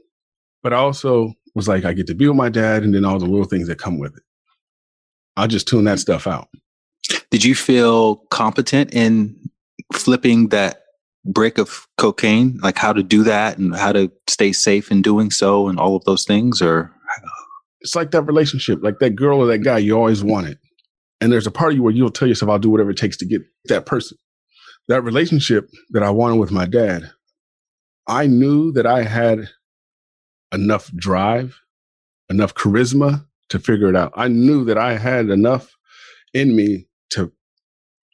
But 0.64 0.74
I 0.74 0.78
also 0.78 1.34
was 1.56 1.68
like, 1.68 1.86
I 1.86 1.94
get 1.94 2.08
to 2.08 2.16
be 2.16 2.28
with 2.28 2.36
my 2.36 2.50
dad, 2.50 2.84
and 2.84 2.94
then 2.94 3.06
all 3.06 3.20
the 3.20 3.26
little 3.26 3.46
things 3.46 3.68
that 3.68 3.80
come 3.80 3.98
with 3.98 4.16
it. 4.18 4.24
I'll 5.38 5.48
just 5.48 5.68
tune 5.68 5.86
that 5.86 6.00
stuff 6.00 6.28
out. 6.28 6.48
Did 7.32 7.44
you 7.44 7.56
feel 7.56 8.18
competent 8.32 8.94
in 8.94 9.40
flipping 9.94 10.50
that 10.50 10.82
brick 11.26 11.58
of 11.58 11.88
cocaine? 11.98 12.60
Like 12.62 12.78
how 12.78 12.92
to 12.92 13.04
do 13.04 13.24
that 13.24 13.58
and 13.58 13.76
how 13.76 13.92
to 13.92 14.12
stay 14.28 14.52
safe 14.52 14.92
in 14.92 15.02
doing 15.02 15.32
so 15.32 15.68
and 15.68 15.80
all 15.80 15.96
of 15.96 16.04
those 16.06 16.26
things? 16.26 16.62
Or 16.62 16.92
It's 17.88 17.96
like 17.96 18.12
that 18.12 18.24
relationship, 18.24 18.84
like 18.84 19.00
that 19.00 19.16
girl 19.16 19.40
or 19.40 19.46
that 19.46 19.60
guy 19.60 19.78
you 19.78 19.98
always 19.98 20.22
wanted. 20.22 20.60
And 21.22 21.32
there's 21.32 21.48
a 21.48 21.52
part 21.52 21.72
of 21.72 21.78
you 21.78 21.84
where 21.84 21.94
you'll 21.94 22.12
tell 22.12 22.28
yourself, 22.28 22.52
I'll 22.52 22.60
do 22.60 22.70
whatever 22.70 22.90
it 22.90 22.98
takes 22.98 23.16
to 23.18 23.26
get 23.26 23.44
that 23.70 23.86
person. 23.86 24.18
That 24.90 25.04
relationship 25.04 25.70
that 25.92 26.04
I 26.04 26.10
wanted 26.10 26.36
with 26.36 26.52
my 26.52 26.66
dad, 26.66 27.10
I 28.06 28.28
knew 28.28 28.74
that 28.74 28.86
I 28.86 29.04
had 29.04 29.48
enough 30.54 30.92
drive, 30.98 31.62
enough 32.30 32.56
charisma 32.56 33.26
to 33.48 33.58
figure 33.58 33.88
it 33.88 33.96
out. 33.96 34.12
I 34.18 34.28
knew 34.28 34.66
that 34.66 34.78
I 34.78 34.98
had 34.98 35.30
enough 35.30 35.74
in 36.34 36.58
me 36.58 36.90
to 37.12 37.32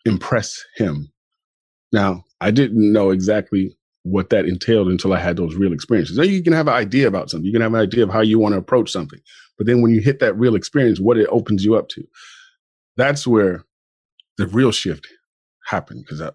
impress 0.05 0.63
him. 0.76 1.11
Now, 1.91 2.26
I 2.39 2.51
didn't 2.51 2.93
know 2.93 3.09
exactly 3.09 3.76
what 4.03 4.30
that 4.30 4.45
entailed 4.45 4.89
until 4.89 5.13
I 5.13 5.19
had 5.19 5.36
those 5.36 5.55
real 5.55 5.74
experiences. 5.74 6.15
Now, 6.15 6.26
you 6.26 6.43
can 6.43 6.53
have 6.53 6.67
an 6.67 6.76
idea 6.76 7.07
about 7.07 7.32
something, 7.32 7.47
you 7.47 7.53
can 7.53 7.63
have 7.63 7.74
an 7.74 7.80
idea 7.80 8.03
of 8.03 8.11
how 8.11 8.21
you 8.21 8.38
want 8.38 8.53
to 8.53 8.59
approach 8.59 8.91
something. 8.91 9.19
But 9.58 9.68
then 9.68 9.82
when 9.82 9.91
you 9.91 10.01
hit 10.01 10.20
that 10.20 10.38
real 10.38 10.56
experience, 10.56 10.99
what 10.99 11.18
it 11.18 11.28
opens 11.30 11.64
you 11.64 11.76
up 11.76 11.89
to, 11.89 12.04
that's 12.97 13.28
where 13.28 13.64
the 14.38 14.47
real 14.47 14.72
shift 14.72 15.08
happened 15.68 16.04
because 16.06 16.22
I, 16.22 16.32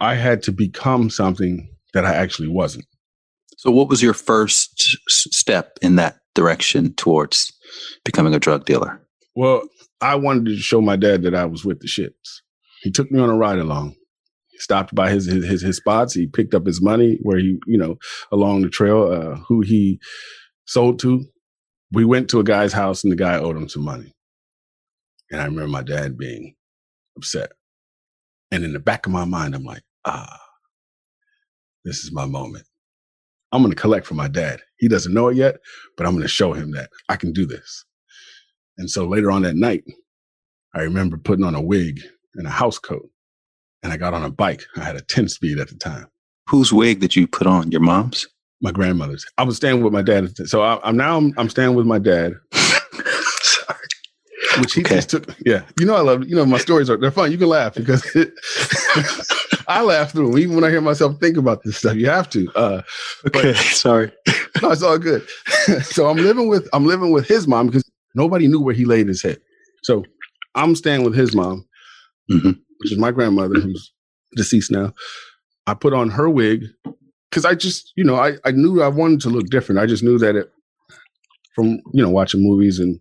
I 0.00 0.14
had 0.14 0.42
to 0.44 0.52
become 0.52 1.10
something 1.10 1.68
that 1.92 2.04
I 2.04 2.14
actually 2.14 2.48
wasn't. 2.48 2.86
so 3.56 3.70
what 3.70 3.88
was 3.88 4.02
your 4.02 4.14
first 4.14 4.98
step 5.08 5.78
in 5.82 5.96
that 5.96 6.16
direction 6.34 6.94
towards 6.94 7.52
becoming 8.04 8.34
a 8.34 8.38
drug 8.38 8.64
dealer? 8.64 9.00
Well, 9.34 9.62
I 10.00 10.14
wanted 10.14 10.46
to 10.46 10.56
show 10.56 10.80
my 10.80 10.96
dad 10.96 11.22
that 11.22 11.34
I 11.34 11.44
was 11.44 11.64
with 11.64 11.80
the 11.80 11.88
shits. 11.88 12.40
He 12.82 12.90
took 12.90 13.10
me 13.10 13.20
on 13.20 13.28
a 13.28 13.36
ride 13.36 13.58
along. 13.58 13.94
He 14.48 14.58
stopped 14.58 14.94
by 14.94 15.10
his 15.10 15.26
his 15.26 15.44
his, 15.44 15.60
his 15.62 15.76
spots. 15.76 16.14
He 16.14 16.26
picked 16.26 16.54
up 16.54 16.66
his 16.66 16.80
money 16.80 17.18
where 17.22 17.38
he, 17.38 17.58
you 17.66 17.76
know, 17.76 17.96
along 18.32 18.62
the 18.62 18.70
trail, 18.70 19.12
uh, 19.12 19.36
who 19.48 19.60
he 19.60 20.00
sold 20.66 20.98
to. 21.00 21.24
We 21.92 22.04
went 22.04 22.28
to 22.30 22.40
a 22.40 22.44
guy's 22.44 22.72
house 22.72 23.02
and 23.02 23.12
the 23.12 23.16
guy 23.16 23.36
owed 23.36 23.56
him 23.56 23.68
some 23.68 23.82
money. 23.82 24.14
And 25.30 25.40
I 25.40 25.44
remember 25.44 25.68
my 25.68 25.82
dad 25.82 26.18
being 26.18 26.54
upset. 27.16 27.52
And 28.50 28.64
in 28.64 28.72
the 28.72 28.80
back 28.80 29.06
of 29.06 29.12
my 29.12 29.24
mind, 29.24 29.54
I'm 29.54 29.64
like, 29.64 29.82
ah, 30.04 30.40
this 31.84 32.04
is 32.04 32.12
my 32.12 32.26
moment. 32.26 32.64
I'm 33.52 33.62
going 33.62 33.74
to 33.74 33.80
collect 33.80 34.06
from 34.06 34.16
my 34.16 34.28
dad. 34.28 34.60
He 34.78 34.88
doesn't 34.88 35.14
know 35.14 35.28
it 35.28 35.36
yet, 35.36 35.56
but 35.96 36.06
I'm 36.06 36.12
going 36.12 36.22
to 36.22 36.28
show 36.28 36.52
him 36.52 36.72
that 36.72 36.90
I 37.08 37.16
can 37.16 37.32
do 37.32 37.46
this. 37.46 37.84
And 38.78 38.88
so 38.90 39.06
later 39.06 39.30
on 39.30 39.42
that 39.42 39.56
night, 39.56 39.84
I 40.74 40.82
remember 40.82 41.16
putting 41.16 41.44
on 41.44 41.54
a 41.54 41.60
wig 41.60 42.00
and 42.36 42.46
a 42.46 42.50
house 42.50 42.78
coat, 42.78 43.10
and 43.82 43.92
I 43.92 43.96
got 43.96 44.14
on 44.14 44.22
a 44.22 44.30
bike. 44.30 44.64
I 44.76 44.84
had 44.84 44.96
a 44.96 45.00
10 45.00 45.28
speed 45.28 45.58
at 45.58 45.68
the 45.68 45.74
time, 45.74 46.06
Whose 46.48 46.72
wig 46.72 47.00
did 47.00 47.14
you 47.14 47.26
put 47.26 47.46
on? 47.46 47.70
Your 47.70 47.80
mom's? 47.80 48.26
My 48.60 48.70
grandmother's. 48.72 49.24
I 49.38 49.42
was 49.44 49.56
staying 49.56 49.82
with 49.82 49.92
my 49.92 50.02
dad. 50.02 50.36
So 50.48 50.62
I, 50.62 50.80
I'm 50.82 50.96
now 50.96 51.16
I'm, 51.16 51.32
I'm 51.36 51.48
staying 51.48 51.74
with 51.74 51.86
my 51.86 51.98
dad, 51.98 52.34
Sorry. 52.52 53.78
which 54.58 54.74
he 54.74 54.80
Okay. 54.82 54.96
just 54.96 55.10
took. 55.10 55.34
Yeah, 55.44 55.62
you 55.78 55.86
know 55.86 55.94
I 55.96 56.00
love. 56.00 56.28
You 56.28 56.36
know 56.36 56.44
my 56.46 56.58
stories 56.58 56.90
are 56.90 56.96
they're 56.96 57.10
fun. 57.10 57.32
You 57.32 57.38
can 57.38 57.48
laugh 57.48 57.74
because 57.74 58.04
I 59.68 59.82
laugh 59.82 60.12
through 60.12 60.30
them. 60.30 60.38
Even 60.38 60.54
when 60.56 60.64
I 60.64 60.70
hear 60.70 60.80
myself 60.80 61.18
think 61.20 61.36
about 61.36 61.62
this 61.64 61.78
stuff, 61.78 61.96
you 61.96 62.06
have 62.08 62.28
to. 62.30 62.50
Uh, 62.54 62.82
Okay. 63.26 63.52
Sorry. 63.54 64.10
no, 64.62 64.70
it's 64.70 64.82
all 64.82 64.98
good. 64.98 65.26
so 65.82 66.08
I'm 66.08 66.16
living 66.16 66.48
with 66.48 66.68
I'm 66.72 66.86
living 66.86 67.12
with 67.12 67.26
his 67.26 67.46
mom 67.46 67.66
because 67.66 67.84
nobody 68.14 68.48
knew 68.48 68.60
where 68.60 68.74
he 68.74 68.84
laid 68.84 69.08
his 69.08 69.22
head. 69.22 69.38
So 69.82 70.04
I'm 70.54 70.74
staying 70.74 71.04
with 71.04 71.14
his 71.14 71.34
mom, 71.34 71.66
Mhm. 72.30 72.58
which 72.78 72.92
is 72.92 72.98
my 72.98 73.10
grandmother, 73.10 73.54
who's 73.60 73.92
deceased 74.36 74.70
now. 74.70 74.92
I 75.66 75.74
put 75.74 75.92
on 75.92 76.10
her 76.10 76.28
wig 76.28 76.64
because 77.30 77.44
I 77.44 77.54
just, 77.54 77.92
you 77.96 78.04
know, 78.04 78.16
I, 78.16 78.34
I 78.44 78.50
knew 78.50 78.82
I 78.82 78.88
wanted 78.88 79.20
to 79.20 79.30
look 79.30 79.46
different. 79.46 79.80
I 79.80 79.86
just 79.86 80.02
knew 80.02 80.18
that 80.18 80.36
it 80.36 80.50
from, 81.54 81.80
you 81.92 82.02
know, 82.02 82.10
watching 82.10 82.42
movies 82.42 82.78
and 82.78 83.00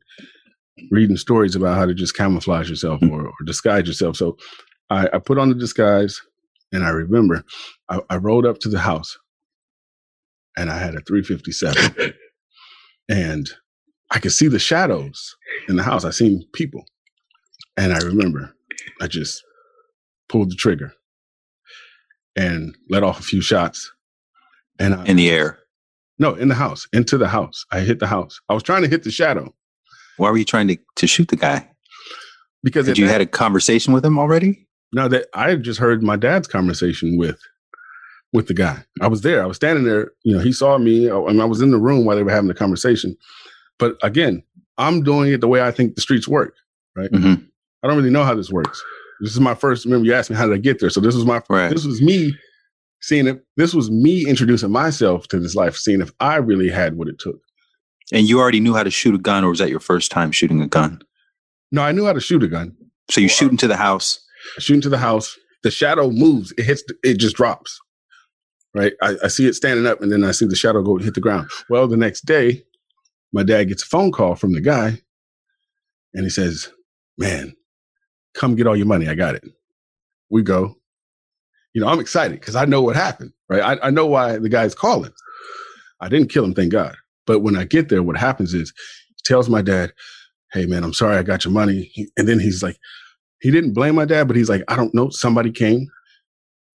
reading 0.91 1.17
stories 1.17 1.55
about 1.55 1.77
how 1.77 1.85
to 1.85 1.93
just 1.93 2.15
camouflage 2.15 2.69
yourself 2.69 3.01
mm. 3.01 3.11
or, 3.11 3.27
or 3.27 3.33
disguise 3.45 3.87
yourself. 3.87 4.15
So 4.15 4.37
I, 4.89 5.09
I 5.13 5.19
put 5.19 5.37
on 5.37 5.49
the 5.49 5.55
disguise 5.55 6.21
and 6.71 6.83
I 6.83 6.89
remember 6.89 7.43
I, 7.89 7.99
I 8.09 8.17
rolled 8.17 8.45
up 8.45 8.59
to 8.59 8.69
the 8.69 8.79
house 8.79 9.17
and 10.57 10.69
I 10.69 10.77
had 10.77 10.95
a 10.95 11.01
357 11.01 12.13
and 13.09 13.49
I 14.11 14.19
could 14.19 14.31
see 14.31 14.47
the 14.47 14.59
shadows 14.59 15.35
in 15.67 15.75
the 15.75 15.83
house. 15.83 16.05
I 16.05 16.11
seen 16.11 16.43
people. 16.53 16.85
And 17.77 17.93
I 17.93 17.99
remember 17.99 18.53
I 19.01 19.07
just 19.07 19.43
pulled 20.27 20.51
the 20.51 20.55
trigger 20.55 20.93
and 22.35 22.75
let 22.89 23.03
off 23.03 23.19
a 23.19 23.23
few 23.23 23.41
shots. 23.41 23.91
And 24.79 24.93
I, 24.95 25.05
In 25.05 25.17
the 25.17 25.29
air. 25.29 25.59
no, 26.17 26.33
in 26.35 26.47
the 26.47 26.55
house, 26.55 26.87
into 26.93 27.17
the 27.17 27.27
house. 27.27 27.65
I 27.71 27.79
hit 27.81 27.99
the 27.99 28.07
house. 28.07 28.39
I 28.49 28.53
was 28.53 28.63
trying 28.63 28.81
to 28.83 28.87
hit 28.87 29.03
the 29.03 29.11
shadow 29.11 29.53
Why 30.17 30.31
were 30.31 30.37
you 30.37 30.45
trying 30.45 30.67
to, 30.69 30.77
to 30.95 31.07
shoot 31.07 31.27
the 31.27 31.35
guy? 31.35 31.67
because 32.63 32.87
you 32.97 33.05
that- 33.05 33.11
had 33.11 33.21
a 33.21 33.25
conversation 33.25 33.93
with 33.93 34.03
him 34.05 34.17
already? 34.19 34.67
No, 34.91 35.07
that 35.07 35.27
I 35.35 35.49
had 35.51 35.63
just 35.63 35.79
heard 35.79 36.01
my 36.01 36.15
dad's 36.15 36.47
conversation 36.47 37.17
with 37.17 37.39
with 38.33 38.47
the 38.47 38.53
guy. 38.53 38.83
I 39.01 39.07
was 39.07 39.21
there. 39.21 39.41
I 39.43 39.45
was 39.45 39.55
standing 39.57 39.85
there. 39.85 40.11
You 40.23 40.35
know, 40.35 40.39
he 40.39 40.51
saw 40.51 40.77
me, 40.77 41.09
uh, 41.09 41.21
and 41.23 41.41
I 41.41 41.45
was 41.45 41.61
in 41.61 41.71
the 41.71 41.77
room 41.77 42.05
while 42.05 42.15
they 42.15 42.23
were 42.23 42.31
having 42.31 42.47
the 42.47 42.53
conversation. 42.55 43.15
But 43.79 43.97
again, 44.03 44.43
I'm 44.77 45.03
doing 45.03 45.31
it 45.31 45.41
the 45.41 45.47
way 45.47 45.61
I 45.61 45.71
think 45.71 45.95
the 45.95 46.01
streets 46.01 46.27
work. 46.27 46.55
hmm 46.95 47.33
I 47.83 47.87
don't 47.87 47.97
really 47.97 48.09
know 48.09 48.23
how 48.23 48.35
this 48.35 48.49
works. 48.51 48.83
This 49.21 49.31
is 49.31 49.39
my 49.39 49.53
first. 49.55 49.85
Remember, 49.85 50.05
you 50.05 50.13
asked 50.13 50.29
me 50.29 50.35
how 50.35 50.45
did 50.47 50.53
I 50.55 50.57
get 50.57 50.79
there. 50.79 50.89
So 50.89 50.99
this 51.01 51.15
was 51.15 51.25
my. 51.25 51.41
Right. 51.49 51.69
This 51.69 51.85
was 51.85 52.01
me 52.01 52.33
seeing 53.01 53.27
if 53.27 53.37
This 53.57 53.73
was 53.73 53.89
me 53.91 54.27
introducing 54.27 54.71
myself 54.71 55.27
to 55.29 55.39
this 55.39 55.55
life, 55.55 55.75
seeing 55.75 56.01
if 56.01 56.11
I 56.19 56.35
really 56.37 56.69
had 56.69 56.95
what 56.97 57.07
it 57.07 57.19
took. 57.19 57.39
And 58.11 58.27
you 58.27 58.39
already 58.39 58.59
knew 58.59 58.73
how 58.73 58.83
to 58.83 58.91
shoot 58.91 59.15
a 59.15 59.19
gun, 59.19 59.43
or 59.43 59.49
was 59.49 59.59
that 59.59 59.69
your 59.69 59.79
first 59.79 60.11
time 60.11 60.31
shooting 60.31 60.61
a 60.61 60.67
gun? 60.67 61.01
No, 61.71 61.83
I 61.83 61.91
knew 61.91 62.05
how 62.05 62.13
to 62.13 62.19
shoot 62.19 62.43
a 62.43 62.47
gun. 62.47 62.75
So 63.11 63.21
you 63.21 63.27
Well, 63.27 63.35
shoot 63.35 63.51
into 63.51 63.67
the 63.67 63.77
house. 63.77 64.19
I 64.57 64.61
shoot 64.61 64.75
into 64.75 64.89
the 64.89 64.97
house. 64.97 65.37
The 65.63 65.71
shadow 65.71 66.09
moves. 66.09 66.53
It 66.57 66.63
hits. 66.63 66.83
The, 66.87 66.95
it 67.03 67.19
just 67.19 67.35
drops. 67.35 67.79
Right. 68.73 68.93
I, 69.01 69.15
I 69.23 69.27
see 69.27 69.47
it 69.47 69.53
standing 69.55 69.85
up, 69.87 70.01
and 70.01 70.11
then 70.11 70.23
I 70.23 70.31
see 70.31 70.45
the 70.45 70.55
shadow 70.55 70.81
go 70.81 70.97
hit 70.97 71.15
the 71.15 71.21
ground. 71.21 71.49
Well, 71.69 71.87
the 71.87 71.97
next 71.97 72.25
day, 72.25 72.63
my 73.33 73.43
dad 73.43 73.65
gets 73.65 73.83
a 73.83 73.87
phone 73.87 74.11
call 74.11 74.35
from 74.35 74.53
the 74.53 74.61
guy, 74.61 74.99
and 76.13 76.23
he 76.23 76.29
says, 76.29 76.71
"Man, 77.17 77.55
come 78.33 78.55
get 78.55 78.67
all 78.67 78.75
your 78.75 78.85
money. 78.87 79.07
I 79.07 79.15
got 79.15 79.35
it." 79.35 79.43
We 80.29 80.43
go. 80.43 80.78
You 81.73 81.81
know, 81.81 81.87
I'm 81.87 81.99
excited 81.99 82.39
because 82.39 82.55
I 82.55 82.65
know 82.65 82.81
what 82.81 82.95
happened. 82.95 83.31
Right. 83.49 83.61
I, 83.61 83.87
I 83.87 83.89
know 83.89 84.05
why 84.05 84.37
the 84.37 84.49
guy's 84.49 84.75
calling. 84.75 85.13
I 86.01 86.09
didn't 86.09 86.31
kill 86.31 86.43
him, 86.43 86.53
thank 86.53 86.71
God. 86.71 86.95
But 87.27 87.39
when 87.39 87.55
I 87.55 87.65
get 87.65 87.89
there, 87.89 88.03
what 88.03 88.17
happens 88.17 88.53
is 88.53 88.73
he 89.09 89.21
tells 89.25 89.49
my 89.49 89.61
dad, 89.61 89.93
"Hey, 90.53 90.65
man, 90.65 90.83
I'm 90.83 90.93
sorry, 90.93 91.17
I 91.17 91.23
got 91.23 91.45
your 91.45 91.53
money," 91.53 91.91
and 92.17 92.27
then 92.27 92.39
he's 92.39 92.63
like 92.63 92.77
he 93.41 93.51
didn't 93.51 93.73
blame 93.73 93.95
my 93.95 94.05
dad, 94.05 94.27
but 94.27 94.35
he's 94.35 94.49
like, 94.49 94.63
I 94.67 94.75
don't 94.75 94.93
know. 94.93 95.09
Somebody 95.09 95.51
came 95.51 95.87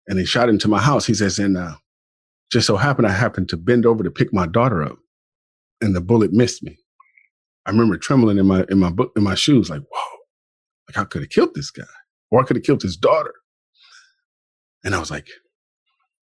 and 0.08 0.18
they 0.18 0.26
shot 0.26 0.50
into 0.50 0.68
my 0.68 0.80
house. 0.80 1.06
He 1.06 1.14
says, 1.14 1.40
and 1.40 1.58
uh, 1.58 1.76
just 2.52 2.68
so 2.68 2.78
happened 2.78 3.08
I 3.08 3.12
happened 3.12 3.50
to 3.50 3.58
bend 3.58 3.86
over 3.86 4.04
to 4.04 4.12
pick 4.12 4.34
my 4.34 4.48
daughter 4.48 4.84
up, 4.84 4.98
and 5.82 5.96
the 5.96 6.02
bullet 6.02 6.34
missed 6.34 6.64
me. 6.64 6.78
I 7.66 7.72
remember 7.72 7.98
trembling 7.98 8.40
in 8.40 8.48
my 8.48 8.66
in 8.70 8.80
my 8.80 8.90
book 8.90 9.12
in 9.16 9.24
my 9.24 9.36
shoes, 9.36 9.70
like, 9.70 9.82
whoa. 9.92 10.18
Like 10.90 10.98
I 10.98 11.08
could 11.08 11.22
have 11.22 11.30
killed 11.30 11.54
this 11.54 11.72
guy 11.72 11.84
or 12.32 12.42
I 12.42 12.44
could 12.46 12.56
have 12.58 12.64
killed 12.64 12.82
his 12.82 12.98
daughter. 12.98 13.34
And 14.84 14.96
I 14.96 15.00
was 15.00 15.12
like, 15.12 15.28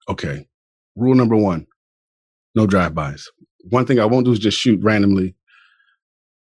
okay, 0.08 0.46
rule 0.96 1.14
number 1.14 1.36
one, 1.36 1.66
no 2.54 2.66
drive-bys. 2.66 3.28
One 3.70 3.86
thing 3.86 3.98
I 3.98 4.04
won't 4.04 4.26
do 4.26 4.32
is 4.32 4.38
just 4.38 4.58
shoot 4.58 4.80
randomly. 4.82 5.34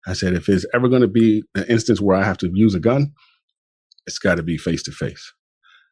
I 0.06 0.14
said, 0.14 0.34
if 0.34 0.48
it's 0.48 0.66
ever 0.74 0.88
going 0.88 1.02
to 1.02 1.08
be 1.08 1.42
an 1.54 1.64
instance 1.68 2.00
where 2.00 2.16
I 2.16 2.24
have 2.24 2.38
to 2.38 2.50
use 2.52 2.74
a 2.74 2.80
gun, 2.80 3.12
it's 4.06 4.18
got 4.18 4.34
to 4.34 4.42
be 4.42 4.58
face 4.58 4.82
to 4.84 4.90
face. 4.90 5.32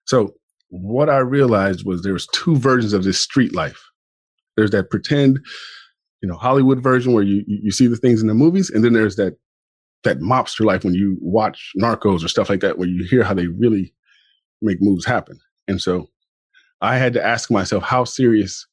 So 0.06 0.34
what 0.68 1.08
I 1.08 1.18
realized 1.18 1.86
was 1.86 2.02
there 2.02 2.12
was 2.12 2.26
two 2.32 2.56
versions 2.56 2.92
of 2.92 3.04
this 3.04 3.20
street 3.20 3.54
life. 3.54 3.80
There's 4.56 4.72
that 4.72 4.90
pretend, 4.90 5.38
you 6.22 6.28
know, 6.28 6.36
Hollywood 6.36 6.82
version 6.82 7.12
where 7.12 7.22
you 7.22 7.44
you 7.46 7.70
see 7.70 7.86
the 7.86 7.96
things 7.96 8.20
in 8.20 8.26
the 8.26 8.34
movies, 8.34 8.68
and 8.68 8.84
then 8.84 8.92
there's 8.92 9.16
that 9.16 9.36
that 10.02 10.18
mobster 10.18 10.64
life 10.64 10.84
when 10.84 10.94
you 10.94 11.16
watch 11.20 11.70
Narcos 11.80 12.24
or 12.24 12.28
stuff 12.28 12.48
like 12.48 12.60
that, 12.60 12.78
where 12.78 12.88
you 12.88 13.04
hear 13.08 13.22
how 13.22 13.34
they 13.34 13.46
really 13.46 13.94
make 14.60 14.78
moves 14.80 15.06
happen. 15.06 15.38
And 15.70 15.80
so 15.80 16.10
I 16.80 16.96
had 16.96 17.12
to 17.12 17.24
ask 17.24 17.48
myself, 17.50 17.84
how 17.84 18.02
serious 18.04 18.66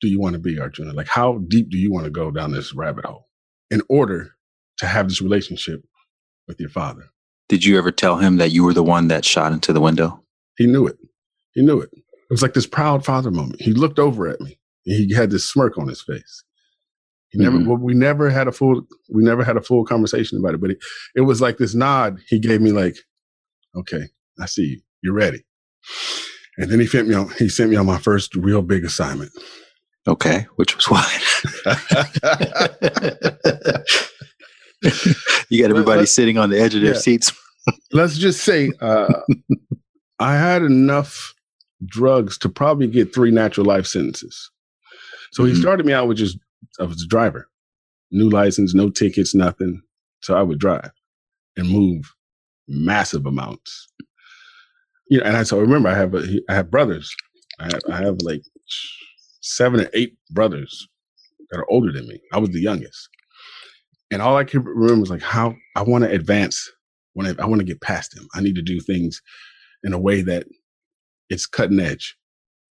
do 0.00 0.08
you 0.08 0.20
want 0.20 0.32
to 0.32 0.40
be, 0.40 0.58
Arjuna? 0.58 0.92
Like, 0.92 1.06
how 1.06 1.38
deep 1.46 1.70
do 1.70 1.78
you 1.78 1.92
want 1.92 2.06
to 2.06 2.10
go 2.10 2.32
down 2.32 2.50
this 2.50 2.74
rabbit 2.74 3.06
hole 3.06 3.28
in 3.70 3.82
order 3.88 4.32
to 4.78 4.86
have 4.86 5.08
this 5.08 5.22
relationship 5.22 5.84
with 6.48 6.58
your 6.58 6.70
father? 6.70 7.04
Did 7.48 7.64
you 7.64 7.78
ever 7.78 7.92
tell 7.92 8.16
him 8.16 8.38
that 8.38 8.50
you 8.50 8.64
were 8.64 8.74
the 8.74 8.82
one 8.82 9.06
that 9.08 9.24
shot 9.24 9.52
into 9.52 9.72
the 9.72 9.80
window? 9.80 10.24
He 10.56 10.66
knew 10.66 10.88
it. 10.88 10.98
He 11.52 11.62
knew 11.62 11.80
it. 11.80 11.90
It 11.92 12.30
was 12.30 12.42
like 12.42 12.54
this 12.54 12.66
proud 12.66 13.04
father 13.04 13.30
moment. 13.30 13.62
He 13.62 13.72
looked 13.72 14.00
over 14.00 14.26
at 14.26 14.40
me. 14.40 14.58
he 14.82 15.14
had 15.14 15.30
this 15.30 15.48
smirk 15.48 15.78
on 15.78 15.86
his 15.86 16.02
face. 16.02 16.42
He 17.28 17.38
never, 17.38 17.58
mm-hmm. 17.58 17.68
well, 17.68 17.78
we 17.78 17.94
never 17.94 18.28
had 18.28 18.48
a 18.48 18.52
full, 18.52 18.82
we 19.08 19.22
never 19.22 19.44
had 19.44 19.56
a 19.56 19.62
full 19.62 19.84
conversation 19.84 20.38
about 20.38 20.54
it, 20.54 20.60
but 20.60 20.72
it, 20.72 20.78
it 21.14 21.20
was 21.22 21.40
like 21.40 21.58
this 21.58 21.76
nod 21.76 22.18
he 22.28 22.40
gave 22.40 22.60
me, 22.60 22.72
like, 22.72 22.96
okay, 23.76 24.08
I 24.40 24.46
see 24.46 24.64
you. 24.64 24.80
You're 25.02 25.14
ready. 25.14 25.44
And 26.56 26.70
then 26.70 26.80
he 26.80 26.86
sent 26.86 27.08
me 27.08 27.14
on, 27.14 27.28
he 27.38 27.48
sent 27.48 27.70
me 27.70 27.76
on 27.76 27.86
my 27.86 27.98
first 27.98 28.34
real 28.34 28.62
big 28.62 28.84
assignment. 28.84 29.32
Okay. 30.06 30.46
Which 30.56 30.76
was 30.76 30.90
what? 30.90 31.04
you 35.48 35.62
got 35.62 35.70
everybody 35.70 36.00
let's, 36.00 36.12
sitting 36.12 36.38
on 36.38 36.50
the 36.50 36.60
edge 36.60 36.74
of 36.74 36.82
their 36.82 36.92
yeah. 36.94 36.98
seats. 36.98 37.32
let's 37.92 38.18
just 38.18 38.44
say, 38.44 38.70
uh, 38.80 39.12
I 40.18 40.36
had 40.36 40.62
enough 40.62 41.34
drugs 41.86 42.38
to 42.38 42.48
probably 42.48 42.86
get 42.86 43.14
three 43.14 43.30
natural 43.30 43.66
life 43.66 43.86
sentences. 43.86 44.50
So 45.32 45.42
mm-hmm. 45.42 45.54
he 45.54 45.60
started 45.60 45.86
me 45.86 45.92
out 45.92 46.08
with 46.08 46.18
just 46.18 46.38
I 46.80 46.84
was 46.84 47.02
a 47.02 47.06
driver, 47.06 47.48
new 48.10 48.28
license, 48.28 48.74
no 48.74 48.90
tickets, 48.90 49.34
nothing. 49.34 49.82
So 50.22 50.36
I 50.36 50.42
would 50.42 50.58
drive 50.58 50.90
and 51.56 51.68
move 51.68 52.12
massive 52.68 53.26
amounts. 53.26 53.88
You 55.08 55.18
know, 55.18 55.24
and 55.24 55.36
I 55.36 55.42
so 55.42 55.60
remember 55.60 55.88
I 55.88 55.94
have 55.94 56.14
a, 56.14 56.40
I 56.48 56.54
have 56.54 56.70
brothers. 56.70 57.14
I 57.60 57.64
have, 57.64 57.80
I 57.92 57.96
have 57.98 58.16
like 58.22 58.42
seven 59.40 59.80
or 59.80 59.90
eight 59.92 60.16
brothers 60.30 60.88
that 61.50 61.58
are 61.58 61.70
older 61.70 61.92
than 61.92 62.08
me. 62.08 62.20
I 62.32 62.38
was 62.38 62.50
the 62.50 62.60
youngest, 62.60 63.08
and 64.10 64.20
all 64.22 64.36
I 64.36 64.44
can 64.44 64.64
remember 64.64 65.00
was 65.00 65.10
like 65.10 65.22
how 65.22 65.54
I 65.76 65.82
want 65.82 66.04
to 66.04 66.10
advance. 66.10 66.70
When 67.12 67.28
I, 67.28 67.34
I 67.40 67.46
want 67.46 67.60
to 67.60 67.64
get 67.64 67.80
past 67.80 68.12
them, 68.16 68.26
I 68.34 68.40
need 68.40 68.56
to 68.56 68.62
do 68.62 68.80
things 68.80 69.22
in 69.84 69.92
a 69.92 69.98
way 70.00 70.20
that 70.22 70.46
it's 71.30 71.46
cutting 71.46 71.78
edge, 71.78 72.16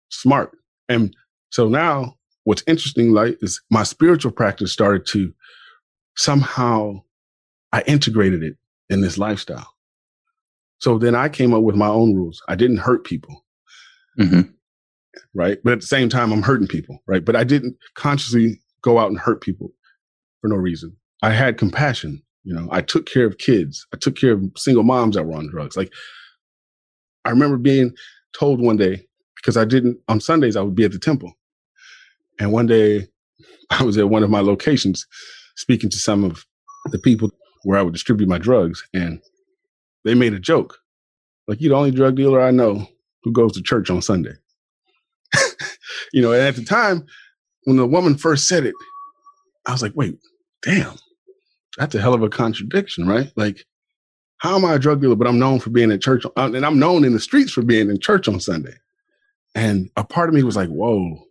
smart. 0.10 0.58
And 0.90 1.16
so 1.52 1.70
now 1.70 2.16
what's 2.44 2.64
interesting, 2.66 3.12
like, 3.12 3.38
is 3.42 3.62
my 3.70 3.84
spiritual 3.84 4.32
practice 4.32 4.72
started 4.72 5.06
to 5.08 5.32
somehow 6.18 7.02
I 7.72 7.82
integrated 7.82 8.42
it 8.42 8.58
in 8.90 9.02
this 9.02 9.20
lifestyle. 9.20 9.72
So 10.82 10.98
then 10.98 11.16
I 11.16 11.30
came 11.30 11.54
up 11.54 11.64
with 11.64 11.76
my 11.76 11.88
own 11.88 12.16
rules. 12.16 12.42
I 12.48 12.56
didn't 12.56 12.78
hurt 12.78 13.06
people. 13.06 13.46
Mm-hmm. 14.20 14.42
Right. 15.34 15.60
But 15.64 15.74
at 15.74 15.82
the 15.82 15.88
same 15.88 16.10
time, 16.10 16.34
I'm 16.34 16.42
hurting 16.42 16.68
people. 16.68 17.02
Right. 17.08 17.24
But 17.24 17.36
I 17.36 17.44
didn't 17.44 17.78
consciously 17.96 18.60
go 18.82 18.98
out 18.98 19.10
and 19.10 19.20
hurt 19.20 19.42
people 19.42 19.72
for 20.42 20.48
no 20.48 20.56
reason. 20.56 20.96
I 21.22 21.32
had 21.32 21.58
compassion. 21.58 22.22
You 22.44 22.56
know, 22.56 22.68
I 22.72 22.82
took 22.82 23.06
care 23.06 23.26
of 23.26 23.38
kids. 23.38 23.86
I 23.94 23.98
took 23.98 24.16
care 24.16 24.34
of 24.34 24.44
single 24.58 24.84
moms 24.84 25.16
that 25.16 25.24
were 25.24 25.38
on 25.38 25.50
drugs. 25.50 25.78
Like 25.78 25.94
I 27.26 27.30
remember 27.30 27.58
being 27.58 27.94
told 28.34 28.60
one 28.60 28.78
day 28.78 29.06
because 29.36 29.58
I 29.58 29.66
didn't 29.66 30.00
on 30.08 30.20
Sundays 30.20 30.56
I 30.56 30.62
would 30.62 30.76
be 30.76 30.86
at 30.86 30.92
the 30.92 31.00
temple, 31.00 31.34
and 32.40 32.52
one 32.52 32.66
day 32.66 33.08
I 33.70 33.84
was 33.84 33.98
at 33.98 34.10
one 34.10 34.24
of 34.24 34.32
my 34.32 34.42
locations 34.42 35.06
speaking 35.56 35.92
to 35.92 35.98
some 35.98 36.24
of 36.24 36.46
the 36.86 36.98
people 36.98 37.30
where 37.64 37.78
I 37.78 37.84
would 37.84 37.94
distribute 37.94 38.28
my 38.28 38.40
drugs, 38.40 38.84
and 38.94 39.22
they 40.04 40.14
made 40.14 40.34
a 40.34 40.40
joke 40.40 40.78
like, 41.48 41.62
"You're 41.62 41.70
the 41.70 41.76
only 41.76 41.92
drug 41.92 42.16
dealer 42.16 42.42
I 42.42 42.52
know 42.52 42.88
who 43.24 43.32
goes 43.32 43.54
to 43.54 43.62
church 43.62 43.90
on 43.90 44.02
Sunday." 44.02 44.34
you 46.14 46.22
know, 46.22 46.32
and 46.32 46.42
at 46.42 46.56
the 46.56 46.66
time 46.66 47.06
when 47.64 47.78
the 47.78 47.88
woman 47.88 48.18
first 48.18 48.48
said 48.48 48.66
it, 48.66 48.76
I 49.68 49.72
was 49.72 49.82
like, 49.82 49.94
"Wait, 49.96 50.18
damn." 50.64 50.96
That's 51.78 51.96
a 51.96 52.02
hell 52.02 52.14
of 52.14 52.22
a 52.22 52.30
contradiction, 52.30 53.08
right? 53.08 53.32
Like, 53.38 53.66
how 54.42 54.56
am 54.56 54.66
I 54.66 54.74
a 54.74 54.80
drug 54.80 55.02
dealer, 55.02 55.16
but 55.16 55.28
I'm 55.28 55.40
known 55.40 55.60
for 55.60 55.70
being 55.70 55.92
in 55.92 56.00
church, 56.00 56.26
uh, 56.26 56.52
and 56.54 56.66
I'm 56.66 56.80
known 56.80 57.06
in 57.06 57.14
the 57.14 57.20
streets 57.20 57.52
for 57.52 57.62
being 57.62 57.90
in 57.90 58.00
church 58.00 58.28
on 58.28 58.40
Sunday. 58.40 58.74
And 59.56 59.90
a 59.96 60.04
part 60.04 60.30
of 60.30 60.36
me 60.36 60.44
was 60.44 60.56
like, 60.56 60.70
whoa. 60.70 61.24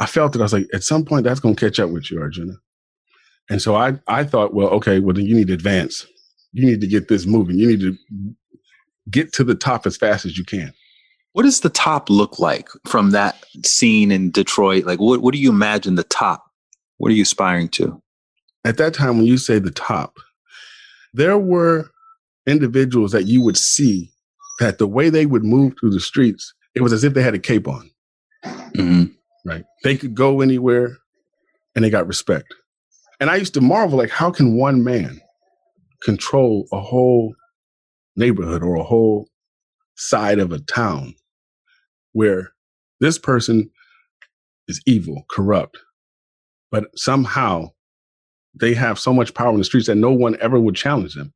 I 0.00 0.06
felt 0.06 0.36
it. 0.36 0.40
I 0.40 0.44
was 0.44 0.52
like, 0.52 0.68
at 0.72 0.84
some 0.84 1.04
point, 1.04 1.24
that's 1.24 1.40
going 1.40 1.56
to 1.56 1.60
catch 1.60 1.80
up 1.80 1.90
with 1.90 2.10
you, 2.10 2.20
Arjuna. 2.20 2.54
And 3.50 3.60
so 3.60 3.74
I, 3.74 3.94
I 4.06 4.22
thought, 4.22 4.54
well, 4.54 4.68
okay, 4.68 5.00
well, 5.00 5.14
then 5.14 5.26
you 5.26 5.34
need 5.34 5.48
to 5.48 5.54
advance. 5.54 6.06
You 6.52 6.66
need 6.66 6.80
to 6.80 6.86
get 6.86 7.08
this 7.08 7.26
moving. 7.26 7.58
You 7.58 7.68
need 7.68 7.80
to 7.80 7.96
get 9.10 9.32
to 9.34 9.44
the 9.44 9.54
top 9.54 9.86
as 9.86 9.96
fast 9.96 10.24
as 10.24 10.38
you 10.38 10.44
can. 10.44 10.72
What 11.32 11.42
does 11.42 11.60
the 11.60 11.68
top 11.68 12.10
look 12.10 12.38
like 12.38 12.68
from 12.86 13.10
that 13.10 13.44
scene 13.64 14.10
in 14.10 14.30
Detroit? 14.30 14.84
Like, 14.84 14.98
what, 14.98 15.20
what 15.20 15.34
do 15.34 15.40
you 15.40 15.50
imagine 15.50 15.94
the 15.94 16.04
top? 16.04 16.44
What 16.96 17.12
are 17.12 17.14
you 17.14 17.22
aspiring 17.22 17.68
to? 17.70 18.02
At 18.64 18.76
that 18.78 18.94
time, 18.94 19.18
when 19.18 19.26
you 19.26 19.38
say 19.38 19.58
the 19.58 19.70
top, 19.70 20.16
there 21.14 21.38
were 21.38 21.90
individuals 22.46 23.12
that 23.12 23.26
you 23.26 23.42
would 23.42 23.56
see 23.56 24.10
that 24.58 24.78
the 24.78 24.86
way 24.86 25.10
they 25.10 25.26
would 25.26 25.44
move 25.44 25.74
through 25.78 25.90
the 25.90 26.00
streets, 26.00 26.52
it 26.74 26.82
was 26.82 26.92
as 26.92 27.04
if 27.04 27.14
they 27.14 27.22
had 27.22 27.34
a 27.34 27.38
cape 27.38 27.68
on. 27.68 27.90
Mm-hmm. 28.44 29.04
Right. 29.44 29.64
They 29.84 29.96
could 29.96 30.14
go 30.14 30.40
anywhere 30.40 30.96
and 31.76 31.84
they 31.84 31.90
got 31.90 32.06
respect. 32.06 32.52
And 33.20 33.30
I 33.30 33.36
used 33.36 33.54
to 33.54 33.60
marvel, 33.60 33.98
like, 33.98 34.10
how 34.10 34.30
can 34.30 34.56
one 34.56 34.82
man 34.82 35.20
control 36.02 36.66
a 36.72 36.80
whole 36.80 37.34
neighborhood 38.16 38.62
or 38.62 38.76
a 38.76 38.84
whole 38.84 39.28
side 39.96 40.38
of 40.38 40.52
a 40.52 40.60
town 40.60 41.14
where 42.12 42.52
this 43.00 43.18
person 43.18 43.70
is 44.68 44.80
evil, 44.86 45.24
corrupt, 45.30 45.78
but 46.70 46.84
somehow 46.96 47.68
they 48.54 48.74
have 48.74 48.98
so 48.98 49.12
much 49.12 49.34
power 49.34 49.50
in 49.50 49.58
the 49.58 49.64
streets 49.64 49.86
that 49.86 49.94
no 49.94 50.10
one 50.10 50.36
ever 50.40 50.58
would 50.58 50.74
challenge 50.74 51.14
them 51.14 51.32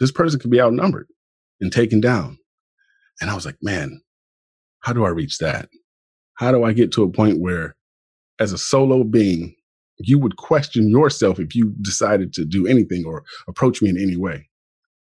this 0.00 0.12
person 0.12 0.38
could 0.38 0.50
be 0.50 0.60
outnumbered 0.60 1.08
and 1.60 1.72
taken 1.72 2.00
down. 2.00 2.38
And 3.20 3.30
I 3.30 3.34
was 3.34 3.44
like, 3.44 3.56
man, 3.60 4.00
how 4.80 4.92
do 4.92 5.04
I 5.04 5.08
reach 5.08 5.38
that? 5.38 5.68
How 6.34 6.52
do 6.52 6.62
I 6.62 6.72
get 6.72 6.92
to 6.92 7.02
a 7.02 7.10
point 7.10 7.40
where, 7.40 7.76
as 8.38 8.52
a 8.52 8.58
solo 8.58 9.02
being, 9.02 9.54
you 10.00 10.18
would 10.18 10.36
question 10.36 10.88
yourself 10.88 11.40
if 11.40 11.54
you 11.54 11.74
decided 11.80 12.32
to 12.34 12.44
do 12.44 12.66
anything 12.66 13.04
or 13.06 13.24
approach 13.48 13.82
me 13.82 13.88
in 13.88 14.00
any 14.00 14.16
way? 14.16 14.48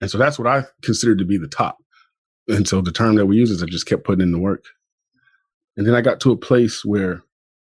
And 0.00 0.10
so 0.10 0.18
that's 0.18 0.38
what 0.38 0.48
I 0.48 0.64
considered 0.82 1.18
to 1.18 1.24
be 1.24 1.38
the 1.38 1.48
top. 1.48 1.78
And 2.48 2.68
so 2.68 2.80
the 2.80 2.92
term 2.92 3.16
that 3.16 3.26
we 3.26 3.36
use 3.36 3.50
is 3.50 3.62
I 3.62 3.66
just 3.66 3.86
kept 3.86 4.04
putting 4.04 4.22
in 4.22 4.32
the 4.32 4.38
work. 4.38 4.64
And 5.76 5.86
then 5.86 5.94
I 5.94 6.00
got 6.00 6.20
to 6.20 6.32
a 6.32 6.36
place 6.36 6.84
where 6.84 7.22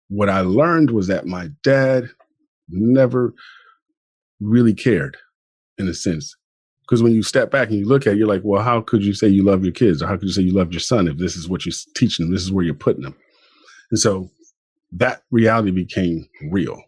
what 0.08 0.28
I 0.28 0.40
learned 0.40 0.90
was 0.90 1.06
that 1.06 1.26
my 1.26 1.50
dad 1.62 2.10
never 2.68 3.34
really 4.40 4.74
cared 4.74 5.16
in 5.78 5.88
a 5.88 5.94
sense. 5.94 6.34
Because 6.82 7.02
when 7.02 7.12
you 7.12 7.22
step 7.22 7.50
back 7.50 7.68
and 7.68 7.78
you 7.78 7.86
look 7.86 8.06
at 8.06 8.14
it, 8.14 8.18
you're 8.18 8.26
like, 8.26 8.42
well, 8.44 8.62
how 8.62 8.80
could 8.80 9.04
you 9.04 9.14
say 9.14 9.28
you 9.28 9.44
love 9.44 9.64
your 9.64 9.72
kids? 9.72 10.02
Or 10.02 10.06
how 10.06 10.16
could 10.16 10.28
you 10.28 10.32
say 10.32 10.42
you 10.42 10.52
love 10.52 10.72
your 10.72 10.80
son 10.80 11.08
if 11.08 11.16
this 11.16 11.36
is 11.36 11.48
what 11.48 11.64
you're 11.64 11.74
teaching 11.94 12.26
them? 12.26 12.34
This 12.34 12.42
is 12.42 12.52
where 12.52 12.64
you're 12.64 12.74
putting 12.74 13.02
them. 13.02 13.14
And 13.90 13.98
so 13.98 14.30
that 14.92 15.22
reality 15.30 15.70
became 15.70 16.28
real. 16.50 16.82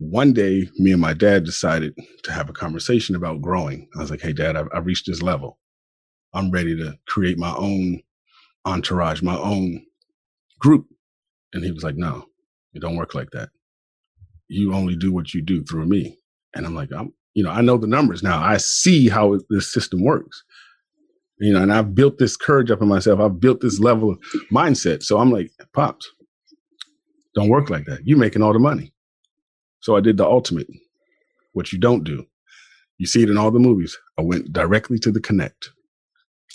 One 0.00 0.32
day, 0.32 0.66
me 0.78 0.92
and 0.92 1.00
my 1.00 1.12
dad 1.12 1.44
decided 1.44 1.94
to 2.22 2.32
have 2.32 2.48
a 2.48 2.54
conversation 2.54 3.14
about 3.14 3.42
growing. 3.42 3.86
I 3.94 4.00
was 4.00 4.10
like, 4.10 4.22
hey, 4.22 4.32
dad, 4.32 4.56
I've, 4.56 4.68
I've 4.72 4.86
reached 4.86 5.06
this 5.06 5.20
level. 5.20 5.58
I'm 6.32 6.50
ready 6.50 6.74
to 6.74 6.98
create 7.06 7.36
my 7.36 7.54
own 7.54 8.00
entourage, 8.64 9.20
my 9.20 9.36
own 9.36 9.84
group. 10.58 10.86
And 11.52 11.62
he 11.62 11.70
was 11.70 11.84
like, 11.84 11.96
no, 11.96 12.24
it 12.72 12.80
don't 12.80 12.96
work 12.96 13.14
like 13.14 13.30
that. 13.32 13.50
You 14.48 14.72
only 14.72 14.96
do 14.96 15.12
what 15.12 15.34
you 15.34 15.42
do 15.42 15.62
through 15.64 15.84
me. 15.84 16.16
And 16.54 16.64
I'm 16.64 16.74
like, 16.74 16.88
I'm, 16.96 17.12
you 17.34 17.44
know, 17.44 17.50
I 17.50 17.60
know 17.60 17.76
the 17.76 17.86
numbers 17.86 18.22
now. 18.22 18.42
I 18.42 18.56
see 18.56 19.10
how 19.10 19.38
this 19.50 19.70
system 19.70 20.02
works. 20.02 20.42
You 21.40 21.52
know, 21.52 21.62
and 21.62 21.72
I've 21.72 21.94
built 21.94 22.16
this 22.16 22.38
courage 22.38 22.70
up 22.70 22.80
in 22.80 22.88
myself. 22.88 23.20
I've 23.20 23.38
built 23.38 23.60
this 23.60 23.78
level 23.78 24.12
of 24.12 24.18
mindset. 24.50 25.02
So 25.02 25.18
I'm 25.18 25.30
like, 25.30 25.50
pops, 25.74 26.10
don't 27.34 27.50
work 27.50 27.68
like 27.68 27.84
that. 27.84 28.00
You're 28.04 28.16
making 28.16 28.42
all 28.42 28.54
the 28.54 28.58
money. 28.58 28.94
So 29.80 29.96
I 29.96 30.00
did 30.00 30.16
the 30.16 30.26
ultimate. 30.26 30.68
What 31.52 31.72
you 31.72 31.78
don't 31.78 32.04
do, 32.04 32.26
You 32.98 33.06
see 33.06 33.22
it 33.22 33.30
in 33.30 33.36
all 33.38 33.50
the 33.50 33.58
movies. 33.58 33.98
I 34.18 34.22
went 34.22 34.52
directly 34.52 34.98
to 35.00 35.10
the 35.10 35.20
Connect. 35.20 35.70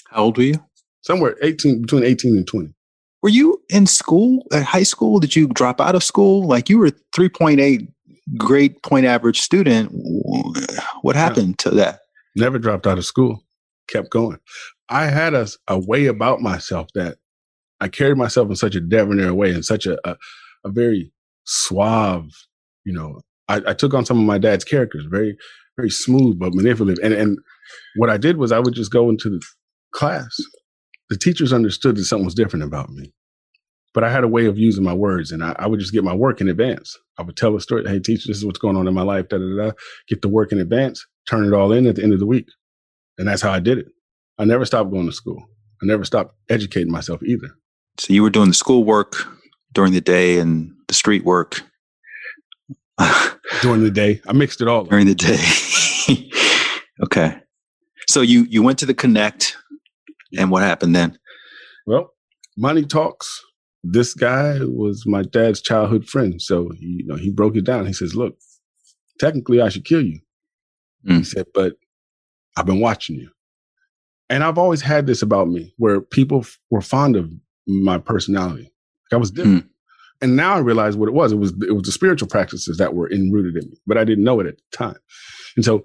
How 0.10 0.24
old 0.24 0.38
were 0.38 0.44
you? 0.44 0.64
Somewhere 1.02 1.36
18, 1.42 1.82
between 1.82 2.04
18 2.04 2.38
and 2.38 2.48
20. 2.48 2.74
Were 3.22 3.30
you 3.30 3.62
in 3.70 3.88
school 3.88 4.46
at 4.54 4.64
high 4.64 4.84
school? 4.84 5.20
Did 5.20 5.36
you 5.36 5.48
drop 5.48 5.82
out 5.82 5.96
of 5.96 6.04
school? 6.04 6.48
Like 6.48 6.70
you 6.70 6.78
were 6.78 6.92
3.8 7.16 7.88
great 8.38 8.82
point 8.84 9.06
average 9.06 9.42
student. 9.42 9.92
What 11.02 11.16
happened 11.16 11.60
to 11.60 11.72
that? 11.72 12.00
Never 12.36 12.60
dropped 12.60 12.88
out 12.88 12.98
of 12.98 13.06
school. 13.06 13.44
Kept 13.88 14.10
going. 14.10 14.40
I 14.90 15.06
had 15.06 15.34
a, 15.34 15.48
a 15.68 15.80
way 15.80 16.08
about 16.08 16.42
myself 16.42 16.88
that 16.96 17.18
I 17.80 17.88
carried 17.88 18.18
myself 18.18 18.50
in 18.50 18.56
such 18.56 18.76
a 18.76 18.82
debonair 18.82 19.34
way, 19.34 19.52
in 19.52 19.64
such 19.64 19.86
a, 19.86 19.98
a, 20.08 20.18
a 20.64 20.70
very 20.70 21.12
suave, 21.44 22.30
you 22.86 22.94
know, 22.94 23.22
I, 23.48 23.62
I, 23.68 23.74
took 23.74 23.94
on 23.94 24.06
some 24.06 24.20
of 24.20 24.26
my 24.26 24.38
dad's 24.38 24.64
characters, 24.64 25.06
very, 25.10 25.38
very 25.78 25.90
smooth 25.90 26.40
but 26.40 26.54
manipulative. 26.54 27.04
And 27.04 27.14
and 27.14 27.38
what 27.96 28.10
I 28.10 28.18
did 28.18 28.38
was 28.38 28.52
I 28.52 28.60
would 28.60 28.74
just 28.74 28.92
go 28.92 29.10
into 29.10 29.30
the 29.30 29.42
class. 29.92 30.38
The 31.10 31.18
teachers 31.18 31.54
understood 31.54 31.98
that 31.98 32.06
something 32.06 32.26
was 32.26 32.34
different 32.34 32.64
about 32.64 32.90
me, 32.90 33.14
but 33.94 34.04
I 34.04 34.12
had 34.12 34.24
a 34.24 34.28
way 34.28 34.46
of 34.46 34.58
using 34.58 34.84
my 34.84 34.94
words, 34.94 35.32
and 35.32 35.44
I, 35.44 35.56
I 35.60 35.68
would 35.68 35.80
just 35.80 35.94
get 35.94 36.04
my 36.04 36.16
work 36.16 36.42
in 36.42 36.50
advance. 36.50 36.98
I 37.20 37.24
would 37.24 37.38
tell 37.38 37.56
a 37.56 37.62
story. 37.62 37.84
Hey, 37.86 38.00
teacher, 38.00 38.28
this 38.28 38.38
is 38.38 38.46
what's 38.46 38.60
going 38.60 38.78
on 38.78 38.88
in 38.88 38.94
my 38.94 39.04
life. 39.04 39.30
Da 39.30 39.38
da 39.38 39.66
da. 39.66 39.72
Get 40.08 40.22
the 40.22 40.30
work 40.30 40.52
in 40.52 40.60
advance, 40.60 41.06
turn 41.28 41.46
it 41.46 41.54
all 41.54 41.72
in 41.72 41.86
at 41.86 41.96
the 41.96 42.04
end 42.04 42.14
of 42.14 42.20
the 42.20 42.26
week, 42.26 42.48
and 43.18 43.28
that's 43.28 43.42
how 43.42 43.52
I 43.52 43.60
did 43.60 43.78
it. 43.78 43.88
I 44.38 44.46
never 44.46 44.66
stopped 44.66 44.92
going 44.92 45.06
to 45.06 45.14
school. 45.14 45.44
I 45.82 45.86
never 45.86 46.04
stopped 46.06 46.36
educating 46.50 46.92
myself 46.92 47.22
either. 47.24 47.50
So 47.98 48.14
you 48.14 48.24
were 48.24 48.30
doing 48.30 48.50
the 48.50 48.56
school 48.56 48.84
work 48.84 49.16
during 49.74 49.94
the 49.94 50.02
day 50.02 50.40
and 50.40 50.74
the 50.88 50.94
street 50.94 51.24
work 51.24 51.62
during 53.62 53.84
the 53.84 53.92
day. 53.92 54.22
I 54.28 54.34
mixed 54.34 54.62
it 54.62 54.68
all 54.68 54.84
during 54.84 55.08
the 55.08 55.16
day. 55.16 55.38
okay. 57.04 57.40
So 58.08 58.22
you 58.22 58.46
you 58.50 58.62
went 58.64 58.80
to 58.80 58.86
the 58.86 58.94
Connect, 58.94 59.56
and 60.38 60.52
what 60.52 60.64
happened 60.64 60.96
then? 60.96 61.18
Well, 61.86 62.12
money 62.58 62.84
talks. 62.86 63.42
This 63.84 64.14
guy 64.14 64.60
was 64.62 65.04
my 65.06 65.24
dad's 65.24 65.62
childhood 65.62 66.08
friend, 66.08 66.42
so 66.42 66.70
he, 66.80 66.86
you 67.00 67.06
know 67.06 67.16
he 67.16 67.32
broke 67.32 67.56
it 67.56 67.66
down. 67.66 67.86
He 67.86 67.94
says, 67.94 68.16
"Look, 68.16 68.36
technically, 69.20 69.62
I 69.62 69.70
should 69.70 69.86
kill 69.86 70.02
you." 70.02 70.20
Mm. 71.08 71.20
He 71.20 71.24
said, 71.24 71.46
"But 71.54 71.74
I've 72.58 72.66
been 72.66 72.80
watching 72.80 73.16
you." 73.18 73.30
And 74.30 74.44
I've 74.44 74.58
always 74.58 74.82
had 74.82 75.06
this 75.06 75.22
about 75.22 75.50
me 75.50 75.74
where 75.78 76.02
people 76.02 76.40
f- 76.40 76.58
were 76.72 76.82
fond 76.82 77.16
of 77.16 77.32
my 77.68 78.00
personality. 78.00 78.64
Like 79.12 79.14
I 79.14 79.18
was 79.18 79.30
different. 79.32 79.66
Mm. 79.66 79.70
And 80.22 80.36
now 80.36 80.56
I 80.56 80.60
realize 80.60 80.96
what 80.96 81.10
it 81.10 81.14
was. 81.14 81.32
It 81.32 81.38
was 81.38 81.52
it 81.68 81.74
was 81.74 81.84
the 81.84 81.92
spiritual 81.92 82.28
practices 82.28 82.78
that 82.78 82.94
were 82.94 83.12
enrooted 83.12 83.62
in 83.62 83.70
me, 83.70 83.78
but 83.86 83.98
I 83.98 84.04
didn't 84.04 84.24
know 84.24 84.40
it 84.40 84.48
at 84.48 84.58
the 84.58 84.78
time. 84.78 84.98
And 85.56 85.66
so 85.66 85.84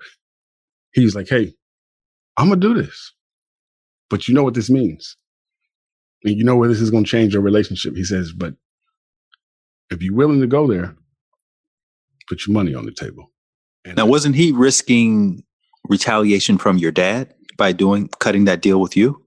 he's 0.92 1.14
like, 1.14 1.28
"Hey, 1.28 1.54
I'm 2.36 2.48
gonna 2.48 2.60
do 2.60 2.74
this, 2.74 3.12
but 4.08 4.28
you 4.28 4.34
know 4.34 4.44
what 4.44 4.54
this 4.54 4.70
means, 4.70 5.16
and 6.24 6.36
you 6.36 6.44
know 6.44 6.56
where 6.56 6.68
this 6.68 6.80
is 6.80 6.90
gonna 6.90 7.04
change 7.04 7.32
your 7.32 7.42
relationship." 7.42 7.96
He 7.96 8.04
says, 8.04 8.32
"But 8.32 8.54
if 9.90 10.02
you're 10.02 10.14
willing 10.14 10.40
to 10.40 10.46
go 10.46 10.66
there, 10.66 10.96
put 12.28 12.46
your 12.46 12.54
money 12.54 12.74
on 12.74 12.86
the 12.86 12.92
table." 12.92 13.32
And 13.84 13.96
now, 13.96 14.06
wasn't 14.06 14.36
he 14.36 14.52
risking 14.52 15.42
retaliation 15.88 16.58
from 16.58 16.78
your 16.78 16.92
dad 16.92 17.34
by 17.56 17.72
doing 17.72 18.08
cutting 18.20 18.44
that 18.44 18.62
deal 18.62 18.80
with 18.80 18.96
you? 18.96 19.24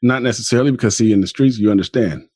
Not 0.00 0.22
necessarily, 0.22 0.70
because 0.70 0.96
see, 0.96 1.12
in 1.12 1.22
the 1.22 1.26
streets, 1.26 1.58
you 1.58 1.70
understand 1.70 2.28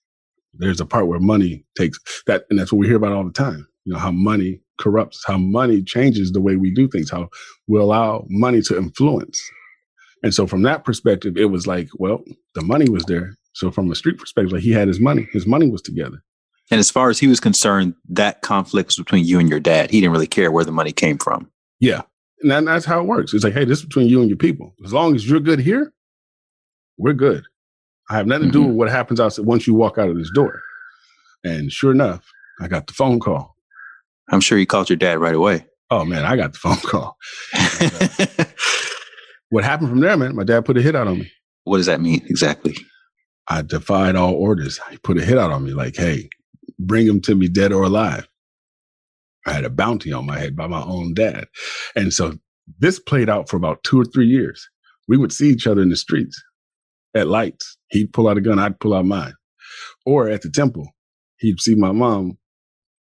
there's 0.59 0.80
a 0.80 0.86
part 0.86 1.06
where 1.06 1.20
money 1.20 1.64
takes 1.76 1.98
that, 2.26 2.44
and 2.50 2.59
that's 2.59 2.72
what 2.72 2.78
we 2.78 2.86
hear 2.86 2.96
about 2.96 3.12
all 3.12 3.24
the 3.24 3.32
time. 3.32 3.66
You 3.84 3.94
know, 3.94 3.98
how 3.98 4.11
money 4.11 4.61
corrupts, 4.78 5.24
how 5.26 5.38
money 5.38 5.82
changes 5.82 6.32
the 6.32 6.40
way 6.40 6.56
we 6.56 6.70
do 6.70 6.88
things, 6.88 7.11
how 7.11 7.28
we 7.66 7.80
allow 7.80 8.26
money 8.28 8.61
to 8.62 8.76
influence. 8.76 9.40
And 10.22 10.34
so 10.34 10.46
from 10.46 10.62
that 10.62 10.84
perspective, 10.84 11.36
it 11.36 11.46
was 11.46 11.66
like, 11.66 11.88
well, 11.94 12.22
the 12.54 12.62
money 12.62 12.88
was 12.88 13.04
there. 13.04 13.34
So 13.54 13.70
from 13.70 13.90
a 13.90 13.94
street 13.94 14.18
perspective, 14.18 14.52
like 14.52 14.62
he 14.62 14.72
had 14.72 14.88
his 14.88 15.00
money, 15.00 15.28
his 15.32 15.46
money 15.46 15.68
was 15.68 15.82
together. 15.82 16.22
And 16.70 16.78
as 16.78 16.90
far 16.90 17.09
as 17.09 17.18
he 17.18 17.26
was 17.26 17.40
concerned, 17.40 17.94
that 18.11 18.42
conflict 18.42 18.88
was 18.88 18.96
between 18.96 19.24
you 19.24 19.38
and 19.38 19.48
your 19.48 19.61
dad. 19.61 19.90
He 19.90 20.00
didn't 20.00 20.12
really 20.12 20.26
care 20.26 20.52
where 20.52 20.64
the 20.64 20.72
money 20.72 20.92
came 20.92 21.18
from. 21.18 21.50
Yeah. 21.80 22.02
And 22.42 22.68
that's 22.68 22.84
how 22.84 23.00
it 23.00 23.06
works. 23.06 23.32
It's 23.32 23.42
like, 23.42 23.54
hey, 23.54 23.64
this 23.64 23.78
is 23.78 23.84
between 23.86 24.09
you 24.09 24.20
and 24.20 24.28
your 24.28 24.36
people. 24.36 24.74
As 24.84 24.92
long 24.92 25.14
as 25.14 25.28
you're 25.28 25.40
good 25.40 25.61
here, 25.61 25.92
we're 26.98 27.14
good. 27.14 27.44
I 28.11 28.16
have 28.16 28.26
nothing 28.26 28.48
to 28.48 28.52
do 28.52 28.61
mm-hmm. 28.61 28.68
with 28.68 28.76
what 28.76 28.90
happens 28.90 29.20
outside 29.20 29.44
once 29.44 29.66
you 29.66 29.74
walk 29.74 29.98
out 29.98 30.09
of 30.09 30.16
this 30.16 30.30
door. 30.34 30.61
And 31.44 31.70
sure 31.70 31.92
enough, 31.92 32.24
I 32.61 32.68
got 32.68 32.86
the 32.86 32.94
phone 32.94 33.20
call. 33.20 33.54
I'm 34.30 34.40
sure 34.40 34.59
you 34.59 34.66
called 34.66 34.88
your 34.88 34.96
dad 34.96 35.18
right 35.18 35.34
away. 35.34 35.66
Oh 35.90 36.04
man, 36.04 36.24
I 36.24 36.36
got 36.36 36.52
the 36.52 36.59
phone 36.59 36.76
call. 36.76 37.16
what 39.50 39.64
happened 39.64 39.88
from 39.88 40.00
there, 40.00 40.16
man? 40.16 40.36
My 40.36 40.44
dad 40.44 40.64
put 40.64 40.76
a 40.76 40.82
hit 40.82 40.96
out 40.96 41.06
on 41.06 41.20
me. 41.20 41.30
What 41.64 41.78
does 41.78 41.86
that 41.86 42.00
mean 42.00 42.24
exactly? 42.28 42.76
I 43.48 43.62
defied 43.62 44.16
all 44.16 44.34
orders. 44.34 44.78
He 44.90 44.98
put 44.98 45.18
a 45.18 45.24
hit 45.24 45.38
out 45.38 45.50
on 45.50 45.64
me, 45.64 45.72
like, 45.72 45.96
"Hey, 45.96 46.28
bring 46.78 47.06
him 47.06 47.20
to 47.22 47.34
me, 47.34 47.48
dead 47.48 47.72
or 47.72 47.84
alive." 47.84 48.28
I 49.46 49.52
had 49.52 49.64
a 49.64 49.70
bounty 49.70 50.12
on 50.12 50.26
my 50.26 50.38
head 50.38 50.54
by 50.54 50.66
my 50.66 50.82
own 50.82 51.14
dad, 51.14 51.46
and 51.96 52.12
so 52.12 52.38
this 52.78 52.98
played 52.98 53.30
out 53.30 53.48
for 53.48 53.56
about 53.56 53.82
two 53.82 53.98
or 53.98 54.04
three 54.04 54.26
years. 54.26 54.68
We 55.06 55.16
would 55.16 55.32
see 55.32 55.48
each 55.48 55.66
other 55.66 55.80
in 55.80 55.88
the 55.88 55.96
streets 55.96 56.38
at 57.14 57.28
lights. 57.28 57.76
He'd 57.90 58.12
pull 58.12 58.28
out 58.28 58.38
a 58.38 58.40
gun, 58.40 58.59
I'd 58.59 58.80
pull 58.80 58.94
out 58.94 59.04
mine. 59.04 59.34
Or 60.06 60.28
at 60.28 60.42
the 60.42 60.50
temple, 60.50 60.88
he'd 61.38 61.61
see 61.61 61.74
my 61.74 61.92
mom. 61.92 62.38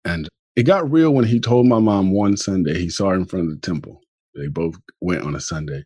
And 0.04 0.28
it 0.56 0.64
got 0.64 0.90
real 0.90 1.14
when 1.14 1.26
he 1.26 1.40
told 1.40 1.68
my 1.68 1.80
mom 1.80 2.12
one 2.12 2.38
Sunday, 2.38 2.80
he 2.80 2.90
saw 2.90 3.10
her 3.10 3.16
in 3.16 3.26
front 3.26 3.48
of 3.48 3.52
the 3.52 3.62
temple. 3.62 4.02
They 4.36 4.48
both 4.48 4.76
went 5.02 5.24
on 5.24 5.36
a 5.36 5.40
Sunday. 5.40 5.84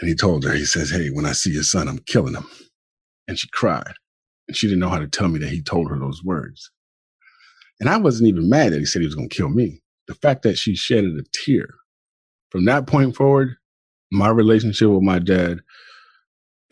And 0.00 0.08
he 0.08 0.14
told 0.14 0.44
her, 0.44 0.52
he 0.52 0.64
says, 0.64 0.90
Hey, 0.90 1.10
when 1.10 1.26
I 1.26 1.32
see 1.32 1.52
your 1.52 1.62
son, 1.62 1.88
I'm 1.88 1.98
killing 1.98 2.34
him. 2.34 2.46
And 3.28 3.38
she 3.38 3.48
cried. 3.52 3.94
And 4.48 4.56
she 4.56 4.66
didn't 4.66 4.80
know 4.80 4.88
how 4.88 4.98
to 4.98 5.08
tell 5.08 5.28
me 5.28 5.38
that 5.40 5.50
he 5.50 5.62
told 5.62 5.90
her 5.90 5.98
those 5.98 6.22
words. 6.24 6.70
And 7.80 7.88
I 7.88 7.96
wasn't 7.96 8.28
even 8.28 8.48
mad 8.48 8.72
that 8.72 8.78
he 8.78 8.84
said 8.84 9.00
he 9.00 9.06
was 9.06 9.14
going 9.14 9.28
to 9.28 9.36
kill 9.36 9.48
me. 9.48 9.80
The 10.08 10.14
fact 10.14 10.42
that 10.42 10.58
she 10.58 10.74
shedded 10.74 11.18
a 11.18 11.22
tear 11.32 11.68
from 12.50 12.64
that 12.66 12.86
point 12.86 13.16
forward, 13.16 13.56
my 14.10 14.28
relationship 14.28 14.88
with 14.88 15.02
my 15.02 15.18
dad 15.18 15.60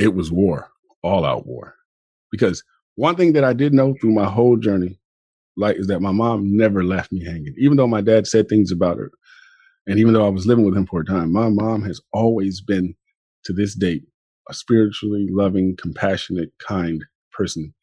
it 0.01 0.14
was 0.14 0.32
war, 0.32 0.68
all 1.03 1.24
out 1.24 1.46
war. 1.46 1.74
Because 2.32 2.64
one 2.96 3.16
thing 3.16 3.34
that 3.34 3.44
I 3.44 3.53
did 3.53 3.74
know 3.74 3.94
through 4.01 4.12
my 4.12 4.28
whole 4.28 4.57
journey, 4.57 4.98
like, 5.57 5.76
is 5.76 5.88
that 5.88 6.01
my 6.01 6.12
mom 6.12 6.57
never 6.57 6.82
left 6.82 7.12
me 7.12 7.24
hanging. 7.24 7.55
Even 7.59 7.76
though 7.76 7.86
my 7.86 8.01
dad 8.01 8.26
said 8.26 8.48
things 8.48 8.72
about 8.72 8.96
her, 8.96 9.11
and 9.86 9.98
even 9.98 10.12
though 10.12 10.24
I 10.24 10.30
was 10.30 10.46
living 10.46 10.64
with 10.64 10.76
him 10.76 10.86
for 10.86 11.01
a 11.01 11.05
time, 11.05 11.32
my 11.32 11.48
mom 11.48 11.82
has 11.82 12.01
always 12.12 12.61
been, 12.61 12.94
to 13.44 13.53
this 13.53 13.74
date, 13.74 14.05
a 14.48 14.55
spiritually 14.55 15.26
loving, 15.30 15.76
compassionate, 15.76 16.53
kind 16.59 17.05
person. 17.32 17.74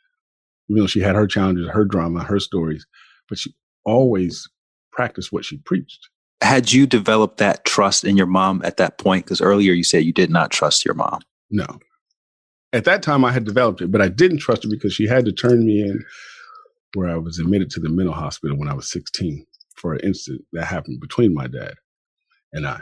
Even 0.70 0.82
though 0.82 0.88
she 0.88 1.01
had 1.01 1.15
her 1.15 1.28
challenges, 1.28 1.68
her 1.70 1.86
drama, 1.86 2.24
her 2.24 2.39
stories, 2.39 2.86
but 3.30 3.38
she 3.38 3.53
always 3.86 4.49
practiced 4.91 5.32
what 5.32 5.45
she 5.45 5.57
preached. 5.57 6.09
Had 6.41 6.72
you 6.72 6.88
developed 6.88 7.38
that 7.38 7.65
trust 7.65 8.03
in 8.03 8.18
your 8.18 8.28
mom 8.28 8.61
at 8.63 8.78
that 8.78 8.97
point? 8.97 9.26
Because 9.26 9.41
earlier 9.41 9.74
you 9.74 9.84
said 9.84 10.03
you 10.03 10.13
did 10.13 10.30
not 10.30 10.51
trust 10.51 10.86
your 10.86 10.93
mom. 10.93 11.20
No, 11.49 11.65
at 12.78 12.86
that 12.86 13.03
time 13.03 13.25
I 13.25 13.32
had 13.34 13.45
developed 13.45 13.82
it, 13.82 13.91
but 13.91 14.01
I 14.01 14.09
didn't 14.09 14.39
trust 14.39 14.63
her 14.63 14.69
because 14.69 14.93
she 14.93 15.07
had 15.07 15.25
to 15.25 15.34
turn 15.34 15.65
me 15.65 15.82
in 15.82 16.05
where 16.93 17.09
I 17.09 17.17
was 17.17 17.39
admitted 17.39 17.69
to 17.71 17.80
the 17.80 17.89
mental 17.89 18.13
hospital 18.13 18.57
when 18.57 18.69
I 18.69 18.73
was 18.75 18.91
16 18.91 19.45
for 19.75 19.93
an 19.93 20.01
incident 20.01 20.45
that 20.53 20.65
happened 20.65 21.01
between 21.01 21.34
my 21.34 21.47
dad 21.47 21.75
and 22.53 22.67
I. 22.67 22.82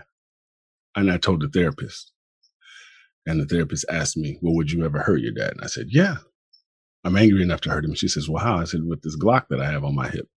And 0.95 1.11
I 1.11 1.17
told 1.17 1.41
the 1.41 1.49
therapist. 1.49 2.11
And 3.27 3.39
the 3.41 3.45
therapist 3.45 3.85
asked 3.89 4.17
me, 4.17 4.37
Well, 4.41 4.55
would 4.55 4.71
you 4.71 4.85
ever 4.85 4.99
hurt 4.99 5.21
your 5.21 5.33
dad? 5.33 5.51
And 5.53 5.61
I 5.63 5.67
said, 5.67 5.87
Yeah. 5.89 6.17
I'm 7.03 7.17
angry 7.17 7.43
enough 7.43 7.61
to 7.61 7.71
hurt 7.71 7.85
him. 7.85 7.95
She 7.95 8.07
says, 8.07 8.29
Well, 8.29 8.43
how? 8.43 8.57
I 8.57 8.65
said, 8.65 8.81
With 8.85 9.01
this 9.01 9.17
Glock 9.17 9.47
that 9.49 9.61
I 9.61 9.71
have 9.71 9.83
on 9.83 9.95
my 9.95 10.09
hip. 10.09 10.27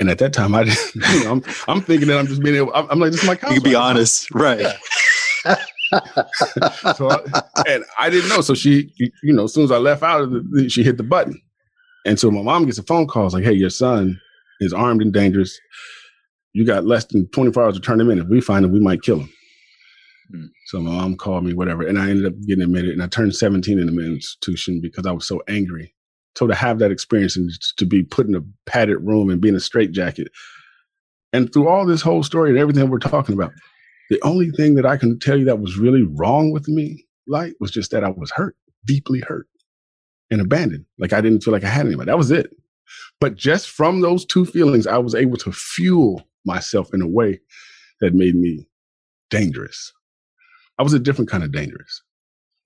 And 0.00 0.10
at 0.10 0.18
that 0.18 0.32
time, 0.32 0.54
I 0.54 0.64
didn't, 0.64 0.94
you 0.94 1.24
know, 1.24 1.32
I'm, 1.32 1.44
I'm 1.68 1.80
thinking 1.82 2.08
that 2.08 2.18
I'm 2.18 2.26
just 2.26 2.42
being 2.42 2.56
able, 2.56 2.74
I'm, 2.74 2.90
I'm 2.90 2.98
like, 3.00 3.12
this 3.12 3.22
is 3.22 3.26
my 3.26 3.34
You 3.54 3.60
can 3.60 3.62
be 3.62 3.76
honest. 3.76 4.30
Right. 4.32 4.66
So 6.96 7.10
I, 7.10 7.18
and 7.66 7.84
I 7.98 8.10
didn't 8.10 8.28
know. 8.28 8.40
So 8.40 8.54
she, 8.54 8.92
you 9.22 9.32
know, 9.32 9.44
as 9.44 9.54
soon 9.54 9.64
as 9.64 9.70
I 9.70 9.78
left 9.78 10.02
out 10.02 10.22
of 10.22 10.30
the, 10.30 10.68
she 10.68 10.82
hit 10.82 10.96
the 10.96 11.02
button. 11.02 11.40
And 12.06 12.18
so 12.18 12.30
my 12.30 12.42
mom 12.42 12.64
gets 12.64 12.78
a 12.78 12.82
phone 12.82 13.06
call. 13.06 13.26
It's 13.26 13.34
like, 13.34 13.44
hey, 13.44 13.52
your 13.52 13.70
son 13.70 14.20
is 14.60 14.72
armed 14.72 15.02
and 15.02 15.12
dangerous. 15.12 15.58
You 16.52 16.64
got 16.64 16.86
less 16.86 17.04
than 17.06 17.28
24 17.28 17.62
hours 17.62 17.74
to 17.74 17.80
turn 17.80 18.00
him 18.00 18.10
in. 18.10 18.18
If 18.18 18.28
we 18.28 18.40
find 18.40 18.64
him, 18.64 18.72
we 18.72 18.80
might 18.80 19.02
kill 19.02 19.20
him. 19.20 19.32
Hmm. 20.30 20.46
So 20.66 20.80
my 20.80 20.90
mom 20.90 21.16
called 21.16 21.44
me, 21.44 21.54
whatever. 21.54 21.86
And 21.86 21.98
I 21.98 22.10
ended 22.10 22.26
up 22.26 22.40
getting 22.46 22.64
admitted. 22.64 22.90
And 22.90 23.02
I 23.02 23.06
turned 23.06 23.34
17 23.34 23.78
in 23.78 23.86
the 23.86 23.92
mental 23.92 24.14
institution 24.14 24.80
because 24.80 25.06
I 25.06 25.12
was 25.12 25.26
so 25.26 25.42
angry. 25.48 25.94
So 26.36 26.46
to 26.46 26.54
have 26.54 26.78
that 26.78 26.92
experience 26.92 27.36
and 27.36 27.50
to 27.76 27.84
be 27.84 28.02
put 28.02 28.26
in 28.26 28.34
a 28.34 28.40
padded 28.66 28.98
room 29.00 29.30
and 29.30 29.40
be 29.40 29.48
in 29.48 29.56
a 29.56 29.60
straitjacket. 29.60 30.28
And 31.32 31.52
through 31.52 31.68
all 31.68 31.86
this 31.86 32.02
whole 32.02 32.22
story 32.22 32.50
and 32.50 32.58
everything 32.58 32.88
we're 32.88 32.98
talking 32.98 33.34
about, 33.34 33.52
the 34.10 34.20
only 34.22 34.50
thing 34.50 34.74
that 34.74 34.84
I 34.84 34.96
can 34.96 35.18
tell 35.18 35.38
you 35.38 35.44
that 35.46 35.60
was 35.60 35.78
really 35.78 36.02
wrong 36.02 36.50
with 36.50 36.68
me, 36.68 37.06
like, 37.26 37.54
was 37.60 37.70
just 37.70 37.92
that 37.92 38.04
I 38.04 38.10
was 38.10 38.30
hurt, 38.32 38.56
deeply 38.84 39.20
hurt 39.20 39.46
and 40.30 40.40
abandoned. 40.40 40.84
Like 40.98 41.12
I 41.12 41.20
didn't 41.20 41.42
feel 41.42 41.52
like 41.52 41.64
I 41.64 41.68
had 41.68 41.86
anybody. 41.86 42.06
That 42.06 42.18
was 42.18 42.30
it. 42.30 42.50
But 43.20 43.36
just 43.36 43.70
from 43.70 44.00
those 44.00 44.24
two 44.24 44.44
feelings, 44.44 44.86
I 44.86 44.98
was 44.98 45.14
able 45.14 45.36
to 45.38 45.52
fuel 45.52 46.22
myself 46.44 46.92
in 46.92 47.02
a 47.02 47.06
way 47.06 47.40
that 48.00 48.14
made 48.14 48.34
me 48.34 48.66
dangerous. 49.30 49.92
I 50.78 50.82
was 50.82 50.92
a 50.92 50.98
different 50.98 51.30
kind 51.30 51.44
of 51.44 51.52
dangerous. 51.52 52.02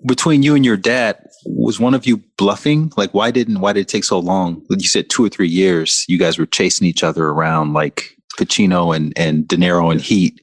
Between 0.06 0.42
you 0.42 0.54
and 0.54 0.64
your 0.64 0.76
dad, 0.76 1.18
was 1.46 1.80
one 1.80 1.94
of 1.94 2.06
you 2.06 2.22
bluffing? 2.36 2.92
Like, 2.96 3.12
why 3.14 3.30
didn't 3.30 3.60
why 3.60 3.72
did 3.72 3.80
it 3.80 3.88
take 3.88 4.04
so 4.04 4.18
long? 4.18 4.64
You 4.70 4.88
said 4.88 5.08
two 5.08 5.24
or 5.24 5.28
three 5.28 5.48
years. 5.48 6.04
You 6.08 6.18
guys 6.18 6.38
were 6.38 6.46
chasing 6.46 6.86
each 6.86 7.02
other 7.02 7.28
around 7.28 7.72
like 7.72 8.16
Pacino 8.38 8.94
and 8.94 9.12
and 9.16 9.46
De 9.46 9.56
Niro 9.56 9.90
and 9.90 10.00
Heat. 10.00 10.40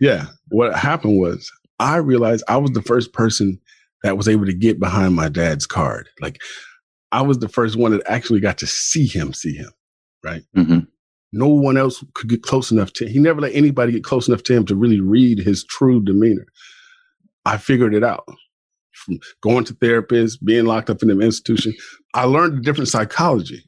Yeah, 0.00 0.26
what 0.48 0.74
happened 0.74 1.18
was 1.20 1.50
I 1.78 1.96
realized 1.96 2.44
I 2.48 2.56
was 2.56 2.70
the 2.72 2.82
first 2.82 3.12
person 3.12 3.60
that 4.02 4.16
was 4.16 4.28
able 4.28 4.46
to 4.46 4.54
get 4.54 4.78
behind 4.78 5.14
my 5.14 5.28
dad's 5.28 5.66
card. 5.66 6.08
Like, 6.20 6.40
I 7.12 7.22
was 7.22 7.38
the 7.38 7.48
first 7.48 7.76
one 7.76 7.92
that 7.92 8.02
actually 8.06 8.40
got 8.40 8.58
to 8.58 8.66
see 8.66 9.06
him, 9.06 9.32
see 9.32 9.54
him. 9.54 9.70
Right. 10.22 10.42
Mm-hmm. 10.56 10.80
No 11.32 11.48
one 11.48 11.76
else 11.76 12.04
could 12.14 12.28
get 12.30 12.42
close 12.42 12.70
enough 12.70 12.92
to. 12.94 13.08
He 13.08 13.18
never 13.18 13.40
let 13.40 13.54
anybody 13.54 13.92
get 13.92 14.04
close 14.04 14.28
enough 14.28 14.42
to 14.44 14.54
him 14.54 14.64
to 14.66 14.76
really 14.76 15.00
read 15.00 15.38
his 15.38 15.64
true 15.64 16.02
demeanor. 16.02 16.46
I 17.44 17.56
figured 17.56 17.94
it 17.94 18.04
out 18.04 18.24
from 18.92 19.18
going 19.42 19.64
to 19.64 19.74
therapists, 19.74 20.38
being 20.42 20.64
locked 20.64 20.90
up 20.90 21.02
in 21.02 21.10
an 21.10 21.20
institution. 21.20 21.74
I 22.14 22.24
learned 22.24 22.58
a 22.58 22.62
different 22.62 22.88
psychology. 22.88 23.64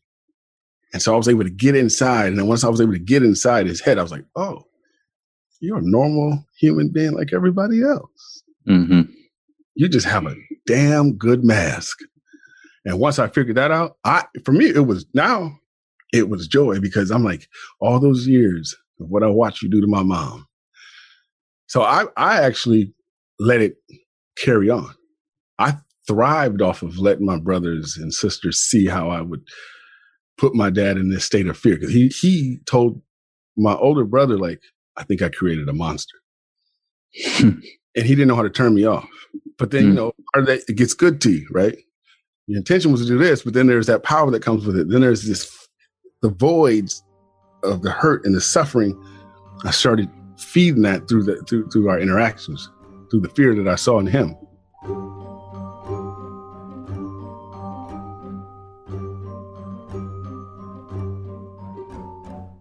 And 0.92 1.02
so 1.02 1.12
I 1.12 1.16
was 1.16 1.28
able 1.28 1.44
to 1.44 1.50
get 1.50 1.76
inside. 1.76 2.28
And 2.28 2.38
then 2.38 2.46
once 2.46 2.64
I 2.64 2.68
was 2.68 2.80
able 2.80 2.92
to 2.92 2.98
get 2.98 3.22
inside 3.22 3.66
his 3.66 3.80
head, 3.80 3.98
I 3.98 4.02
was 4.02 4.12
like, 4.12 4.24
oh, 4.36 4.62
you're 5.60 5.78
a 5.78 5.82
normal 5.82 6.44
human 6.58 6.90
being 6.92 7.12
like 7.12 7.32
everybody 7.32 7.82
else. 7.82 8.42
Mm-hmm. 8.68 9.02
You 9.74 9.88
just 9.88 10.06
have 10.06 10.26
a 10.26 10.34
damn 10.66 11.16
good 11.16 11.44
mask. 11.44 11.98
And 12.84 12.98
once 12.98 13.18
I 13.18 13.28
figured 13.28 13.56
that 13.56 13.70
out, 13.70 13.96
I 14.04 14.24
for 14.44 14.52
me 14.52 14.66
it 14.66 14.86
was 14.86 15.06
now 15.14 15.58
it 16.12 16.28
was 16.28 16.46
joy 16.46 16.80
because 16.80 17.10
I'm 17.10 17.24
like 17.24 17.48
all 17.80 17.98
those 18.00 18.26
years 18.26 18.74
of 19.00 19.08
what 19.08 19.22
I 19.22 19.28
watched 19.28 19.62
you 19.62 19.68
do 19.68 19.80
to 19.80 19.86
my 19.86 20.02
mom. 20.02 20.46
So 21.66 21.82
I 21.82 22.06
I 22.16 22.42
actually 22.42 22.94
let 23.38 23.60
it 23.60 23.76
carry 24.38 24.70
on. 24.70 24.94
I 25.58 25.76
thrived 26.06 26.62
off 26.62 26.82
of 26.82 26.98
letting 26.98 27.26
my 27.26 27.38
brothers 27.38 27.96
and 27.96 28.14
sisters 28.14 28.58
see 28.58 28.86
how 28.86 29.10
I 29.10 29.20
would 29.20 29.42
put 30.38 30.54
my 30.54 30.70
dad 30.70 30.96
in 30.96 31.10
this 31.10 31.24
state 31.24 31.46
of 31.46 31.56
fear 31.56 31.76
because 31.76 31.92
he 31.92 32.08
he 32.08 32.58
told 32.66 33.02
my 33.56 33.74
older 33.74 34.04
brother 34.04 34.38
like 34.38 34.60
I 34.96 35.04
think 35.04 35.22
I 35.22 35.28
created 35.28 35.68
a 35.68 35.72
monster, 35.72 36.16
and 37.40 37.62
he 37.94 38.14
didn't 38.14 38.28
know 38.28 38.36
how 38.36 38.42
to 38.42 38.50
turn 38.50 38.74
me 38.74 38.84
off. 38.84 39.08
But 39.58 39.70
then 39.70 39.84
mm. 39.84 39.86
you 39.88 39.92
know 39.94 40.12
that 40.34 40.62
it 40.68 40.76
gets 40.76 40.94
good 40.94 41.20
to 41.22 41.32
you, 41.32 41.46
right? 41.50 41.76
Your 42.46 42.58
intention 42.58 42.92
was 42.92 43.00
to 43.02 43.06
do 43.06 43.18
this, 43.18 43.42
but 43.42 43.54
then 43.54 43.66
there's 43.66 43.86
that 43.86 44.02
power 44.02 44.30
that 44.30 44.42
comes 44.42 44.66
with 44.66 44.76
it. 44.76 44.88
Then 44.88 45.00
there's 45.00 45.26
this 45.26 45.68
the 46.22 46.30
voids 46.30 47.02
of 47.62 47.82
the 47.82 47.90
hurt 47.90 48.24
and 48.24 48.34
the 48.34 48.40
suffering. 48.40 49.00
I 49.64 49.70
started 49.70 50.08
feeding 50.38 50.82
that 50.82 51.08
through 51.08 51.24
the 51.24 51.36
through 51.48 51.68
through 51.70 51.88
our 51.88 51.98
interactions, 51.98 52.70
through 53.10 53.20
the 53.20 53.30
fear 53.30 53.54
that 53.54 53.68
I 53.68 53.74
saw 53.76 53.98
in 53.98 54.06
him. 54.06 54.36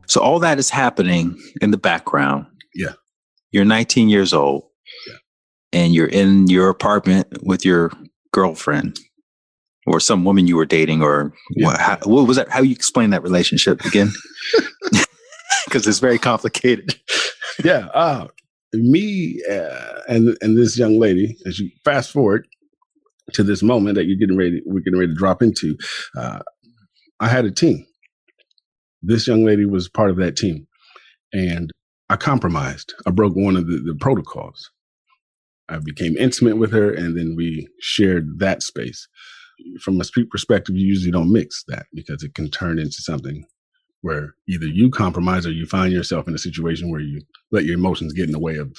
So 0.08 0.22
all 0.22 0.40
that 0.40 0.60
is 0.60 0.70
happening 0.70 1.40
in 1.62 1.72
the 1.72 1.78
background. 1.78 2.46
Yeah. 2.74 2.94
You're 3.52 3.66
19 3.66 4.10
years 4.10 4.34
old. 4.34 4.64
Yeah. 5.08 5.14
And 5.74 5.94
you're 5.94 6.08
in 6.08 6.48
your 6.48 6.70
apartment 6.70 7.28
with 7.44 7.66
your 7.66 7.92
girlfriend 8.32 9.00
or 9.88 10.00
some 10.00 10.24
woman 10.24 10.48
you 10.48 10.56
were 10.56 10.66
dating 10.66 11.02
or 11.02 11.34
yeah. 11.56 11.68
what, 11.68 11.80
how, 11.80 11.98
what 12.04 12.28
was 12.28 12.38
that? 12.38 12.50
How 12.50 12.62
you 12.62 12.72
explain 12.72 13.10
that 13.12 13.24
relationship 13.24 13.84
again? 13.86 14.12
Because 15.66 15.88
it's 15.88 16.00
very 16.00 16.20
complicated. 16.20 16.96
yeah. 17.64 17.88
Uh, 17.94 18.28
me 18.74 19.42
uh, 19.50 20.02
and 20.08 20.38
and 20.42 20.58
this 20.58 20.78
young 20.78 21.00
lady, 21.00 21.36
as 21.46 21.60
you 21.60 21.70
fast 21.84 22.12
forward 22.12 22.48
to 23.34 23.44
this 23.44 23.64
moment 23.64 23.96
that 23.96 24.06
you're 24.06 24.18
getting 24.18 24.38
ready, 24.38 24.62
we're 24.66 24.82
getting 24.82 25.00
ready 25.00 25.12
to 25.12 25.18
drop 25.18 25.42
into. 25.42 25.76
Uh, 26.18 26.40
I 27.20 27.28
had 27.28 27.46
a 27.46 27.52
team 27.52 27.86
this 29.06 29.28
young 29.28 29.46
lady 29.46 29.66
was 29.66 29.90
part 29.90 30.10
of 30.10 30.18
that 30.18 30.36
team. 30.36 30.68
And 31.34 31.72
I 32.10 32.16
compromised. 32.16 32.94
I 33.06 33.12
broke 33.12 33.36
one 33.36 33.56
of 33.56 33.68
the, 33.68 33.78
the 33.78 33.96
protocols. 34.00 34.70
I 35.70 35.80
became 35.80 36.16
intimate 36.18 36.58
with 36.58 36.72
her 36.72 36.94
and 36.94 37.18
then 37.18 37.36
we 37.36 37.68
shared 37.80 38.40
that 38.40 38.62
space. 38.62 39.08
From 39.82 40.00
a 40.00 40.04
street 40.04 40.30
perspective, 40.30 40.76
you 40.76 40.86
usually 40.86 41.12
don't 41.12 41.32
mix 41.32 41.64
that 41.68 41.88
because 41.94 42.24
it 42.24 42.36
can 42.36 42.52
turn 42.52 42.78
into 42.78 43.02
something 43.02 43.46
where 44.02 44.36
either 44.48 44.68
you 44.68 44.92
compromise 44.92 45.48
or 45.48 45.52
you 45.52 45.66
find 45.66 45.92
yourself 45.92 46.28
in 46.28 46.36
a 46.36 46.38
situation 46.40 46.92
where 46.92 47.02
you 47.02 47.22
let 47.52 47.66
your 47.66 47.76
emotions 47.76 48.14
get 48.14 48.26
in 48.26 48.32
the 48.32 48.40
way 48.40 48.58
of 48.58 48.78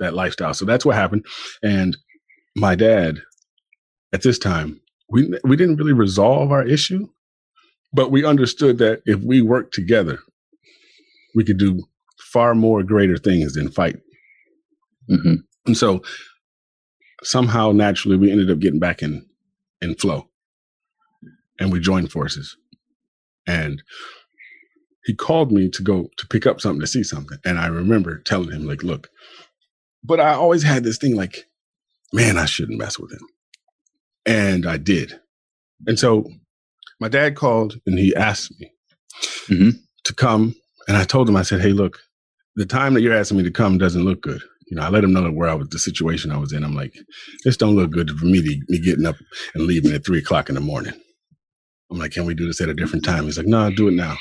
that 0.00 0.14
lifestyle. 0.14 0.52
So 0.54 0.64
that's 0.64 0.84
what 0.84 0.96
happened. 0.96 1.24
And 1.62 1.96
my 2.56 2.74
dad, 2.74 3.20
at 4.12 4.22
this 4.22 4.38
time, 4.38 4.80
we 5.10 5.32
we 5.44 5.56
didn't 5.56 5.76
really 5.76 5.92
resolve 5.92 6.50
our 6.50 6.66
issue, 6.66 7.06
but 7.94 8.10
we 8.10 8.24
understood 8.24 8.78
that 8.78 9.02
if 9.06 9.20
we 9.20 9.40
worked 9.40 9.72
together, 9.72 10.18
we 11.34 11.44
could 11.44 11.58
do 11.58 11.84
far 12.18 12.54
more 12.54 12.82
greater 12.82 13.16
things 13.16 13.54
than 13.54 13.70
fight. 13.70 13.96
Mm-hmm. 15.10 15.34
And 15.66 15.76
so 15.76 16.02
somehow 17.22 17.72
naturally 17.72 18.16
we 18.16 18.30
ended 18.30 18.50
up 18.50 18.58
getting 18.58 18.80
back 18.80 19.02
in 19.02 19.24
in 19.80 19.94
flow. 19.94 20.28
And 21.60 21.70
we 21.70 21.78
joined 21.78 22.10
forces. 22.10 22.56
And 23.46 23.82
he 25.04 25.14
called 25.14 25.52
me 25.52 25.68
to 25.70 25.82
go 25.82 26.08
to 26.16 26.26
pick 26.26 26.46
up 26.46 26.60
something 26.60 26.80
to 26.80 26.86
see 26.86 27.04
something. 27.04 27.38
And 27.44 27.58
I 27.58 27.66
remember 27.66 28.18
telling 28.18 28.50
him, 28.50 28.66
like, 28.66 28.82
look, 28.82 29.08
but 30.02 30.18
I 30.18 30.32
always 30.32 30.64
had 30.64 30.82
this 30.82 30.98
thing 30.98 31.14
like, 31.14 31.44
man, 32.12 32.38
I 32.38 32.46
shouldn't 32.46 32.78
mess 32.78 32.98
with 32.98 33.12
him. 33.12 33.26
And 34.26 34.66
I 34.66 34.78
did. 34.78 35.20
And 35.86 35.98
so 35.98 36.28
my 37.04 37.08
dad 37.08 37.36
called 37.36 37.78
and 37.84 37.98
he 37.98 38.16
asked 38.16 38.50
me 38.58 38.72
mm-hmm. 39.50 39.70
to 40.04 40.14
come. 40.14 40.54
And 40.88 40.96
I 40.96 41.04
told 41.04 41.28
him, 41.28 41.36
I 41.36 41.42
said, 41.42 41.60
hey, 41.60 41.72
look, 41.72 41.98
the 42.56 42.64
time 42.64 42.94
that 42.94 43.02
you're 43.02 43.14
asking 43.14 43.36
me 43.36 43.42
to 43.44 43.50
come 43.50 43.76
doesn't 43.76 44.06
look 44.06 44.22
good. 44.22 44.40
You 44.68 44.78
know, 44.78 44.84
I 44.84 44.88
let 44.88 45.04
him 45.04 45.12
know 45.12 45.30
where 45.30 45.50
I 45.50 45.52
was, 45.52 45.68
the 45.68 45.78
situation 45.78 46.30
I 46.30 46.38
was 46.38 46.54
in. 46.54 46.64
I'm 46.64 46.74
like, 46.74 46.94
this 47.44 47.58
don't 47.58 47.76
look 47.76 47.90
good 47.90 48.10
for 48.12 48.24
me 48.24 48.40
to 48.40 48.64
be 48.68 48.80
getting 48.80 49.04
up 49.04 49.16
and 49.54 49.66
leaving 49.66 49.92
at 49.92 50.06
three 50.06 50.20
o'clock 50.20 50.48
in 50.48 50.54
the 50.54 50.62
morning. 50.62 50.94
I'm 51.90 51.98
like, 51.98 52.12
can 52.12 52.24
we 52.24 52.32
do 52.32 52.46
this 52.46 52.62
at 52.62 52.70
a 52.70 52.74
different 52.74 53.04
time? 53.04 53.24
He's 53.24 53.36
like, 53.36 53.46
no, 53.46 53.70
do 53.70 53.88
it 53.88 53.94
now. 53.94 54.16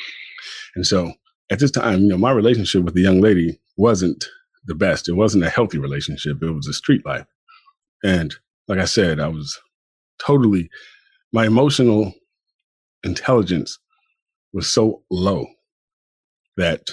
And 0.75 0.85
so 0.85 1.13
at 1.49 1.59
this 1.59 1.71
time, 1.71 2.01
you 2.01 2.07
know, 2.09 2.17
my 2.17 2.31
relationship 2.31 2.83
with 2.83 2.95
the 2.95 3.01
young 3.01 3.21
lady 3.21 3.57
wasn't 3.77 4.25
the 4.65 4.75
best. 4.75 5.07
It 5.07 5.13
wasn't 5.13 5.45
a 5.45 5.49
healthy 5.49 5.77
relationship. 5.77 6.43
It 6.43 6.51
was 6.51 6.67
a 6.67 6.73
street 6.73 7.05
life. 7.05 7.27
And 8.03 8.35
like 8.67 8.79
I 8.79 8.85
said, 8.85 9.21
I 9.21 9.29
was 9.29 9.57
totally, 10.19 10.69
my 11.31 11.45
emotional 11.45 12.13
intelligence 13.03 13.79
was 14.53 14.67
so 14.69 15.03
low 15.11 15.45
that 16.57 16.87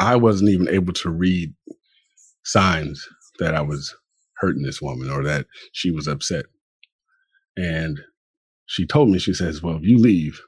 I 0.00 0.16
wasn't 0.16 0.50
even 0.50 0.68
able 0.68 0.92
to 0.94 1.10
read 1.10 1.54
signs 2.44 3.06
that 3.38 3.54
I 3.54 3.60
was 3.60 3.94
hurting 4.38 4.62
this 4.62 4.82
woman 4.82 5.10
or 5.10 5.22
that 5.24 5.46
she 5.72 5.90
was 5.90 6.08
upset. 6.08 6.46
And 7.56 8.00
she 8.66 8.86
told 8.86 9.10
me, 9.10 9.18
she 9.18 9.34
says, 9.34 9.62
Well, 9.62 9.76
if 9.76 9.82
you 9.82 9.98
leave, 9.98 10.40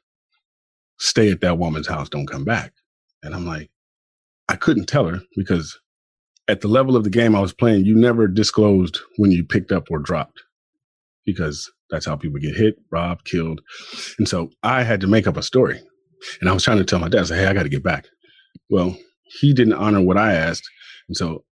stay 0.98 1.30
at 1.30 1.40
that 1.42 1.58
woman's 1.58 1.88
house, 1.88 2.08
don't 2.08 2.26
come 2.26 2.44
back. 2.44 2.72
And 3.22 3.34
I'm 3.34 3.46
like, 3.46 3.70
I 4.48 4.56
couldn't 4.56 4.86
tell 4.86 5.06
her 5.06 5.20
because 5.36 5.78
at 6.48 6.60
the 6.60 6.68
level 6.68 6.96
of 6.96 7.04
the 7.04 7.10
game 7.10 7.34
I 7.34 7.40
was 7.40 7.54
playing, 7.54 7.84
you 7.84 7.94
never 7.94 8.28
disclosed 8.28 9.00
when 9.16 9.30
you 9.30 9.44
picked 9.44 9.72
up 9.72 9.88
or 9.90 9.98
dropped 9.98 10.42
because 11.24 11.70
that's 11.90 12.06
how 12.06 12.16
people 12.16 12.40
get 12.40 12.56
hit, 12.56 12.76
robbed, 12.90 13.24
killed. 13.24 13.60
And 14.18 14.28
so 14.28 14.50
I 14.62 14.82
had 14.82 15.00
to 15.02 15.06
make 15.06 15.26
up 15.26 15.36
a 15.36 15.42
story. 15.42 15.80
And 16.40 16.48
I 16.48 16.52
was 16.52 16.64
trying 16.64 16.78
to 16.78 16.84
tell 16.84 16.98
my 16.98 17.08
dad, 17.08 17.20
I 17.20 17.24
said, 17.24 17.38
hey, 17.38 17.46
I 17.46 17.52
got 17.52 17.64
to 17.64 17.68
get 17.68 17.82
back. 17.82 18.06
Well, 18.70 18.96
he 19.24 19.52
didn't 19.52 19.74
honor 19.74 20.00
what 20.00 20.16
I 20.16 20.34
asked. 20.34 20.68
And 21.08 21.16
so 21.16 21.44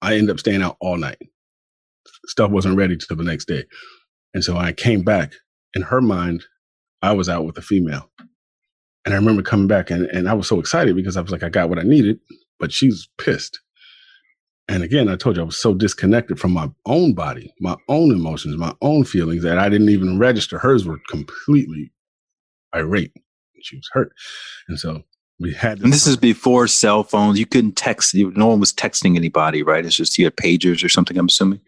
I 0.00 0.14
ended 0.14 0.30
up 0.30 0.40
staying 0.40 0.62
out 0.62 0.76
all 0.80 0.96
night. 0.96 1.18
Stuff 2.26 2.50
wasn't 2.50 2.76
ready 2.76 2.96
till 2.96 3.16
the 3.16 3.24
next 3.24 3.46
day. 3.46 3.64
And 4.34 4.42
so 4.42 4.56
I 4.56 4.72
came 4.72 5.02
back. 5.02 5.34
In 5.74 5.82
her 5.82 6.00
mind, 6.00 6.44
I 7.02 7.12
was 7.12 7.28
out 7.28 7.44
with 7.44 7.58
a 7.58 7.62
female. 7.62 8.10
And 9.04 9.14
I 9.14 9.16
remember 9.16 9.42
coming 9.42 9.66
back 9.66 9.90
and, 9.90 10.06
and 10.06 10.28
I 10.28 10.34
was 10.34 10.46
so 10.46 10.60
excited 10.60 10.94
because 10.94 11.16
I 11.16 11.20
was 11.20 11.32
like, 11.32 11.42
I 11.42 11.48
got 11.48 11.68
what 11.68 11.78
I 11.78 11.82
needed, 11.82 12.20
but 12.60 12.72
she's 12.72 13.08
pissed. 13.18 13.60
And 14.72 14.82
again, 14.82 15.10
I 15.10 15.16
told 15.16 15.36
you 15.36 15.42
I 15.42 15.44
was 15.44 15.58
so 15.58 15.74
disconnected 15.74 16.40
from 16.40 16.52
my 16.52 16.70
own 16.86 17.12
body, 17.12 17.52
my 17.60 17.76
own 17.88 18.10
emotions, 18.10 18.56
my 18.56 18.74
own 18.80 19.04
feelings 19.04 19.42
that 19.42 19.58
I 19.58 19.68
didn't 19.68 19.90
even 19.90 20.18
register. 20.18 20.58
Hers 20.58 20.86
were 20.86 20.98
completely 21.10 21.92
irate. 22.74 23.12
She 23.60 23.76
was 23.76 23.86
hurt. 23.92 24.14
And 24.68 24.78
so 24.78 25.02
we 25.38 25.52
had 25.52 25.78
this. 25.78 25.84
And 25.84 25.92
this 25.92 26.06
is 26.06 26.16
before 26.16 26.66
cell 26.68 27.04
phones. 27.04 27.38
You 27.38 27.44
couldn't 27.44 27.76
text. 27.76 28.14
No 28.14 28.46
one 28.46 28.60
was 28.60 28.72
texting 28.72 29.14
anybody, 29.14 29.62
right? 29.62 29.84
It's 29.84 29.94
just 29.94 30.16
you 30.16 30.24
had 30.24 30.36
pagers 30.36 30.82
or 30.82 30.88
something, 30.88 31.18
I'm 31.18 31.26
assuming. 31.26 31.60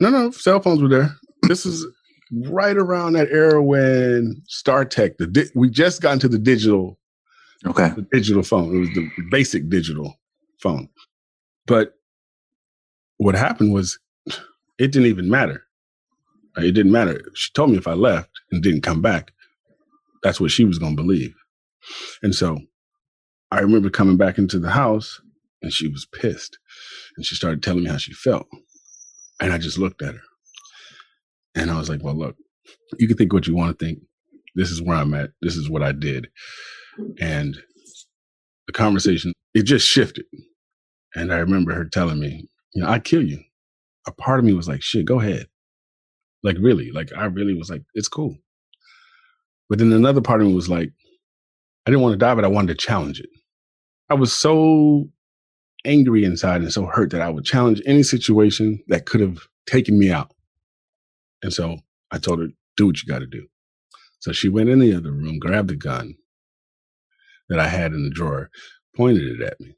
No, 0.00 0.08
no, 0.08 0.30
cell 0.30 0.60
phones 0.60 0.80
were 0.80 0.88
there. 0.88 1.14
This 1.48 1.66
is 1.66 1.86
right 2.32 2.76
around 2.78 3.12
that 3.12 3.28
era 3.30 3.62
when 3.62 4.42
StarTAC, 4.48 5.18
the 5.18 5.26
di- 5.26 5.50
we 5.54 5.68
just 5.68 6.00
got 6.00 6.14
into 6.14 6.28
the 6.28 6.38
digital, 6.38 6.98
okay, 7.66 7.90
the 7.90 8.06
digital 8.12 8.42
phone. 8.42 8.74
It 8.74 8.78
was 8.78 8.88
the 8.94 9.10
basic 9.30 9.68
digital 9.68 10.18
phone. 10.58 10.88
But 11.66 11.95
what 13.18 13.34
happened 13.34 13.72
was 13.72 13.98
it 14.78 14.92
didn't 14.92 15.08
even 15.08 15.30
matter. 15.30 15.64
It 16.58 16.72
didn't 16.72 16.92
matter. 16.92 17.22
She 17.34 17.52
told 17.52 17.70
me 17.70 17.78
if 17.78 17.88
I 17.88 17.94
left 17.94 18.30
and 18.50 18.62
didn't 18.62 18.82
come 18.82 19.02
back, 19.02 19.32
that's 20.22 20.40
what 20.40 20.50
she 20.50 20.64
was 20.64 20.78
going 20.78 20.96
to 20.96 21.02
believe. 21.02 21.34
And 22.22 22.34
so 22.34 22.58
I 23.50 23.60
remember 23.60 23.90
coming 23.90 24.16
back 24.16 24.38
into 24.38 24.58
the 24.58 24.70
house 24.70 25.20
and 25.62 25.72
she 25.72 25.88
was 25.88 26.06
pissed 26.06 26.58
and 27.16 27.26
she 27.26 27.34
started 27.34 27.62
telling 27.62 27.84
me 27.84 27.90
how 27.90 27.98
she 27.98 28.12
felt. 28.12 28.46
And 29.40 29.52
I 29.52 29.58
just 29.58 29.78
looked 29.78 30.02
at 30.02 30.14
her 30.14 30.22
and 31.54 31.70
I 31.70 31.78
was 31.78 31.88
like, 31.90 32.02
well, 32.02 32.16
look, 32.16 32.36
you 32.98 33.08
can 33.08 33.16
think 33.16 33.32
what 33.32 33.46
you 33.46 33.56
want 33.56 33.78
to 33.78 33.84
think. 33.84 34.00
This 34.54 34.70
is 34.70 34.82
where 34.82 34.96
I'm 34.96 35.14
at. 35.14 35.30
This 35.42 35.56
is 35.56 35.70
what 35.70 35.82
I 35.82 35.92
did. 35.92 36.28
And 37.20 37.56
the 38.66 38.72
conversation, 38.72 39.32
it 39.54 39.62
just 39.64 39.86
shifted. 39.88 40.26
And 41.14 41.32
I 41.32 41.38
remember 41.38 41.74
her 41.74 41.84
telling 41.84 42.20
me, 42.20 42.48
you 42.76 42.82
know, 42.82 42.90
I'd 42.90 43.04
kill 43.04 43.22
you. 43.22 43.42
A 44.06 44.12
part 44.12 44.38
of 44.38 44.44
me 44.44 44.52
was 44.52 44.68
like, 44.68 44.82
shit, 44.82 45.06
go 45.06 45.18
ahead. 45.18 45.46
Like, 46.42 46.58
really, 46.60 46.90
like, 46.92 47.10
I 47.16 47.24
really 47.24 47.54
was 47.54 47.70
like, 47.70 47.82
it's 47.94 48.06
cool. 48.06 48.36
But 49.70 49.78
then 49.78 49.94
another 49.94 50.20
part 50.20 50.42
of 50.42 50.46
me 50.46 50.52
was 50.52 50.68
like, 50.68 50.92
I 51.86 51.90
didn't 51.90 52.02
want 52.02 52.12
to 52.12 52.18
die, 52.18 52.34
but 52.34 52.44
I 52.44 52.48
wanted 52.48 52.78
to 52.78 52.86
challenge 52.86 53.18
it. 53.18 53.30
I 54.10 54.14
was 54.14 54.30
so 54.30 55.08
angry 55.86 56.22
inside 56.22 56.60
and 56.60 56.70
so 56.70 56.84
hurt 56.84 57.12
that 57.12 57.22
I 57.22 57.30
would 57.30 57.46
challenge 57.46 57.80
any 57.86 58.02
situation 58.02 58.78
that 58.88 59.06
could 59.06 59.22
have 59.22 59.38
taken 59.66 59.98
me 59.98 60.10
out. 60.10 60.34
And 61.42 61.54
so 61.54 61.78
I 62.10 62.18
told 62.18 62.40
her, 62.40 62.48
do 62.76 62.88
what 62.88 63.02
you 63.02 63.08
got 63.08 63.20
to 63.20 63.26
do. 63.26 63.46
So 64.18 64.32
she 64.32 64.50
went 64.50 64.68
in 64.68 64.80
the 64.80 64.94
other 64.94 65.12
room, 65.12 65.38
grabbed 65.38 65.68
the 65.68 65.76
gun 65.76 66.14
that 67.48 67.58
I 67.58 67.68
had 67.68 67.92
in 67.92 68.04
the 68.04 68.10
drawer, 68.10 68.50
pointed 68.94 69.40
it 69.40 69.40
at 69.40 69.58
me. 69.60 69.76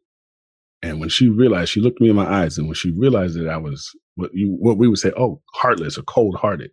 And 0.83 1.01
when 1.01 1.09
she 1.09 1.29
realized, 1.29 1.72
she 1.72 1.81
looked 1.81 2.01
me 2.01 2.11
in 2.11 2.16
my 2.16 2.26
eyes, 2.26 2.57
and 2.57 2.68
when 2.68 2.74
she 2.74 2.93
realized 2.93 3.39
that 3.39 3.49
I 3.49 3.57
was 3.57 3.91
what 4.14 4.31
you 4.33 4.57
what 4.61 4.79
we 4.79 4.89
would 4.89 4.99
say, 4.99 5.12
oh, 5.16 5.43
heartless 5.55 5.99
or 5.99 6.03
cold 6.03 6.37
hearted, 6.37 6.70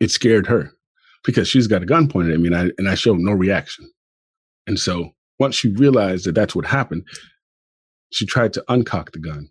it 0.00 0.10
scared 0.10 0.46
her 0.46 0.72
because 1.24 1.48
she's 1.48 1.66
got 1.66 1.82
a 1.82 1.86
gun 1.86 2.08
pointed 2.08 2.34
at 2.34 2.40
me, 2.40 2.48
and 2.48 2.56
I 2.56 2.70
and 2.76 2.88
I 2.88 2.94
showed 2.94 3.18
no 3.18 3.32
reaction. 3.32 3.90
And 4.66 4.78
so 4.78 5.10
once 5.38 5.54
she 5.54 5.68
realized 5.68 6.26
that 6.26 6.34
that's 6.34 6.54
what 6.54 6.66
happened, 6.66 7.04
she 8.12 8.26
tried 8.26 8.52
to 8.54 8.64
uncock 8.68 9.12
the 9.12 9.18
gun, 9.18 9.48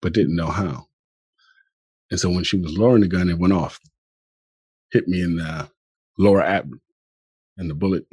but 0.00 0.12
didn't 0.12 0.36
know 0.36 0.46
how. 0.50 0.86
And 2.10 2.20
so 2.20 2.30
when 2.30 2.44
she 2.44 2.56
was 2.58 2.76
lowering 2.76 3.02
the 3.02 3.08
gun, 3.08 3.28
it 3.28 3.38
went 3.38 3.52
off, 3.52 3.80
hit 4.92 5.08
me 5.08 5.22
in 5.22 5.36
the 5.36 5.68
lower 6.18 6.42
abdomen, 6.42 6.80
and 7.56 7.70
the 7.70 7.74
bullet 7.74 8.04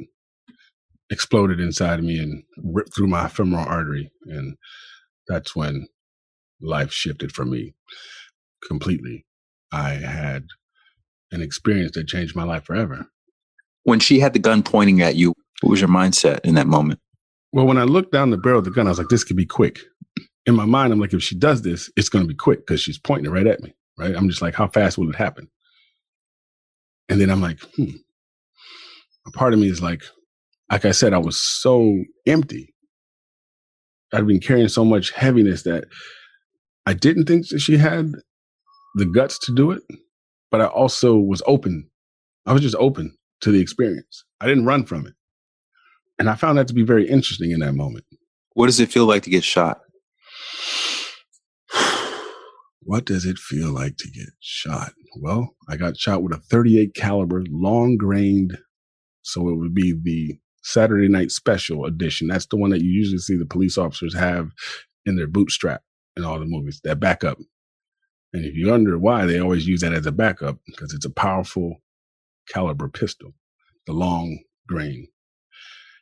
exploded 1.10 1.60
inside 1.60 1.99
of 1.99 2.05
me 2.05 2.20
and 2.20 2.43
ripped 2.64 2.95
through 2.95 3.08
my 3.08 3.28
femoral 3.28 3.66
artery. 3.66 4.12
And 4.26 4.58
that's 5.28 5.55
when 5.55 5.88
life 6.62 6.91
shifted 6.91 7.32
for 7.32 7.45
me 7.45 7.76
completely. 8.68 9.26
I 9.72 9.91
had 9.91 10.47
an 11.32 11.41
experience 11.41 11.91
that 11.93 12.08
changed 12.08 12.36
my 12.36 12.43
life 12.43 12.66
forever. 12.66 13.08
When 13.84 13.99
she 13.99 14.20
had 14.20 14.34
the 14.34 14.39
gun 14.39 14.64
pointing 14.64 15.01
at 15.01 15.16
you, 15.16 15.34
what 15.62 15.72
was 15.72 15.82
your 15.82 15.89
mindset 15.89 16.41
in 16.43 16.55
that 16.55 16.68
moment? 16.68 16.99
Well, 17.53 17.66
when 17.66 17.78
I 17.78 17.84
looked 17.84 18.12
down 18.12 18.30
the 18.30 18.38
barrel 18.38 18.60
of 18.60 18.66
the 18.66 18.72
gun, 18.72 18.88
I 18.88 18.91
was 18.91 18.97
like, 18.97 19.10
this 19.10 19.24
could 19.24 19.38
be 19.38 19.45
quick. 19.45 19.80
In 20.45 20.55
my 20.55 20.66
mind, 20.66 20.93
I'm 20.93 20.99
like, 20.99 21.14
if 21.14 21.24
she 21.24 21.36
does 21.36 21.62
this, 21.62 21.89
it's 21.95 22.10
going 22.10 22.24
to 22.24 22.28
be 22.28 22.36
quick 22.36 22.60
because 22.60 22.82
she's 22.82 22.99
pointing 22.99 23.26
it 23.26 23.34
right 23.34 23.47
at 23.47 23.62
me. 23.62 23.74
Right. 23.97 24.16
I'm 24.16 24.30
just 24.30 24.41
like, 24.41 24.53
how 24.53 24.68
fast 24.68 24.97
will 24.97 25.10
it 25.10 25.16
happen? 25.16 25.49
And 27.10 27.20
then 27.20 27.30
I'm 27.30 27.41
like, 27.41 27.60
hmm. 27.76 27.91
A 29.26 29.32
part 29.32 29.53
of 29.53 29.60
me 29.60 29.70
is 29.70 29.82
like, 29.82 30.03
like 30.72 30.86
I 30.86 30.91
said, 30.91 31.13
I 31.13 31.18
was 31.18 31.39
so 31.39 32.03
empty. 32.26 32.74
I'd 34.13 34.28
been 34.28 34.39
carrying 34.39 34.68
so 34.68 34.86
much 34.86 35.11
heaviness 35.11 35.63
that 35.63 35.86
I 36.86 36.93
didn't 36.93 37.26
think 37.26 37.47
that 37.49 37.59
she 37.59 37.78
had 37.78 38.13
the 38.95 39.05
guts 39.05 39.38
to 39.39 39.53
do 39.53 39.72
it, 39.72 39.84
but 40.49 40.61
I 40.61 40.65
also 40.65 41.15
was 41.15 41.41
open. 41.45 41.89
I 42.45 42.53
was 42.53 42.61
just 42.61 42.76
open 42.76 43.18
to 43.41 43.51
the 43.51 43.59
experience. 43.59 44.24
I 44.39 44.47
didn't 44.47 44.65
run 44.65 44.86
from 44.86 45.05
it. 45.05 45.13
And 46.20 46.30
I 46.30 46.36
found 46.36 46.57
that 46.57 46.68
to 46.70 46.74
be 46.74 46.84
very 46.84 47.07
interesting 47.07 47.51
in 47.51 47.59
that 47.59 47.74
moment. 47.74 48.05
What 48.53 48.65
does 48.68 48.80
it 48.80 48.91
feel 48.91 49.05
like 49.05 49.24
to 49.24 49.30
get 49.30 49.43
shot? 49.43 49.82
what 52.82 53.05
does 53.05 53.26
it 53.26 53.38
feel 53.38 53.72
like 53.72 53.97
to 53.97 54.09
get 54.09 54.30
shot? 54.39 54.93
Well, 55.22 55.55
I 55.70 55.78
got 55.78 55.97
shot 55.97 56.24
with 56.24 56.34
a 56.34 56.41
38 56.49 56.95
caliber 56.95 57.43
long 57.49 57.97
grained. 57.97 58.57
So 59.22 59.49
it 59.49 59.57
would 59.57 59.76
be 59.76 59.93
the 59.93 60.39
Saturday 60.68 61.07
Night 61.07 61.32
Special 61.32 61.86
edition. 61.86 62.28
That's 62.28 62.45
the 62.45 62.57
one 62.57 62.72
that 62.72 62.82
you 62.82 62.89
usually 62.89 63.20
see 63.20 63.38
the 63.38 63.45
police 63.45 63.78
officers 63.78 64.13
have 64.15 64.51
in 65.05 65.15
their 65.15 65.28
bootstrap 65.28 65.82
in 66.18 66.26
all 66.26 66.39
the 66.39 66.45
movies, 66.45 66.82
that 66.84 66.99
backup. 66.99 67.38
And 68.34 68.43
if 68.45 68.53
you 68.55 68.70
wonder 68.70 68.97
why, 68.99 69.26
they 69.26 69.39
always 69.39 69.65
use 69.65 69.82
that 69.82 69.93
as 69.93 70.05
a 70.05 70.11
backup 70.11 70.57
because 70.65 70.93
it's 70.93 71.05
a 71.05 71.09
powerful 71.09 71.78
caliber 72.49 72.89
pistol, 72.89 73.34
the 73.86 73.93
long 73.93 74.39
grain. 74.68 75.07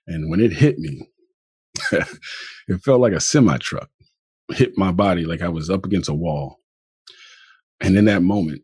And 0.07 0.32
when 0.32 0.39
it 0.39 0.51
hit 0.51 0.80
me, 0.80 1.07
it 1.91 2.82
felt 2.84 3.01
like 3.01 3.13
a 3.13 3.20
semi 3.20 3.57
truck 3.57 3.89
hit 4.51 4.78
my 4.78 4.91
body 4.91 5.26
like 5.26 5.41
I 5.41 5.49
was 5.49 5.70
up 5.70 5.86
against 5.86 6.09
a 6.09 6.13
wall. 6.13 6.59
And 7.82 7.95
in 7.97 8.05
that 8.05 8.24
moment, 8.24 8.63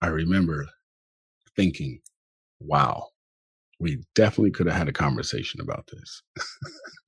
I 0.00 0.08
remember 0.08 0.68
thinking, 1.56 2.00
wow, 2.60 3.08
we 3.80 4.02
definitely 4.14 4.50
could 4.50 4.66
have 4.66 4.76
had 4.76 4.88
a 4.88 4.92
conversation 4.92 5.60
about 5.60 5.88
this. 5.92 6.22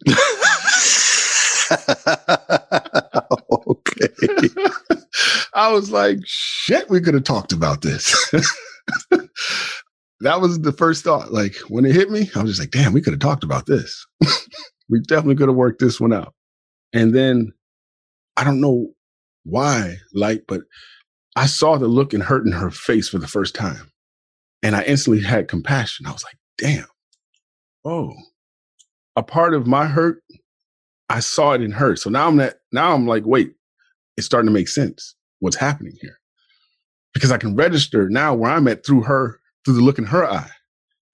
okay. 3.68 4.08
I 5.54 5.72
was 5.72 5.90
like, 5.90 6.18
shit, 6.24 6.88
we 6.88 7.00
could 7.00 7.14
have 7.14 7.24
talked 7.24 7.52
about 7.52 7.82
this. 7.82 8.14
that 10.20 10.40
was 10.40 10.60
the 10.60 10.72
first 10.72 11.04
thought. 11.04 11.32
Like 11.32 11.56
when 11.68 11.84
it 11.84 11.94
hit 11.94 12.10
me, 12.10 12.30
I 12.34 12.42
was 12.42 12.52
just 12.52 12.60
like, 12.60 12.70
damn, 12.70 12.92
we 12.92 13.00
could 13.00 13.12
have 13.12 13.20
talked 13.20 13.44
about 13.44 13.66
this. 13.66 14.06
we 14.88 15.00
definitely 15.00 15.36
could 15.36 15.48
have 15.48 15.56
worked 15.56 15.80
this 15.80 16.00
one 16.00 16.12
out. 16.12 16.34
And 16.92 17.14
then 17.14 17.52
I 18.36 18.44
don't 18.44 18.60
know 18.60 18.88
why, 19.44 19.96
like, 20.14 20.44
but 20.46 20.62
I 21.36 21.46
saw 21.46 21.78
the 21.78 21.88
look 21.88 22.12
and 22.12 22.22
hurt 22.22 22.46
in 22.46 22.52
her 22.52 22.70
face 22.70 23.08
for 23.08 23.18
the 23.18 23.28
first 23.28 23.54
time. 23.54 23.90
And 24.62 24.76
I 24.76 24.82
instantly 24.82 25.22
had 25.22 25.48
compassion. 25.48 26.06
I 26.06 26.12
was 26.12 26.24
like, 26.24 26.36
damn, 26.60 26.86
oh, 27.84 28.12
a 29.16 29.22
part 29.22 29.54
of 29.54 29.66
my 29.66 29.86
hurt, 29.86 30.22
I 31.08 31.20
saw 31.20 31.52
it 31.52 31.62
in 31.62 31.72
her. 31.72 31.96
So 31.96 32.10
now 32.10 32.28
I'm 32.28 32.36
that, 32.36 32.58
now 32.72 32.94
I'm 32.94 33.06
like, 33.06 33.24
wait, 33.26 33.54
it's 34.16 34.26
starting 34.26 34.48
to 34.48 34.52
make 34.52 34.68
sense 34.68 35.14
what's 35.40 35.56
happening 35.56 35.94
here. 36.00 36.18
Because 37.12 37.32
I 37.32 37.38
can 37.38 37.56
register 37.56 38.08
now 38.08 38.34
where 38.34 38.52
I'm 38.52 38.68
at 38.68 38.86
through 38.86 39.02
her, 39.02 39.40
through 39.64 39.74
the 39.74 39.80
look 39.80 39.98
in 39.98 40.04
her 40.04 40.24
eye. 40.24 40.50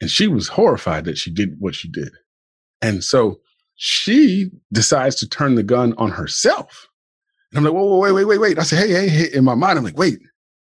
And 0.00 0.10
she 0.10 0.26
was 0.26 0.48
horrified 0.48 1.06
that 1.06 1.16
she 1.16 1.32
did 1.32 1.56
what 1.58 1.74
she 1.74 1.88
did. 1.88 2.10
And 2.82 3.02
so 3.02 3.40
she 3.76 4.50
decides 4.72 5.16
to 5.16 5.28
turn 5.28 5.54
the 5.54 5.62
gun 5.62 5.94
on 5.96 6.10
herself. 6.10 6.88
And 7.50 7.58
I'm 7.58 7.64
like, 7.64 7.72
whoa, 7.72 7.84
whoa, 7.86 7.98
wait, 8.00 8.12
wait, 8.12 8.24
wait, 8.24 8.40
wait. 8.40 8.58
I 8.58 8.62
said, 8.62 8.80
hey, 8.80 8.92
hey, 8.92 9.08
hey. 9.08 9.28
In 9.32 9.44
my 9.44 9.54
mind, 9.54 9.78
I'm 9.78 9.84
like, 9.84 9.96
wait, 9.96 10.18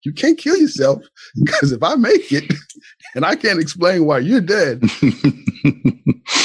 you 0.04 0.14
can't 0.14 0.38
kill 0.38 0.58
yourself 0.58 1.04
because 1.44 1.72
if 1.72 1.84
I 1.84 1.96
make 1.96 2.32
it 2.32 2.52
and 3.16 3.26
I 3.26 3.36
can't 3.36 3.60
explain 3.60 4.06
why 4.06 4.20
you're 4.20 4.42
dead, 4.42 4.82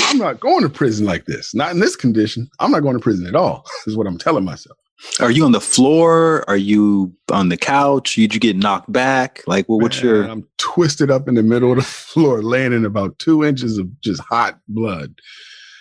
I'm 0.08 0.18
not 0.18 0.40
going 0.40 0.62
to 0.62 0.68
prison 0.68 1.06
like 1.06 1.26
this. 1.26 1.54
Not 1.54 1.72
in 1.72 1.80
this 1.80 1.96
condition. 1.96 2.48
I'm 2.60 2.70
not 2.70 2.80
going 2.80 2.96
to 2.96 3.02
prison 3.02 3.26
at 3.26 3.34
all, 3.34 3.64
is 3.86 3.96
what 3.96 4.06
I'm 4.06 4.18
telling 4.18 4.44
myself. 4.44 4.76
Are 5.20 5.30
you 5.30 5.44
on 5.44 5.52
the 5.52 5.60
floor? 5.60 6.48
Are 6.48 6.56
you 6.56 7.12
on 7.30 7.50
the 7.50 7.56
couch? 7.56 8.14
Did 8.14 8.32
you 8.32 8.40
get 8.40 8.56
knocked 8.56 8.90
back? 8.90 9.42
Like, 9.46 9.68
well, 9.68 9.78
what's 9.78 10.02
Man, 10.02 10.14
your? 10.14 10.24
I'm 10.24 10.48
twisted 10.56 11.10
up 11.10 11.28
in 11.28 11.34
the 11.34 11.42
middle 11.42 11.70
of 11.70 11.76
the 11.76 11.84
floor, 11.84 12.42
laying 12.42 12.72
in 12.72 12.84
about 12.84 13.18
two 13.18 13.44
inches 13.44 13.76
of 13.76 13.88
just 14.00 14.22
hot 14.22 14.58
blood, 14.68 15.14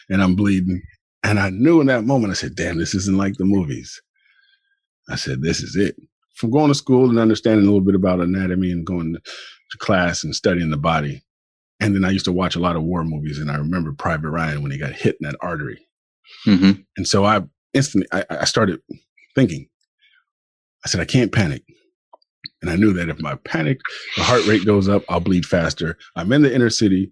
and 0.09 0.21
I'm 0.21 0.35
bleeding. 0.35 0.81
And 1.23 1.39
I 1.39 1.49
knew 1.49 1.79
in 1.79 1.87
that 1.87 2.03
moment, 2.03 2.31
I 2.31 2.35
said, 2.35 2.55
"Damn, 2.55 2.77
this 2.77 2.93
isn't 2.93 3.17
like 3.17 3.35
the 3.35 3.45
movies." 3.45 4.01
I 5.09 5.15
said, 5.15 5.41
"This 5.41 5.61
is 5.61 5.77
it." 5.77 5.95
From 6.35 6.51
going 6.51 6.67
to 6.67 6.75
school 6.75 7.09
and 7.09 7.19
understanding 7.19 7.65
a 7.65 7.69
little 7.69 7.85
bit 7.85 7.95
about 7.95 8.19
anatomy 8.19 8.71
and 8.71 8.85
going 8.85 9.15
to 9.15 9.77
class 9.77 10.23
and 10.23 10.35
studying 10.35 10.69
the 10.69 10.77
body, 10.77 11.23
and 11.79 11.95
then 11.95 12.05
I 12.05 12.11
used 12.11 12.25
to 12.25 12.31
watch 12.31 12.55
a 12.55 12.59
lot 12.59 12.75
of 12.75 12.83
war 12.83 13.03
movies, 13.03 13.39
and 13.39 13.51
I 13.51 13.55
remember 13.55 13.93
Private 13.93 14.29
Ryan 14.29 14.61
when 14.61 14.71
he 14.71 14.77
got 14.77 14.93
hit 14.93 15.17
in 15.19 15.27
that 15.27 15.37
artery. 15.41 15.85
Mm-hmm. 16.45 16.81
And 16.97 17.07
so 17.07 17.25
I 17.25 17.41
instantly, 17.73 18.07
I, 18.11 18.25
I 18.29 18.45
started 18.45 18.79
thinking. 19.35 19.67
I 20.85 20.89
said, 20.89 21.01
I 21.01 21.05
can't 21.05 21.31
panic. 21.31 21.63
And 22.61 22.69
I 22.69 22.75
knew 22.75 22.93
that 22.93 23.09
if 23.09 23.19
my 23.19 23.35
panic, 23.35 23.79
the 24.15 24.23
heart 24.23 24.45
rate 24.47 24.65
goes 24.65 24.87
up, 24.87 25.03
I'll 25.09 25.19
bleed 25.19 25.45
faster. 25.45 25.97
I'm 26.15 26.31
in 26.31 26.41
the 26.41 26.53
inner 26.53 26.69
city. 26.69 27.11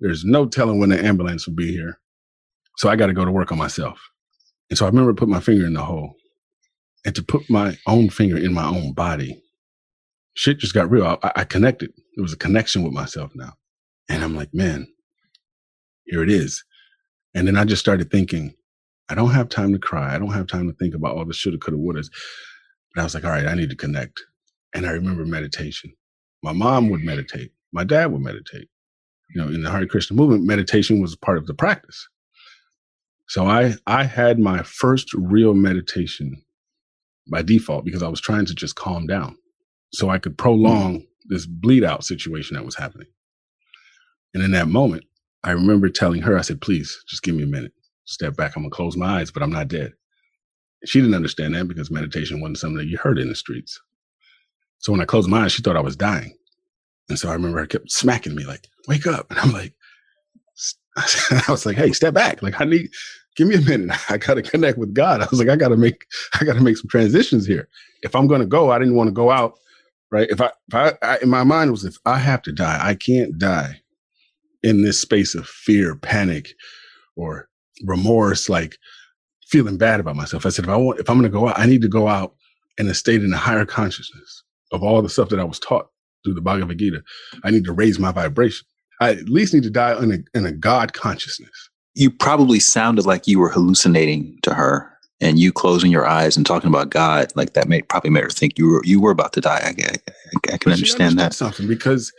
There's 0.00 0.24
no 0.24 0.46
telling 0.46 0.78
when 0.78 0.90
the 0.90 1.04
ambulance 1.04 1.46
will 1.46 1.54
be 1.54 1.72
here. 1.72 2.00
So 2.76 2.88
I 2.88 2.96
got 2.96 3.06
to 3.06 3.12
go 3.12 3.24
to 3.24 3.32
work 3.32 3.52
on 3.52 3.58
myself. 3.58 4.00
And 4.70 4.78
so 4.78 4.86
I 4.86 4.88
remember 4.88 5.14
putting 5.14 5.34
my 5.34 5.40
finger 5.40 5.66
in 5.66 5.74
the 5.74 5.84
hole 5.84 6.14
and 7.04 7.14
to 7.14 7.22
put 7.22 7.48
my 7.50 7.76
own 7.86 8.10
finger 8.10 8.36
in 8.38 8.54
my 8.54 8.66
own 8.66 8.92
body. 8.92 9.42
Shit 10.34 10.58
just 10.58 10.74
got 10.74 10.90
real. 10.90 11.18
I, 11.22 11.32
I 11.36 11.44
connected. 11.44 11.92
There 12.16 12.22
was 12.22 12.32
a 12.32 12.38
connection 12.38 12.82
with 12.82 12.92
myself 12.92 13.32
now. 13.34 13.54
And 14.08 14.24
I'm 14.24 14.36
like, 14.36 14.54
man, 14.54 14.88
here 16.06 16.22
it 16.22 16.30
is. 16.30 16.64
And 17.34 17.46
then 17.46 17.56
I 17.56 17.64
just 17.64 17.80
started 17.80 18.10
thinking, 18.10 18.54
I 19.08 19.14
don't 19.14 19.30
have 19.32 19.48
time 19.48 19.72
to 19.72 19.78
cry. 19.78 20.14
I 20.14 20.18
don't 20.18 20.32
have 20.32 20.46
time 20.46 20.68
to 20.68 20.76
think 20.76 20.94
about 20.94 21.16
all 21.16 21.24
the 21.24 21.34
shoulda, 21.34 21.58
coulda, 21.58 21.78
wouldas. 21.78 22.08
And 22.94 23.00
I 23.00 23.04
was 23.04 23.14
like, 23.14 23.24
all 23.24 23.30
right, 23.30 23.46
I 23.46 23.54
need 23.54 23.70
to 23.70 23.76
connect. 23.76 24.20
And 24.74 24.86
I 24.86 24.90
remember 24.90 25.24
meditation. 25.24 25.92
My 26.42 26.52
mom 26.52 26.90
would 26.90 27.02
meditate. 27.02 27.52
My 27.72 27.84
dad 27.84 28.12
would 28.12 28.22
meditate. 28.22 28.68
You 29.34 29.42
know, 29.42 29.48
in 29.48 29.62
the 29.62 29.70
Hare 29.70 29.86
Krishna 29.86 30.16
movement, 30.16 30.44
meditation 30.44 31.00
was 31.00 31.16
part 31.16 31.38
of 31.38 31.46
the 31.46 31.54
practice. 31.54 32.08
So 33.28 33.46
I 33.46 33.74
I 33.86 34.04
had 34.04 34.38
my 34.38 34.62
first 34.62 35.12
real 35.14 35.54
meditation 35.54 36.42
by 37.30 37.42
default 37.42 37.84
because 37.84 38.02
I 38.02 38.08
was 38.08 38.20
trying 38.20 38.46
to 38.46 38.54
just 38.54 38.76
calm 38.76 39.06
down 39.06 39.36
so 39.92 40.10
I 40.10 40.18
could 40.18 40.36
prolong 40.36 41.04
this 41.28 41.46
bleed 41.46 41.84
out 41.84 42.04
situation 42.04 42.56
that 42.56 42.64
was 42.64 42.76
happening. 42.76 43.08
And 44.34 44.42
in 44.42 44.50
that 44.52 44.68
moment, 44.68 45.04
I 45.44 45.52
remember 45.52 45.88
telling 45.88 46.22
her, 46.22 46.36
I 46.36 46.42
said, 46.42 46.60
please 46.60 47.02
just 47.08 47.22
give 47.22 47.34
me 47.34 47.44
a 47.44 47.46
minute. 47.46 47.72
Step 48.04 48.36
back. 48.36 48.56
I'm 48.56 48.62
going 48.62 48.70
to 48.70 48.76
close 48.76 48.96
my 48.96 49.20
eyes, 49.20 49.30
but 49.30 49.42
I'm 49.42 49.52
not 49.52 49.68
dead. 49.68 49.92
She 50.84 51.00
didn't 51.00 51.14
understand 51.14 51.54
that 51.54 51.68
because 51.68 51.90
meditation 51.90 52.40
wasn't 52.40 52.58
something 52.58 52.78
that 52.78 52.86
you 52.86 52.98
heard 52.98 53.18
in 53.18 53.28
the 53.28 53.34
streets. 53.34 53.80
So 54.78 54.92
when 54.92 55.00
I 55.00 55.06
closed 55.06 55.28
my 55.28 55.44
eyes, 55.44 55.52
she 55.52 55.62
thought 55.62 55.76
I 55.76 55.80
was 55.80 55.96
dying. 55.96 56.34
And 57.08 57.18
so 57.18 57.28
I 57.28 57.32
remember 57.34 57.60
I 57.60 57.66
kept 57.66 57.90
smacking 57.90 58.34
me 58.34 58.44
like, 58.44 58.68
wake 58.86 59.06
up. 59.06 59.30
And 59.30 59.38
I'm 59.38 59.52
like, 59.52 59.74
I 60.96 61.44
was 61.48 61.66
like, 61.66 61.76
hey, 61.76 61.92
step 61.92 62.14
back. 62.14 62.42
Like 62.42 62.60
I 62.60 62.64
need, 62.64 62.90
give 63.38 63.46
me 63.46 63.54
a 63.54 63.60
minute. 63.60 63.96
I 64.10 64.18
got 64.18 64.34
to 64.34 64.42
connect 64.42 64.76
with 64.76 64.92
God. 64.92 65.22
I 65.22 65.26
was 65.30 65.38
like, 65.38 65.48
I 65.48 65.56
got 65.56 65.68
to 65.68 65.76
make, 65.76 66.06
I 66.38 66.44
got 66.44 66.54
to 66.54 66.60
make 66.60 66.76
some 66.76 66.90
transitions 66.90 67.46
here. 67.46 67.68
If 68.02 68.14
I'm 68.14 68.26
going 68.26 68.40
to 68.40 68.46
go, 68.46 68.70
I 68.70 68.78
didn't 68.78 68.96
want 68.96 69.08
to 69.08 69.12
go 69.12 69.30
out. 69.30 69.54
Right. 70.10 70.28
If 70.30 70.40
I, 70.40 70.50
if 70.68 70.74
I, 70.74 70.92
I, 71.02 71.18
in 71.18 71.28
my 71.28 71.44
mind 71.44 71.70
was, 71.70 71.84
if 71.84 71.96
I 72.06 72.18
have 72.18 72.42
to 72.42 72.52
die, 72.52 72.78
I 72.82 72.94
can't 72.94 73.38
die 73.38 73.80
in 74.62 74.82
this 74.82 75.00
space 75.00 75.34
of 75.34 75.46
fear, 75.46 75.94
panic, 75.96 76.54
or 77.14 77.48
remorse, 77.84 78.48
like 78.48 78.78
feeling 79.46 79.76
bad 79.76 80.00
about 80.00 80.16
myself. 80.16 80.46
I 80.46 80.48
said, 80.48 80.64
if 80.64 80.70
I 80.70 80.76
want, 80.76 80.98
if 80.98 81.10
I'm 81.10 81.18
going 81.18 81.30
to 81.30 81.38
go 81.38 81.48
out, 81.48 81.58
I 81.58 81.66
need 81.66 81.82
to 81.82 81.88
go 81.88 82.08
out 82.08 82.34
in 82.78 82.88
a 82.88 82.94
state 82.94 83.22
in 83.22 83.32
a 83.32 83.36
higher 83.36 83.66
consciousness 83.66 84.42
of 84.72 84.82
all 84.82 85.02
the 85.02 85.08
stuff 85.10 85.28
that 85.28 85.40
I 85.40 85.44
was 85.44 85.58
taught 85.58 85.88
through 86.24 86.34
the 86.34 86.40
Bhagavad 86.40 86.78
Gita. 86.78 87.02
I 87.44 87.50
need 87.50 87.64
to 87.64 87.72
raise 87.72 87.98
my 87.98 88.10
vibration. 88.12 88.66
I 89.00 89.10
at 89.10 89.28
least 89.28 89.54
need 89.54 89.62
to 89.62 89.70
die 89.70 90.02
in 90.02 90.12
a, 90.12 90.38
in 90.38 90.46
a 90.46 90.52
God 90.52 90.94
consciousness. 90.94 91.67
You 91.98 92.10
probably 92.12 92.60
sounded 92.60 93.06
like 93.06 93.26
you 93.26 93.40
were 93.40 93.48
hallucinating 93.48 94.38
to 94.42 94.54
her 94.54 94.88
and 95.20 95.36
you 95.38 95.52
closing 95.52 95.90
your 95.90 96.06
eyes 96.06 96.36
and 96.36 96.46
talking 96.46 96.68
about 96.68 96.90
God, 96.90 97.32
like 97.34 97.54
that 97.54 97.68
made 97.68 97.88
probably 97.88 98.10
made 98.10 98.22
her 98.22 98.30
think 98.30 98.56
you 98.56 98.68
were 98.68 98.84
you 98.84 99.00
were 99.00 99.10
about 99.10 99.32
to 99.32 99.40
die. 99.40 99.60
I, 99.64 99.70
I, 99.70 100.54
I 100.54 100.58
can 100.58 100.72
understand 100.72 101.18
that 101.18 101.34
something 101.34 101.66
because 101.66 102.12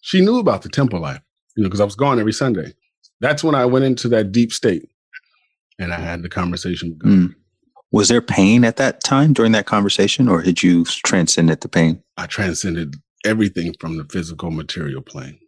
she 0.00 0.22
knew 0.22 0.38
about 0.38 0.62
the 0.62 0.70
temple 0.70 0.98
life, 1.00 1.20
you 1.56 1.62
know, 1.62 1.68
because 1.68 1.80
I 1.80 1.84
was 1.84 1.94
gone 1.94 2.18
every 2.18 2.32
Sunday. 2.32 2.72
That's 3.20 3.44
when 3.44 3.54
I 3.54 3.66
went 3.66 3.84
into 3.84 4.08
that 4.08 4.32
deep 4.32 4.50
state, 4.50 4.88
and 5.78 5.92
I 5.92 6.00
had 6.00 6.22
the 6.22 6.30
conversation. 6.30 6.98
Mm. 7.04 7.34
Was 7.92 8.08
there 8.08 8.22
pain 8.22 8.64
at 8.64 8.76
that 8.78 9.04
time 9.04 9.34
during 9.34 9.52
that 9.52 9.66
conversation, 9.66 10.26
or 10.26 10.40
had 10.40 10.62
you 10.62 10.84
transcended 10.86 11.60
the 11.60 11.68
pain? 11.68 12.02
I 12.16 12.26
transcended 12.26 12.96
everything 13.26 13.74
from 13.78 13.98
the 13.98 14.04
physical 14.04 14.50
material 14.50 15.02
plane. 15.02 15.38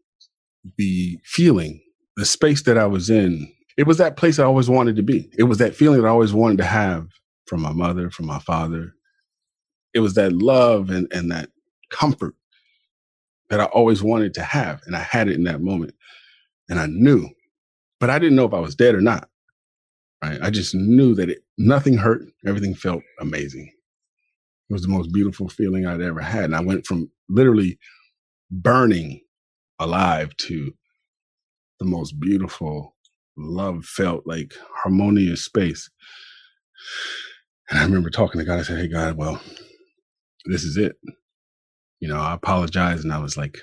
The 0.76 1.18
feeling, 1.24 1.80
the 2.16 2.24
space 2.24 2.62
that 2.62 2.78
I 2.78 2.86
was 2.86 3.10
in, 3.10 3.52
it 3.76 3.86
was 3.86 3.98
that 3.98 4.16
place 4.16 4.38
I 4.38 4.44
always 4.44 4.68
wanted 4.68 4.96
to 4.96 5.02
be. 5.02 5.30
It 5.36 5.44
was 5.44 5.58
that 5.58 5.74
feeling 5.74 6.00
that 6.00 6.06
I 6.06 6.10
always 6.10 6.32
wanted 6.32 6.58
to 6.58 6.64
have 6.64 7.08
from 7.46 7.60
my 7.60 7.72
mother, 7.72 8.10
from 8.10 8.26
my 8.26 8.38
father. 8.38 8.94
It 9.92 10.00
was 10.00 10.14
that 10.14 10.32
love 10.32 10.90
and, 10.90 11.08
and 11.12 11.30
that 11.30 11.50
comfort 11.90 12.34
that 13.50 13.60
I 13.60 13.64
always 13.66 14.02
wanted 14.02 14.34
to 14.34 14.42
have. 14.42 14.80
And 14.86 14.96
I 14.96 15.00
had 15.00 15.28
it 15.28 15.34
in 15.34 15.44
that 15.44 15.60
moment. 15.60 15.94
And 16.68 16.78
I 16.78 16.86
knew, 16.86 17.28
but 18.00 18.10
I 18.10 18.18
didn't 18.18 18.36
know 18.36 18.46
if 18.46 18.54
I 18.54 18.60
was 18.60 18.74
dead 18.74 18.94
or 18.94 19.00
not. 19.00 19.28
Right. 20.22 20.38
I 20.40 20.50
just 20.50 20.74
knew 20.74 21.14
that 21.16 21.28
it, 21.28 21.44
nothing 21.58 21.98
hurt. 21.98 22.22
Everything 22.46 22.74
felt 22.74 23.02
amazing. 23.20 23.70
It 24.70 24.72
was 24.72 24.82
the 24.82 24.88
most 24.88 25.12
beautiful 25.12 25.48
feeling 25.48 25.86
I'd 25.86 26.00
ever 26.00 26.20
had. 26.20 26.44
And 26.44 26.56
I 26.56 26.62
went 26.62 26.86
from 26.86 27.10
literally 27.28 27.78
burning 28.50 29.20
alive 29.78 30.34
to 30.38 30.72
the 31.84 31.90
most 31.90 32.18
beautiful, 32.20 32.96
love 33.36 33.84
felt 33.84 34.26
like 34.26 34.54
harmonious 34.82 35.44
space. 35.44 35.90
And 37.70 37.78
I 37.78 37.84
remember 37.84 38.10
talking 38.10 38.40
to 38.40 38.44
God. 38.44 38.60
I 38.60 38.62
said, 38.62 38.78
Hey, 38.78 38.88
God, 38.88 39.16
well, 39.16 39.40
this 40.46 40.64
is 40.64 40.76
it. 40.76 40.96
You 42.00 42.08
know, 42.08 42.20
I 42.20 42.34
apologized 42.34 43.04
and 43.04 43.12
I 43.12 43.18
was 43.18 43.36
like, 43.36 43.58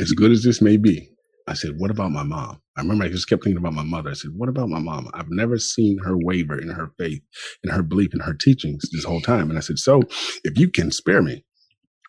as 0.00 0.12
good 0.12 0.32
as 0.32 0.42
this 0.42 0.62
may 0.62 0.76
be, 0.76 1.08
I 1.46 1.54
said, 1.54 1.72
what 1.78 1.90
about 1.90 2.10
my 2.12 2.22
mom? 2.22 2.60
I 2.76 2.82
remember 2.82 3.04
I 3.04 3.08
just 3.08 3.28
kept 3.28 3.44
thinking 3.44 3.58
about 3.58 3.74
my 3.74 3.84
mother. 3.84 4.10
I 4.10 4.14
said, 4.14 4.32
what 4.36 4.48
about 4.48 4.68
my 4.68 4.80
mom? 4.80 5.08
I've 5.14 5.30
never 5.30 5.58
seen 5.58 5.98
her 6.04 6.16
waver 6.16 6.58
in 6.60 6.68
her 6.70 6.92
faith, 6.98 7.22
in 7.62 7.70
her 7.70 7.82
belief, 7.82 8.14
in 8.14 8.20
her 8.20 8.34
teachings 8.34 8.84
this 8.92 9.04
whole 9.04 9.20
time. 9.20 9.50
And 9.50 9.58
I 9.58 9.62
said, 9.62 9.78
so 9.78 10.02
if 10.44 10.58
you 10.58 10.70
can 10.70 10.90
spare 10.90 11.22
me 11.22 11.44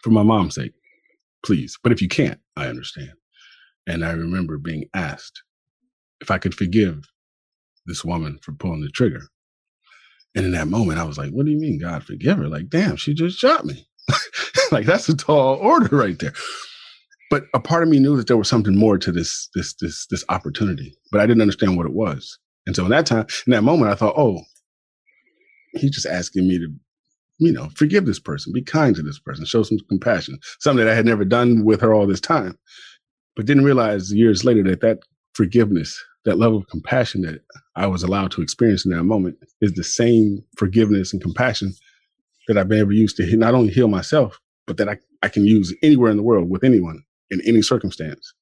for 0.04 0.10
my 0.10 0.24
mom's 0.24 0.56
sake, 0.56 0.74
please. 1.46 1.78
But 1.84 1.92
if 1.92 2.02
you 2.02 2.08
can't, 2.08 2.40
I 2.56 2.68
understand. 2.68 3.12
And 3.88 4.06
I 4.06 4.12
remember 4.12 4.58
being 4.58 4.86
asked 4.94 5.44
if 6.22 6.32
I 6.32 6.38
could 6.38 6.56
forgive 6.56 7.04
this 7.86 8.04
woman 8.04 8.40
for 8.42 8.54
pulling 8.54 8.82
the 8.82 8.90
trigger. 8.90 9.28
And 10.36 10.46
in 10.46 10.52
that 10.54 10.68
moment, 10.68 11.00
I 11.00 11.04
was 11.04 11.18
like, 11.18 11.32
what 11.32 11.46
do 11.46 11.52
you 11.52 11.60
mean, 11.60 11.80
God, 11.80 12.04
forgive 12.04 12.38
her? 12.38 12.48
Like, 12.48 12.70
damn, 12.70 12.98
she 12.98 13.14
just 13.14 13.40
shot 13.40 13.66
me. 13.66 13.88
like, 14.72 14.86
that's 14.86 15.10
a 15.10 15.16
tall 15.16 15.56
order 15.56 15.96
right 15.96 16.20
there 16.20 16.34
but 17.30 17.46
a 17.54 17.60
part 17.60 17.84
of 17.84 17.90
me 17.90 18.00
knew 18.00 18.16
that 18.18 18.28
there 18.28 18.38
was 18.38 18.48
something 18.48 18.78
more 18.78 18.98
to 18.98 19.12
this 19.12 19.50
this 19.56 19.74
this 19.82 20.08
this 20.08 20.24
opportunity 20.30 20.98
but 21.12 21.22
i 21.22 21.26
didn't 21.26 21.42
understand 21.42 21.78
what 21.78 21.86
it 21.86 21.94
was 21.94 22.38
and 22.66 22.76
so 22.76 22.84
in 22.86 22.92
that 22.92 23.06
time 23.06 23.26
in 23.48 23.52
that 23.52 23.64
moment 23.64 23.92
i 23.92 23.96
thought 23.96 24.16
oh 24.18 24.42
he's 25.74 25.92
just 25.92 26.06
asking 26.06 26.48
me 26.48 26.58
to 26.58 26.68
you 27.40 27.52
know 27.52 27.70
forgive 27.76 28.06
this 28.06 28.20
person 28.20 28.54
be 28.54 28.62
kind 28.62 28.96
to 28.96 29.02
this 29.02 29.20
person 29.20 29.46
show 29.46 29.64
some 29.64 29.80
compassion 29.90 30.38
something 30.60 30.86
that 30.86 30.92
i 30.92 30.96
had 30.96 31.06
never 31.06 31.26
done 31.26 31.66
with 31.66 31.82
her 31.82 31.94
all 31.94 32.08
this 32.08 32.22
time 32.22 32.58
but 33.36 33.46
didn't 33.46 33.66
realize 33.66 34.14
years 34.14 34.44
later 34.44 34.64
that 34.64 34.82
that 34.82 35.00
forgiveness 35.34 36.02
that 36.26 36.38
level 36.38 36.58
of 36.58 36.68
compassion 36.68 37.22
that 37.22 37.42
i 37.76 37.86
was 37.86 38.04
allowed 38.04 38.32
to 38.32 38.42
experience 38.42 38.86
in 38.86 38.92
that 38.92 39.04
moment 39.04 39.38
is 39.62 39.74
the 39.74 39.84
same 39.84 40.44
forgiveness 40.58 41.14
and 41.14 41.22
compassion 41.22 41.74
that 42.48 42.58
i've 42.58 42.68
been 42.68 42.80
able 42.80 42.92
to 42.92 42.96
use 42.96 43.14
to 43.14 43.36
not 43.38 43.54
only 43.54 43.72
heal 43.72 43.88
myself 43.88 44.40
but 44.68 44.78
that 44.78 44.90
I, 44.90 44.98
I 45.22 45.30
can 45.30 45.46
use 45.46 45.74
anywhere 45.84 46.12
in 46.12 46.18
the 46.18 46.24
world 46.24 46.50
with 46.50 46.64
anyone 46.64 47.04
in 47.30 47.42
any 47.46 47.62
circumstance. 47.62 48.34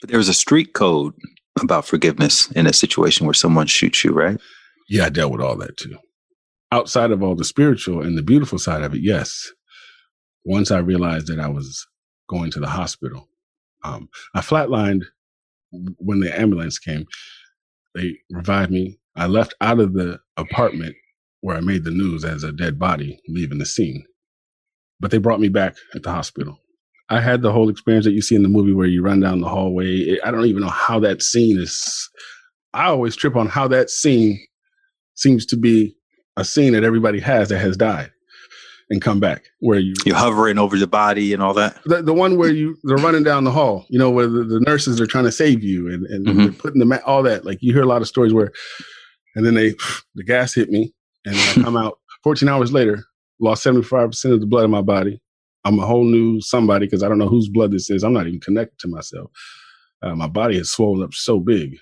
But 0.00 0.10
there 0.10 0.18
was 0.18 0.28
a 0.28 0.34
street 0.34 0.72
code 0.72 1.14
about 1.60 1.84
forgiveness 1.84 2.50
in 2.52 2.66
a 2.66 2.72
situation 2.72 3.26
where 3.26 3.34
someone 3.34 3.66
shoots 3.66 4.04
you, 4.04 4.12
right? 4.12 4.40
Yeah, 4.88 5.06
I 5.06 5.08
dealt 5.10 5.32
with 5.32 5.40
all 5.40 5.56
that 5.56 5.76
too. 5.76 5.96
Outside 6.72 7.10
of 7.10 7.22
all 7.22 7.34
the 7.34 7.44
spiritual 7.44 8.02
and 8.02 8.16
the 8.16 8.22
beautiful 8.22 8.58
side 8.58 8.82
of 8.82 8.94
it, 8.94 9.02
yes. 9.02 9.52
Once 10.44 10.70
I 10.70 10.78
realized 10.78 11.26
that 11.26 11.38
I 11.38 11.48
was 11.48 11.86
going 12.28 12.50
to 12.52 12.60
the 12.60 12.68
hospital, 12.68 13.28
um, 13.82 14.08
I 14.34 14.40
flatlined 14.40 15.04
when 15.72 16.20
the 16.20 16.38
ambulance 16.38 16.78
came. 16.78 17.06
They 17.94 18.16
revived 18.30 18.70
me. 18.70 18.98
I 19.16 19.26
left 19.26 19.54
out 19.60 19.80
of 19.80 19.94
the 19.94 20.20
apartment 20.36 20.94
where 21.40 21.56
I 21.56 21.60
made 21.60 21.84
the 21.84 21.90
news 21.90 22.24
as 22.24 22.44
a 22.44 22.52
dead 22.52 22.78
body 22.78 23.18
leaving 23.28 23.58
the 23.58 23.66
scene. 23.66 24.04
But 25.00 25.10
they 25.10 25.18
brought 25.18 25.40
me 25.40 25.48
back 25.48 25.76
at 25.94 26.02
the 26.02 26.10
hospital. 26.10 26.58
I 27.08 27.20
had 27.20 27.42
the 27.42 27.50
whole 27.50 27.68
experience 27.68 28.04
that 28.04 28.12
you 28.12 28.22
see 28.22 28.36
in 28.36 28.42
the 28.42 28.48
movie 28.48 28.72
where 28.72 28.86
you 28.86 29.02
run 29.02 29.20
down 29.20 29.40
the 29.40 29.48
hallway. 29.48 30.18
I 30.22 30.30
don't 30.30 30.46
even 30.46 30.62
know 30.62 30.68
how 30.68 31.00
that 31.00 31.22
scene 31.22 31.58
is. 31.58 32.08
I 32.72 32.86
always 32.86 33.16
trip 33.16 33.34
on 33.34 33.48
how 33.48 33.66
that 33.68 33.90
scene 33.90 34.38
seems 35.14 35.44
to 35.46 35.56
be 35.56 35.96
a 36.36 36.44
scene 36.44 36.72
that 36.74 36.84
everybody 36.84 37.18
has 37.18 37.48
that 37.48 37.58
has 37.58 37.76
died 37.76 38.12
and 38.90 39.00
come 39.00 39.20
back 39.20 39.44
where 39.60 39.78
you 39.78 39.94
you're 40.04 40.16
hovering 40.16 40.58
over 40.58 40.76
the 40.76 40.86
body 40.86 41.32
and 41.32 41.42
all 41.42 41.54
that 41.54 41.80
the, 41.84 42.02
the 42.02 42.12
one 42.12 42.36
where 42.36 42.50
you 42.50 42.76
they're 42.82 42.96
running 42.96 43.22
down 43.22 43.44
the 43.44 43.50
hall 43.50 43.86
you 43.88 43.98
know 43.98 44.10
where 44.10 44.26
the, 44.26 44.44
the 44.44 44.60
nurses 44.60 45.00
are 45.00 45.06
trying 45.06 45.24
to 45.24 45.32
save 45.32 45.62
you 45.62 45.88
and, 45.88 46.04
and 46.06 46.26
mm-hmm. 46.26 46.38
they're 46.38 46.52
putting 46.52 46.80
the 46.80 46.86
mat 46.86 47.02
all 47.04 47.22
that 47.22 47.44
like 47.44 47.58
you 47.62 47.72
hear 47.72 47.82
a 47.82 47.86
lot 47.86 48.02
of 48.02 48.08
stories 48.08 48.34
where 48.34 48.52
and 49.36 49.46
then 49.46 49.54
they 49.54 49.74
the 50.14 50.24
gas 50.24 50.54
hit 50.54 50.68
me 50.68 50.92
and 51.24 51.36
I 51.36 51.54
come 51.62 51.76
out 51.76 51.98
14 52.24 52.48
hours 52.48 52.72
later 52.72 53.04
lost 53.40 53.64
75% 53.64 54.34
of 54.34 54.40
the 54.40 54.46
blood 54.46 54.64
in 54.64 54.70
my 54.70 54.82
body 54.82 55.20
I'm 55.64 55.78
a 55.78 55.86
whole 55.86 56.04
new 56.04 56.40
somebody 56.40 56.86
because 56.86 57.02
I 57.02 57.08
don't 57.08 57.18
know 57.18 57.28
whose 57.28 57.48
blood 57.48 57.72
this 57.72 57.90
is. 57.90 58.02
I'm 58.02 58.12
not 58.12 58.26
even 58.26 58.40
connected 58.40 58.78
to 58.80 58.88
myself. 58.88 59.30
Uh, 60.02 60.14
my 60.14 60.26
body 60.26 60.56
has 60.56 60.70
swollen 60.70 61.02
up 61.02 61.12
so 61.12 61.38
big. 61.38 61.76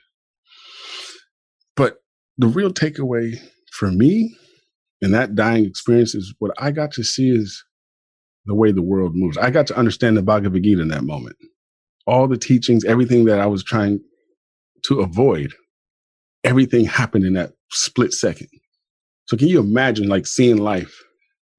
But 1.77 1.99
the 2.39 2.49
real 2.49 2.73
takeaway 2.73 3.39
for 3.71 3.91
me 3.91 4.37
in 5.01 5.13
that 5.13 5.35
dying 5.35 5.65
experience 5.65 6.15
is 6.15 6.35
what 6.39 6.53
I 6.59 6.71
got 6.71 6.93
to 6.93 7.05
see 7.05 7.31
is 7.31 7.65
the 8.47 8.55
way 8.55 8.73
the 8.73 8.83
world 8.83 9.13
moves. 9.15 9.37
I 9.37 9.51
got 9.51 9.67
to 9.69 9.77
understand 9.77 10.17
the 10.17 10.23
Bhagavad 10.23 10.63
Gita 10.63 10.81
in 10.81 10.89
that 10.89 11.05
moment. 11.05 11.37
All 12.07 12.27
the 12.27 12.39
teachings, 12.39 12.85
everything 12.85 13.27
that 13.27 13.41
I 13.41 13.47
was 13.47 13.63
trying 13.63 14.01
to 14.85 15.01
avoid, 15.01 15.53
everything 16.45 16.87
happened 16.87 17.25
in 17.25 17.35
that 17.35 17.53
split 17.71 18.15
second. 18.15 18.49
So 19.27 19.37
can 19.37 19.49
you 19.49 19.61
imagine 19.61 20.09
like 20.09 20.27
seeing 20.27 20.57
life 20.57 21.03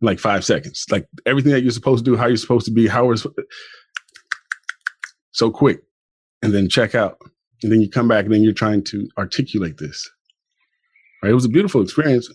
in 0.01 0.05
like 0.05 0.19
five 0.19 0.45
seconds. 0.45 0.85
Like 0.89 1.07
everything 1.25 1.51
that 1.51 1.61
you're 1.61 1.71
supposed 1.71 2.05
to 2.05 2.11
do, 2.11 2.17
how 2.17 2.27
you're 2.27 2.37
supposed 2.37 2.65
to 2.65 2.71
be, 2.71 2.87
how 2.87 3.11
it's 3.11 3.25
so 5.31 5.51
quick, 5.51 5.81
and 6.41 6.53
then 6.53 6.69
check 6.69 6.95
out, 6.95 7.17
and 7.63 7.71
then 7.71 7.81
you 7.81 7.89
come 7.89 8.07
back, 8.07 8.25
and 8.25 8.33
then 8.33 8.43
you're 8.43 8.53
trying 8.53 8.83
to 8.85 9.07
articulate 9.17 9.77
this. 9.77 10.09
Right? 11.21 11.31
It 11.31 11.35
was 11.35 11.45
a 11.45 11.49
beautiful 11.49 11.81
experience, 11.81 12.29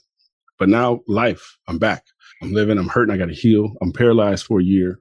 but 0.59 0.69
now 0.69 1.01
life, 1.09 1.59
I'm 1.69 1.79
back. 1.79 2.05
I'm 2.43 2.53
living, 2.53 2.79
I'm 2.79 2.89
hurting, 2.89 3.15
I 3.15 3.19
got 3.19 3.29
to 3.29 3.35
heal. 3.35 3.73
I'm 3.81 3.93
paralyzed 3.93 4.45
for 4.45 4.61
a 4.61 4.65
year. 4.65 5.01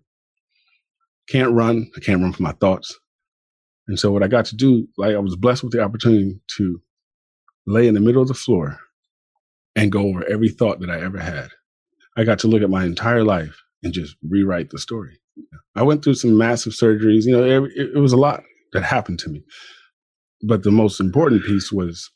Can't 1.29 1.53
run. 1.53 1.89
I 1.95 1.99
can't 1.99 2.21
run 2.21 2.33
from 2.33 2.43
my 2.43 2.51
thoughts. 2.53 2.97
And 3.87 3.99
so 3.99 4.11
what 4.11 4.23
I 4.23 4.27
got 4.27 4.45
to 4.45 4.55
do, 4.55 4.87
like 4.97 5.15
I 5.15 5.19
was 5.19 5.35
blessed 5.35 5.63
with 5.63 5.73
the 5.73 5.81
opportunity 5.81 6.39
to 6.57 6.81
lay 7.65 7.87
in 7.87 7.93
the 7.93 7.99
middle 7.99 8.21
of 8.21 8.27
the 8.27 8.33
floor 8.33 8.79
and 9.75 9.91
go 9.91 10.07
over 10.07 10.25
every 10.29 10.49
thought 10.49 10.79
that 10.79 10.89
I 10.89 11.01
ever 11.01 11.19
had. 11.19 11.49
I 12.15 12.23
got 12.23 12.39
to 12.39 12.47
look 12.47 12.61
at 12.61 12.69
my 12.69 12.85
entire 12.85 13.23
life 13.23 13.61
and 13.81 13.93
just 13.93 14.15
rewrite 14.27 14.69
the 14.69 14.77
story. 14.77 15.19
I 15.75 15.83
went 15.83 16.03
through 16.03 16.15
some 16.15 16.37
massive 16.37 16.73
surgeries. 16.73 17.25
You 17.25 17.33
know, 17.33 17.43
it, 17.43 17.71
it 17.95 17.99
was 17.99 18.13
a 18.13 18.17
lot 18.17 18.43
that 18.73 18.83
happened 18.83 19.19
to 19.19 19.29
me. 19.29 19.43
But 20.43 20.63
the 20.63 20.71
most 20.71 20.99
important 20.99 21.43
piece 21.43 21.71
was 21.71 22.11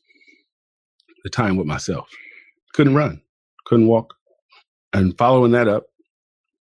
the 1.24 1.30
time 1.30 1.58
with 1.58 1.68
myself. 1.68 2.10
Couldn't 2.74 2.96
run, 2.96 3.22
couldn't 3.68 3.88
walk. 3.88 4.16
And 4.94 5.18
following 5.18 5.52
that 5.52 5.68
up, 5.68 5.84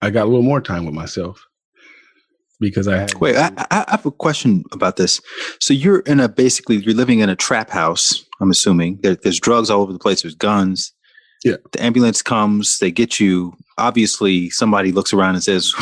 I 0.01 0.09
got 0.09 0.23
a 0.23 0.29
little 0.29 0.41
more 0.41 0.61
time 0.61 0.85
with 0.85 0.95
myself 0.95 1.45
because 2.59 2.87
I 2.87 2.97
had. 2.97 3.13
Wait, 3.15 3.35
I, 3.35 3.51
I 3.71 3.85
have 3.89 4.05
a 4.05 4.11
question 4.11 4.63
about 4.71 4.97
this. 4.97 5.21
So 5.59 5.73
you're 5.73 5.99
in 5.99 6.19
a 6.19 6.29
basically 6.29 6.77
you're 6.77 6.95
living 6.95 7.19
in 7.19 7.29
a 7.29 7.35
trap 7.35 7.69
house. 7.69 8.25
I'm 8.41 8.49
assuming 8.49 8.99
there, 9.01 9.15
there's 9.15 9.39
drugs 9.39 9.69
all 9.69 9.81
over 9.81 9.93
the 9.93 9.99
place. 9.99 10.21
There's 10.21 10.35
guns. 10.35 10.93
Yeah. 11.43 11.57
The 11.73 11.83
ambulance 11.83 12.21
comes. 12.21 12.79
They 12.79 12.91
get 12.91 13.19
you. 13.19 13.53
Obviously, 13.77 14.49
somebody 14.49 14.91
looks 14.91 15.13
around 15.13 15.35
and 15.35 15.43
says, 15.43 15.73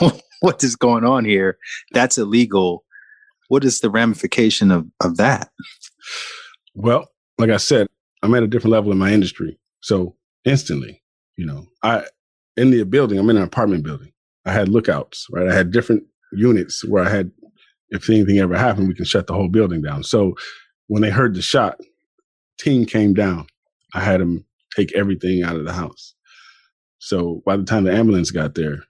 "What 0.40 0.62
is 0.62 0.76
going 0.76 1.04
on 1.04 1.24
here? 1.24 1.58
That's 1.92 2.18
illegal." 2.18 2.84
What 3.48 3.64
is 3.64 3.80
the 3.80 3.90
ramification 3.90 4.70
of 4.70 4.86
of 5.02 5.16
that? 5.18 5.50
Well, 6.74 7.08
like 7.38 7.50
I 7.50 7.58
said, 7.58 7.86
I'm 8.22 8.34
at 8.34 8.42
a 8.42 8.48
different 8.48 8.72
level 8.72 8.92
in 8.92 8.98
my 8.98 9.12
industry. 9.12 9.58
So 9.80 10.16
instantly, 10.46 11.02
you 11.36 11.44
know, 11.44 11.66
I 11.82 12.06
in 12.56 12.70
the 12.70 12.84
building, 12.84 13.18
I'm 13.18 13.28
in 13.28 13.36
an 13.36 13.42
apartment 13.42 13.84
building. 13.84 14.12
I 14.46 14.52
had 14.52 14.68
lookouts, 14.68 15.26
right? 15.30 15.48
I 15.48 15.54
had 15.54 15.72
different 15.72 16.04
units 16.32 16.84
where 16.84 17.04
I 17.04 17.10
had, 17.10 17.30
if 17.90 18.08
anything 18.08 18.38
ever 18.38 18.56
happened, 18.56 18.88
we 18.88 18.94
can 18.94 19.04
shut 19.04 19.26
the 19.26 19.34
whole 19.34 19.48
building 19.48 19.82
down. 19.82 20.04
So 20.04 20.36
when 20.86 21.02
they 21.02 21.10
heard 21.10 21.34
the 21.34 21.42
shot, 21.42 21.80
team 22.58 22.86
came 22.86 23.12
down. 23.12 23.46
I 23.92 24.00
had 24.00 24.20
them 24.20 24.46
take 24.74 24.94
everything 24.94 25.42
out 25.42 25.56
of 25.56 25.64
the 25.64 25.72
house. 25.72 26.14
So 26.98 27.42
by 27.44 27.56
the 27.56 27.64
time 27.64 27.84
the 27.84 27.92
ambulance 27.92 28.30
got 28.30 28.54
there, 28.54 28.84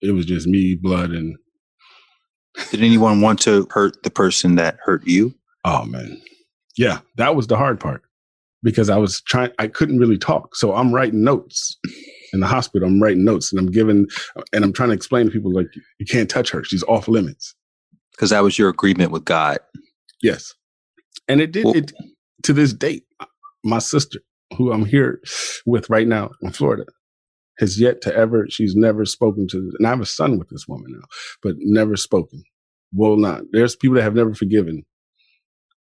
it 0.00 0.12
was 0.12 0.24
just 0.26 0.46
me, 0.46 0.74
blood, 0.74 1.10
and. 1.10 1.36
Did 2.70 2.82
anyone 2.82 3.20
want 3.20 3.40
to 3.40 3.66
hurt 3.70 4.02
the 4.04 4.10
person 4.10 4.54
that 4.56 4.78
hurt 4.84 5.04
you? 5.06 5.34
Oh 5.64 5.84
man, 5.84 6.20
yeah, 6.76 7.00
that 7.16 7.34
was 7.34 7.48
the 7.48 7.56
hard 7.56 7.80
part 7.80 8.04
because 8.64 8.90
I 8.90 8.96
was 8.96 9.20
trying. 9.20 9.52
I 9.60 9.68
couldn't 9.68 10.00
really 10.00 10.18
talk, 10.18 10.56
so 10.56 10.74
I'm 10.74 10.92
writing 10.92 11.22
notes 11.22 11.78
in 12.32 12.40
the 12.40 12.46
hospital. 12.48 12.88
I'm 12.88 13.00
writing 13.00 13.24
notes 13.24 13.52
and 13.52 13.60
I'm 13.60 13.70
giving, 13.70 14.06
and 14.52 14.64
I'm 14.64 14.72
trying 14.72 14.88
to 14.88 14.94
explain 14.94 15.26
to 15.26 15.30
people 15.30 15.52
like, 15.52 15.68
you 16.00 16.06
can't 16.06 16.28
touch 16.28 16.50
her. 16.50 16.64
She's 16.64 16.82
off 16.84 17.06
limits. 17.06 17.54
Because 18.10 18.30
that 18.30 18.42
was 18.42 18.58
your 18.58 18.68
agreement 18.68 19.12
with 19.12 19.24
God. 19.24 19.58
Yes. 20.22 20.54
And 21.28 21.40
it 21.40 21.52
did 21.52 21.64
well, 21.64 21.76
it 21.76 21.92
to 22.42 22.52
this 22.52 22.72
date. 22.72 23.04
My 23.64 23.78
sister, 23.78 24.20
who 24.56 24.72
I'm 24.72 24.84
here 24.84 25.20
with 25.64 25.88
right 25.88 26.06
now 26.08 26.30
in 26.42 26.50
Florida, 26.50 26.84
has 27.58 27.80
yet 27.80 28.00
to 28.02 28.14
ever, 28.14 28.46
she's 28.50 28.74
never 28.74 29.04
spoken 29.04 29.46
to, 29.48 29.72
and 29.78 29.86
I 29.86 29.90
have 29.90 30.00
a 30.00 30.06
son 30.06 30.38
with 30.38 30.48
this 30.48 30.66
woman 30.66 30.86
now, 30.88 31.06
but 31.42 31.54
never 31.58 31.96
spoken. 31.96 32.42
Will 32.92 33.16
not. 33.16 33.42
There's 33.52 33.76
people 33.76 33.96
that 33.96 34.02
have 34.02 34.14
never 34.14 34.34
forgiven. 34.34 34.84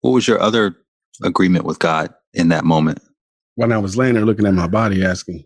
What 0.01 0.11
was 0.11 0.27
your 0.27 0.39
other 0.39 0.75
agreement 1.23 1.65
with 1.65 1.79
God 1.79 2.13
in 2.33 2.49
that 2.49 2.65
moment? 2.65 3.01
When 3.55 3.71
I 3.71 3.77
was 3.77 3.97
laying 3.97 4.15
there 4.15 4.25
looking 4.25 4.45
at 4.45 4.53
my 4.53 4.67
body, 4.67 5.03
asking, 5.03 5.45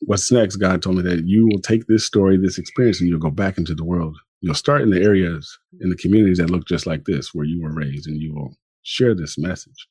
what's 0.00 0.30
next, 0.32 0.56
God 0.56 0.82
told 0.82 0.96
me 0.96 1.02
that 1.02 1.26
you 1.26 1.46
will 1.46 1.60
take 1.60 1.86
this 1.86 2.06
story, 2.06 2.36
this 2.36 2.58
experience, 2.58 3.00
and 3.00 3.08
you'll 3.08 3.18
go 3.18 3.30
back 3.30 3.58
into 3.58 3.74
the 3.74 3.84
world. 3.84 4.16
You'll 4.40 4.54
start 4.54 4.82
in 4.82 4.90
the 4.90 5.02
areas, 5.02 5.58
in 5.80 5.90
the 5.90 5.96
communities 5.96 6.38
that 6.38 6.50
look 6.50 6.66
just 6.66 6.86
like 6.86 7.04
this, 7.04 7.34
where 7.34 7.44
you 7.44 7.62
were 7.62 7.72
raised, 7.72 8.06
and 8.06 8.20
you 8.20 8.34
will 8.34 8.54
share 8.82 9.14
this 9.14 9.36
message. 9.36 9.88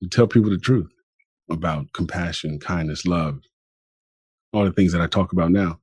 You 0.00 0.08
tell 0.08 0.26
people 0.26 0.50
the 0.50 0.58
truth 0.58 0.92
about 1.50 1.92
compassion, 1.92 2.58
kindness, 2.58 3.06
love, 3.06 3.40
all 4.52 4.64
the 4.64 4.72
things 4.72 4.92
that 4.92 5.00
I 5.00 5.06
talk 5.06 5.32
about 5.32 5.52
now. 5.52 5.80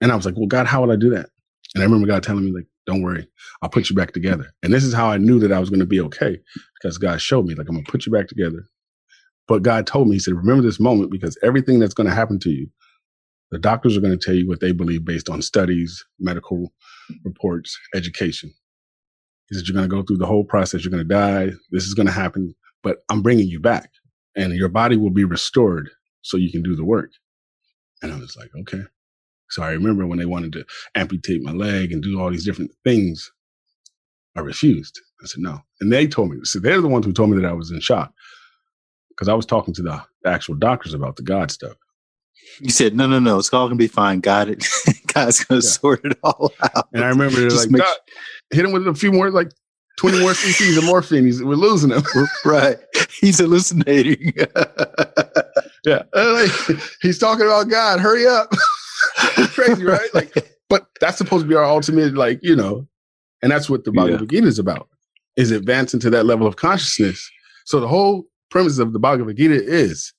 And 0.00 0.10
I 0.10 0.16
was 0.16 0.26
like, 0.26 0.36
well, 0.36 0.46
God, 0.46 0.66
how 0.66 0.80
would 0.80 0.92
I 0.92 0.96
do 0.96 1.10
that? 1.10 1.28
And 1.74 1.82
I 1.82 1.86
remember 1.86 2.06
God 2.06 2.22
telling 2.22 2.44
me, 2.44 2.52
like, 2.52 2.66
don't 2.86 3.02
worry, 3.02 3.26
I'll 3.62 3.68
put 3.68 3.90
you 3.90 3.96
back 3.96 4.12
together. 4.12 4.52
And 4.62 4.72
this 4.72 4.84
is 4.84 4.94
how 4.94 5.06
I 5.10 5.18
knew 5.18 5.38
that 5.40 5.52
I 5.52 5.58
was 5.58 5.70
going 5.70 5.80
to 5.80 5.86
be 5.86 6.00
okay 6.00 6.40
because 6.74 6.98
God 6.98 7.20
showed 7.20 7.46
me, 7.46 7.54
like, 7.54 7.68
I'm 7.68 7.74
going 7.74 7.84
to 7.84 7.90
put 7.90 8.06
you 8.06 8.12
back 8.12 8.28
together. 8.28 8.68
But 9.48 9.62
God 9.62 9.86
told 9.86 10.08
me, 10.08 10.16
He 10.16 10.20
said, 10.20 10.34
remember 10.34 10.62
this 10.62 10.80
moment 10.80 11.10
because 11.10 11.38
everything 11.42 11.78
that's 11.80 11.94
going 11.94 12.08
to 12.08 12.14
happen 12.14 12.38
to 12.40 12.50
you 12.50 12.68
the 13.52 13.60
doctors 13.60 13.96
are 13.96 14.02
going 14.02 14.18
to 14.18 14.24
tell 14.24 14.36
you 14.36 14.48
what 14.48 14.60
they 14.60 14.72
believe 14.72 15.06
based 15.06 15.30
on 15.30 15.42
studies, 15.42 16.04
medical 16.20 16.72
reports, 17.24 17.78
education. 17.96 18.54
He 19.50 19.56
said, 19.56 19.66
You're 19.68 19.76
going 19.76 19.88
to 19.90 19.94
go 19.96 20.02
through 20.02 20.18
the 20.18 20.26
whole 20.26 20.44
process. 20.44 20.84
You're 20.84 20.92
going 20.92 21.08
to 21.08 21.14
die. 21.14 21.52
This 21.72 21.84
is 21.84 21.94
going 21.94 22.06
to 22.06 22.12
happen, 22.12 22.54
but 22.82 22.98
I'm 23.10 23.22
bringing 23.22 23.48
you 23.48 23.60
back 23.60 23.90
and 24.36 24.54
your 24.54 24.68
body 24.70 24.96
will 24.96 25.10
be 25.10 25.24
restored 25.24 25.90
so 26.22 26.36
you 26.38 26.52
can 26.52 26.62
do 26.62 26.76
the 26.76 26.84
work. 26.84 27.12
And 28.02 28.12
I 28.12 28.18
was 28.18 28.36
like, 28.36 28.50
Okay. 28.62 28.84
So 29.50 29.62
I 29.62 29.72
remember 29.72 30.06
when 30.06 30.18
they 30.18 30.26
wanted 30.26 30.52
to 30.54 30.66
amputate 30.96 31.42
my 31.42 31.52
leg 31.52 31.92
and 31.92 32.02
do 32.02 32.20
all 32.20 32.30
these 32.30 32.46
different 32.46 32.72
things, 32.84 33.32
I 34.36 34.40
refused. 34.40 35.00
I 35.22 35.26
said, 35.26 35.42
No. 35.42 35.60
And 35.80 35.92
they 35.92 36.06
told 36.08 36.30
me, 36.30 36.38
so 36.44 36.60
they're 36.60 36.80
the 36.82 36.88
ones 36.88 37.06
who 37.06 37.12
told 37.12 37.30
me 37.30 37.40
that 37.40 37.48
I 37.48 37.54
was 37.54 37.70
in 37.70 37.80
shock 37.80 38.12
because 39.14 39.28
I 39.28 39.34
was 39.34 39.46
talking 39.46 39.74
to 39.74 39.82
the 39.82 40.02
actual 40.26 40.54
doctors 40.54 40.94
about 40.94 41.16
the 41.16 41.22
God 41.22 41.50
stuff. 41.50 41.76
You 42.60 42.70
said, 42.70 42.94
no, 42.94 43.06
no, 43.06 43.18
no, 43.18 43.38
it's 43.38 43.52
all 43.52 43.66
gonna 43.66 43.76
be 43.76 43.88
fine. 43.88 44.20
God, 44.20 44.48
it. 44.48 44.66
God's 45.12 45.44
gonna 45.44 45.60
yeah. 45.62 45.68
sort 45.68 46.04
it 46.04 46.18
all 46.22 46.52
out. 46.62 46.88
And 46.92 47.04
I 47.04 47.08
remember 47.08 47.48
like, 47.50 47.70
make 47.70 47.82
sure- 47.82 47.96
hit 48.50 48.64
him 48.64 48.72
with 48.72 48.86
a 48.86 48.94
few 48.94 49.12
more, 49.12 49.30
like 49.30 49.50
20 49.98 50.20
more 50.20 50.32
cc's 50.32 50.76
of 50.76 50.84
morphine. 50.84 51.24
He's, 51.24 51.42
we're 51.42 51.54
losing 51.54 51.90
him. 51.90 52.02
right. 52.44 52.78
He's 53.20 53.38
hallucinating. 53.38 54.32
yeah. 55.84 56.02
Uh, 56.14 56.32
like, 56.32 56.80
he's 57.00 57.18
talking 57.18 57.46
about 57.46 57.68
God. 57.68 58.00
Hurry 58.00 58.26
up. 58.26 58.52
crazy, 59.48 59.84
right? 59.84 60.12
Like, 60.12 60.58
but 60.68 60.86
that's 61.00 61.18
supposed 61.18 61.44
to 61.44 61.48
be 61.48 61.54
our 61.54 61.64
ultimate, 61.64 62.14
like, 62.14 62.40
you 62.42 62.56
know, 62.56 62.88
and 63.42 63.52
that's 63.52 63.70
what 63.70 63.84
the 63.84 63.92
Bhagavad 63.92 64.22
yeah. 64.22 64.38
Gita 64.38 64.46
is 64.46 64.58
about, 64.58 64.88
is 65.36 65.50
advancing 65.50 66.00
to 66.00 66.10
that 66.10 66.26
level 66.26 66.46
of 66.46 66.56
consciousness. 66.56 67.30
So 67.66 67.78
the 67.80 67.88
whole 67.88 68.24
premise 68.50 68.78
of 68.78 68.92
the 68.92 68.98
Bhagavad 68.98 69.36
Gita 69.36 69.54
is 69.54 70.12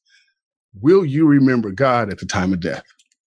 will 0.81 1.05
you 1.05 1.25
remember 1.25 1.71
God 1.71 2.11
at 2.11 2.19
the 2.19 2.25
time 2.25 2.53
of 2.53 2.59
death? 2.59 2.83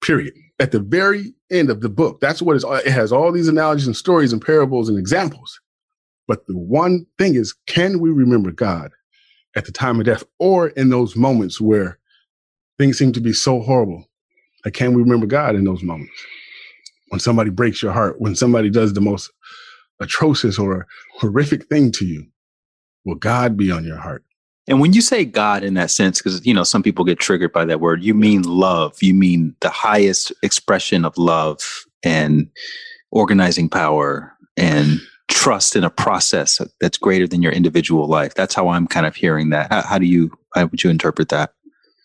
Period. 0.02 0.34
At 0.60 0.72
the 0.72 0.80
very 0.80 1.34
end 1.50 1.70
of 1.70 1.80
the 1.80 1.88
book, 1.88 2.20
that's 2.20 2.40
what 2.40 2.56
it's, 2.56 2.64
it 2.64 2.90
has 2.92 3.12
all 3.12 3.32
these 3.32 3.48
analogies 3.48 3.86
and 3.86 3.96
stories 3.96 4.32
and 4.32 4.44
parables 4.44 4.88
and 4.88 4.98
examples. 4.98 5.60
But 6.26 6.46
the 6.46 6.56
one 6.56 7.06
thing 7.18 7.34
is, 7.34 7.54
can 7.66 8.00
we 8.00 8.10
remember 8.10 8.50
God 8.50 8.92
at 9.56 9.66
the 9.66 9.72
time 9.72 10.00
of 10.00 10.06
death 10.06 10.24
or 10.38 10.68
in 10.68 10.88
those 10.88 11.16
moments 11.16 11.60
where 11.60 11.98
things 12.78 12.98
seem 12.98 13.12
to 13.12 13.20
be 13.20 13.32
so 13.32 13.60
horrible? 13.60 14.08
Like, 14.64 14.74
can 14.74 14.94
we 14.94 15.02
remember 15.02 15.26
God 15.26 15.54
in 15.54 15.64
those 15.64 15.82
moments? 15.82 16.12
When 17.08 17.20
somebody 17.20 17.50
breaks 17.50 17.82
your 17.82 17.92
heart, 17.92 18.20
when 18.20 18.34
somebody 18.34 18.70
does 18.70 18.94
the 18.94 19.00
most 19.00 19.30
atrocious 20.00 20.58
or 20.58 20.86
horrific 21.18 21.66
thing 21.66 21.92
to 21.92 22.06
you, 22.06 22.26
will 23.04 23.14
God 23.16 23.56
be 23.56 23.70
on 23.70 23.84
your 23.84 23.98
heart? 23.98 24.24
And 24.66 24.80
when 24.80 24.94
you 24.94 25.02
say 25.02 25.24
God 25.24 25.62
in 25.62 25.74
that 25.74 25.90
sense, 25.90 26.20
because 26.20 26.44
you 26.46 26.54
know 26.54 26.64
some 26.64 26.82
people 26.82 27.04
get 27.04 27.18
triggered 27.18 27.52
by 27.52 27.64
that 27.66 27.80
word, 27.80 28.02
you 28.02 28.14
mean 28.14 28.42
love. 28.42 29.02
You 29.02 29.14
mean 29.14 29.54
the 29.60 29.70
highest 29.70 30.32
expression 30.42 31.04
of 31.04 31.18
love 31.18 31.60
and 32.02 32.48
organizing 33.10 33.68
power 33.68 34.32
and 34.56 35.00
trust 35.28 35.76
in 35.76 35.84
a 35.84 35.90
process 35.90 36.60
that's 36.80 36.96
greater 36.96 37.26
than 37.26 37.42
your 37.42 37.52
individual 37.52 38.08
life. 38.08 38.34
That's 38.34 38.54
how 38.54 38.68
I'm 38.68 38.86
kind 38.86 39.06
of 39.06 39.14
hearing 39.14 39.50
that. 39.50 39.70
How, 39.70 39.82
how 39.82 39.98
do 39.98 40.06
you? 40.06 40.30
How 40.54 40.66
would 40.66 40.82
you 40.82 40.90
interpret 40.90 41.28
that? 41.28 41.52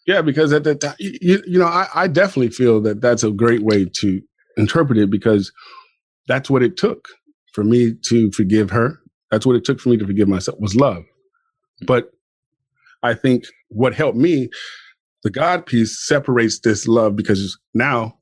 Yeah, 0.06 0.22
because 0.22 0.52
at 0.52 0.64
that 0.64 0.82
time, 0.82 0.96
you, 1.00 1.42
you 1.46 1.60
know, 1.60 1.68
I, 1.68 1.88
I 1.94 2.08
definitely 2.08 2.50
feel 2.50 2.82
that 2.82 3.00
that's 3.00 3.24
a 3.24 3.32
great 3.32 3.62
way 3.62 3.86
to 3.86 4.22
interpret 4.58 4.98
it 4.98 5.12
because 5.12 5.52
that's 6.28 6.50
what 6.50 6.64
it 6.64 6.78
took 6.78 7.08
for 7.54 7.64
me 7.64 7.94
to 8.08 8.32
forgive 8.32 8.72
her. 8.72 9.00
That's 9.32 9.46
what 9.46 9.56
it 9.56 9.64
took 9.64 9.80
for 9.80 9.90
me 9.90 9.98
to 9.98 10.08
forgive 10.08 10.28
myself 10.28 10.60
was 10.60 10.76
love. 10.76 11.04
But 11.86 12.12
I 13.04 13.14
think 13.14 13.46
what 13.70 13.94
helped 13.94 14.18
me, 14.18 14.50
the 15.24 15.30
God 15.30 15.66
piece 15.66 16.06
separates 16.06 16.60
this 16.60 16.88
love 16.88 17.16
because 17.16 17.58
now, 17.74 18.18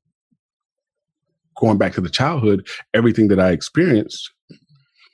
going 1.58 1.78
back 1.78 1.94
to 1.94 2.02
the 2.02 2.10
childhood, 2.10 2.68
everything 2.94 3.28
that 3.30 3.40
I 3.40 3.52
experienced, 3.52 4.32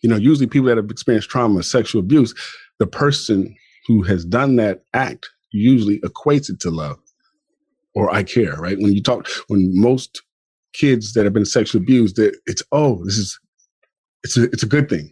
you 0.02 0.10
know, 0.10 0.18
usually 0.18 0.48
people 0.48 0.68
that 0.68 0.78
have 0.78 0.90
experienced 0.90 1.30
trauma, 1.30 1.64
sexual 1.64 2.02
abuse, 2.02 2.34
the 2.80 2.88
person 2.88 3.56
who 3.88 4.04
has 4.04 4.26
done 4.26 4.58
that 4.58 4.84
act 4.94 5.30
usually 5.52 6.00
equates 6.02 6.50
it 6.50 6.60
to 6.62 6.70
love 6.70 6.98
or 7.96 8.14
I 8.14 8.24
care, 8.24 8.56
right? 8.56 8.78
When 8.80 8.94
you 8.94 9.02
talk, 9.02 9.28
when 9.48 9.72
most 9.74 10.22
kids 10.74 11.14
that 11.14 11.24
have 11.24 11.34
been 11.34 11.46
sexually 11.46 11.84
abused, 11.84 12.16
that 12.16 12.36
it's, 12.46 12.64
oh, 12.72 13.04
this 13.06 13.18
is, 13.18 13.40
it's 14.24 14.38
a, 14.38 14.44
it's 14.46 14.64
a 14.64 14.68
good 14.68 14.90
thing. 14.90 15.12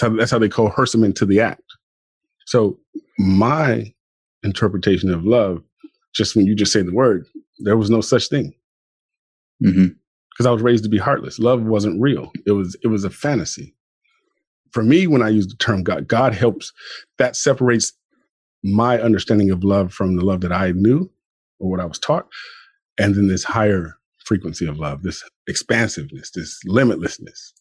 How, 0.00 0.10
that's 0.10 0.30
how 0.30 0.38
they 0.38 0.48
coerce 0.48 0.92
them 0.92 1.04
into 1.04 1.26
the 1.26 1.40
act. 1.40 1.62
So 2.46 2.78
my 3.18 3.92
interpretation 4.42 5.12
of 5.12 5.24
love, 5.24 5.62
just 6.14 6.36
when 6.36 6.46
you 6.46 6.54
just 6.54 6.72
say 6.72 6.82
the 6.82 6.94
word, 6.94 7.26
there 7.58 7.76
was 7.76 7.90
no 7.90 8.00
such 8.00 8.28
thing. 8.28 8.54
Because 9.60 9.76
mm-hmm. 9.76 10.46
I 10.46 10.50
was 10.50 10.62
raised 10.62 10.84
to 10.84 10.90
be 10.90 10.98
heartless. 10.98 11.38
Love 11.38 11.62
wasn't 11.62 12.00
real. 12.00 12.30
It 12.46 12.52
was 12.52 12.76
it 12.82 12.88
was 12.88 13.04
a 13.04 13.10
fantasy. 13.10 13.74
For 14.70 14.82
me, 14.82 15.06
when 15.06 15.22
I 15.22 15.30
use 15.30 15.46
the 15.46 15.56
term 15.56 15.82
God, 15.82 16.06
God 16.06 16.34
helps. 16.34 16.72
That 17.18 17.34
separates 17.34 17.92
my 18.62 19.00
understanding 19.00 19.50
of 19.50 19.64
love 19.64 19.92
from 19.92 20.16
the 20.16 20.24
love 20.24 20.40
that 20.42 20.52
I 20.52 20.72
knew 20.72 21.10
or 21.58 21.70
what 21.70 21.80
I 21.80 21.84
was 21.84 21.98
taught, 21.98 22.28
and 22.98 23.14
then 23.14 23.28
this 23.28 23.44
higher 23.44 23.96
frequency 24.24 24.66
of 24.66 24.78
love, 24.78 25.02
this 25.02 25.24
expansiveness, 25.48 26.30
this 26.30 26.60
limitlessness. 26.66 27.52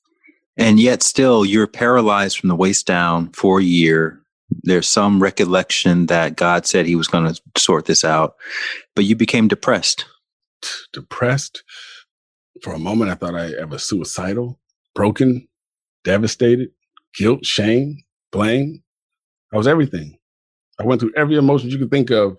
And 0.57 0.79
yet, 0.79 1.01
still, 1.01 1.45
you're 1.45 1.67
paralyzed 1.67 2.39
from 2.39 2.49
the 2.49 2.55
waist 2.55 2.85
down 2.85 3.31
for 3.31 3.59
a 3.59 3.63
year. 3.63 4.19
There's 4.49 4.87
some 4.87 5.21
recollection 5.21 6.07
that 6.07 6.35
God 6.35 6.65
said 6.65 6.85
He 6.85 6.95
was 6.95 7.07
going 7.07 7.33
to 7.33 7.41
sort 7.57 7.85
this 7.85 8.03
out, 8.05 8.35
but 8.95 9.05
you 9.05 9.15
became 9.15 9.47
depressed. 9.47 10.05
Depressed. 10.93 11.63
For 12.63 12.73
a 12.73 12.79
moment, 12.79 13.11
I 13.11 13.15
thought 13.15 13.35
I 13.35 13.65
was 13.65 13.83
suicidal, 13.87 14.59
broken, 14.95 15.47
devastated, 16.03 16.69
guilt, 17.15 17.45
shame, 17.45 17.97
blame. 18.31 18.83
I 19.53 19.57
was 19.57 19.67
everything. 19.67 20.17
I 20.79 20.85
went 20.85 21.01
through 21.01 21.13
every 21.15 21.35
emotion 21.35 21.69
you 21.69 21.77
could 21.77 21.91
think 21.91 22.11
of 22.11 22.37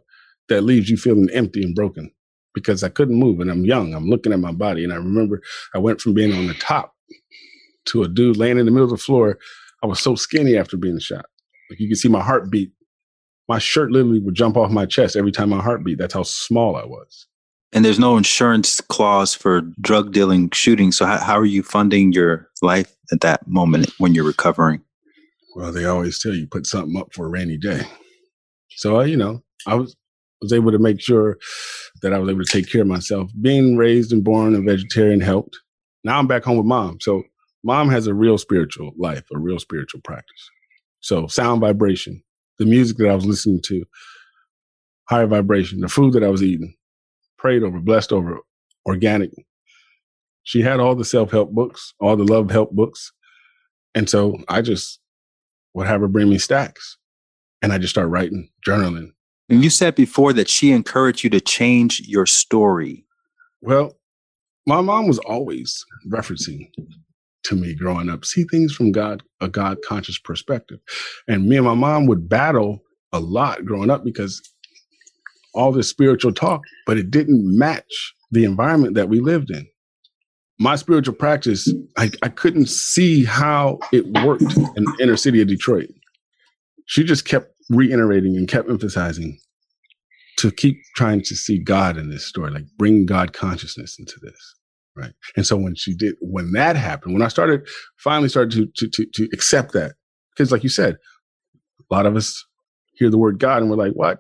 that 0.49 0.63
leaves 0.63 0.91
you 0.91 0.97
feeling 0.97 1.29
empty 1.33 1.63
and 1.63 1.75
broken 1.75 2.11
because 2.55 2.83
I 2.83 2.89
couldn't 2.89 3.19
move 3.19 3.41
and 3.41 3.51
I'm 3.51 3.65
young. 3.65 3.95
I'm 3.95 4.09
looking 4.09 4.33
at 4.33 4.41
my 4.41 4.53
body. 4.53 4.85
And 4.85 4.93
I 4.93 4.97
remember 4.97 5.43
I 5.75 5.79
went 5.79 6.01
from 6.01 6.15
being 6.15 6.33
on 6.33 6.47
the 6.47 6.55
top 6.55 6.95
to 7.87 8.03
a 8.03 8.09
dude 8.09 8.37
laying 8.37 8.59
in 8.59 8.67
the 8.67 8.73
middle 8.73 8.85
of 8.85 8.91
the 8.91 8.97
floor. 8.99 9.39
I 9.83 9.87
was 9.87 10.01
so 10.01 10.15
skinny 10.15 10.57
after 10.57 10.77
being 10.77 10.99
shot. 10.99 11.27
Like 11.71 11.81
you 11.81 11.89
could 11.89 11.99
see 11.99 12.09
my 12.09 12.23
heartbeat. 12.23 12.73
My 13.49 13.59
shirt 13.59 13.91
literally 13.91 14.21
would 14.21 14.35
jump 14.35 14.57
off 14.57 14.71
my 14.71 14.85
chest 14.85 15.17
every 15.17 15.33
time 15.33 15.51
my 15.51 15.63
heart 15.63 15.85
beat. 15.85 15.99
That's 15.99 16.15
how 16.15 16.23
small 16.23 16.77
I 16.77 16.85
was. 16.85 17.27
And 17.73 17.85
there's 17.85 17.99
no 17.99 18.17
insurance 18.17 18.81
clause 18.81 19.35
for 19.35 19.63
drug 19.81 20.13
dealing 20.13 20.51
shooting. 20.51 20.93
So 20.93 21.07
how, 21.07 21.19
how 21.19 21.39
are 21.39 21.47
you 21.47 21.63
funding 21.63 22.13
your 22.13 22.49
life 22.63 22.95
at 23.13 23.21
that 23.21 23.47
moment 23.47 23.93
when 23.99 24.15
you're 24.15 24.25
recovering? 24.25 24.83
Well, 25.55 25.73
they 25.73 25.85
always 25.85 26.19
tell 26.21 26.35
you 26.35 26.47
put 26.47 26.67
something 26.67 26.99
up 26.99 27.13
for 27.13 27.27
a 27.27 27.29
rainy 27.29 27.59
day. 27.59 27.83
So, 28.71 29.01
uh, 29.01 29.05
you 29.05 29.17
know, 29.17 29.43
I 29.67 29.75
was 29.75 29.97
was 30.41 30.53
able 30.53 30.71
to 30.71 30.79
make 30.79 31.01
sure 31.01 31.37
that 32.03 32.13
I 32.13 32.19
was 32.19 32.31
able 32.31 32.45
to 32.45 32.53
take 32.53 32.71
care 32.71 32.83
of 32.83 32.87
myself. 32.87 33.31
Being 33.41 33.77
raised 33.77 34.13
and 34.13 34.23
born 34.23 34.55
a 34.55 34.61
vegetarian 34.61 35.21
helped. 35.21 35.59
Now 36.05 36.19
I'm 36.19 36.29
back 36.29 36.45
home 36.45 36.59
with 36.59 36.67
mom. 36.67 36.99
So 37.01 37.25
mom 37.65 37.89
has 37.89 38.07
a 38.07 38.15
real 38.15 38.39
spiritual 38.39 38.93
life, 38.97 39.25
a 39.35 39.39
real 39.39 39.59
spiritual 39.59 40.01
practice. 40.05 40.51
So 41.01 41.27
sound 41.27 41.61
vibration, 41.61 42.23
the 42.59 42.67
music 42.67 42.97
that 42.99 43.09
I 43.09 43.15
was 43.15 43.27
listening 43.27 43.61
to, 43.67 43.85
higher 45.09 45.27
vibration, 45.27 45.81
the 45.81 45.89
food 45.89 46.13
that 46.15 46.25
I 46.25 46.29
was 46.29 46.43
eating, 46.43 46.75
prayed 47.39 47.63
over, 47.63 47.79
blessed 47.81 48.13
over, 48.13 48.39
organic. 48.87 49.31
She 50.43 50.63
had 50.63 50.81
all 50.81 50.95
the 50.95 51.05
self 51.05 51.31
help 51.31 51.53
books, 51.53 51.95
all 52.01 52.17
the 52.17 52.25
love 52.25 52.51
help 52.51 52.73
books. 52.73 53.13
And 53.95 54.09
so 54.09 54.39
I 54.49 54.63
just 54.63 55.01
would 55.75 55.87
have 55.87 56.01
her 56.01 56.09
bring 56.09 56.29
me 56.29 56.39
stacks. 56.39 56.97
And 57.61 57.73
I 57.73 57.79
just 57.79 57.93
start 57.93 58.09
writing, 58.09 58.49
journaling, 58.67 59.11
and 59.49 59.65
you 59.65 59.71
said 59.71 59.95
before 59.95 60.33
that 60.35 60.49
she 60.49 60.73
encouraged 60.73 61.25
you 61.25 61.31
to 61.31 61.41
change 61.41 62.03
your 62.07 62.27
story. 62.27 63.05
Well, 63.63 63.97
my 64.67 64.81
mom 64.81 65.07
was 65.09 65.19
always 65.21 65.85
referencing 66.07 66.71
to 67.49 67.57
me 67.57 67.75
growing 67.75 68.09
up, 68.09 68.25
see 68.25 68.45
things 68.45 68.75
from 68.75 68.93
God, 68.93 69.23
a 69.41 69.49
God 69.49 69.79
conscious 69.87 70.19
perspective. 70.19 70.79
And 71.29 71.49
me 71.49 71.57
and 71.57 71.67
my 71.67 71.75
mom 71.75 72.07
would 72.07 72.29
battle 72.29 72.81
a 73.13 73.21
lot 73.21 73.65
growing 73.65 73.91
up 73.91 74.05
because 74.05 74.41
all 75.55 75.73
this 75.73 75.89
spiritual 75.89 76.33
talk, 76.33 76.63
but 76.87 76.99
it 76.99 77.11
didn't 77.11 77.43
match 77.59 78.15
the 78.31 78.45
environment 78.45 78.95
that 78.95 79.09
we 79.09 79.21
lived 79.21 79.51
in. 79.51 79.67
My 80.61 80.77
spiritual 80.77 81.15
practice, 81.15 81.73
I, 81.97 82.11
I 82.23 82.29
couldn't 82.29 82.69
see 82.69 83.25
how 83.25 83.79
it 83.93 84.07
worked 84.25 84.57
in 84.77 84.85
the 84.85 84.99
inner 85.01 85.17
city 85.17 85.41
of 85.41 85.49
Detroit. 85.49 85.89
She 86.87 87.05
just 87.05 87.25
kept 87.25 87.53
reiterating 87.71 88.37
and 88.37 88.49
kept 88.49 88.69
emphasizing 88.69 89.39
to 90.39 90.51
keep 90.51 90.81
trying 90.97 91.23
to 91.23 91.35
see 91.37 91.59
God 91.59 91.97
in 91.97 92.11
this 92.11 92.27
story, 92.27 92.51
like 92.51 92.65
bring 92.77 93.07
God 93.07 93.33
consciousness 93.33 93.97
into 93.99 94.15
this. 94.23 94.55
Right. 94.99 95.13
And 95.37 95.47
so 95.47 95.57
when 95.57 95.77
she 95.77 95.95
did, 95.95 96.17
when 96.21 96.53
that 96.53 96.75
happened, 96.75 97.15
when 97.15 97.23
I 97.23 97.29
started, 97.29 97.69
finally 97.99 98.29
started 98.29 98.51
to, 98.53 98.67
to, 98.75 98.91
to, 98.91 99.07
to 99.15 99.29
accept 99.33 99.73
that, 99.75 99.93
because 100.35 100.51
like 100.51 100.65
you 100.65 100.69
said, 100.69 100.97
a 101.91 101.95
lot 101.95 102.07
of 102.07 102.17
us 102.17 102.45
hear 102.95 103.11
the 103.11 103.19
word 103.19 103.39
God 103.39 103.63
and 103.63 103.71
we're 103.71 103.77
like, 103.77 103.93
what? 103.93 104.19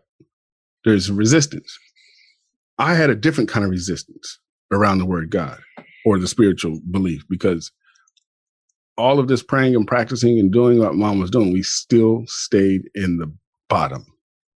There's 0.85 1.11
resistance. 1.11 1.77
I 2.79 2.95
had 2.95 3.11
a 3.11 3.17
different 3.17 3.51
kind 3.51 3.65
of 3.65 3.71
resistance 3.71 4.39
around 4.71 4.99
the 4.99 5.07
word 5.07 5.31
God 5.31 5.59
or 6.07 6.19
the 6.19 6.29
spiritual 6.29 6.81
belief 6.91 7.25
because 7.29 7.73
all 8.97 9.19
of 9.19 9.29
this 9.29 9.43
praying 9.43 9.75
and 9.75 9.87
practicing 9.87 10.39
and 10.39 10.53
doing 10.53 10.79
what 10.79 10.95
mom 10.95 11.19
was 11.19 11.31
doing, 11.31 11.53
we 11.53 11.63
still 11.63 12.23
stayed 12.27 12.83
in 12.95 13.19
the 13.19 13.33
bottom 13.69 14.07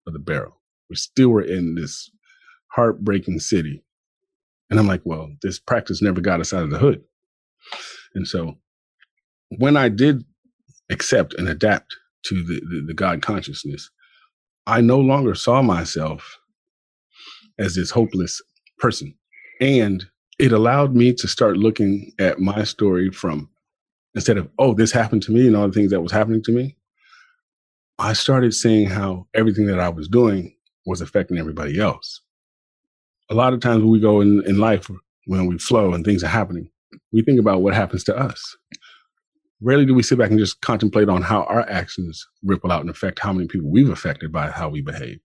of 0.07 0.15
the 0.15 0.19
barrel. 0.19 0.61
We 0.91 0.97
still 0.97 1.29
were 1.29 1.43
in 1.43 1.77
this 1.77 2.11
heartbreaking 2.73 3.41
city. 3.41 3.85
And 4.71 4.79
I'm 4.79 4.87
like, 4.87 5.03
well, 5.05 5.31
this 5.43 5.59
practice 5.59 6.03
never 6.03 6.21
got 6.21 6.41
us 6.41 6.53
out 6.53 6.63
of 6.63 6.71
the 6.71 6.79
hood. 6.79 7.03
And 8.15 8.27
so 8.27 8.59
when 9.51 9.77
I 9.77 9.89
did 9.89 10.25
accept 10.91 11.35
and 11.35 11.49
adapt 11.49 11.97
to 12.27 12.43
the, 12.43 12.61
the, 12.61 12.85
the 12.89 12.95
God 12.95 13.23
consciousness, 13.23 13.91
I 14.67 14.81
no 14.81 14.99
longer 14.99 15.35
saw 15.35 15.63
myself 15.63 16.39
as 17.59 17.75
this 17.75 17.91
hopeless 17.91 18.43
person. 18.79 19.15
And 19.61 20.05
it 20.39 20.53
allowed 20.53 20.95
me 20.95 21.13
to 21.15 21.27
start 21.27 21.57
looking 21.57 22.13
at 22.19 22.39
my 22.39 22.65
story 22.65 23.11
from 23.11 23.49
instead 24.15 24.37
of, 24.37 24.49
oh, 24.59 24.75
this 24.75 24.93
happened 24.93 25.23
to 25.23 25.33
me 25.33 25.47
and 25.47 25.57
all 25.57 25.67
the 25.67 25.73
things 25.73 25.91
that 25.91 26.01
was 26.01 26.13
happening 26.13 26.43
to 26.43 26.53
me, 26.53 26.77
I 27.99 28.13
started 28.13 28.55
seeing 28.55 28.89
how 28.89 29.27
everything 29.35 29.67
that 29.67 29.81
I 29.81 29.89
was 29.89 30.09
doing 30.09 30.55
was 30.87 31.01
affecting 31.01 31.39
everybody 31.39 31.81
else. 31.81 32.21
A 33.31 33.35
lot 33.35 33.53
of 33.53 33.61
times 33.61 33.83
when 33.83 33.93
we 33.93 34.01
go 34.01 34.21
in, 34.21 34.43
in 34.47 34.59
life, 34.59 34.91
when 35.27 35.47
we 35.47 35.59
flow 35.59 35.93
and 35.93 36.05
things 36.05 36.25
are 36.25 36.29
happening, 36.29 36.71
we 37.13 37.23
think 37.23 37.39
about 37.39 37.63
what 37.63 37.75
happens 37.75 38.05
to 38.05 38.17
us. 38.17 38.57
Rarely 39.61 39.85
do 39.85 39.95
we 39.95 40.03
sit 40.03 40.19
back 40.19 40.31
and 40.31 40.39
just 40.39 40.61
contemplate 40.61 41.09
on 41.09 41.23
how 41.23 41.43
our 41.45 41.69
actions 41.69 42.27
ripple 42.45 42.73
out 42.73 42.81
and 42.81 42.91
affect 42.91 43.19
how 43.19 43.33
many 43.33 43.49
people 43.49 43.71
we've 43.71 43.91
affected 43.91 44.33
by 44.33 44.51
how 44.51 44.69
we 44.69 44.81
behave. 44.81 45.19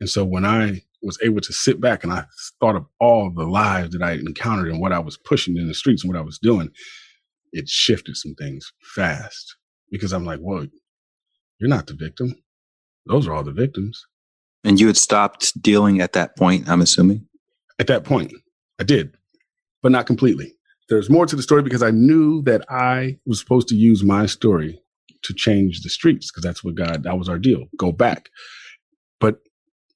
And 0.00 0.10
so 0.10 0.24
when 0.24 0.44
I 0.44 0.82
was 1.02 1.18
able 1.22 1.40
to 1.40 1.52
sit 1.52 1.80
back 1.80 2.02
and 2.02 2.12
I 2.12 2.24
thought 2.60 2.76
of 2.76 2.86
all 3.00 3.30
the 3.30 3.46
lives 3.46 3.90
that 3.92 4.02
I 4.02 4.12
encountered 4.12 4.68
and 4.68 4.80
what 4.80 4.92
I 4.92 4.98
was 4.98 5.16
pushing 5.16 5.56
in 5.56 5.68
the 5.68 5.74
streets 5.74 6.02
and 6.02 6.12
what 6.12 6.18
I 6.18 6.24
was 6.24 6.38
doing, 6.38 6.70
it 7.52 7.68
shifted 7.68 8.16
some 8.16 8.34
things 8.34 8.72
fast 8.82 9.56
because 9.90 10.12
I'm 10.12 10.24
like, 10.24 10.40
well, 10.42 10.66
you're 11.58 11.70
not 11.70 11.86
the 11.86 11.94
victim. 11.94 12.34
Those 13.06 13.26
are 13.26 13.32
all 13.32 13.44
the 13.44 13.52
victims. 13.52 14.04
And 14.64 14.80
you 14.80 14.86
had 14.86 14.96
stopped 14.96 15.60
dealing 15.62 16.00
at 16.00 16.12
that 16.14 16.36
point, 16.36 16.68
I'm 16.68 16.80
assuming? 16.80 17.26
At 17.78 17.86
that 17.86 18.04
point, 18.04 18.32
I 18.80 18.84
did, 18.84 19.16
but 19.82 19.92
not 19.92 20.06
completely. 20.06 20.54
There's 20.88 21.10
more 21.10 21.26
to 21.26 21.36
the 21.36 21.42
story 21.42 21.62
because 21.62 21.82
I 21.82 21.90
knew 21.90 22.42
that 22.42 22.64
I 22.70 23.18
was 23.26 23.38
supposed 23.38 23.68
to 23.68 23.76
use 23.76 24.02
my 24.02 24.26
story 24.26 24.80
to 25.22 25.34
change 25.34 25.82
the 25.82 25.90
streets 25.90 26.30
because 26.30 26.42
that's 26.42 26.64
what 26.64 26.74
God, 26.74 27.02
that 27.02 27.18
was 27.18 27.28
our 27.28 27.38
deal. 27.38 27.64
Go 27.76 27.92
back. 27.92 28.30
But 29.20 29.40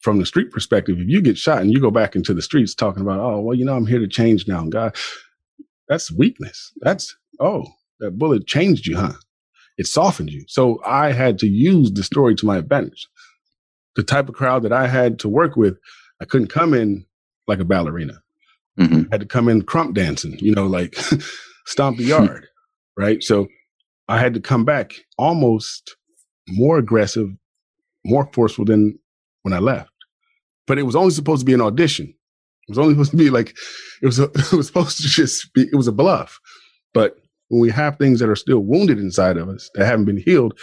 from 0.01 0.19
the 0.19 0.27
street 0.27 0.51
perspective, 0.51 0.99
if 0.99 1.09
you 1.09 1.23
get 1.23 1.39
shot 1.39 1.63
and 1.63 1.73
you 1.73 1.81
go 1.81 1.91
back 1.91 2.15
into 2.15 2.35
the 2.35 2.43
streets 2.43 2.75
talking 2.75 3.03
about, 3.03 3.21
oh, 3.21 3.41
well, 3.41 3.57
you 3.57 3.65
know, 3.65 3.75
I'm 3.75 3.87
here 3.87 4.01
to 4.01 4.09
change 4.09 4.47
now. 4.47 4.65
God, 4.67 4.95
that's 5.89 6.13
weakness. 6.13 6.73
That's 6.81 7.17
oh, 7.41 7.65
that 8.01 8.19
bullet 8.19 8.47
changed 8.47 8.87
you, 8.87 8.97
huh? 8.97 9.15
It 9.79 9.87
softened 9.87 10.31
you. 10.31 10.45
So 10.49 10.81
I 10.85 11.13
had 11.13 11.39
to 11.39 11.47
use 11.47 11.91
the 11.93 12.03
story 12.03 12.35
to 12.37 12.47
my 12.47 12.59
advantage. 12.59 13.09
The 13.97 14.03
type 14.03 14.29
of 14.29 14.35
crowd 14.35 14.63
that 14.63 14.73
I 14.73 14.87
had 14.87 15.19
to 15.21 15.29
work 15.29 15.57
with, 15.57 15.79
I 16.21 16.25
couldn't 16.25 16.49
come 16.49 16.75
in 16.75 17.05
like 17.47 17.59
a 17.59 17.65
ballerina. 17.65 18.23
Mm-hmm. 18.79 19.03
I 19.11 19.15
had 19.15 19.21
to 19.21 19.27
come 19.27 19.49
in 19.49 19.63
krump 19.63 19.95
dancing, 19.95 20.39
you 20.39 20.55
know, 20.55 20.67
like 20.67 20.95
stomp 21.67 21.99
the 21.99 22.05
yard, 22.05 22.47
right? 22.97 23.23
So 23.23 23.49
I 24.09 24.19
had 24.19 24.35
to 24.35 24.41
come 24.41 24.65
back 24.65 24.95
almost 25.19 25.97
more 26.49 26.79
aggressive, 26.79 27.29
more 28.05 28.29
forceful 28.33 28.65
than 28.65 28.99
when 29.43 29.53
I 29.53 29.59
left. 29.59 29.91
But 30.67 30.79
it 30.79 30.85
was 30.85 30.97
only 30.97 31.11
supposed 31.11 31.41
to 31.41 31.47
be 31.47 31.55
an 31.55 31.61
audition. 31.61 32.07
It 32.07 32.71
was 32.71 32.79
only 32.79 32.95
supposed 32.95 33.11
to 33.11 33.17
be 33.17 33.31
like 33.31 33.55
it 34.01 34.07
was. 34.07 34.19
A, 34.19 34.25
it 34.35 34.53
was 34.53 34.67
supposed 34.67 34.99
to 34.99 35.09
just 35.09 35.53
be. 35.53 35.63
It 35.63 35.77
was 35.77 35.89
a 35.89 35.93
bluff. 35.93 36.41
But 36.95 37.17
when 37.49 37.61
we 37.61 37.71
have 37.71 37.97
things 37.97 38.21
that 38.21 38.29
are 38.29 38.37
still 38.37 38.61
wounded 38.61 38.99
inside 38.99 39.37
of 39.37 39.49
us 39.49 39.71
that 39.75 39.87
haven't 39.87 40.07
been 40.07 40.17
healed, 40.17 40.59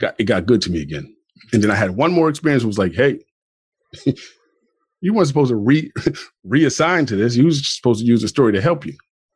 got, 0.00 0.14
it 0.18 0.24
got 0.24 0.46
good 0.46 0.62
to 0.62 0.70
me 0.70 0.80
again. 0.80 1.14
And 1.52 1.62
then 1.62 1.70
I 1.70 1.74
had 1.74 1.92
one 1.92 2.12
more 2.12 2.28
experience. 2.28 2.64
was 2.64 2.78
like, 2.78 2.94
hey, 2.94 3.20
you 5.00 5.12
weren't 5.12 5.28
supposed 5.28 5.50
to 5.50 5.56
re 5.56 5.90
reassign 6.46 7.06
to 7.08 7.16
this. 7.16 7.36
You 7.36 7.46
was 7.46 7.66
supposed 7.76 8.00
to 8.00 8.06
use 8.06 8.22
the 8.22 8.28
story 8.28 8.52
to 8.52 8.60
help 8.60 8.86
you. 8.86 8.94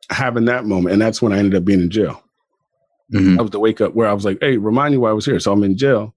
Having 0.09 0.45
that 0.45 0.65
moment, 0.65 0.93
and 0.93 1.01
that's 1.01 1.21
when 1.21 1.33
I 1.33 1.37
ended 1.37 1.55
up 1.55 1.65
being 1.65 1.81
in 1.81 1.89
jail. 1.89 2.23
Mm-hmm. 3.13 3.35
That 3.35 3.43
was 3.43 3.51
the 3.51 3.59
wake 3.59 3.81
up 3.81 3.93
where 3.93 4.07
I 4.07 4.13
was 4.13 4.25
like, 4.25 4.37
hey, 4.41 4.57
remind 4.57 4.93
me 4.93 4.97
why 4.97 5.09
I 5.09 5.13
was 5.13 5.25
here. 5.25 5.39
So 5.39 5.51
I'm 5.51 5.63
in 5.63 5.77
jail 5.77 6.15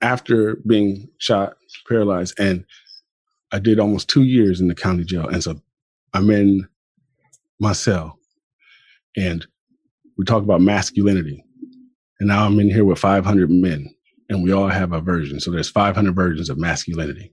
after 0.00 0.56
being 0.66 1.08
shot, 1.18 1.54
paralyzed, 1.88 2.38
and 2.38 2.64
I 3.52 3.58
did 3.58 3.80
almost 3.80 4.08
two 4.08 4.24
years 4.24 4.60
in 4.60 4.68
the 4.68 4.74
county 4.74 5.04
jail. 5.04 5.26
And 5.26 5.42
so 5.42 5.60
I'm 6.14 6.30
in 6.30 6.68
my 7.58 7.72
cell 7.72 8.18
and 9.16 9.46
we 10.18 10.24
talk 10.24 10.42
about 10.42 10.60
masculinity. 10.60 11.44
And 12.18 12.28
now 12.28 12.44
I'm 12.44 12.58
in 12.60 12.70
here 12.70 12.84
with 12.84 12.98
500 12.98 13.50
men 13.50 13.94
and 14.28 14.42
we 14.42 14.52
all 14.52 14.68
have 14.68 14.92
a 14.92 15.00
version. 15.00 15.40
So 15.40 15.50
there's 15.50 15.70
500 15.70 16.14
versions 16.14 16.50
of 16.50 16.58
masculinity. 16.58 17.32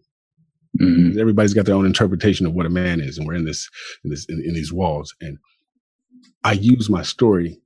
Mm-hmm. 0.80 1.20
Everybody's 1.20 1.54
got 1.54 1.66
their 1.66 1.76
own 1.76 1.86
interpretation 1.86 2.46
of 2.46 2.54
what 2.54 2.66
a 2.66 2.70
man 2.70 3.00
is. 3.00 3.18
And 3.18 3.28
we're 3.28 3.36
in 3.36 3.46
this, 3.46 3.70
in 4.04 4.10
this, 4.10 4.26
in, 4.26 4.44
in 4.44 4.54
these 4.54 4.74
walls. 4.74 5.14
And 5.22 5.38
I 6.44 6.54
use 6.54 6.90
my 6.90 7.04
story 7.04 7.60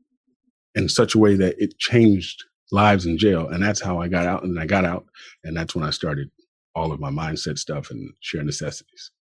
in 0.75 0.89
such 0.89 1.15
a 1.15 1.19
way 1.19 1.35
that 1.35 1.55
it 1.57 1.77
changed 1.77 2.43
lives 2.71 3.05
in 3.05 3.17
jail. 3.17 3.47
And 3.47 3.63
that's 3.63 3.81
how 3.81 3.99
I 4.01 4.07
got 4.07 4.25
out. 4.25 4.43
And 4.43 4.59
I 4.59 4.65
got 4.65 4.85
out. 4.85 5.05
And 5.43 5.55
that's 5.55 5.73
when 5.73 5.85
I 5.85 5.89
started 5.89 6.29
all 6.75 6.91
of 6.91 6.99
my 6.99 7.09
mindset 7.09 7.57
stuff 7.57 7.89
and 7.89 8.13
share 8.19 8.43
necessities. 8.43 9.11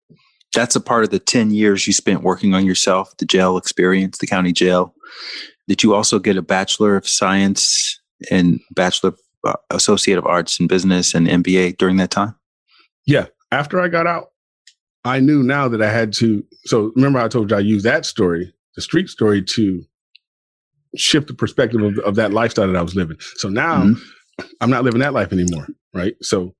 That's 0.54 0.76
a 0.76 0.80
part 0.80 1.04
of 1.04 1.10
the 1.10 1.18
10 1.18 1.50
years 1.50 1.86
you 1.86 1.92
spent 1.92 2.22
working 2.22 2.54
on 2.54 2.64
yourself, 2.64 3.16
the 3.18 3.24
jail 3.24 3.56
experience, 3.56 4.18
the 4.18 4.26
county 4.26 4.52
jail. 4.52 4.94
Did 5.68 5.82
you 5.82 5.94
also 5.94 6.18
get 6.18 6.36
a 6.36 6.42
Bachelor 6.42 6.96
of 6.96 7.08
Science 7.08 8.00
and 8.30 8.60
Bachelor 8.70 9.10
uh, 9.10 9.12
Associate 9.70 10.18
of 10.18 10.26
Arts 10.26 10.58
in 10.60 10.66
Business 10.66 11.14
and 11.14 11.26
MBA 11.26 11.78
during 11.78 11.96
that 11.96 12.10
time? 12.10 12.34
Yeah. 13.06 13.26
After 13.52 13.80
I 13.80 13.88
got 13.88 14.06
out, 14.06 14.32
I 15.04 15.20
knew 15.20 15.42
now 15.42 15.68
that 15.68 15.80
I 15.80 15.90
had 15.90 16.12
to. 16.14 16.44
So 16.64 16.92
remember, 16.96 17.20
I 17.20 17.28
told 17.28 17.50
you 17.50 17.56
I 17.56 17.60
used 17.60 17.86
that 17.86 18.04
story, 18.04 18.52
the 18.74 18.82
street 18.82 19.08
story, 19.08 19.42
to 19.54 19.84
shift 20.96 21.28
the 21.28 21.34
perspective 21.34 21.80
of, 21.80 21.98
of 22.00 22.14
that 22.16 22.32
lifestyle 22.32 22.66
that 22.66 22.76
I 22.76 22.82
was 22.82 22.96
living. 22.96 23.16
So 23.36 23.48
now 23.48 23.84
mm-hmm. 23.84 24.44
I'm 24.60 24.70
not 24.70 24.84
living 24.84 25.00
that 25.00 25.12
life 25.12 25.32
anymore. 25.32 25.68
Right. 25.94 26.14
So 26.22 26.54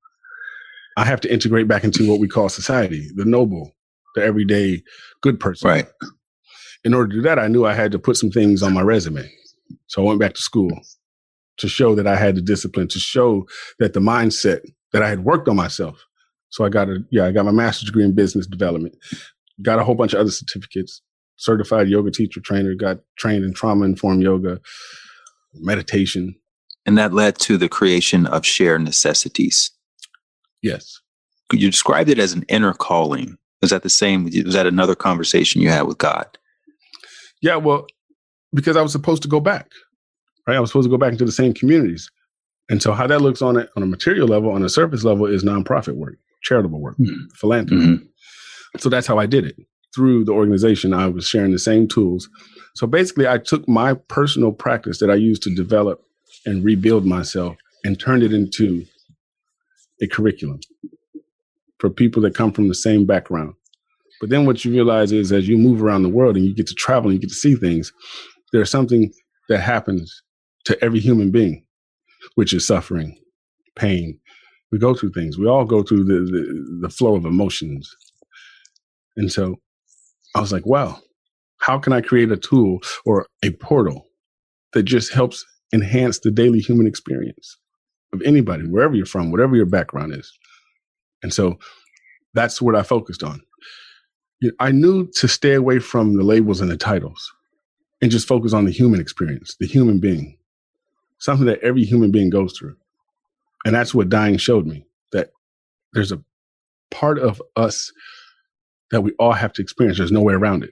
I 0.97 1.05
have 1.05 1.21
to 1.23 1.33
integrate 1.33 1.69
back 1.69 1.85
into 1.85 2.09
what 2.09 2.21
we 2.21 2.29
call 2.29 2.49
society, 2.49 3.11
the 3.15 3.25
noble, 3.25 3.75
the 4.15 4.25
everyday 4.25 4.83
good 5.23 5.41
person. 5.41 5.69
Right. 5.69 5.87
In 6.85 6.95
order 6.95 7.09
to 7.09 7.15
do 7.17 7.23
that, 7.23 7.39
I 7.39 7.49
knew 7.49 7.67
I 7.67 7.75
had 7.75 7.93
to 7.93 7.99
put 7.99 8.17
some 8.17 8.31
things 8.31 8.63
on 8.63 8.73
my 8.73 8.81
resume. 8.81 9.29
So 9.89 10.03
I 10.03 10.07
went 10.07 10.21
back 10.21 10.35
to 10.35 10.43
school 10.43 10.71
to 11.59 11.69
show 11.69 11.95
that 11.95 12.07
I 12.07 12.16
had 12.16 12.37
the 12.37 12.43
discipline, 12.43 12.89
to 12.89 12.99
show 12.99 13.47
that 13.78 13.93
the 13.93 14.01
mindset 14.01 14.61
that 14.93 15.03
I 15.03 15.09
had 15.09 15.24
worked 15.24 15.49
on 15.49 15.57
myself. 15.57 16.05
So 16.51 16.65
I 16.65 16.69
got 16.69 16.89
a, 16.89 16.99
yeah, 17.11 17.27
I 17.27 17.33
got 17.33 17.45
my 17.45 17.51
master's 17.51 17.87
degree 17.87 18.05
in 18.05 18.15
business 18.15 18.47
development, 18.47 18.97
got 19.62 19.78
a 19.78 19.85
whole 19.85 19.95
bunch 19.95 20.15
of 20.15 20.20
other 20.20 20.31
certificates, 20.31 21.03
certified 21.37 21.89
yoga 21.89 22.11
teacher 22.11 22.41
trainer, 22.41 22.74
got 22.74 22.99
trained 23.19 23.45
in 23.45 23.53
trauma 23.53 23.85
informed 23.85 24.23
yoga, 24.23 24.61
meditation. 25.55 26.35
And 26.85 26.97
that 26.99 27.12
led 27.12 27.39
to 27.41 27.57
the 27.57 27.69
creation 27.69 28.27
of 28.27 28.47
Share 28.47 28.78
Necessities. 28.78 29.70
Yes. 30.62 31.01
You 31.53 31.70
described 31.70 32.11
it 32.11 32.19
as 32.19 32.33
an 32.33 32.45
inner 32.49 32.73
calling. 32.73 33.37
Was 33.61 33.70
that 33.70 33.83
the 33.83 33.91
same? 33.91 34.24
Was 34.24 34.55
that 34.55 34.66
another 34.66 34.95
conversation 34.95 35.61
you 35.61 35.69
had 35.69 35.83
with 35.83 35.99
God? 35.99 36.27
Yeah, 37.43 37.57
well, 37.57 37.87
because 38.55 38.77
I 38.77 38.83
was 38.83 38.93
supposed 38.93 39.23
to 39.23 39.28
go 39.28 39.41
back, 39.41 39.70
right? 40.47 40.56
I 40.56 40.60
was 40.60 40.70
supposed 40.70 40.86
to 40.86 40.90
go 40.90 40.98
back 40.98 41.12
into 41.12 41.24
the 41.24 41.32
same 41.32 41.52
communities. 41.52 42.10
And 42.68 42.82
so 42.82 42.93
how 42.93 43.06
that 43.06 43.20
looks 43.20 43.43
on 43.43 43.56
it 43.56 43.70
on 43.77 43.82
a 43.82 43.86
material 43.86 44.27
level, 44.27 44.51
on 44.51 44.62
a 44.62 44.68
surface 44.68 45.05
level, 45.05 45.27
is 45.27 45.44
nonprofit 45.44 45.94
work, 45.94 46.18
charitable 46.43 46.81
work, 46.81 46.97
mm-hmm. 46.98 47.27
philanthropy. 47.35 47.85
Mm-hmm. 47.85 48.78
So 48.78 48.89
that's 48.89 49.06
how 49.06 49.18
I 49.18 49.27
did 49.27 49.44
it. 49.44 49.56
Through 49.94 50.24
the 50.24 50.32
organization, 50.32 50.93
I 50.93 51.06
was 51.06 51.27
sharing 51.27 51.52
the 51.52 51.59
same 51.59 51.89
tools. 51.89 52.28
So 52.74 52.86
basically, 52.86 53.27
I 53.27 53.39
took 53.39 53.66
my 53.68 53.94
personal 53.94 54.52
practice 54.52 54.98
that 54.98 55.10
I 55.10 55.14
used 55.14 55.43
to 55.44 55.55
develop 55.55 56.02
and 56.44 56.64
rebuild 56.64 57.06
myself 57.06 57.56
and 57.85 57.98
turned 57.98 58.23
it 58.23 58.32
into 58.32 58.85
a 60.02 60.06
curriculum 60.06 60.60
for 61.78 61.89
people 61.89 62.20
that 62.23 62.35
come 62.35 62.52
from 62.52 62.68
the 62.68 62.74
same 62.74 63.06
background. 63.06 63.55
But 64.20 64.31
then 64.31 64.44
what 64.47 64.64
you 64.64 64.73
realize 64.73 65.12
is 65.12 65.32
as 65.32 65.48
you 65.48 65.56
move 65.56 65.82
around 65.82 66.02
the 66.02 66.09
world 66.09 66.36
and 66.36 66.44
you 66.44 66.55
get 66.55 66.66
to 66.68 66.74
travel 66.74 67.10
and 67.10 67.14
you 67.14 67.20
get 67.20 67.31
to 67.31 67.35
see 67.35 67.55
things, 67.55 67.93
there's 68.52 68.70
something 68.70 69.12
that 69.48 69.60
happens 69.60 70.23
to 70.67 70.85
every 70.85 71.01
human 71.01 71.31
being, 71.31 71.65
which 72.35 72.53
is 72.53 72.67
suffering, 72.67 73.19
pain. 73.75 74.19
We 74.71 74.79
go 74.79 74.95
through 74.95 75.13
things. 75.13 75.39
We 75.39 75.47
all 75.47 75.65
go 75.65 75.83
through 75.83 76.05
the, 76.05 76.31
the, 76.31 76.79
the 76.83 76.89
flow 76.89 77.17
of 77.17 77.25
emotions. 77.25 77.95
And 79.17 79.33
so 79.33 79.57
I 80.35 80.41
was 80.41 80.53
like, 80.53 80.67
wow, 80.67 81.01
how 81.59 81.79
can 81.79 81.93
I 81.93 82.01
create 82.01 82.31
a 82.31 82.37
tool 82.37 82.81
or 83.05 83.27
a 83.43 83.51
portal 83.53 84.07
that 84.75 84.83
just 84.83 85.13
helps 85.13 85.45
enhance 85.73 86.19
the 86.19 86.31
daily 86.31 86.61
human 86.61 86.87
experience? 86.87 87.57
of 88.13 88.23
anybody, 88.23 88.65
wherever 88.65 88.95
you're 88.95 89.07
from, 89.07 89.31
whatever 89.31 89.57
your 89.57 89.67
background 89.67 90.15
is. 90.15 90.33
And 91.23 91.33
so 91.33 91.59
that's 92.35 92.61
what 92.61 92.75
I 92.75 92.83
focused 92.83 93.23
on. 93.23 93.41
I 94.61 94.71
knew 94.71 95.07
to 95.17 95.29
stay 95.29 95.55
away 95.55 95.79
from 95.79 96.17
the 96.17 96.23
labels 96.23 96.61
and 96.61 96.71
the 96.71 96.77
titles 96.77 97.33
and 98.03 98.11
just 98.11 98.29
focus 98.29 98.53
on 98.53 98.67
the 98.67 98.71
human 98.71 99.01
experience, 99.01 99.57
the 99.59 99.67
human 99.67 99.99
being, 99.99 100.37
something 101.19 101.47
that 101.47 101.61
every 101.61 101.85
human 101.85 102.11
being 102.11 102.31
goes 102.31 102.57
through. 102.57 102.77
And 103.65 103.75
that's 103.75 103.95
what 103.95 104.09
dying 104.09 104.37
showed 104.37 104.67
me 104.67 104.87
that 105.13 105.31
there's 105.93 106.13
a 106.13 106.23
part 106.91 107.19
of 107.19 107.43
us 107.57 107.93
that 108.91 109.03
we 109.03 109.13
all 109.19 109.33
have 109.33 109.53
to 109.55 109.63
experience. 109.63 109.99
There's 109.99 110.13
no 110.13 110.23
way 110.23 110.35
around 110.35 110.65
it. 110.65 110.71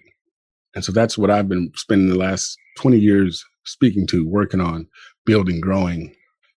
And 0.75 0.85
so 0.85 0.93
that's 0.93 1.17
what 1.17 1.31
I've 1.31 1.49
been 1.49 1.73
spending 1.77 2.09
the 2.09 2.19
last 2.19 2.57
20 2.79 2.99
years 2.99 3.45
speaking 3.65 4.07
to, 4.09 4.27
working 4.27 4.61
on, 4.61 4.87
building, 5.25 5.61
growing, 5.61 6.15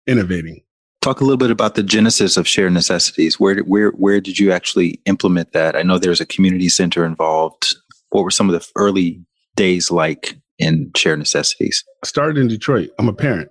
innovating. 0.07 0.63
Talk 1.03 1.21
a 1.21 1.25
little 1.25 1.37
bit 1.37 1.51
about 1.51 1.75
the 1.75 1.83
genesis 1.83 2.37
of 2.37 2.49
Share 2.49 2.71
Necessities. 2.71 3.39
Where 3.39 3.61
where 3.61 3.91
where 3.91 4.21
did 4.21 4.39
you 4.39 4.51
actually 4.51 5.01
implement 5.07 5.53
that? 5.53 5.77
I 5.77 5.83
know 5.83 5.99
there's 5.99 6.21
a 6.21 6.27
community 6.27 6.69
center 6.69 7.05
involved. 7.05 7.77
What 8.11 8.25
were 8.25 8.31
some 8.31 8.51
of 8.51 8.61
the 8.61 8.67
early 8.77 9.25
days 9.55 9.91
like 9.91 10.37
in 10.59 10.91
Share 10.97 11.17
Necessities? 11.17 11.85
I 12.03 12.07
started 12.09 12.39
in 12.39 12.49
Detroit. 12.49 12.91
I'm 12.99 13.09
a 13.09 13.13
parent. 13.13 13.49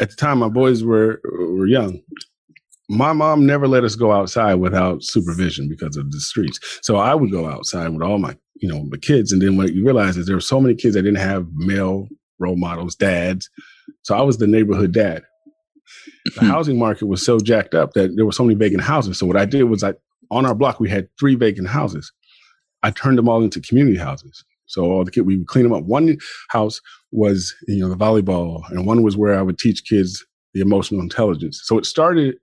At 0.00 0.10
the 0.10 0.16
time, 0.16 0.38
my 0.38 0.48
boys 0.48 0.84
were 0.84 1.20
were 1.24 1.66
young. 1.66 2.00
My 2.88 3.12
mom 3.12 3.46
never 3.46 3.66
let 3.66 3.82
us 3.82 3.96
go 3.96 4.12
outside 4.12 4.54
without 4.54 5.02
supervision 5.02 5.68
because 5.68 5.96
of 5.96 6.10
the 6.12 6.20
streets. 6.20 6.60
So 6.82 6.96
I 6.96 7.14
would 7.14 7.32
go 7.32 7.48
outside 7.48 7.88
with 7.88 8.02
all 8.02 8.18
my, 8.18 8.36
you 8.56 8.68
know, 8.68 8.86
the 8.90 8.98
kids. 8.98 9.32
And 9.32 9.42
then 9.42 9.56
what 9.56 9.72
you 9.72 9.84
realize 9.84 10.16
is 10.16 10.26
there 10.26 10.36
were 10.36 10.40
so 10.40 10.60
many 10.60 10.76
kids 10.76 10.94
that 10.94 11.02
didn't 11.02 11.18
have 11.18 11.48
male 11.54 12.06
role 12.38 12.56
models, 12.56 12.94
dads. 12.94 13.50
So 14.02 14.14
I 14.16 14.22
was 14.22 14.38
the 14.38 14.46
neighborhood 14.46 14.92
dad 14.92 15.24
the 16.34 16.40
hmm. 16.40 16.46
housing 16.46 16.78
market 16.78 17.06
was 17.06 17.24
so 17.24 17.38
jacked 17.38 17.74
up 17.74 17.92
that 17.92 18.16
there 18.16 18.26
were 18.26 18.32
so 18.32 18.44
many 18.44 18.54
vacant 18.54 18.82
houses. 18.82 19.18
So 19.18 19.26
what 19.26 19.36
I 19.36 19.44
did 19.44 19.64
was 19.64 19.82
I 19.84 19.94
on 20.30 20.44
our 20.44 20.54
block 20.54 20.80
we 20.80 20.88
had 20.90 21.08
three 21.18 21.34
vacant 21.34 21.68
houses. 21.68 22.12
I 22.82 22.90
turned 22.90 23.18
them 23.18 23.28
all 23.28 23.42
into 23.42 23.60
community 23.60 23.96
houses. 23.96 24.44
So 24.66 24.84
all 24.84 25.04
the 25.04 25.10
kids 25.10 25.26
we 25.26 25.36
would 25.36 25.46
clean 25.46 25.64
them 25.64 25.72
up. 25.72 25.84
One 25.84 26.16
house 26.50 26.80
was 27.12 27.54
you 27.68 27.80
know 27.80 27.88
the 27.88 27.96
volleyball, 27.96 28.68
and 28.70 28.86
one 28.86 29.02
was 29.02 29.16
where 29.16 29.38
I 29.38 29.42
would 29.42 29.58
teach 29.58 29.84
kids 29.88 30.24
the 30.54 30.60
emotional 30.60 31.00
intelligence. 31.00 31.60
So 31.64 31.78
it 31.78 31.86
started 31.86 32.36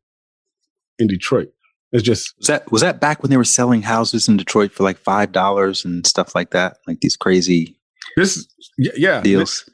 in 0.99 1.07
Detroit. 1.07 1.49
It's 1.91 2.03
just 2.03 2.33
was 2.37 2.47
that 2.47 2.71
was 2.71 2.81
that 2.81 2.99
back 2.99 3.21
when 3.21 3.29
they 3.29 3.37
were 3.37 3.43
selling 3.43 3.83
houses 3.83 4.27
in 4.27 4.37
Detroit 4.37 4.71
for 4.71 4.83
like 4.83 4.97
five 4.97 5.31
dollars 5.31 5.85
and 5.85 6.05
stuff 6.07 6.33
like 6.33 6.51
that, 6.51 6.77
like 6.87 7.01
these 7.01 7.15
crazy 7.15 7.77
this 8.17 8.47
yeah 8.77 9.21
deals. 9.21 9.63
This, 9.65 9.69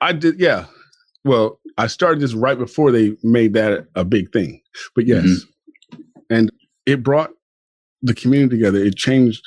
I 0.00 0.12
did 0.12 0.38
yeah. 0.38 0.66
Well, 1.24 1.58
I 1.76 1.88
started 1.88 2.20
this 2.20 2.34
right 2.34 2.56
before 2.56 2.92
they 2.92 3.16
made 3.24 3.54
that 3.54 3.86
a 3.96 4.04
big 4.04 4.32
thing. 4.32 4.60
But 4.94 5.06
yes, 5.06 5.24
mm-hmm. 5.24 6.02
and 6.30 6.52
it 6.86 7.02
brought 7.02 7.30
the 8.02 8.14
community 8.14 8.56
together. 8.56 8.78
It 8.78 8.96
changed. 8.96 9.42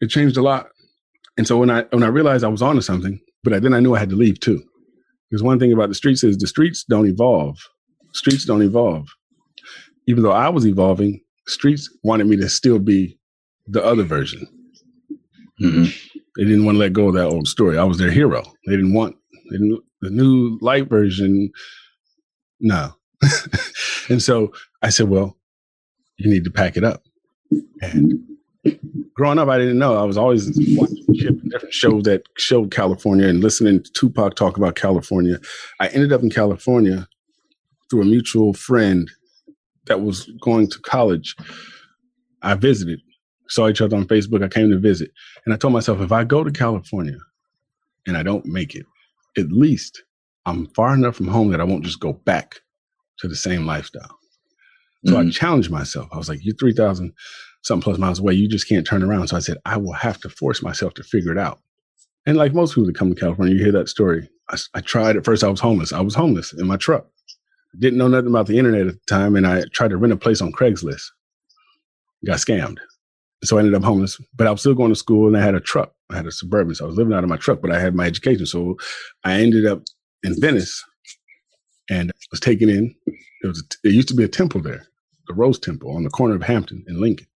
It 0.00 0.10
changed 0.10 0.36
a 0.36 0.42
lot. 0.42 0.68
And 1.38 1.46
so 1.46 1.56
when 1.56 1.70
I 1.70 1.84
when 1.90 2.02
I 2.02 2.08
realized 2.08 2.44
I 2.44 2.48
was 2.48 2.62
onto 2.62 2.82
something, 2.82 3.20
but 3.44 3.62
then 3.62 3.72
I 3.72 3.80
knew 3.80 3.94
I 3.94 4.00
had 4.00 4.10
to 4.10 4.16
leave 4.16 4.40
too. 4.40 4.62
Because 5.30 5.42
one 5.42 5.58
thing 5.58 5.72
about 5.72 5.88
the 5.88 5.94
streets 5.94 6.24
is 6.24 6.36
the 6.36 6.46
streets 6.46 6.84
don't 6.84 7.06
evolve. 7.06 7.56
Streets 8.12 8.44
don't 8.44 8.62
evolve. 8.62 9.06
Even 10.06 10.22
though 10.22 10.32
I 10.32 10.48
was 10.48 10.66
evolving, 10.66 11.20
streets 11.46 11.88
wanted 12.02 12.26
me 12.26 12.36
to 12.38 12.48
still 12.48 12.78
be 12.78 13.18
the 13.66 13.84
other 13.84 14.02
version. 14.02 14.46
Mm-hmm. 15.62 15.84
They 16.36 16.44
didn't 16.44 16.64
want 16.64 16.76
to 16.76 16.80
let 16.80 16.92
go 16.92 17.08
of 17.08 17.14
that 17.14 17.26
old 17.26 17.46
story. 17.46 17.78
I 17.78 17.84
was 17.84 17.98
their 17.98 18.10
hero. 18.10 18.42
They 18.66 18.76
didn't 18.76 18.94
want 18.94 19.16
they 19.50 19.58
didn't 19.58 19.82
the 20.00 20.10
new 20.10 20.58
light 20.60 20.88
version, 20.88 21.50
no. 22.60 22.92
and 24.08 24.22
so 24.22 24.52
I 24.82 24.90
said, 24.90 25.08
well, 25.08 25.36
you 26.16 26.30
need 26.30 26.44
to 26.44 26.50
pack 26.50 26.76
it 26.76 26.84
up. 26.84 27.02
And 27.82 28.20
growing 29.14 29.38
up, 29.38 29.48
I 29.48 29.58
didn't 29.58 29.78
know. 29.78 29.96
I 29.96 30.04
was 30.04 30.16
always 30.16 30.48
watching 30.76 31.04
different 31.48 31.74
shows 31.74 32.04
that 32.04 32.22
showed 32.36 32.70
California 32.70 33.26
and 33.28 33.40
listening 33.40 33.82
to 33.82 33.92
Tupac 33.92 34.34
talk 34.34 34.56
about 34.56 34.74
California. 34.74 35.38
I 35.80 35.88
ended 35.88 36.12
up 36.12 36.22
in 36.22 36.30
California 36.30 37.08
through 37.90 38.02
a 38.02 38.06
mutual 38.06 38.52
friend 38.54 39.10
that 39.86 40.02
was 40.02 40.30
going 40.40 40.68
to 40.70 40.78
college. 40.80 41.34
I 42.42 42.54
visited, 42.54 43.00
saw 43.48 43.68
each 43.68 43.80
other 43.80 43.96
on 43.96 44.06
Facebook. 44.06 44.44
I 44.44 44.48
came 44.48 44.70
to 44.70 44.78
visit. 44.78 45.10
And 45.44 45.54
I 45.54 45.56
told 45.56 45.72
myself, 45.72 46.00
if 46.00 46.12
I 46.12 46.24
go 46.24 46.44
to 46.44 46.50
California 46.50 47.18
and 48.06 48.16
I 48.16 48.22
don't 48.22 48.46
make 48.46 48.74
it, 48.74 48.86
at 49.36 49.50
least 49.50 50.02
I'm 50.46 50.66
far 50.68 50.94
enough 50.94 51.16
from 51.16 51.28
home 51.28 51.50
that 51.50 51.60
I 51.60 51.64
won't 51.64 51.84
just 51.84 52.00
go 52.00 52.12
back 52.12 52.60
to 53.18 53.28
the 53.28 53.36
same 53.36 53.66
lifestyle. 53.66 54.18
So 55.04 55.14
mm-hmm. 55.14 55.28
I 55.28 55.30
challenged 55.30 55.70
myself. 55.70 56.08
I 56.12 56.16
was 56.16 56.28
like, 56.28 56.40
you're 56.42 56.56
3,000 56.56 57.12
something 57.62 57.82
plus 57.82 57.98
miles 57.98 58.18
away. 58.18 58.34
You 58.34 58.48
just 58.48 58.68
can't 58.68 58.86
turn 58.86 59.02
around. 59.02 59.28
So 59.28 59.36
I 59.36 59.40
said, 59.40 59.58
I 59.64 59.76
will 59.76 59.92
have 59.92 60.20
to 60.20 60.28
force 60.28 60.62
myself 60.62 60.94
to 60.94 61.02
figure 61.02 61.32
it 61.32 61.38
out. 61.38 61.60
And 62.26 62.36
like 62.36 62.54
most 62.54 62.74
people 62.74 62.86
that 62.86 62.96
come 62.96 63.14
to 63.14 63.20
California, 63.20 63.54
you 63.54 63.62
hear 63.62 63.72
that 63.72 63.88
story. 63.88 64.28
I, 64.50 64.56
I 64.74 64.80
tried 64.80 65.16
at 65.16 65.24
first. 65.24 65.44
I 65.44 65.48
was 65.48 65.60
homeless. 65.60 65.92
I 65.92 66.00
was 66.00 66.14
homeless 66.14 66.52
in 66.52 66.66
my 66.66 66.76
truck. 66.76 67.06
Didn't 67.78 67.98
know 67.98 68.08
nothing 68.08 68.28
about 68.28 68.46
the 68.46 68.58
internet 68.58 68.86
at 68.86 68.94
the 68.94 69.00
time, 69.06 69.36
and 69.36 69.46
I 69.46 69.64
tried 69.72 69.90
to 69.90 69.96
rent 69.96 70.12
a 70.12 70.16
place 70.16 70.40
on 70.40 70.52
Craigslist. 70.52 71.04
Got 72.24 72.38
scammed. 72.38 72.78
So 73.44 73.56
I 73.56 73.60
ended 73.60 73.74
up 73.74 73.84
homeless, 73.84 74.20
but 74.34 74.46
I 74.46 74.50
was 74.50 74.60
still 74.60 74.74
going 74.74 74.90
to 74.90 74.96
school 74.96 75.28
and 75.28 75.36
I 75.36 75.44
had 75.44 75.54
a 75.54 75.60
truck. 75.60 75.92
I 76.10 76.16
had 76.16 76.26
a 76.26 76.32
suburban. 76.32 76.74
So 76.74 76.84
I 76.84 76.88
was 76.88 76.96
living 76.96 77.12
out 77.12 77.22
of 77.22 77.30
my 77.30 77.36
truck, 77.36 77.60
but 77.60 77.70
I 77.70 77.78
had 77.78 77.94
my 77.94 78.06
education. 78.06 78.46
So 78.46 78.76
I 79.24 79.40
ended 79.40 79.64
up 79.64 79.82
in 80.24 80.34
Venice 80.40 80.84
and 81.88 82.10
was 82.30 82.40
taken 82.40 82.68
in. 82.68 82.94
It 83.42 83.46
was, 83.46 83.62
it 83.84 83.92
used 83.92 84.08
to 84.08 84.14
be 84.14 84.24
a 84.24 84.28
temple 84.28 84.60
there, 84.60 84.86
the 85.28 85.34
Rose 85.34 85.58
Temple 85.58 85.94
on 85.94 86.02
the 86.02 86.10
corner 86.10 86.34
of 86.34 86.42
Hampton 86.42 86.84
and 86.86 86.98
Lincoln. 86.98 87.26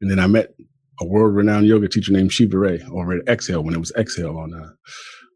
And 0.00 0.10
then 0.10 0.18
I 0.18 0.26
met 0.26 0.54
a 1.00 1.06
world 1.06 1.34
renowned 1.34 1.66
yoga 1.66 1.88
teacher 1.88 2.12
named 2.12 2.32
Shiva 2.32 2.58
Rea 2.58 2.82
over 2.90 3.12
at 3.16 3.28
Exhale 3.28 3.62
when 3.62 3.74
it 3.74 3.78
was 3.78 3.92
Exhale 3.96 4.36
on 4.36 4.52
uh, 4.54 4.70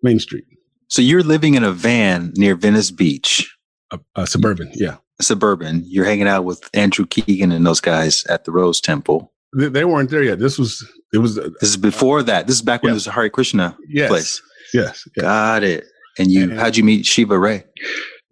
Main 0.02 0.18
Street. 0.18 0.44
So 0.88 1.02
you're 1.02 1.22
living 1.22 1.54
in 1.54 1.64
a 1.64 1.72
van 1.72 2.32
near 2.36 2.54
Venice 2.54 2.90
Beach. 2.90 3.52
A, 3.92 4.00
a 4.16 4.26
suburban, 4.26 4.70
yeah. 4.74 4.96
Suburban. 5.20 5.82
You're 5.86 6.04
hanging 6.04 6.28
out 6.28 6.44
with 6.44 6.68
Andrew 6.74 7.06
Keegan 7.06 7.52
and 7.52 7.66
those 7.66 7.80
guys 7.80 8.24
at 8.26 8.44
the 8.44 8.52
Rose 8.52 8.80
Temple. 8.80 9.32
They, 9.56 9.68
they 9.68 9.84
weren't 9.84 10.10
there 10.10 10.22
yet. 10.22 10.38
This 10.38 10.58
was 10.58 10.84
it 11.12 11.18
was. 11.18 11.38
Uh, 11.38 11.50
this 11.60 11.70
is 11.70 11.76
before 11.76 12.22
that. 12.24 12.46
This 12.46 12.56
is 12.56 12.62
back 12.62 12.82
when 12.82 12.90
yeah. 12.90 12.94
it 12.94 12.96
was 12.96 13.06
a 13.06 13.12
Hare 13.12 13.30
Krishna 13.30 13.76
yes. 13.88 14.08
place. 14.08 14.42
Yes, 14.74 15.08
yes. 15.16 15.24
Got 15.24 15.62
it. 15.62 15.86
And 16.18 16.30
you, 16.30 16.44
and, 16.44 16.52
how'd 16.58 16.76
you 16.76 16.84
meet 16.84 17.06
Shiva 17.06 17.38
Rea? 17.38 17.62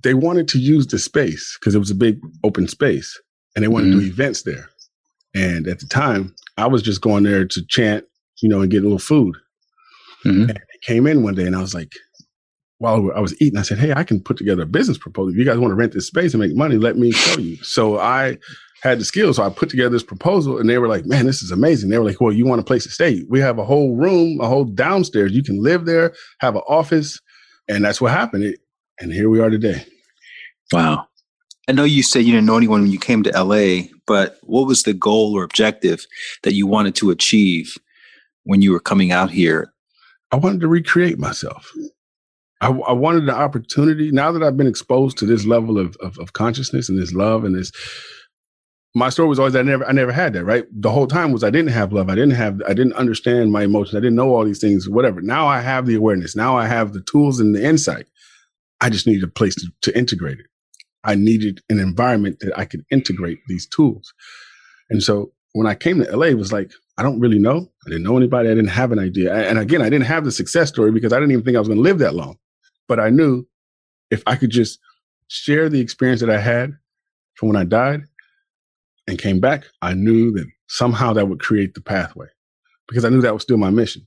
They 0.02 0.14
wanted 0.14 0.48
to 0.48 0.58
use 0.58 0.86
the 0.86 0.98
space 0.98 1.56
because 1.58 1.74
it 1.74 1.78
was 1.78 1.90
a 1.90 1.94
big 1.94 2.20
open 2.42 2.68
space, 2.68 3.18
and 3.54 3.62
they 3.62 3.68
wanted 3.68 3.88
mm-hmm. 3.88 4.00
to 4.00 4.04
do 4.04 4.10
events 4.10 4.42
there. 4.42 4.68
And 5.34 5.66
at 5.66 5.80
the 5.80 5.86
time, 5.86 6.34
I 6.56 6.66
was 6.66 6.82
just 6.82 7.00
going 7.00 7.24
there 7.24 7.44
to 7.44 7.66
chant, 7.68 8.04
you 8.40 8.48
know, 8.48 8.60
and 8.60 8.70
get 8.70 8.80
a 8.80 8.84
little 8.84 8.98
food. 8.98 9.36
Mm-hmm. 10.24 10.42
And 10.42 10.48
they 10.50 10.78
came 10.86 11.06
in 11.06 11.22
one 11.22 11.34
day, 11.34 11.46
and 11.46 11.56
I 11.56 11.60
was 11.60 11.74
like, 11.74 11.92
while 12.78 13.10
I 13.14 13.20
was 13.20 13.40
eating, 13.40 13.58
I 13.58 13.62
said, 13.62 13.78
"Hey, 13.78 13.92
I 13.92 14.04
can 14.04 14.20
put 14.20 14.36
together 14.36 14.62
a 14.62 14.66
business 14.66 14.98
proposal. 14.98 15.32
If 15.32 15.38
you 15.38 15.44
guys 15.44 15.58
want 15.58 15.72
to 15.72 15.76
rent 15.76 15.92
this 15.92 16.06
space 16.06 16.34
and 16.34 16.40
make 16.40 16.56
money, 16.56 16.76
let 16.76 16.96
me 16.96 17.12
show 17.12 17.40
you." 17.40 17.56
So 17.62 17.98
I 17.98 18.38
had 18.84 19.00
the 19.00 19.04
skills. 19.04 19.36
So 19.36 19.42
I 19.42 19.48
put 19.48 19.70
together 19.70 19.88
this 19.88 20.02
proposal 20.02 20.58
and 20.58 20.68
they 20.68 20.76
were 20.76 20.88
like, 20.88 21.06
man, 21.06 21.24
this 21.24 21.42
is 21.42 21.50
amazing. 21.50 21.88
They 21.88 21.98
were 21.98 22.04
like, 22.04 22.20
well, 22.20 22.34
you 22.34 22.44
want 22.44 22.60
a 22.60 22.64
place 22.64 22.84
to 22.84 22.90
stay? 22.90 23.24
We 23.30 23.40
have 23.40 23.58
a 23.58 23.64
whole 23.64 23.96
room, 23.96 24.38
a 24.42 24.46
whole 24.46 24.64
downstairs. 24.64 25.32
You 25.32 25.42
can 25.42 25.62
live 25.62 25.86
there, 25.86 26.12
have 26.40 26.54
an 26.54 26.62
office. 26.68 27.18
And 27.66 27.82
that's 27.82 27.98
what 27.98 28.12
happened. 28.12 28.44
It, 28.44 28.60
and 29.00 29.10
here 29.10 29.30
we 29.30 29.40
are 29.40 29.48
today. 29.48 29.86
Wow. 30.70 31.06
I 31.68 31.72
know 31.72 31.84
you 31.84 32.02
said 32.02 32.24
you 32.24 32.32
didn't 32.32 32.46
know 32.46 32.56
anyone 32.56 32.82
when 32.82 32.90
you 32.90 32.98
came 32.98 33.22
to 33.22 33.30
LA, 33.30 33.88
but 34.06 34.38
what 34.42 34.66
was 34.66 34.82
the 34.82 34.92
goal 34.92 35.34
or 35.36 35.44
objective 35.44 36.06
that 36.42 36.54
you 36.54 36.66
wanted 36.66 36.94
to 36.96 37.10
achieve 37.10 37.76
when 38.44 38.60
you 38.60 38.72
were 38.72 38.80
coming 38.80 39.12
out 39.12 39.30
here? 39.30 39.72
I 40.30 40.36
wanted 40.36 40.60
to 40.60 40.68
recreate 40.68 41.18
myself. 41.18 41.72
I, 42.60 42.68
I 42.68 42.92
wanted 42.92 43.26
the 43.26 43.34
opportunity. 43.34 44.10
Now 44.10 44.32
that 44.32 44.42
I've 44.42 44.56
been 44.56 44.66
exposed 44.66 45.18
to 45.18 45.26
this 45.26 45.46
level 45.46 45.78
of, 45.78 45.96
of, 45.96 46.18
of 46.18 46.32
consciousness 46.32 46.88
and 46.88 46.98
this 46.98 47.12
love 47.12 47.44
and 47.44 47.54
this 47.54 47.72
my 48.94 49.08
story 49.08 49.28
was 49.28 49.38
always 49.38 49.56
I 49.56 49.62
never 49.62 49.84
I 49.86 49.92
never 49.92 50.12
had 50.12 50.34
that, 50.34 50.44
right? 50.44 50.64
The 50.70 50.90
whole 50.90 51.08
time 51.08 51.32
was 51.32 51.42
I 51.42 51.50
didn't 51.50 51.72
have 51.72 51.92
love. 51.92 52.08
I 52.08 52.14
didn't 52.14 52.34
have 52.34 52.62
I 52.68 52.74
didn't 52.74 52.92
understand 52.94 53.50
my 53.50 53.64
emotions. 53.64 53.96
I 53.96 54.00
didn't 54.00 54.14
know 54.14 54.34
all 54.34 54.44
these 54.44 54.60
things, 54.60 54.88
whatever. 54.88 55.20
Now 55.20 55.48
I 55.48 55.60
have 55.60 55.86
the 55.86 55.96
awareness. 55.96 56.36
Now 56.36 56.56
I 56.56 56.66
have 56.66 56.92
the 56.92 57.00
tools 57.00 57.40
and 57.40 57.54
the 57.54 57.64
insight. 57.64 58.06
I 58.80 58.90
just 58.90 59.06
needed 59.06 59.24
a 59.24 59.28
place 59.28 59.56
to, 59.56 59.72
to 59.82 59.98
integrate 59.98 60.38
it. 60.38 60.46
I 61.04 61.14
needed 61.14 61.60
an 61.68 61.78
environment 61.78 62.38
that 62.40 62.58
I 62.58 62.64
could 62.64 62.84
integrate 62.90 63.38
these 63.46 63.66
tools. 63.66 64.12
And 64.90 65.02
so 65.02 65.32
when 65.52 65.66
I 65.66 65.74
came 65.74 66.02
to 66.02 66.16
LA, 66.16 66.26
it 66.26 66.38
was 66.38 66.52
like, 66.52 66.72
I 66.98 67.02
don't 67.02 67.20
really 67.20 67.38
know. 67.38 67.70
I 67.86 67.90
didn't 67.90 68.04
know 68.04 68.16
anybody. 68.16 68.48
I 68.48 68.54
didn't 68.54 68.68
have 68.68 68.92
an 68.92 68.98
idea. 68.98 69.34
And 69.34 69.58
again, 69.58 69.82
I 69.82 69.90
didn't 69.90 70.06
have 70.06 70.24
the 70.24 70.32
success 70.32 70.68
story 70.68 70.92
because 70.92 71.12
I 71.12 71.16
didn't 71.16 71.32
even 71.32 71.44
think 71.44 71.56
I 71.56 71.60
was 71.60 71.68
going 71.68 71.78
to 71.78 71.82
live 71.82 71.98
that 71.98 72.14
long. 72.14 72.36
But 72.88 73.00
I 73.00 73.10
knew 73.10 73.46
if 74.10 74.22
I 74.26 74.36
could 74.36 74.50
just 74.50 74.78
share 75.28 75.68
the 75.68 75.80
experience 75.80 76.20
that 76.20 76.30
I 76.30 76.38
had 76.38 76.72
from 77.34 77.48
when 77.48 77.56
I 77.56 77.64
died 77.64 78.02
and 79.08 79.18
came 79.18 79.40
back, 79.40 79.66
I 79.82 79.94
knew 79.94 80.30
that 80.32 80.46
somehow 80.68 81.12
that 81.14 81.28
would 81.28 81.40
create 81.40 81.74
the 81.74 81.80
pathway 81.80 82.26
because 82.88 83.04
I 83.04 83.08
knew 83.08 83.20
that 83.22 83.34
was 83.34 83.42
still 83.42 83.56
my 83.56 83.70
mission. 83.70 84.02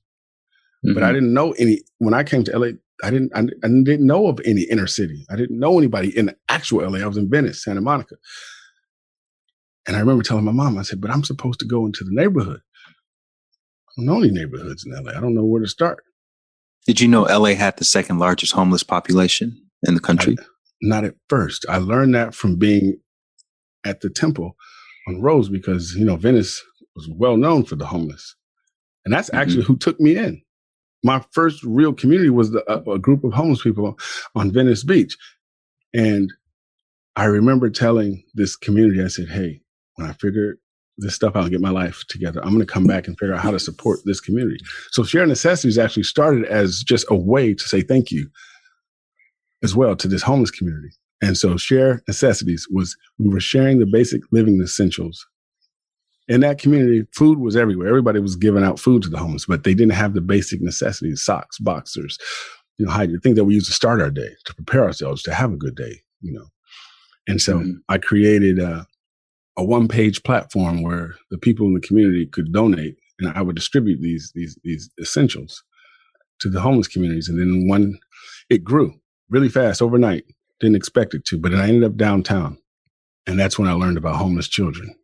Mm-hmm. 0.85 0.93
But 0.93 1.03
I 1.03 1.07
mm-hmm. 1.07 1.13
didn't 1.15 1.33
know 1.33 1.51
any, 1.53 1.81
when 1.97 2.13
I 2.13 2.23
came 2.23 2.43
to 2.45 2.57
LA, 2.57 2.67
I 3.03 3.11
didn't, 3.11 3.31
I, 3.35 3.41
I, 3.41 3.67
didn't 3.67 4.07
know 4.07 4.27
of 4.27 4.39
any 4.45 4.63
inner 4.63 4.87
city. 4.87 5.25
I 5.29 5.35
didn't 5.35 5.59
know 5.59 5.77
anybody 5.77 6.17
in 6.17 6.33
actual 6.49 6.89
LA. 6.89 6.99
I 6.99 7.07
was 7.07 7.17
in 7.17 7.29
Venice, 7.29 7.63
Santa 7.63 7.81
Monica. 7.81 8.15
And 9.87 9.95
I 9.95 9.99
remember 9.99 10.23
telling 10.23 10.45
my 10.45 10.51
mom, 10.51 10.77
I 10.77 10.81
said, 10.81 10.99
but 10.99 11.11
I'm 11.11 11.23
supposed 11.23 11.59
to 11.59 11.65
go 11.65 11.85
into 11.85 12.03
the 12.03 12.11
neighborhood. 12.11 12.59
I 12.59 13.91
don't 13.97 14.05
know 14.05 14.17
any 14.17 14.31
neighborhoods 14.31 14.85
in 14.85 14.91
LA. 14.91 15.11
I 15.11 15.21
don't 15.21 15.35
know 15.35 15.45
where 15.45 15.61
to 15.61 15.67
start. 15.67 16.03
Did 16.85 16.99
you 16.99 17.07
know 17.07 17.23
LA 17.23 17.53
had 17.53 17.77
the 17.77 17.85
second 17.85 18.19
largest 18.19 18.53
homeless 18.53 18.83
population 18.83 19.61
in 19.83 19.93
the 19.93 19.99
country? 19.99 20.35
I, 20.39 20.43
not 20.81 21.03
at 21.05 21.15
first. 21.29 21.65
I 21.69 21.77
learned 21.77 22.15
that 22.15 22.33
from 22.33 22.57
being 22.57 22.99
at 23.85 24.01
the 24.01 24.09
temple 24.09 24.55
on 25.07 25.21
Rose 25.21 25.49
because, 25.49 25.93
you 25.95 26.05
know, 26.05 26.15
Venice 26.15 26.61
was 26.95 27.09
well 27.09 27.37
known 27.37 27.63
for 27.63 27.75
the 27.75 27.85
homeless. 27.85 28.35
And 29.05 29.13
that's 29.13 29.29
mm-hmm. 29.29 29.39
actually 29.39 29.63
who 29.63 29.77
took 29.77 29.99
me 29.99 30.17
in. 30.17 30.41
My 31.03 31.23
first 31.31 31.63
real 31.63 31.93
community 31.93 32.29
was 32.29 32.51
the, 32.51 32.63
a, 32.71 32.93
a 32.93 32.99
group 32.99 33.23
of 33.23 33.33
homeless 33.33 33.61
people 33.61 33.97
on 34.35 34.51
Venice 34.51 34.83
Beach. 34.83 35.17
And 35.93 36.31
I 37.15 37.25
remember 37.25 37.69
telling 37.69 38.23
this 38.33 38.55
community, 38.55 39.03
I 39.03 39.07
said, 39.07 39.29
Hey, 39.29 39.61
when 39.95 40.09
I 40.09 40.13
figure 40.13 40.57
this 40.97 41.15
stuff 41.15 41.35
out 41.35 41.43
and 41.43 41.51
get 41.51 41.61
my 41.61 41.69
life 41.69 42.03
together, 42.09 42.41
I'm 42.41 42.49
going 42.53 42.65
to 42.65 42.71
come 42.71 42.85
back 42.85 43.07
and 43.07 43.17
figure 43.17 43.35
out 43.35 43.41
how 43.41 43.51
to 43.51 43.59
support 43.59 43.99
this 44.05 44.19
community. 44.19 44.59
So 44.91 45.03
Share 45.03 45.25
Necessities 45.25 45.77
actually 45.77 46.03
started 46.03 46.45
as 46.45 46.83
just 46.83 47.05
a 47.09 47.15
way 47.15 47.53
to 47.53 47.63
say 47.63 47.81
thank 47.81 48.11
you 48.11 48.29
as 49.63 49.75
well 49.75 49.95
to 49.95 50.07
this 50.07 50.23
homeless 50.23 50.51
community. 50.51 50.89
And 51.21 51.37
so 51.37 51.57
share 51.57 52.03
necessities 52.07 52.67
was 52.69 52.95
we 53.17 53.29
were 53.29 53.39
sharing 53.39 53.79
the 53.79 53.85
basic 53.85 54.21
living 54.31 54.61
essentials. 54.61 55.25
In 56.27 56.41
that 56.41 56.59
community, 56.59 57.07
food 57.13 57.39
was 57.39 57.55
everywhere. 57.55 57.87
Everybody 57.87 58.19
was 58.19 58.35
giving 58.35 58.63
out 58.63 58.79
food 58.79 59.01
to 59.03 59.09
the 59.09 59.17
homeless, 59.17 59.45
but 59.45 59.63
they 59.63 59.73
didn't 59.73 59.93
have 59.93 60.13
the 60.13 60.21
basic 60.21 60.61
necessities, 60.61 61.23
socks, 61.23 61.57
boxers, 61.57 62.17
you 62.77 62.85
know, 62.85 62.91
hygiene, 62.91 63.19
things 63.19 63.37
that 63.37 63.45
we 63.45 63.55
use 63.55 63.67
to 63.67 63.73
start 63.73 64.01
our 64.01 64.11
day, 64.11 64.29
to 64.45 64.53
prepare 64.53 64.83
ourselves 64.83 65.23
to 65.23 65.33
have 65.33 65.53
a 65.53 65.57
good 65.57 65.75
day, 65.75 66.01
you 66.21 66.33
know. 66.33 66.45
And 67.27 67.41
so 67.41 67.59
mm-hmm. 67.59 67.71
I 67.89 67.97
created 67.97 68.59
a, 68.59 68.85
a 69.57 69.63
one 69.63 69.87
page 69.87 70.23
platform 70.23 70.83
where 70.83 71.15
the 71.31 71.37
people 71.37 71.65
in 71.65 71.73
the 71.73 71.79
community 71.79 72.25
could 72.25 72.51
donate 72.51 72.97
and 73.19 73.29
I 73.35 73.41
would 73.41 73.55
distribute 73.55 74.01
these, 74.01 74.31
these, 74.35 74.57
these 74.63 74.89
essentials 75.01 75.63
to 76.39 76.49
the 76.49 76.61
homeless 76.61 76.87
communities. 76.87 77.29
And 77.29 77.39
then 77.39 77.67
one, 77.67 77.97
it 78.49 78.63
grew 78.63 78.93
really 79.29 79.49
fast 79.49 79.81
overnight 79.81 80.23
didn't 80.59 80.75
expect 80.75 81.13
it 81.13 81.25
to, 81.25 81.37
but 81.37 81.53
I 81.53 81.67
ended 81.67 81.83
up 81.83 81.97
downtown. 81.97 82.57
And 83.25 83.39
that's 83.39 83.59
when 83.59 83.67
I 83.67 83.73
learned 83.73 83.97
about 83.97 84.15
homeless 84.15 84.47
children. 84.47 84.95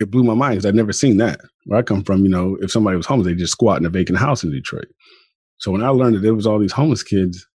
It 0.00 0.10
blew 0.10 0.24
my 0.24 0.34
mind 0.34 0.54
because 0.54 0.66
I'd 0.66 0.74
never 0.74 0.92
seen 0.92 1.18
that. 1.18 1.40
Where 1.66 1.78
I 1.78 1.82
come 1.82 2.02
from, 2.02 2.24
you 2.24 2.30
know, 2.30 2.56
if 2.60 2.70
somebody 2.70 2.96
was 2.96 3.06
homeless, 3.06 3.26
they 3.26 3.34
just 3.34 3.52
squat 3.52 3.78
in 3.78 3.86
a 3.86 3.90
vacant 3.90 4.18
house 4.18 4.42
in 4.42 4.50
Detroit. 4.50 4.88
So 5.58 5.70
when 5.70 5.82
I 5.82 5.88
learned 5.88 6.16
that 6.16 6.20
there 6.20 6.34
was 6.34 6.46
all 6.46 6.58
these 6.58 6.72
homeless 6.72 7.02
kids, 7.02 7.46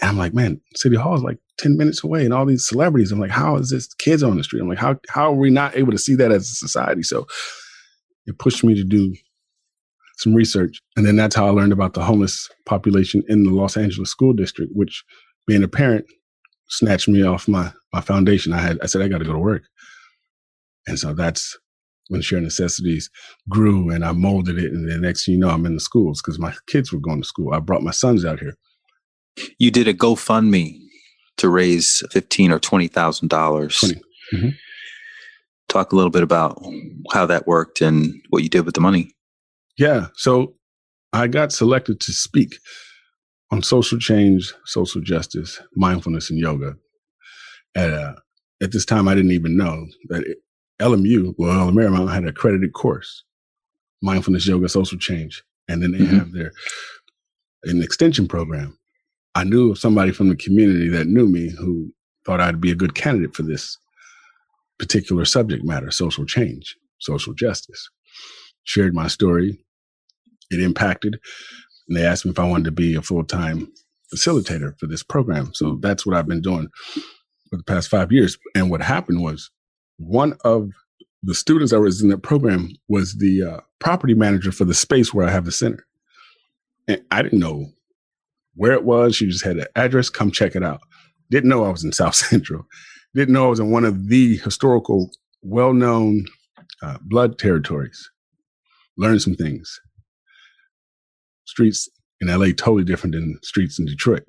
and 0.00 0.10
I'm 0.10 0.18
like, 0.18 0.32
man, 0.32 0.60
City 0.76 0.96
Hall 0.96 1.16
is 1.16 1.22
like 1.22 1.38
10 1.58 1.76
minutes 1.76 2.04
away 2.04 2.24
and 2.24 2.32
all 2.32 2.46
these 2.46 2.66
celebrities. 2.66 3.10
I'm 3.10 3.18
like, 3.18 3.30
how 3.30 3.56
is 3.56 3.70
this 3.70 3.92
kids 3.94 4.22
on 4.22 4.36
the 4.36 4.44
street? 4.44 4.60
I'm 4.60 4.68
like, 4.68 4.78
how, 4.78 4.96
how 5.08 5.32
are 5.32 5.34
we 5.34 5.50
not 5.50 5.76
able 5.76 5.90
to 5.90 5.98
see 5.98 6.14
that 6.14 6.30
as 6.30 6.42
a 6.42 6.54
society? 6.54 7.02
So 7.02 7.26
it 8.26 8.38
pushed 8.38 8.62
me 8.62 8.74
to 8.74 8.84
do 8.84 9.14
some 10.18 10.34
research. 10.34 10.80
And 10.96 11.04
then 11.04 11.16
that's 11.16 11.34
how 11.34 11.46
I 11.46 11.50
learned 11.50 11.72
about 11.72 11.94
the 11.94 12.04
homeless 12.04 12.48
population 12.66 13.22
in 13.28 13.44
the 13.44 13.50
Los 13.50 13.76
Angeles 13.76 14.10
school 14.10 14.32
district, 14.32 14.72
which 14.74 15.04
being 15.46 15.62
a 15.64 15.68
parent, 15.68 16.06
snatched 16.68 17.08
me 17.08 17.22
off 17.22 17.48
my 17.48 17.72
my 17.92 18.00
foundation. 18.00 18.52
I 18.52 18.58
had 18.58 18.78
I 18.82 18.86
said 18.86 19.00
I 19.00 19.08
got 19.08 19.18
to 19.18 19.24
go 19.24 19.32
to 19.32 19.38
work, 19.38 19.62
and 20.88 20.98
so 20.98 21.14
that's 21.14 21.56
when 22.08 22.22
Share 22.22 22.40
Necessities 22.40 23.10
grew, 23.48 23.90
and 23.90 24.04
I 24.04 24.12
molded 24.12 24.58
it. 24.58 24.72
And 24.72 24.88
the 24.88 24.98
next 24.98 25.24
thing 25.24 25.34
you 25.34 25.40
know, 25.40 25.50
I'm 25.50 25.66
in 25.66 25.74
the 25.74 25.80
schools 25.80 26.20
because 26.20 26.38
my 26.38 26.54
kids 26.66 26.92
were 26.92 27.00
going 27.00 27.20
to 27.20 27.28
school. 27.28 27.52
I 27.52 27.60
brought 27.60 27.82
my 27.82 27.90
sons 27.90 28.24
out 28.24 28.40
here. 28.40 28.54
You 29.58 29.70
did 29.70 29.86
a 29.86 29.94
GoFundMe 29.94 30.78
to 31.36 31.48
raise 31.48 32.02
fifteen 32.10 32.50
or 32.50 32.58
twenty 32.58 32.88
thousand 32.88 33.28
dollars. 33.28 33.78
Mm-hmm. 34.34 34.48
Talk 35.68 35.92
a 35.92 35.96
little 35.96 36.10
bit 36.10 36.22
about 36.22 36.60
how 37.12 37.26
that 37.26 37.46
worked 37.46 37.82
and 37.82 38.14
what 38.30 38.42
you 38.42 38.48
did 38.48 38.64
with 38.64 38.74
the 38.74 38.80
money. 38.80 39.12
Yeah, 39.76 40.06
so 40.14 40.54
I 41.12 41.28
got 41.28 41.52
selected 41.52 42.00
to 42.00 42.12
speak 42.12 42.56
on 43.50 43.62
social 43.62 43.98
change, 43.98 44.52
social 44.64 45.00
justice, 45.00 45.60
mindfulness, 45.76 46.30
and 46.30 46.38
yoga. 46.38 46.74
At, 47.76 47.92
uh, 47.92 48.14
at 48.62 48.72
this 48.72 48.84
time, 48.84 49.08
I 49.08 49.14
didn't 49.14 49.32
even 49.32 49.56
know 49.56 49.86
that 50.08 50.24
it, 50.24 50.38
LMU, 50.80 51.34
well, 51.38 51.70
Marymount 51.70 52.12
had 52.12 52.22
an 52.22 52.28
accredited 52.28 52.72
course, 52.72 53.24
mindfulness, 54.02 54.46
yoga, 54.46 54.68
social 54.68 54.98
change, 54.98 55.42
and 55.68 55.82
then 55.82 55.92
they 55.92 55.98
mm-hmm. 55.98 56.18
have 56.18 56.32
their 56.32 56.52
an 57.64 57.82
extension 57.82 58.28
program. 58.28 58.78
I 59.34 59.44
knew 59.44 59.72
of 59.72 59.78
somebody 59.78 60.12
from 60.12 60.28
the 60.28 60.36
community 60.36 60.88
that 60.88 61.06
knew 61.06 61.26
me 61.26 61.50
who 61.50 61.92
thought 62.24 62.40
I'd 62.40 62.60
be 62.60 62.70
a 62.70 62.76
good 62.76 62.94
candidate 62.94 63.34
for 63.34 63.42
this 63.42 63.76
particular 64.78 65.24
subject 65.24 65.64
matter, 65.64 65.90
social 65.90 66.24
change. 66.24 66.76
social 66.98 67.34
justice. 67.34 67.88
Shared 68.64 68.94
my 68.94 69.08
story. 69.08 69.58
It 70.50 70.60
impacted. 70.60 71.18
And 71.88 71.96
they 71.96 72.04
asked 72.04 72.24
me 72.24 72.32
if 72.32 72.38
I 72.38 72.48
wanted 72.48 72.64
to 72.64 72.72
be 72.72 72.94
a 72.94 73.02
full 73.02 73.24
time 73.24 73.72
facilitator 74.12 74.78
for 74.78 74.86
this 74.86 75.02
program. 75.02 75.52
So 75.54 75.78
that's 75.80 76.06
what 76.06 76.16
I've 76.16 76.28
been 76.28 76.40
doing 76.40 76.68
for 77.50 77.56
the 77.56 77.64
past 77.64 77.88
five 77.88 78.12
years. 78.12 78.38
And 78.54 78.70
what 78.70 78.82
happened 78.82 79.22
was 79.22 79.50
one 79.98 80.36
of 80.44 80.70
the 81.22 81.34
students 81.34 81.72
that 81.72 81.80
was 81.80 82.02
in 82.02 82.08
the 82.08 82.18
program 82.18 82.70
was 82.88 83.16
the 83.16 83.42
uh, 83.42 83.60
property 83.80 84.14
manager 84.14 84.52
for 84.52 84.64
the 84.64 84.74
space 84.74 85.12
where 85.12 85.26
I 85.26 85.30
have 85.30 85.44
the 85.44 85.52
center. 85.52 85.84
And 86.86 87.02
I 87.10 87.22
didn't 87.22 87.40
know 87.40 87.66
where 88.54 88.72
it 88.72 88.84
was. 88.84 89.16
She 89.16 89.26
just 89.26 89.44
had 89.44 89.58
an 89.58 89.66
address. 89.76 90.08
Come 90.08 90.30
check 90.30 90.56
it 90.56 90.62
out. 90.62 90.80
Didn't 91.30 91.50
know 91.50 91.64
I 91.64 91.70
was 91.70 91.84
in 91.84 91.92
South 91.92 92.14
Central. 92.14 92.66
Didn't 93.14 93.34
know 93.34 93.46
I 93.46 93.50
was 93.50 93.60
in 93.60 93.70
one 93.70 93.84
of 93.84 94.08
the 94.08 94.36
historical, 94.38 95.10
well 95.42 95.72
known 95.72 96.26
uh, 96.82 96.98
blood 97.02 97.38
territories. 97.38 98.10
Learned 98.96 99.22
some 99.22 99.34
things. 99.34 99.80
Streets 101.44 101.88
in 102.20 102.28
LA 102.28 102.46
totally 102.46 102.84
different 102.84 103.14
than 103.14 103.38
streets 103.42 103.78
in 103.78 103.86
Detroit. 103.86 104.24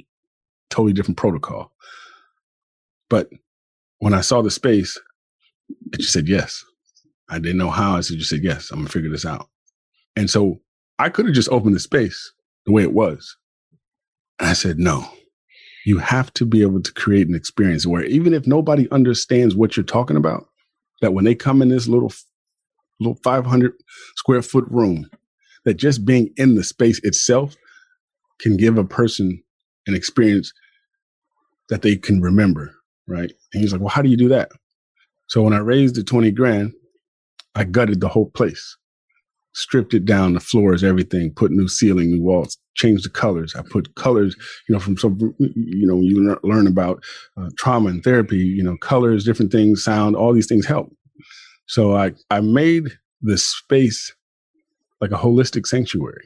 Totally 0.70 0.94
different 0.94 1.18
protocol. 1.18 1.72
But 3.10 3.30
when 4.00 4.14
I 4.14 4.22
saw 4.22 4.42
the 4.42 4.52
space, 4.52 5.00
I 5.94 5.98
just 5.98 6.14
said 6.14 6.28
yes. 6.28 6.64
I 7.30 7.40
didn't 7.40 7.58
know 7.58 7.70
how. 7.70 7.98
I 7.98 8.02
said, 8.02 8.18
just 8.18 8.30
said 8.30 8.44
yes. 8.44 8.72
I'm 8.72 8.80
gonna 8.80 8.90
figure 8.90 9.10
this 9.10 9.26
out. 9.26 9.48
And 10.16 10.30
so 10.30 10.62
I 10.98 11.10
could 11.10 11.26
have 11.26 11.36
just 11.36 11.50
opened 11.50 11.76
the 11.76 11.80
space 11.80 12.34
the 12.66 12.72
way 12.72 12.84
it 12.84 12.94
was. 12.94 13.38
And 14.40 14.50
I 14.50 14.54
said, 14.54 14.80
no, 14.80 15.06
you 15.86 16.00
have 16.00 16.34
to 16.34 16.46
be 16.46 16.62
able 16.62 16.82
to 16.82 16.94
create 16.94 17.28
an 17.28 17.36
experience 17.36 17.86
where 17.86 18.04
even 18.06 18.34
if 18.34 18.48
nobody 18.48 18.90
understands 18.92 19.56
what 19.56 19.78
you're 19.78 19.84
talking 19.84 20.18
about, 20.18 20.48
that 21.02 21.14
when 21.14 21.26
they 21.26 21.36
come 21.36 21.62
in 21.62 21.70
this 21.70 21.88
little, 21.88 22.12
little 23.00 23.20
500 23.24 23.74
square 24.16 24.42
foot 24.42 24.66
room, 24.70 25.10
that 25.66 25.76
just 25.76 26.06
being 26.06 26.32
in 26.38 26.56
the 26.56 26.64
space 26.64 27.00
itself 27.04 27.56
can 28.40 28.58
give 28.58 28.78
a 28.78 28.84
person 28.84 29.42
an 29.88 29.96
experience 29.96 30.54
that 31.70 31.82
they 31.82 31.96
can 31.96 32.22
remember. 32.22 32.74
Right. 33.08 33.32
And 33.54 33.62
he's 33.62 33.72
like, 33.72 33.82
well, 33.82 33.90
how 33.90 34.02
do 34.02 34.10
you 34.10 34.18
do 34.18 34.30
that? 34.30 34.52
So 35.30 35.42
when 35.42 35.54
I 35.54 35.60
raised 35.60 35.96
the 35.96 36.04
20 36.04 36.32
grand, 36.32 36.74
I 37.56 37.64
gutted 37.64 38.02
the 38.02 38.10
whole 38.10 38.30
place 38.30 38.78
stripped 39.54 39.94
it 39.94 40.06
down, 40.06 40.34
the 40.34 40.40
floors, 40.40 40.84
everything, 40.84 41.34
put 41.36 41.52
new 41.52 41.68
ceiling, 41.68 42.12
new 42.12 42.22
walls, 42.22 42.58
changed 42.76 43.06
the 43.06 43.10
colors. 43.10 43.56
I 43.56 43.62
put 43.70 43.94
colors, 43.96 44.36
you 44.68 44.74
know, 44.74 44.80
from 44.80 44.98
some, 44.98 45.18
you 45.40 45.88
know, 45.88 46.02
you 46.02 46.38
learn 46.44 46.68
about 46.68 47.04
uh, 47.38 47.50
trauma 47.58 47.90
and 47.90 48.04
therapy, 48.04 48.38
you 48.38 48.64
know, 48.64 48.78
colors, 48.78 49.26
different 49.26 49.52
things, 49.52 49.84
sound, 49.84 50.16
all 50.16 50.34
these 50.34 50.48
things 50.48 50.66
help. 50.66 50.90
So 51.68 51.96
I, 51.96 52.14
I 52.30 52.42
made 52.42 52.98
the 53.22 53.38
space 53.38 54.14
like 55.02 55.12
a 55.12 55.18
holistic 55.18 55.66
sanctuary. 55.66 56.24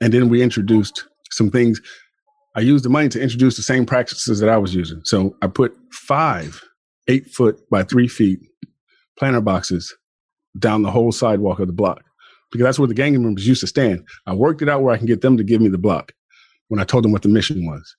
And 0.00 0.12
then 0.12 0.28
we 0.28 0.42
introduced 0.42 1.06
some 1.30 1.50
things. 1.50 1.80
I 2.56 2.60
used 2.60 2.84
the 2.84 2.90
money 2.90 3.08
to 3.10 3.20
introduce 3.20 3.56
the 3.56 3.62
same 3.62 3.86
practices 3.86 4.40
that 4.40 4.48
I 4.48 4.56
was 4.56 4.74
using. 4.74 5.00
So 5.04 5.36
I 5.42 5.46
put 5.46 5.76
five 5.92 6.62
eight 7.08 7.30
foot 7.30 7.58
by 7.70 7.82
three 7.82 8.08
feet 8.08 8.40
planter 9.18 9.40
boxes 9.40 9.94
down 10.58 10.82
the 10.82 10.90
whole 10.90 11.12
sidewalk 11.12 11.58
of 11.58 11.66
the 11.66 11.72
block 11.72 12.02
because 12.50 12.64
that's 12.64 12.78
where 12.78 12.88
the 12.88 12.94
gang 12.94 13.20
members 13.20 13.46
used 13.46 13.60
to 13.60 13.66
stand. 13.66 14.06
I 14.26 14.34
worked 14.34 14.62
it 14.62 14.68
out 14.68 14.82
where 14.82 14.94
I 14.94 14.96
can 14.96 15.06
get 15.06 15.20
them 15.20 15.36
to 15.36 15.44
give 15.44 15.60
me 15.60 15.68
the 15.68 15.78
block 15.78 16.12
when 16.68 16.80
I 16.80 16.84
told 16.84 17.04
them 17.04 17.12
what 17.12 17.22
the 17.22 17.28
mission 17.28 17.66
was. 17.66 17.96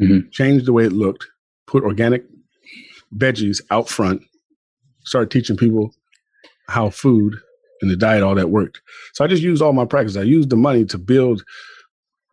Mm-hmm. 0.00 0.28
Changed 0.30 0.66
the 0.66 0.72
way 0.72 0.84
it 0.84 0.92
looked, 0.92 1.26
put 1.66 1.84
organic 1.84 2.24
veggies 3.16 3.62
out 3.70 3.88
front, 3.88 4.22
started 5.04 5.30
teaching 5.30 5.56
people 5.56 5.94
how 6.68 6.90
food 6.90 7.36
and 7.80 7.90
the 7.90 7.96
diet, 7.96 8.22
all 8.22 8.34
that 8.34 8.50
worked. 8.50 8.80
So 9.12 9.24
I 9.24 9.28
just 9.28 9.42
used 9.42 9.62
all 9.62 9.72
my 9.72 9.84
practice. 9.84 10.16
I 10.16 10.22
used 10.22 10.50
the 10.50 10.56
money 10.56 10.84
to 10.86 10.98
build 10.98 11.44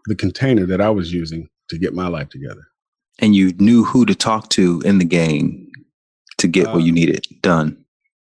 the 0.05 0.15
container 0.15 0.65
that 0.65 0.81
I 0.81 0.89
was 0.89 1.13
using 1.13 1.47
to 1.69 1.77
get 1.77 1.93
my 1.93 2.07
life 2.07 2.29
together. 2.29 2.61
And 3.19 3.35
you 3.35 3.53
knew 3.53 3.83
who 3.83 4.05
to 4.05 4.15
talk 4.15 4.49
to 4.49 4.81
in 4.85 4.97
the 4.97 5.05
gang 5.05 5.71
to 6.41 6.47
get 6.47 6.67
uh, 6.67 6.73
what 6.73 6.83
you 6.83 6.91
needed 6.91 7.25
done. 7.41 7.77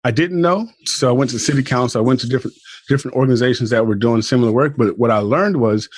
I 0.04 0.10
didn't 0.10 0.40
know. 0.40 0.68
So 0.84 1.08
I 1.08 1.12
went 1.12 1.30
to 1.32 1.38
city 1.38 1.62
council. 1.62 2.00
I 2.00 2.04
went 2.04 2.20
to 2.20 2.28
different 2.28 2.56
different 2.88 3.16
organizations 3.16 3.70
that 3.70 3.86
were 3.86 3.94
doing 3.94 4.22
similar 4.22 4.52
work. 4.52 4.76
But 4.76 4.98
what 4.98 5.10
I 5.10 5.18
learned 5.18 5.58
was 5.58 5.88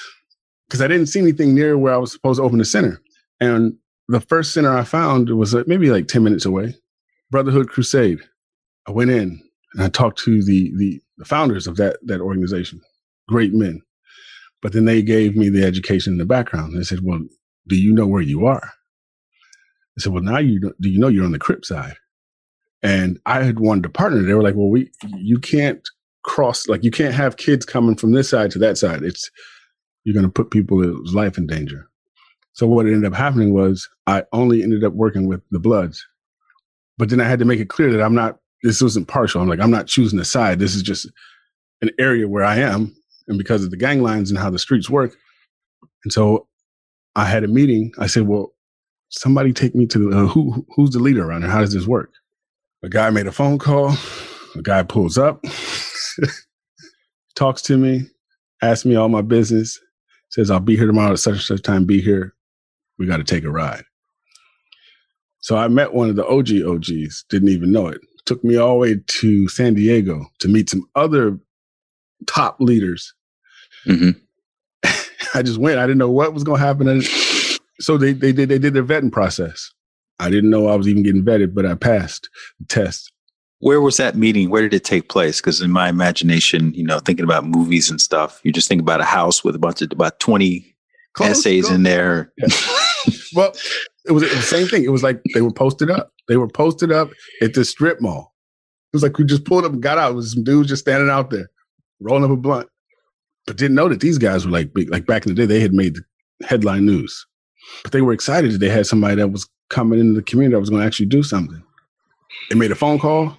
because 0.69 0.81
I 0.81 0.89
didn't 0.89 1.07
see 1.07 1.21
anything 1.21 1.55
near 1.55 1.77
where 1.79 1.95
I 1.95 1.99
was 1.99 2.13
supposed 2.13 2.39
to 2.39 2.45
open 2.45 2.61
a 2.61 2.65
center. 2.65 3.01
And 3.41 3.75
the 4.09 4.21
first 4.21 4.53
center 4.53 4.77
I 4.77 4.85
found 4.85 5.31
was 5.31 5.55
maybe 5.67 5.91
like 5.91 6.09
10 6.09 6.23
minutes 6.23 6.45
away, 6.45 6.75
Brotherhood 7.31 7.69
Crusade. 7.69 8.21
I 8.87 8.93
went 8.93 9.11
in 9.11 9.41
and 9.75 9.83
I 9.83 9.89
talked 9.89 10.19
to 10.21 10.43
the, 10.43 10.73
the, 10.77 11.01
the 11.19 11.25
founders 11.25 11.67
of 11.67 11.77
that, 11.77 11.99
that 12.03 12.21
organization, 12.21 12.81
great 13.29 13.53
men. 13.53 13.83
But 14.63 14.73
then 14.73 14.85
they 14.85 15.03
gave 15.03 15.37
me 15.37 15.49
the 15.49 15.65
education 15.65 16.15
in 16.15 16.19
the 16.19 16.27
background. 16.27 16.77
They 16.77 16.83
said, 16.83 17.01
well, 17.03 17.21
do 17.69 17.77
you 17.77 17.95
know 17.95 18.07
where 18.07 18.23
you 18.23 18.47
are? 18.47 18.73
I 19.97 20.01
said, 20.01 20.13
well, 20.13 20.23
now 20.23 20.39
you 20.39 20.61
do 20.81 20.89
you 20.89 20.99
know 20.99 21.09
you're 21.09 21.25
on 21.25 21.33
the 21.33 21.39
Crip 21.39 21.65
side? 21.65 21.97
And 22.83 23.21
I 23.27 23.43
had 23.43 23.61
wanted 23.61 23.83
to 23.85 23.89
partner. 23.91 24.23
They 24.23 24.35
were 24.35 24.43
like, 24.43 24.55
well, 24.55 24.71
we, 24.71 24.91
you 25.17 25.39
can't 25.39 25.87
cross, 26.25 26.69
like 26.69 26.83
you 26.83 26.91
can't 26.91 27.15
have 27.15 27.37
kids 27.37 27.67
coming 27.67 27.97
from 27.97 28.13
this 28.13 28.31
side 28.31 28.51
to 28.53 28.59
that 28.61 28.79
side. 28.79 29.03
It's, 29.03 29.31
you're 30.05 30.15
going 30.15 30.27
to 30.27 30.33
put 30.33 30.51
people's 30.51 31.15
life 31.15 31.37
in 31.37 31.47
danger. 31.47 31.89
So 32.53 32.67
what 32.67 32.87
ended 32.87 33.05
up 33.05 33.15
happening 33.15 33.53
was 33.53 33.89
I 34.07 34.25
only 34.33 34.63
ended 34.63 34.83
up 34.83 34.95
working 34.95 35.27
with 35.27 35.43
the 35.51 35.61
Bloods. 35.61 36.07
But 36.99 37.11
then 37.11 37.21
I 37.21 37.25
had 37.25 37.39
to 37.39 37.45
make 37.45 37.61
it 37.61 37.69
clear 37.69 37.93
that 37.93 38.03
I'm 38.03 38.15
not, 38.15 38.39
this 38.63 38.83
wasn't 38.83 39.09
partial. 39.09 39.41
I'm 39.41 39.49
like, 39.49 39.61
I'm 39.61 39.71
not 39.71 39.87
choosing 39.87 40.19
a 40.19 40.25
side. 40.25 40.59
This 40.59 40.75
is 40.75 40.83
just 40.83 41.11
an 41.81 41.91
area 41.99 42.29
where 42.29 42.45
I 42.45 42.57
am. 42.57 42.95
And 43.29 43.39
because 43.39 43.65
of 43.65 43.71
the 43.71 43.77
gang 43.77 44.03
lines 44.03 44.31
and 44.31 44.39
how 44.39 44.51
the 44.51 44.59
streets 44.59 44.91
work. 44.91 45.15
And 46.05 46.13
so 46.13 46.49
I 47.15 47.27
had 47.27 47.45
a 47.45 47.49
meeting. 47.49 47.93
I 47.99 48.07
said, 48.07 48.27
well, 48.27 48.53
somebody 49.11 49.53
take 49.53 49.75
me 49.75 49.87
to 49.87 50.13
uh, 50.13 50.27
who, 50.27 50.67
who's 50.75 50.91
the 50.91 50.99
leader 50.99 51.27
around 51.27 51.43
here? 51.43 51.51
How 51.51 51.61
does 51.61 51.73
this 51.73 51.87
work? 51.87 52.11
A 52.83 52.89
guy 52.89 53.11
made 53.11 53.27
a 53.27 53.33
phone 53.33 53.59
call. 53.59 53.95
A 54.57 54.63
guy 54.63 54.83
pulls 54.83 55.17
up, 55.17 55.45
talks 57.37 57.63
to 57.63 57.77
me, 57.77 58.07
asks 58.63 58.85
me 58.85 58.97
all 58.97 59.09
my 59.09 59.23
business, 59.23 59.79
says, 60.31 60.51
I'll 60.51 60.59
be 60.59 60.77
here 60.77 60.87
tomorrow 60.87 61.13
at 61.13 61.21
such 61.21 61.35
and 61.35 61.43
such 61.43 61.63
time, 61.63 61.85
be 61.85 62.01
here. 62.01 62.35
We 62.99 63.07
got 63.07 63.19
to 63.19 63.25
take 63.25 63.45
a 63.45 63.51
ride. 63.51 63.85
So 65.39 65.57
I 65.57 65.69
met 65.69 65.95
one 65.95 66.11
of 66.11 66.17
the 66.17 66.27
OG 66.27 66.67
OGs, 66.67 67.25
didn't 67.29 67.51
even 67.51 67.71
know 67.71 67.87
it. 67.87 68.01
Took 68.27 68.43
me 68.45 68.57
all 68.57 68.75
the 68.75 68.79
way 68.79 68.97
to 69.07 69.49
San 69.49 69.75
Diego 69.75 70.27
to 70.41 70.49
meet 70.49 70.69
some 70.69 70.87
other 70.95 71.39
top 72.27 72.61
leaders. 72.61 73.15
Mm-hmm. 73.87 74.11
I 75.39 75.43
just 75.43 75.59
went. 75.59 75.79
I 75.79 75.87
didn't 75.87 75.99
know 75.99 76.11
what 76.11 76.35
was 76.35 76.45
going 76.45 76.61
to 76.61 76.67
happen. 76.67 77.03
So 77.81 77.97
they, 77.97 78.13
they 78.13 78.33
did 78.33 78.51
they 78.51 78.59
did 78.59 78.75
their 78.75 78.85
vetting 78.85 79.11
process. 79.11 79.73
I 80.21 80.29
didn't 80.31 80.51
know 80.51 80.69
I 80.69 80.77
was 80.77 80.87
even 80.87 81.03
getting 81.03 81.25
vetted, 81.25 81.55
but 81.55 81.65
I 81.65 81.75
passed 81.75 82.29
the 82.59 82.67
test. 82.67 83.11
Where 83.61 83.81
was 83.81 83.97
that 83.97 84.17
meeting? 84.17 84.51
Where 84.51 84.63
did 84.63 84.75
it 84.75 84.85
take 84.85 85.09
place? 85.09 85.41
Because 85.41 85.61
in 85.61 85.71
my 85.71 85.89
imagination, 85.89 86.73
you 86.75 86.85
know, 86.85 86.99
thinking 86.99 87.25
about 87.25 87.45
movies 87.45 87.91
and 87.91 88.01
stuff, 88.01 88.41
you 88.45 88.53
just 88.53 88.69
think 88.69 88.81
about 88.81 89.01
a 89.01 89.05
house 89.05 89.43
with 89.43 89.55
a 89.55 89.59
bunch 89.59 89.83
of 89.83 89.91
about 89.93 90.21
20 90.21 90.75
close, 91.15 91.31
essays 91.31 91.67
close. 91.67 91.75
in 91.75 91.83
there. 91.83 92.33
Yeah. 92.39 92.49
well, 93.35 93.53
it 94.05 94.13
was 94.13 94.23
the 94.23 94.43
same 94.43 94.67
thing. 94.67 94.85
It 94.85 94.91
was 94.91 95.03
like 95.03 95.21
they 95.35 95.43
were 95.43 95.53
posted 95.53 95.91
up. 95.91 96.13
They 96.29 96.37
were 96.37 96.49
posted 96.49 96.93
up 96.93 97.11
at 97.43 97.55
the 97.55 97.65
strip 97.65 98.01
mall. 98.01 98.35
It 98.93 98.97
was 98.97 99.03
like 99.03 99.17
we 99.19 99.25
just 99.25 99.45
pulled 99.45 99.65
up 99.65 99.73
and 99.73 99.83
got 99.83 99.99
out. 99.99 100.13
It 100.13 100.17
was 100.17 100.33
some 100.33 100.45
dudes 100.45 100.69
just 100.69 100.83
standing 100.83 101.11
out 101.11 101.31
there, 101.31 101.51
rolling 102.01 102.25
up 102.25 102.31
a 102.31 102.37
blunt. 102.37 102.69
But 103.47 103.57
didn't 103.57 103.77
know 103.77 103.89
that 103.89 104.01
these 104.01 104.19
guys 104.19 104.45
were 104.45 104.53
like 104.53 104.75
big. 104.75 104.91
Like 104.91 105.07
back 105.07 105.27
in 105.27 105.35
the 105.35 105.37
day, 105.37 105.47
they 105.47 105.61
had 105.61 105.73
made 105.73 105.97
the 105.97 106.47
headline 106.47 106.87
news. 106.87 107.27
But 107.83 107.93
they 107.93 108.01
were 108.01 108.13
excited 108.13 108.53
that 108.53 108.59
they 108.59 108.69
had 108.69 108.87
somebody 108.87 109.17
that 109.17 109.29
was 109.29 109.49
coming 109.71 109.99
into 109.99 110.13
the 110.13 110.23
community 110.23 110.55
that 110.55 110.61
was 110.61 110.71
going 110.71 110.83
to 110.83 110.87
actually 110.87 111.07
do 111.07 111.23
something. 111.23 111.63
They 112.51 112.57
made 112.57 112.71
a 112.71 112.77
phone 112.77 112.99
call. 112.99 113.37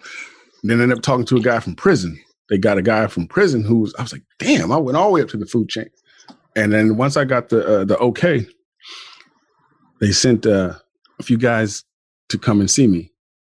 Then 0.64 0.82
ended 0.82 0.98
up 0.98 1.04
talking 1.04 1.26
to 1.26 1.38
a 1.38 1.42
guy 1.42 1.60
from 1.60 1.76
prison. 1.76 2.20
They 2.50 2.58
got 2.58 2.78
a 2.78 2.82
guy 2.82 3.08
from 3.08 3.28
prison 3.28 3.64
who 3.64 3.80
was, 3.80 3.96
I 3.98 4.02
was 4.02 4.12
like, 4.12 4.24
damn, 4.40 4.72
I 4.72 4.78
went 4.78 4.98
all 4.98 5.08
the 5.08 5.14
way 5.14 5.22
up 5.22 5.30
to 5.30 5.38
the 5.38 5.46
food 5.46 5.70
chain. 5.70 5.90
And 6.56 6.74
then 6.74 6.98
once 6.98 7.18
I 7.18 7.26
got 7.26 7.50
the 7.50 7.66
uh, 7.66 7.86
the 7.86 7.98
okay, 8.00 8.46
they 10.00 10.12
sent 10.12 10.46
uh, 10.46 10.74
a 11.20 11.24
few 11.24 11.38
guys 11.38 11.86
to 12.30 12.38
come 12.38 12.60
and 12.60 12.70
see 12.70 12.88
me. 12.88 13.12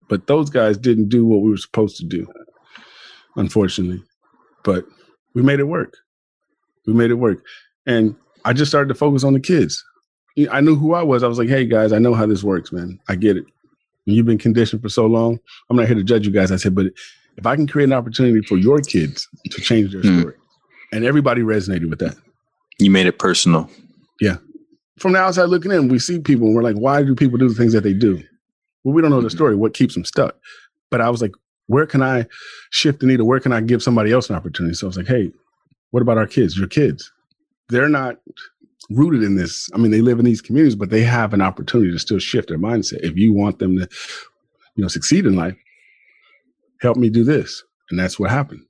But 0.08 0.26
those 0.26 0.50
guys 0.50 0.76
didn't 0.76 1.08
do 1.08 1.24
what 1.24 1.42
we 1.42 1.50
were 1.50 1.58
supposed 1.58 1.96
to 1.98 2.04
do, 2.04 2.26
unfortunately. 3.36 4.02
But 4.64 4.84
we 5.34 5.42
made 5.42 5.60
it 5.60 5.64
work. 5.64 5.96
We 6.86 6.94
made 6.94 7.10
it 7.10 7.14
work. 7.14 7.44
And 7.86 8.16
I 8.44 8.52
just 8.52 8.70
started 8.70 8.88
to 8.88 8.94
focus 8.94 9.22
on 9.22 9.34
the 9.34 9.40
kids. 9.40 9.84
I 10.50 10.60
knew 10.60 10.76
who 10.76 10.94
I 10.94 11.02
was. 11.02 11.22
I 11.22 11.28
was 11.28 11.38
like, 11.38 11.48
hey 11.48 11.64
guys, 11.64 11.92
I 11.92 11.98
know 11.98 12.14
how 12.14 12.26
this 12.26 12.44
works, 12.44 12.72
man. 12.72 13.00
I 13.08 13.16
get 13.16 13.36
it. 13.36 13.44
And 14.06 14.16
you've 14.16 14.26
been 14.26 14.38
conditioned 14.38 14.82
for 14.82 14.88
so 14.88 15.06
long. 15.06 15.40
I'm 15.68 15.76
not 15.76 15.86
here 15.86 15.96
to 15.96 16.04
judge 16.04 16.26
you 16.26 16.32
guys. 16.32 16.52
I 16.52 16.56
said, 16.56 16.74
but 16.74 16.86
if 17.36 17.46
I 17.46 17.56
can 17.56 17.66
create 17.66 17.84
an 17.86 17.92
opportunity 17.92 18.40
for 18.46 18.56
your 18.56 18.80
kids 18.80 19.28
to 19.50 19.60
change 19.60 19.92
their 19.92 20.02
mm. 20.02 20.20
story, 20.20 20.34
and 20.92 21.04
everybody 21.04 21.42
resonated 21.42 21.90
with 21.90 21.98
that. 21.98 22.16
You 22.78 22.90
made 22.90 23.06
it 23.06 23.18
personal. 23.18 23.68
Yeah. 24.20 24.36
From 24.98 25.12
the 25.12 25.18
outside 25.18 25.44
looking 25.44 25.70
in, 25.70 25.88
we 25.88 25.98
see 25.98 26.18
people 26.18 26.46
and 26.46 26.56
we're 26.56 26.62
like, 26.62 26.76
why 26.76 27.02
do 27.02 27.14
people 27.14 27.38
do 27.38 27.48
the 27.48 27.54
things 27.54 27.72
that 27.72 27.82
they 27.82 27.92
do? 27.92 28.22
Well, 28.82 28.94
we 28.94 29.02
don't 29.02 29.10
know 29.10 29.20
the 29.20 29.28
hmm. 29.28 29.36
story, 29.36 29.56
what 29.56 29.74
keeps 29.74 29.94
them 29.94 30.04
stuck. 30.04 30.36
But 30.90 31.00
I 31.00 31.10
was 31.10 31.20
like, 31.20 31.32
Where 31.66 31.86
can 31.86 32.02
I 32.02 32.26
shift 32.70 33.00
the 33.00 33.06
needle? 33.06 33.26
Where 33.26 33.40
can 33.40 33.52
I 33.52 33.60
give 33.60 33.82
somebody 33.82 34.12
else 34.12 34.30
an 34.30 34.36
opportunity? 34.36 34.74
So 34.74 34.86
I 34.86 34.88
was 34.88 34.96
like, 34.96 35.06
hey, 35.06 35.30
what 35.90 36.00
about 36.00 36.18
our 36.18 36.26
kids? 36.26 36.56
Your 36.56 36.68
kids. 36.68 37.12
They're 37.68 37.88
not 37.88 38.16
rooted 38.90 39.22
in 39.22 39.36
this. 39.36 39.68
I 39.74 39.78
mean, 39.78 39.90
they 39.90 40.00
live 40.00 40.18
in 40.18 40.24
these 40.24 40.40
communities, 40.40 40.74
but 40.74 40.90
they 40.90 41.02
have 41.02 41.34
an 41.34 41.42
opportunity 41.42 41.90
to 41.92 41.98
still 41.98 42.18
shift 42.18 42.48
their 42.48 42.58
mindset. 42.58 43.00
If 43.02 43.16
you 43.16 43.32
want 43.32 43.58
them 43.58 43.76
to, 43.76 43.88
you 44.76 44.82
know, 44.82 44.88
succeed 44.88 45.26
in 45.26 45.36
life, 45.36 45.56
help 46.80 46.96
me 46.96 47.10
do 47.10 47.24
this. 47.24 47.62
And 47.90 47.98
that's 47.98 48.18
what 48.18 48.30
happened. 48.30 48.62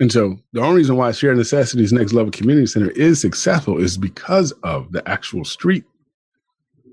And 0.00 0.12
so 0.12 0.36
the 0.52 0.60
only 0.60 0.76
reason 0.76 0.96
why 0.96 1.10
Shared 1.10 1.36
Necessities 1.36 1.92
Next 1.92 2.12
Level 2.12 2.30
Community 2.30 2.66
Center 2.66 2.90
is 2.90 3.20
successful 3.20 3.78
is 3.78 3.98
because 3.98 4.52
of 4.62 4.92
the 4.92 5.06
actual 5.08 5.44
street 5.44 5.84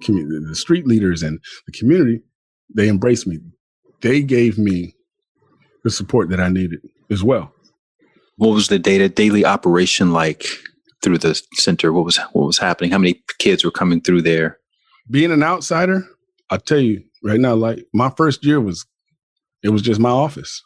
community, 0.02 0.46
the 0.46 0.56
street 0.56 0.88
leaders 0.88 1.22
and 1.22 1.40
the 1.66 1.72
community. 1.72 2.22
They 2.74 2.90
embraced 2.90 3.28
me. 3.28 3.40
They 4.02 4.22
gave 4.22 4.58
me 4.58 4.96
the 5.84 5.92
support 5.92 6.30
that 6.30 6.40
I 6.40 6.50
needed 6.50 6.80
as 7.12 7.24
well. 7.24 7.54
What 8.38 8.50
was 8.50 8.68
the 8.68 8.80
data 8.80 9.08
daily 9.08 9.46
operation 9.46 10.12
like 10.12 10.46
through 11.06 11.20
the 11.20 11.40
center? 11.54 11.94
What 11.94 12.04
was 12.04 12.18
what 12.34 12.48
was 12.48 12.58
happening? 12.58 12.92
How 12.92 12.98
many 12.98 13.24
kids 13.38 13.64
were 13.64 13.72
coming 13.72 14.02
through 14.02 14.24
there? 14.24 14.58
Being 15.10 15.32
an 15.32 15.44
outsider, 15.44 16.06
I'll 16.50 16.60
tell 16.60 16.80
you 16.80 17.04
right 17.24 17.40
now, 17.40 17.54
like 17.54 17.86
my 17.94 18.10
first 18.10 18.44
year 18.44 18.60
was 18.60 18.86
it 19.64 19.70
was 19.70 19.84
just 19.84 20.00
my 20.00 20.10
office 20.10 20.64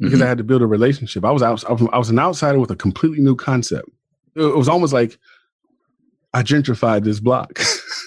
because 0.00 0.14
mm-hmm. 0.14 0.24
I 0.24 0.26
had 0.26 0.38
to 0.38 0.44
build 0.44 0.62
a 0.62 0.66
relationship. 0.66 1.24
I 1.24 1.30
was 1.30 1.42
out, 1.42 1.62
I 1.68 1.98
was 1.98 2.10
an 2.10 2.18
outsider 2.18 2.58
with 2.58 2.70
a 2.70 2.76
completely 2.76 3.20
new 3.20 3.36
concept. 3.36 3.88
It 4.34 4.56
was 4.56 4.68
almost 4.68 4.92
like 4.92 5.18
I 6.32 6.42
gentrified 6.42 7.04
this 7.04 7.20
block. 7.20 7.60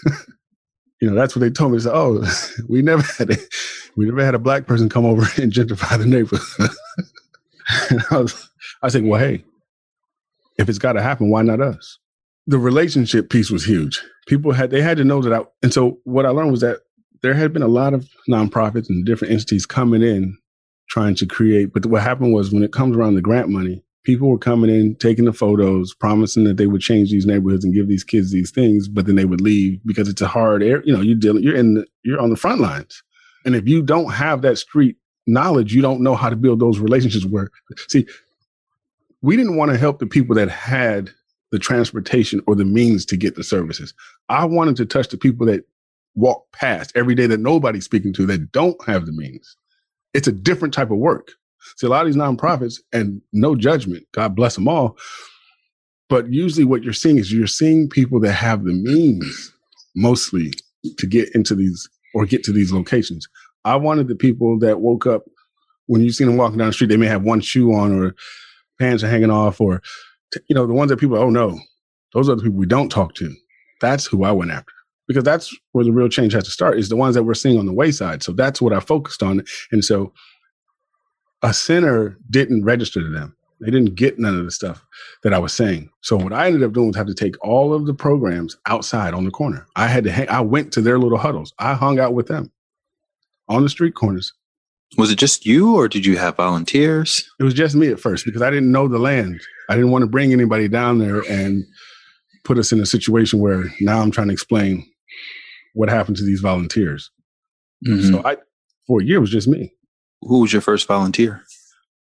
you 1.02 1.10
know, 1.10 1.16
that's 1.16 1.36
what 1.36 1.42
they 1.42 1.50
told 1.52 1.72
me. 1.72 1.80
Said, 1.80 1.94
oh, 1.94 2.26
we 2.68 2.82
never 2.82 3.04
had 3.04 3.32
a, 3.32 3.38
we 3.96 4.06
never 4.06 4.26
had 4.26 4.36
a 4.36 4.40
black 4.40 4.66
person 4.66 4.90
come 4.90 5.06
over 5.06 5.22
and 5.42 5.54
gentrify 5.54 5.98
the 5.98 6.06
neighborhood. 6.06 6.70
I 8.12 8.18
was, 8.18 8.50
I 8.82 8.90
said, 8.90 9.04
well, 9.04 9.20
hey, 9.20 9.44
if 10.58 10.70
it's 10.70 10.80
got 10.80 10.94
to 10.94 11.02
happen, 11.02 11.30
why 11.30 11.42
not 11.42 11.62
us? 11.62 12.00
The 12.48 12.58
relationship 12.58 13.30
piece 13.30 13.52
was 13.52 13.66
huge. 13.66 14.02
People 14.28 14.52
had 14.52 14.72
they 14.72 14.82
had 14.82 14.98
to 14.98 15.04
know 15.04 15.22
that 15.22 15.34
I, 15.34 15.44
and 15.62 15.74
so 15.74 16.00
what 16.04 16.26
I 16.26 16.30
learned 16.30 16.52
was 16.52 16.62
that 16.62 16.80
there 17.22 17.34
had 17.34 17.54
been 17.54 17.64
a 17.64 17.68
lot 17.68 17.94
of 17.94 18.08
nonprofits 18.30 18.90
and 18.90 19.06
different 19.06 19.34
entities 19.34 19.66
coming 19.66 20.02
in 20.02 20.38
trying 20.90 21.16
to 21.16 21.26
create. 21.26 21.74
But 21.74 21.86
what 21.86 22.02
happened 22.02 22.34
was 22.34 22.52
when 22.52 22.64
it 22.64 22.72
comes 22.72 22.96
around 22.96 23.16
the 23.16 23.22
grant 23.22 23.50
money, 23.50 23.84
people 24.04 24.30
were 24.30 24.38
coming 24.38 24.70
in, 24.70 24.96
taking 24.96 25.26
the 25.26 25.34
photos, 25.34 25.94
promising 25.94 26.46
that 26.46 26.56
they 26.58 26.68
would 26.68 26.82
change 26.82 27.12
these 27.12 27.26
neighborhoods 27.26 27.66
and 27.66 27.74
give 27.74 27.90
these 27.90 28.04
kids 28.04 28.32
these 28.32 28.52
things, 28.52 28.88
but 28.88 29.06
then 29.06 29.16
they 29.16 29.26
would 29.26 29.42
leave 29.42 29.80
because 29.86 30.08
it's 30.08 30.22
a 30.22 30.28
hard 30.28 30.64
area. 30.64 30.82
You 30.86 30.94
know, 30.94 31.02
you're 31.02 31.18
dealing, 31.18 31.44
you're 31.44 31.58
in, 31.58 31.76
the, 31.76 31.88
you're 32.04 32.22
on 32.22 32.30
the 32.30 32.38
front 32.38 32.62
lines, 32.62 33.04
and 33.46 33.56
if 33.56 33.68
you 33.68 33.82
don't 33.82 34.14
have 34.14 34.42
that 34.44 34.58
street 34.58 34.96
knowledge, 35.28 35.74
you 35.74 35.82
don't 35.82 36.02
know 36.02 36.16
how 36.16 36.30
to 36.30 36.38
build 36.38 36.62
those 36.62 36.80
relationships. 36.80 37.26
Where, 37.26 37.50
see, 37.90 38.08
we 39.28 39.36
didn't 39.36 39.58
want 39.58 39.70
to 39.70 39.78
help 39.78 40.00
the 40.00 40.08
people 40.08 40.34
that 40.34 40.48
had 40.48 41.10
the 41.52 41.60
transportation 41.60 42.42
or 42.48 42.56
the 42.56 42.64
means 42.64 43.06
to 43.06 43.18
get 43.18 43.36
the 43.36 43.44
services. 43.44 43.94
I 44.30 44.46
wanted 44.46 44.78
to 44.78 44.86
touch 44.86 45.10
the 45.10 45.18
people 45.18 45.46
that 45.48 45.66
walk 46.16 46.46
past 46.54 46.94
every 46.96 47.14
day 47.14 47.28
that 47.28 47.42
nobody's 47.42 47.84
speaking 47.84 48.14
to 48.14 48.26
that 48.28 48.54
don't 48.54 48.82
have 48.88 49.06
the 49.06 49.12
means. 49.12 49.58
It's 50.14 50.30
a 50.30 50.32
different 50.32 50.74
type 50.74 50.92
of 50.92 51.00
work. 51.00 51.34
See, 51.76 51.88
a 51.88 51.90
lot 51.90 52.06
of 52.06 52.08
these 52.08 52.16
nonprofits, 52.16 52.80
and 52.94 53.22
no 53.34 53.54
judgment, 53.54 54.06
God 54.14 54.34
bless 54.34 54.56
them 54.56 54.70
all. 54.70 54.96
But 56.08 56.32
usually, 56.32 56.64
what 56.64 56.84
you're 56.84 56.94
seeing 56.94 57.18
is 57.18 57.34
you're 57.34 57.48
seeing 57.48 57.90
people 57.90 58.22
that 58.22 58.32
have 58.32 58.64
the 58.64 58.72
means 58.72 59.52
mostly 59.94 60.54
to 61.00 61.06
get 61.06 61.36
into 61.36 61.54
these 61.54 61.90
or 62.16 62.26
get 62.26 62.46
to 62.46 62.54
these 62.54 62.72
locations. 62.72 63.28
I 63.66 63.76
wanted 63.76 64.08
the 64.08 64.16
people 64.16 64.58
that 64.60 64.80
woke 64.80 65.06
up 65.06 65.26
when 65.88 66.02
you 66.02 66.12
see 66.12 66.24
them 66.24 66.38
walking 66.38 66.60
down 66.60 66.68
the 66.68 66.74
street, 66.74 66.88
they 66.88 66.98
may 66.98 67.08
have 67.08 67.24
one 67.24 67.42
shoe 67.42 67.74
on 67.74 67.92
or 67.92 68.16
pants 68.80 69.04
are 69.04 69.10
hanging 69.10 69.32
off, 69.32 69.60
or, 69.62 69.82
you 70.48 70.56
know, 70.56 70.66
the 70.66 70.74
ones 70.74 70.90
that 70.90 70.98
people, 70.98 71.18
oh 71.18 71.30
no, 71.30 71.60
those 72.14 72.30
are 72.30 72.36
the 72.36 72.44
people 72.44 72.58
we 72.58 72.66
don't 72.66 72.90
talk 72.90 73.14
to. 73.16 73.34
That's 73.82 74.06
who 74.06 74.24
I 74.24 74.32
went 74.32 74.52
after 74.52 74.74
because 75.08 75.24
that's 75.24 75.56
where 75.72 75.86
the 75.86 75.92
real 75.92 76.10
change 76.10 76.34
has 76.34 76.44
to 76.44 76.52
start 76.52 76.78
is 76.78 76.90
the 76.90 76.96
ones 76.96 77.16
that 77.16 77.24
we're 77.24 77.34
seeing 77.34 77.58
on 77.58 77.66
the 77.66 77.74
wayside. 77.74 78.24
So 78.24 78.34
that's 78.34 78.62
what 78.62 78.74
I 78.74 78.80
focused 78.80 79.24
on. 79.24 79.44
And 79.72 79.84
so 79.84 80.14
a 81.42 81.54
sinner 81.54 82.18
didn't 82.30 82.66
register 82.66 83.02
to 83.02 83.10
them. 83.10 83.36
They 83.60 83.72
didn't 83.72 83.96
get 83.96 84.20
none 84.20 84.38
of 84.38 84.46
the 84.46 84.52
stuff 84.52 84.86
that 85.24 85.34
I 85.34 85.40
was 85.40 85.54
saying. 85.54 85.90
So 86.02 86.16
what 86.16 86.34
I 86.34 86.48
ended 86.48 86.64
up 86.64 86.74
doing 86.74 86.88
was 86.88 86.96
have 86.96 87.08
to 87.08 87.14
take 87.14 87.36
all 87.44 87.74
of 87.74 87.88
the 87.88 87.94
programs 87.94 88.56
outside 88.68 89.14
on 89.14 89.26
the 89.26 89.32
corner. 89.32 89.66
I 89.76 89.88
had 89.88 90.04
to 90.04 90.12
hang, 90.12 90.30
I 90.30 90.42
went 90.42 90.72
to 90.74 90.82
their 90.82 91.00
little 91.00 91.18
huddles. 91.18 91.54
I 91.58 91.74
hung 91.74 92.00
out 92.00 92.14
with 92.14 92.28
them 92.28 92.52
on 93.48 93.64
the 93.64 93.70
street 93.70 93.96
corners. 93.96 94.34
Was 94.98 95.12
it 95.12 95.18
just 95.18 95.46
you 95.46 95.76
or 95.76 95.88
did 95.88 96.06
you 96.06 96.18
have 96.18 96.38
volunteers? 96.38 97.30
It 97.40 97.44
was 97.44 97.54
just 97.54 97.76
me 97.76 97.90
at 97.90 98.00
first 98.00 98.26
because 98.26 98.42
I 98.42 98.50
didn't 98.50 98.72
know 98.72 98.88
the 98.88 99.00
land. 99.00 99.42
I 99.70 99.76
didn't 99.76 99.92
want 99.92 100.04
to 100.04 100.08
bring 100.08 100.32
anybody 100.32 100.68
down 100.68 101.00
there 101.00 101.22
and 101.30 101.66
put 102.46 102.58
us 102.58 102.72
in 102.72 102.80
a 102.80 102.86
situation 102.86 103.40
where 103.40 103.66
now 103.82 104.02
I'm 104.02 104.12
trying 104.12 104.28
to 104.28 104.34
explain 104.34 104.90
what 105.74 105.90
happened 105.90 106.18
to 106.18 106.24
these 106.24 106.40
volunteers. 106.40 107.12
Mm-hmm. 107.86 108.12
So 108.12 108.22
I, 108.26 108.38
for 108.88 109.02
a 109.02 109.04
year, 109.04 109.18
it 109.18 109.22
was 109.22 109.30
just 109.30 109.48
me. 109.48 109.74
Who 110.22 110.40
was 110.40 110.54
your 110.54 110.62
first 110.62 110.88
volunteer? 110.88 111.44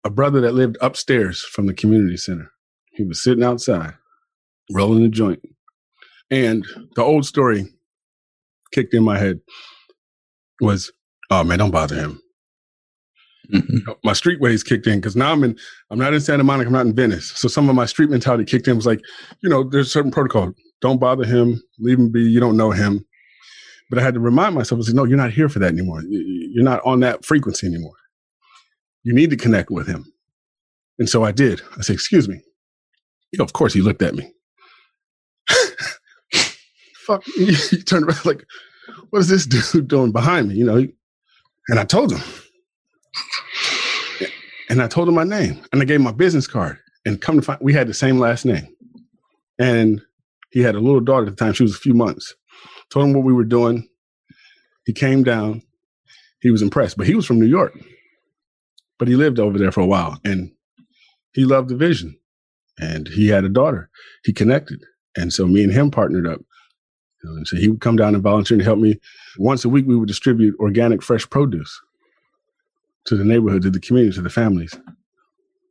A 0.03 0.09
brother 0.09 0.39
that 0.41 0.53
lived 0.53 0.77
upstairs 0.79 1.41
from 1.41 1.65
the 1.65 1.73
community 1.73 2.15
center. 2.15 2.51
He 2.91 3.03
was 3.03 3.21
sitting 3.21 3.43
outside, 3.43 3.95
rolling 4.71 5.03
a 5.03 5.09
joint. 5.09 5.41
And 6.29 6.65
the 6.95 7.03
old 7.03 7.25
story 7.25 7.65
kicked 8.71 8.93
in 8.93 9.03
my 9.03 9.17
head 9.17 9.39
was, 10.61 10.91
oh 11.29 11.43
man, 11.43 11.59
don't 11.59 11.71
bother 11.71 11.95
him. 11.95 12.21
Mm-hmm. 13.53 13.91
My 14.03 14.13
street 14.13 14.39
ways 14.41 14.63
kicked 14.63 14.87
in 14.87 14.99
because 14.99 15.15
now 15.15 15.31
I'm 15.31 15.43
in, 15.43 15.57
I'm 15.89 15.99
not 15.99 16.13
in 16.13 16.19
Santa 16.19 16.43
Monica, 16.43 16.67
I'm 16.67 16.73
not 16.73 16.85
in 16.85 16.95
Venice. 16.95 17.31
So 17.35 17.47
some 17.47 17.69
of 17.69 17.75
my 17.75 17.85
street 17.85 18.09
mentality 18.09 18.45
kicked 18.45 18.67
in 18.67 18.75
was 18.75 18.85
like, 18.85 19.01
you 19.41 19.49
know, 19.49 19.63
there's 19.63 19.91
certain 19.91 20.11
protocol. 20.11 20.53
Don't 20.81 20.99
bother 20.99 21.25
him, 21.25 21.61
leave 21.79 21.97
him 21.97 22.11
be. 22.11 22.21
You 22.21 22.39
don't 22.39 22.57
know 22.57 22.71
him. 22.71 23.05
But 23.89 23.99
I 23.99 24.03
had 24.03 24.13
to 24.15 24.19
remind 24.19 24.53
myself, 24.53 24.81
I 24.81 24.83
said, 24.83 24.95
no, 24.95 25.05
you're 25.05 25.17
not 25.17 25.31
here 25.31 25.47
for 25.47 25.59
that 25.59 25.71
anymore. 25.71 26.03
You're 26.09 26.63
not 26.63 26.81
on 26.85 26.99
that 26.99 27.23
frequency 27.23 27.67
anymore. 27.67 27.95
You 29.03 29.13
need 29.13 29.29
to 29.29 29.37
connect 29.37 29.71
with 29.71 29.87
him. 29.87 30.11
And 30.99 31.07
so 31.09 31.23
I 31.23 31.31
did. 31.31 31.61
I 31.77 31.81
said, 31.81 31.93
excuse 31.93 32.27
me. 32.27 32.41
You 33.31 33.39
know, 33.39 33.45
of 33.45 33.53
course 33.53 33.73
he 33.73 33.81
looked 33.81 34.01
at 34.01 34.15
me. 34.15 34.31
Fuck, 37.05 37.23
he 37.37 37.81
turned 37.83 38.05
around 38.05 38.25
like, 38.25 38.45
what 39.09 39.19
is 39.19 39.29
this 39.29 39.45
dude 39.71 39.87
doing 39.87 40.11
behind 40.11 40.49
me? 40.49 40.55
You 40.55 40.65
know, 40.65 40.87
and 41.69 41.79
I 41.79 41.85
told 41.85 42.11
him. 42.11 42.21
And 44.69 44.81
I 44.81 44.87
told 44.87 45.07
him 45.07 45.15
my 45.15 45.23
name 45.23 45.63
and 45.71 45.81
I 45.81 45.85
gave 45.85 45.97
him 45.97 46.03
my 46.03 46.11
business 46.11 46.47
card. 46.47 46.77
And 47.05 47.21
come 47.21 47.37
to 47.37 47.41
find, 47.41 47.59
we 47.61 47.73
had 47.73 47.87
the 47.87 47.93
same 47.93 48.19
last 48.19 48.45
name. 48.45 48.67
And 49.57 50.01
he 50.51 50.61
had 50.61 50.75
a 50.75 50.79
little 50.79 50.99
daughter 50.99 51.27
at 51.27 51.37
the 51.37 51.43
time. 51.43 51.53
She 51.53 51.63
was 51.63 51.75
a 51.75 51.79
few 51.79 51.93
months 51.93 52.35
told 52.89 53.07
him 53.07 53.13
what 53.13 53.25
we 53.25 53.33
were 53.33 53.43
doing. 53.43 53.87
He 54.85 54.93
came 54.93 55.23
down. 55.23 55.61
He 56.41 56.51
was 56.51 56.61
impressed, 56.61 56.97
but 56.97 57.07
he 57.07 57.15
was 57.15 57.25
from 57.25 57.39
New 57.39 57.47
York. 57.47 57.77
But 58.99 59.07
he 59.07 59.15
lived 59.15 59.39
over 59.39 59.57
there 59.57 59.71
for 59.71 59.81
a 59.81 59.85
while 59.85 60.19
and 60.23 60.51
he 61.33 61.45
loved 61.45 61.69
the 61.69 61.75
vision. 61.75 62.17
And 62.79 63.07
he 63.07 63.27
had 63.27 63.43
a 63.43 63.49
daughter. 63.49 63.89
He 64.23 64.33
connected. 64.33 64.83
And 65.15 65.33
so 65.33 65.47
me 65.47 65.63
and 65.63 65.73
him 65.73 65.89
partnered 65.91 66.27
up. 66.27 66.41
and 67.23 67.47
so 67.47 67.57
he 67.57 67.67
would 67.67 67.81
come 67.81 67.95
down 67.95 68.13
and 68.13 68.23
volunteer 68.23 68.55
and 68.55 68.63
help 68.63 68.79
me. 68.79 68.99
Once 69.39 69.65
a 69.65 69.69
week, 69.69 69.85
we 69.87 69.95
would 69.95 70.07
distribute 70.07 70.55
organic, 70.59 71.01
fresh 71.01 71.27
produce 71.29 71.79
to 73.07 73.17
the 73.17 73.23
neighborhood, 73.23 73.63
to 73.63 73.69
the 73.69 73.79
community, 73.79 74.15
to 74.15 74.21
the 74.21 74.29
families. 74.29 74.77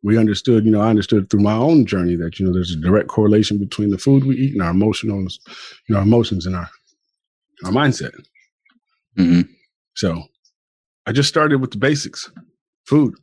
We 0.03 0.19
understood, 0.19 0.65
you 0.65 0.71
know, 0.71 0.81
I 0.81 0.91
understood 0.91 1.31
through 1.31 1.41
my 1.41 1.55
own 1.55 1.87
journey 1.87 2.17
that, 2.17 2.39
you 2.39 2.47
know, 2.47 2.53
there's 2.53 2.71
a 2.71 2.77
direct 2.77 3.09
correlation 3.09 3.59
between 3.59 3.91
the 3.91 3.99
food 3.99 4.25
we 4.25 4.37
eat 4.37 4.53
and 4.53 4.63
our 4.63 4.71
emotions, 4.71 5.41
you 5.89 5.95
know, 5.95 5.99
our 5.99 6.07
emotions 6.07 6.47
and 6.47 6.55
our 6.55 6.69
our 7.65 7.73
mindset. 7.73 8.13
Mm-hmm. 9.19 9.43
So 9.95 10.23
I 11.07 11.13
just 11.13 11.29
started 11.29 11.61
with 11.61 11.71
the 11.71 11.79
basics, 11.79 12.31
food. 12.87 13.15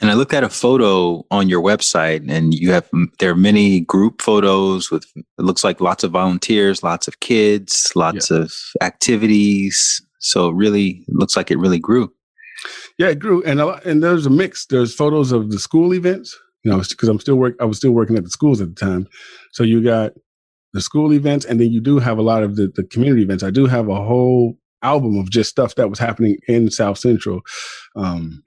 And 0.00 0.10
I 0.10 0.14
looked 0.14 0.32
at 0.32 0.44
a 0.44 0.48
photo 0.48 1.24
on 1.30 1.48
your 1.48 1.60
website, 1.60 2.30
and 2.30 2.54
you 2.54 2.70
have 2.72 2.88
there 3.18 3.32
are 3.32 3.36
many 3.36 3.80
group 3.80 4.22
photos 4.22 4.92
with 4.92 5.04
it 5.16 5.24
looks 5.38 5.64
like 5.64 5.80
lots 5.80 6.04
of 6.04 6.12
volunteers, 6.12 6.84
lots 6.84 7.08
of 7.08 7.18
kids, 7.18 7.90
lots 7.96 8.30
yeah. 8.30 8.38
of 8.38 8.52
activities. 8.80 10.00
So 10.20 10.50
really, 10.50 11.04
looks 11.08 11.36
like 11.36 11.50
it 11.50 11.58
really 11.58 11.80
grew. 11.80 12.12
Yeah, 12.98 13.08
it 13.08 13.18
grew, 13.18 13.42
and 13.44 13.60
lot, 13.60 13.84
and 13.84 14.02
there's 14.02 14.26
a 14.26 14.30
mix. 14.30 14.66
There's 14.66 14.94
photos 14.94 15.32
of 15.32 15.50
the 15.50 15.58
school 15.58 15.94
events, 15.94 16.36
you 16.64 16.70
know, 16.70 16.80
because 16.80 17.08
I'm 17.08 17.20
still 17.20 17.36
work. 17.36 17.54
I 17.60 17.64
was 17.64 17.76
still 17.76 17.92
working 17.92 18.16
at 18.16 18.24
the 18.24 18.30
schools 18.30 18.60
at 18.60 18.68
the 18.68 18.74
time, 18.74 19.06
so 19.52 19.62
you 19.62 19.82
got 19.82 20.12
the 20.72 20.80
school 20.80 21.12
events, 21.12 21.44
and 21.44 21.60
then 21.60 21.70
you 21.70 21.80
do 21.80 21.98
have 21.98 22.18
a 22.18 22.22
lot 22.22 22.42
of 22.42 22.56
the, 22.56 22.72
the 22.74 22.84
community 22.84 23.22
events. 23.22 23.42
I 23.42 23.50
do 23.50 23.66
have 23.66 23.88
a 23.88 23.94
whole 23.94 24.58
album 24.82 25.18
of 25.18 25.30
just 25.30 25.50
stuff 25.50 25.74
that 25.76 25.90
was 25.90 25.98
happening 25.98 26.36
in 26.46 26.70
South 26.70 26.98
Central. 26.98 27.40
Um, 27.96 28.42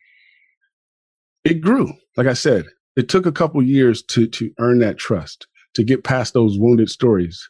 it 1.43 1.61
grew, 1.61 1.93
like 2.17 2.27
I 2.27 2.33
said, 2.33 2.65
it 2.95 3.09
took 3.09 3.25
a 3.25 3.31
couple 3.31 3.61
years 3.63 4.03
to 4.03 4.27
to 4.27 4.51
earn 4.59 4.79
that 4.79 4.97
trust, 4.97 5.47
to 5.75 5.83
get 5.83 6.03
past 6.03 6.33
those 6.33 6.59
wounded 6.59 6.89
stories 6.89 7.49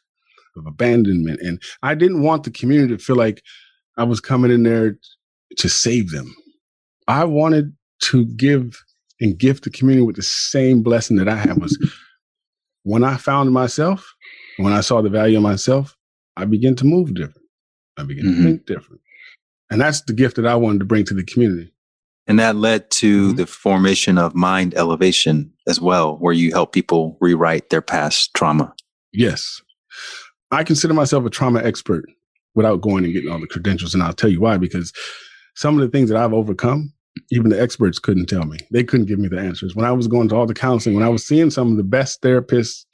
of 0.56 0.68
abandonment, 0.68 1.40
and 1.42 1.62
I 1.82 1.96
didn't 1.96 2.22
want 2.22 2.44
the 2.44 2.52
community 2.52 2.96
to 2.96 3.04
feel 3.04 3.16
like 3.16 3.42
I 3.98 4.04
was 4.04 4.20
coming 4.20 4.52
in 4.52 4.64
there 4.64 4.98
to 5.58 5.70
save 5.70 6.12
them. 6.12 6.34
I 7.12 7.26
wanted 7.26 7.74
to 8.04 8.26
give 8.26 8.82
and 9.20 9.38
gift 9.38 9.66
the 9.66 9.70
community 9.70 10.06
with 10.06 10.16
the 10.16 10.24
same 10.24 10.82
blessing 10.82 11.18
that 11.18 11.28
I 11.28 11.36
had 11.36 11.62
was 11.62 11.78
when 12.84 13.04
I 13.04 13.18
found 13.18 13.52
myself, 13.52 14.16
when 14.58 14.72
I 14.72 14.80
saw 14.80 15.02
the 15.02 15.10
value 15.10 15.36
of 15.36 15.44
myself, 15.44 15.98
I 16.38 16.46
began 16.46 16.74
to 16.78 16.86
move 16.86 17.14
different. 17.14 17.46
I 17.98 18.04
began 18.04 18.26
mm-hmm. 18.26 18.38
to 18.38 18.44
think 18.48 18.66
different. 18.66 19.02
And 19.70 19.82
that's 19.82 20.02
the 20.04 20.14
gift 20.14 20.38
that 20.38 20.48
I 20.48 20.56
wanted 20.56 20.80
to 20.80 20.86
bring 20.86 21.04
to 21.04 21.14
the 21.14 21.26
community. 21.26 21.74
And 22.28 22.40
that 22.40 22.56
led 22.56 22.90
to 22.92 23.28
mm-hmm. 23.28 23.36
the 23.36 23.46
formation 23.46 24.18
of 24.18 24.34
Mind 24.34 24.74
Elevation 24.76 25.52
as 25.68 25.82
well, 25.82 26.16
where 26.18 26.34
you 26.34 26.52
help 26.52 26.72
people 26.72 27.18
rewrite 27.20 27.72
their 27.72 27.82
past 27.82 28.34
trauma. 28.34 28.74
Yes. 29.12 29.62
I 30.50 30.64
consider 30.64 30.94
myself 30.94 31.26
a 31.26 31.30
trauma 31.30 31.62
expert 31.62 32.06
without 32.56 32.80
going 32.80 33.04
and 33.04 33.14
getting 33.14 33.30
all 33.30 33.40
the 33.42 33.48
credentials. 33.48 33.94
And 33.94 34.02
I'll 34.02 34.14
tell 34.14 34.30
you 34.30 34.40
why, 34.40 34.56
because 34.56 34.94
some 35.56 35.76
of 35.76 35.82
the 35.82 35.90
things 35.90 36.10
that 36.10 36.18
I've 36.18 36.34
overcome, 36.34 36.94
even 37.32 37.50
the 37.50 37.62
experts 37.62 38.00
couldn't 38.00 38.28
tell 38.28 38.46
me. 38.46 38.58
They 38.72 38.84
couldn't 38.84 39.08
give 39.08 39.20
me 39.20 39.28
the 39.28 39.40
answers. 39.40 39.76
When 39.76 39.86
I 39.86 39.92
was 39.92 40.08
going 40.08 40.30
to 40.30 40.36
all 40.36 40.46
the 40.46 40.54
counseling, 40.54 40.96
when 40.96 41.06
I 41.06 41.10
was 41.10 41.26
seeing 41.26 41.50
some 41.50 41.72
of 41.72 41.78
the 41.78 41.84
best 41.84 42.22
therapists, 42.22 42.86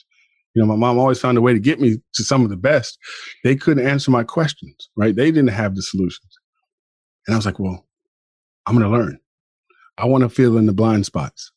you 0.54 0.62
know, 0.62 0.68
my 0.68 0.76
mom 0.76 0.98
always 0.98 1.20
found 1.20 1.38
a 1.38 1.42
way 1.42 1.54
to 1.54 1.60
get 1.60 1.80
me 1.80 1.98
to 2.16 2.24
some 2.24 2.44
of 2.44 2.50
the 2.50 2.58
best. 2.58 2.98
They 3.44 3.56
couldn't 3.56 3.86
answer 3.86 4.10
my 4.10 4.24
questions, 4.24 4.90
right? 4.96 5.16
They 5.16 5.30
didn't 5.30 5.50
have 5.50 5.76
the 5.76 5.84
solutions. 5.84 6.36
And 7.28 7.36
I 7.36 7.38
was 7.38 7.46
like, 7.46 7.60
well, 7.60 7.86
I'm 8.66 8.78
going 8.78 8.90
to 8.90 8.98
learn. 8.98 9.20
I 9.98 10.06
want 10.06 10.24
to 10.24 10.30
fill 10.30 10.58
in 10.58 10.66
the 10.66 10.74
blind 10.74 11.06
spots. 11.06 11.52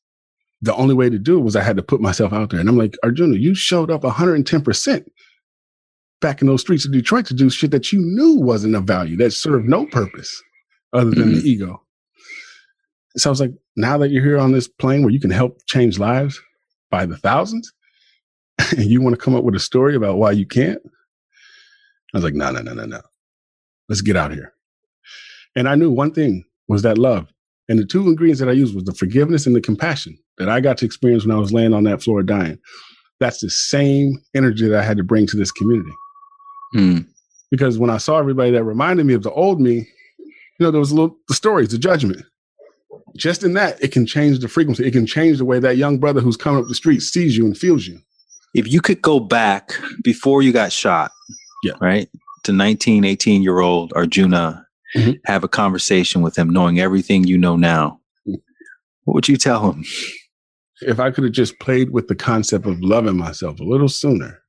The 0.63 0.75
only 0.75 0.95
way 0.95 1.09
to 1.09 1.19
do 1.19 1.39
it 1.39 1.43
was 1.43 1.57
I 1.57 1.63
had 1.63 1.77
to 1.77 1.83
put 1.83 2.03
myself 2.03 2.33
out 2.33 2.51
there. 2.51 2.61
And 2.61 2.69
I'm 2.69 2.77
like, 2.77 2.97
Arjuna, 3.03 3.37
you 3.37 3.55
showed 3.55 3.91
up 3.91 4.03
110% 4.03 5.07
back 6.21 6.43
in 6.43 6.47
those 6.47 6.61
streets 6.61 6.85
of 6.85 6.93
Detroit 6.93 7.27
to 7.27 7.35
do 7.35 7.49
shit 7.49 7.71
that 7.71 7.93
you 7.93 8.01
knew 8.01 8.35
wasn't 8.35 8.75
of 8.75 8.85
value, 8.85 9.17
that 9.17 9.33
served 9.33 9.67
no 9.67 9.87
purpose 9.87 10.43
other 10.93 11.11
than 11.11 11.31
mm-hmm. 11.31 11.41
the 11.41 11.49
ego. 11.49 11.83
So 13.17 13.29
I 13.29 13.33
was 13.33 13.41
like, 13.41 13.53
now 13.77 13.99
that 13.99 14.11
you're 14.11 14.25
here 14.25 14.39
on 14.39 14.53
this 14.53 14.69
plane 14.69 15.03
where 15.03 15.13
you 15.13 15.21
can 15.21 15.31
help 15.31 15.59
change 15.67 15.99
lives 15.99 16.41
by 16.91 17.07
the 17.07 17.17
thousands, 17.17 17.73
and 18.77 18.87
you 18.87 19.01
want 19.01 19.15
to 19.15 19.21
come 19.21 19.35
up 19.35 19.45
with 19.45 19.55
a 19.55 19.61
story 19.61 19.95
about 19.95 20.19
why 20.19 20.33
you 20.33 20.47
can't, 20.47 20.81
I 22.13 22.19
was 22.19 22.25
like, 22.25 22.35
no, 22.35 22.51
no, 22.51 22.61
no, 22.61 22.75
no, 22.75 22.85
no. 22.85 23.01
Let's 23.89 24.01
get 24.01 24.17
out 24.17 24.33
here. 24.33 24.53
And 25.57 25.69
I 25.69 25.75
knew 25.75 25.91
one 25.91 26.13
thing 26.13 26.45
was 26.69 26.83
that 26.83 26.99
love. 26.99 27.33
And 27.69 27.79
the 27.79 27.87
two 27.87 28.09
ingredients 28.09 28.41
that 28.41 28.49
I 28.49 28.53
used 28.53 28.75
was 28.75 28.85
the 28.85 28.95
forgiveness 28.95 29.47
and 29.47 29.55
the 29.55 29.61
compassion 29.61 30.19
that 30.39 30.49
I 30.49 30.61
got 30.61 30.79
to 30.79 30.87
experience 30.87 31.25
when 31.25 31.37
I 31.37 31.39
was 31.39 31.53
laying 31.53 31.73
on 31.73 31.85
that 31.85 32.03
floor 32.03 32.23
dying. 32.23 32.59
That's 33.21 33.41
the 33.41 33.51
same 33.51 34.21
energy 34.35 34.69
that 34.69 34.81
I 34.81 34.83
had 34.83 34.97
to 34.97 35.05
bring 35.05 35.27
to 35.29 35.37
this 35.37 35.53
community. 35.53 35.93
Mm. 36.75 37.07
Because 37.51 37.79
when 37.79 37.91
I 37.91 37.99
saw 37.99 38.19
everybody 38.19 38.51
that 38.53 38.65
reminded 38.65 39.07
me 39.07 39.15
of 39.15 39.23
the 39.23 39.33
old 39.33 39.61
me, 39.61 39.89
you 40.19 40.67
know, 40.67 40.71
there 40.71 40.81
was 40.81 40.91
a 40.91 40.95
little 40.95 41.17
the 41.29 41.35
stories, 41.35 41.69
the 41.69 41.79
judgment. 41.79 42.25
Just 43.17 43.43
in 43.43 43.55
that, 43.55 43.83
it 43.83 43.93
can 43.93 44.07
change 44.07 44.39
the 44.39 44.49
frequency. 44.49 44.87
It 44.87 44.93
can 44.93 45.07
change 45.07 45.39
the 45.39 45.45
way 45.45 45.59
that 45.59 45.77
young 45.77 45.99
brother 45.99 46.21
who's 46.21 46.37
coming 46.37 46.63
up 46.63 46.69
the 46.69 46.75
street 46.75 47.01
sees 47.01 47.37
you 47.37 47.45
and 47.45 47.57
feels 47.57 47.87
you. 47.87 47.99
If 48.55 48.71
you 48.71 48.81
could 48.81 49.01
go 49.03 49.21
back 49.21 49.73
before 50.03 50.43
you 50.43 50.53
got 50.53 50.73
shot, 50.73 51.13
yeah, 51.63 51.75
right, 51.81 52.09
to 52.45 52.53
19, 52.53 53.05
18 53.05 53.43
year 53.43 53.61
old 53.61 53.93
Arjuna, 53.95 54.67
mm-hmm. 54.97 55.13
have 55.25 55.45
a 55.45 55.49
conversation 55.49 56.23
with 56.23 56.37
him, 56.37 56.51
knowing 56.51 56.81
everything 56.81 57.25
you 57.25 57.39
know 57.39 57.57
now, 57.57 58.01
mm. 58.27 58.41
what 59.05 59.15
would 59.15 59.29
you 59.29 59.37
tell 59.37 59.71
him? 59.71 59.85
If 60.83 60.99
I 60.99 61.11
could 61.11 61.25
have 61.25 61.33
just 61.33 61.59
played 61.61 61.91
with 61.91 62.09
the 62.09 62.15
concept 62.15 62.67
of 62.67 62.81
loving 62.81 63.17
myself 63.17 63.61
a 63.61 63.65
little 63.65 63.89
sooner, 63.89 64.41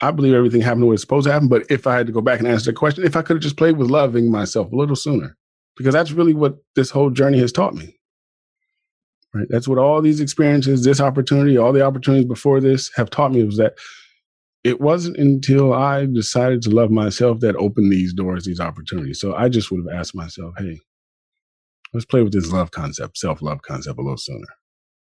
I 0.00 0.10
believe 0.10 0.34
everything 0.34 0.60
happened 0.60 0.82
the 0.82 0.86
way 0.86 0.94
it's 0.94 1.02
supposed 1.02 1.26
to 1.26 1.32
happen. 1.32 1.48
But 1.48 1.64
if 1.70 1.86
I 1.86 1.96
had 1.96 2.06
to 2.06 2.12
go 2.12 2.20
back 2.20 2.38
and 2.38 2.48
answer 2.48 2.70
the 2.70 2.76
question, 2.76 3.04
if 3.04 3.16
I 3.16 3.22
could 3.22 3.36
have 3.36 3.42
just 3.42 3.56
played 3.56 3.76
with 3.76 3.90
loving 3.90 4.30
myself 4.30 4.72
a 4.72 4.76
little 4.76 4.96
sooner, 4.96 5.36
because 5.78 5.94
that's 5.94 6.12
really 6.12 6.34
what 6.34 6.56
this 6.74 6.90
whole 6.90 7.08
journey 7.08 7.38
has 7.38 7.52
taught 7.52 7.74
me. 7.74 7.96
Right. 9.32 9.46
That's 9.48 9.68
what 9.68 9.78
all 9.78 10.02
these 10.02 10.20
experiences, 10.20 10.84
this 10.84 11.00
opportunity, 11.00 11.56
all 11.56 11.72
the 11.72 11.84
opportunities 11.84 12.26
before 12.26 12.60
this 12.60 12.90
have 12.96 13.10
taught 13.10 13.32
me 13.32 13.44
was 13.44 13.58
that 13.58 13.74
it 14.64 14.80
wasn't 14.80 15.16
until 15.18 15.72
I 15.72 16.06
decided 16.06 16.62
to 16.62 16.70
love 16.70 16.90
myself 16.90 17.40
that 17.40 17.54
opened 17.56 17.92
these 17.92 18.12
doors, 18.12 18.44
these 18.44 18.60
opportunities. 18.60 19.20
So 19.20 19.34
I 19.34 19.48
just 19.48 19.70
would 19.70 19.84
have 19.88 20.00
asked 20.00 20.14
myself, 20.14 20.54
hey, 20.58 20.80
let's 21.94 22.06
play 22.06 22.22
with 22.22 22.32
this 22.32 22.50
love 22.50 22.70
concept, 22.70 23.18
self 23.18 23.40
love 23.40 23.62
concept 23.62 23.98
a 23.98 24.02
little 24.02 24.16
sooner. 24.16 24.46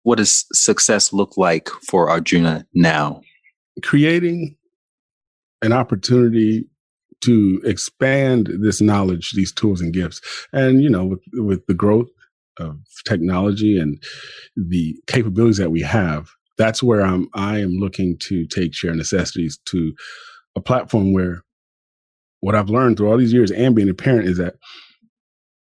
What 0.03 0.17
does 0.17 0.45
success 0.53 1.13
look 1.13 1.37
like 1.37 1.69
for 1.87 2.09
Arjuna 2.09 2.65
now? 2.73 3.21
Creating 3.83 4.55
an 5.61 5.73
opportunity 5.73 6.67
to 7.21 7.61
expand 7.65 8.49
this 8.61 8.81
knowledge, 8.81 9.31
these 9.31 9.51
tools 9.51 9.81
and 9.81 9.93
gifts. 9.93 10.21
And, 10.53 10.81
you 10.81 10.89
know, 10.89 11.05
with, 11.05 11.21
with 11.33 11.65
the 11.67 11.73
growth 11.73 12.07
of 12.59 12.79
technology 13.07 13.79
and 13.79 14.01
the 14.55 14.95
capabilities 15.07 15.57
that 15.57 15.71
we 15.71 15.81
have, 15.81 16.29
that's 16.57 16.81
where 16.81 17.01
I'm, 17.01 17.27
I 17.33 17.59
am 17.59 17.71
looking 17.71 18.17
to 18.23 18.45
take 18.47 18.73
share 18.73 18.95
necessities 18.95 19.59
to 19.65 19.93
a 20.55 20.61
platform 20.61 21.13
where 21.13 21.43
what 22.39 22.55
I've 22.55 22.69
learned 22.69 22.97
through 22.97 23.09
all 23.09 23.17
these 23.17 23.33
years 23.33 23.51
and 23.51 23.75
being 23.75 23.89
a 23.89 23.93
parent 23.93 24.27
is 24.27 24.37
that 24.37 24.55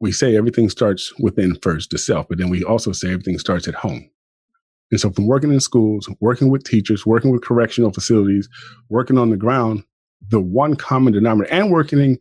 we 0.01 0.13
say 0.13 0.37
everything 0.37 0.71
starts 0.71 1.13
within 1.19 1.57
first, 1.57 1.91
the 1.91 1.99
self, 1.99 2.29
but 2.29 2.39
then 2.39 2.51
we 2.51 2.63
also 2.63 2.93
say 2.93 3.09
everything 3.09 3.39
starts 3.39 3.67
at 3.67 3.75
home. 3.75 4.09
And 4.91 5.01
so 5.01 5.11
from 5.11 5.27
working 5.27 5.53
in 5.53 5.61
schools, 5.61 6.09
working 6.21 6.51
with 6.51 6.65
teachers, 6.65 7.05
working 7.05 7.31
with 7.31 7.43
correctional 7.43 7.93
facilities, 7.93 8.49
working 8.89 9.19
on 9.19 9.31
the 9.31 9.37
ground, 9.37 9.83
the 10.27 10.41
one 10.41 10.75
common 10.75 11.13
denominator 11.13 11.53
and 11.53 11.71
working 11.71 11.99
in, 11.99 12.19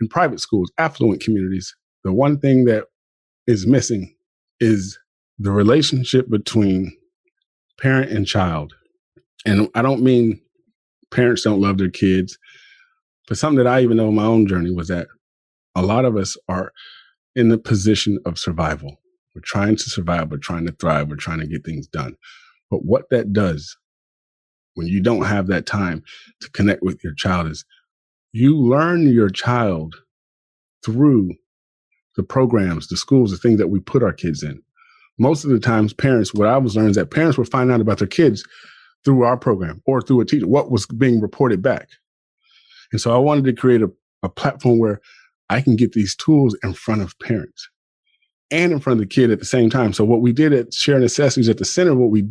in 0.00 0.08
private 0.08 0.40
schools, 0.40 0.70
affluent 0.78 1.22
communities, 1.22 1.74
the 2.04 2.12
one 2.12 2.38
thing 2.38 2.64
that 2.64 2.84
is 3.46 3.66
missing 3.66 4.14
is 4.60 4.98
the 5.38 5.50
relationship 5.50 6.28
between 6.30 6.96
parent 7.80 8.10
and 8.10 8.26
child. 8.26 8.74
And 9.44 9.68
I 9.74 9.82
don't 9.82 10.02
mean 10.02 10.40
parents 11.10 11.42
don't 11.42 11.60
love 11.60 11.78
their 11.78 11.90
kids, 11.90 12.38
but 13.26 13.38
something 13.38 13.62
that 13.62 13.66
I 13.66 13.80
even 13.80 13.96
know 13.96 14.08
in 14.08 14.14
my 14.14 14.24
own 14.24 14.46
journey 14.46 14.70
was 14.70 14.88
that 14.88 15.08
a 15.74 15.82
lot 15.82 16.04
of 16.04 16.16
us 16.16 16.36
are 16.48 16.72
in 17.34 17.48
the 17.48 17.58
position 17.58 18.18
of 18.26 18.38
survival. 18.38 18.96
We're 19.34 19.42
trying 19.42 19.76
to 19.76 19.84
survive, 19.84 20.30
we're 20.30 20.38
trying 20.38 20.66
to 20.66 20.72
thrive, 20.72 21.08
we're 21.08 21.16
trying 21.16 21.40
to 21.40 21.46
get 21.46 21.64
things 21.64 21.86
done. 21.86 22.16
But 22.70 22.84
what 22.84 23.04
that 23.10 23.32
does 23.32 23.76
when 24.80 24.88
you 24.88 24.98
don't 24.98 25.26
have 25.26 25.46
that 25.48 25.66
time 25.66 26.02
to 26.40 26.50
connect 26.52 26.82
with 26.82 27.04
your 27.04 27.12
child 27.12 27.46
is 27.46 27.66
you 28.32 28.56
learn 28.56 29.12
your 29.12 29.28
child 29.28 29.94
through 30.82 31.34
the 32.16 32.22
programs, 32.22 32.88
the 32.88 32.96
schools, 32.96 33.30
the 33.30 33.36
things 33.36 33.58
that 33.58 33.68
we 33.68 33.78
put 33.78 34.02
our 34.02 34.14
kids 34.14 34.42
in. 34.42 34.62
Most 35.18 35.44
of 35.44 35.50
the 35.50 35.60
times, 35.60 35.92
parents, 35.92 36.32
what 36.32 36.48
I 36.48 36.56
was 36.56 36.76
learning 36.76 36.92
is 36.92 36.96
that 36.96 37.10
parents 37.10 37.36
were 37.36 37.44
finding 37.44 37.74
out 37.74 37.82
about 37.82 37.98
their 37.98 38.08
kids 38.08 38.42
through 39.04 39.22
our 39.22 39.36
program 39.36 39.82
or 39.84 40.00
through 40.00 40.22
a 40.22 40.24
teacher, 40.24 40.46
what 40.46 40.70
was 40.70 40.86
being 40.86 41.20
reported 41.20 41.60
back. 41.60 41.90
And 42.90 43.02
so 43.02 43.14
I 43.14 43.18
wanted 43.18 43.44
to 43.44 43.52
create 43.52 43.82
a, 43.82 43.90
a 44.22 44.30
platform 44.30 44.78
where 44.78 45.02
I 45.50 45.60
can 45.60 45.76
get 45.76 45.92
these 45.92 46.16
tools 46.16 46.56
in 46.62 46.72
front 46.72 47.02
of 47.02 47.18
parents 47.18 47.68
and 48.50 48.72
in 48.72 48.80
front 48.80 48.98
of 48.98 49.06
the 49.06 49.14
kid 49.14 49.30
at 49.30 49.40
the 49.40 49.44
same 49.44 49.68
time. 49.68 49.92
So 49.92 50.04
what 50.04 50.22
we 50.22 50.32
did 50.32 50.54
at 50.54 50.72
Share 50.72 50.98
Necessities 50.98 51.50
at 51.50 51.58
the 51.58 51.66
center, 51.66 51.94
what 51.94 52.10
we 52.10 52.26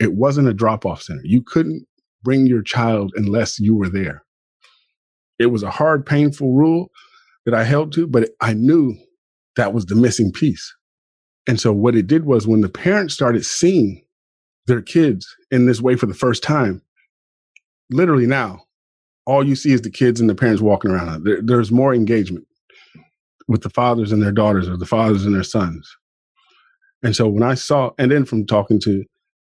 it 0.00 0.14
wasn't 0.14 0.48
a 0.48 0.54
drop 0.54 0.84
off 0.84 1.02
center. 1.02 1.22
You 1.24 1.42
couldn't 1.42 1.86
bring 2.22 2.46
your 2.46 2.62
child 2.62 3.12
unless 3.14 3.60
you 3.60 3.76
were 3.76 3.88
there. 3.88 4.24
It 5.38 5.46
was 5.46 5.62
a 5.62 5.70
hard, 5.70 6.06
painful 6.06 6.52
rule 6.54 6.90
that 7.44 7.54
I 7.54 7.64
held 7.64 7.92
to, 7.94 8.06
but 8.06 8.30
I 8.40 8.54
knew 8.54 8.96
that 9.56 9.74
was 9.74 9.86
the 9.86 9.94
missing 9.94 10.32
piece. 10.32 10.74
And 11.46 11.60
so 11.60 11.72
what 11.72 11.94
it 11.94 12.06
did 12.06 12.24
was 12.24 12.46
when 12.46 12.62
the 12.62 12.68
parents 12.68 13.14
started 13.14 13.44
seeing 13.44 14.02
their 14.66 14.80
kids 14.80 15.26
in 15.50 15.66
this 15.66 15.80
way 15.80 15.96
for 15.96 16.06
the 16.06 16.14
first 16.14 16.42
time, 16.42 16.80
literally 17.90 18.26
now, 18.26 18.62
all 19.26 19.46
you 19.46 19.56
see 19.56 19.72
is 19.72 19.82
the 19.82 19.90
kids 19.90 20.20
and 20.20 20.28
the 20.28 20.34
parents 20.34 20.62
walking 20.62 20.90
around. 20.90 21.24
There, 21.24 21.40
there's 21.42 21.70
more 21.70 21.94
engagement 21.94 22.46
with 23.46 23.62
the 23.62 23.70
fathers 23.70 24.12
and 24.12 24.22
their 24.22 24.32
daughters 24.32 24.68
or 24.68 24.76
the 24.76 24.86
fathers 24.86 25.26
and 25.26 25.34
their 25.34 25.42
sons. 25.42 25.94
And 27.02 27.14
so 27.14 27.28
when 27.28 27.42
I 27.42 27.54
saw, 27.54 27.90
and 27.98 28.10
then 28.10 28.24
from 28.24 28.46
talking 28.46 28.80
to 28.80 29.04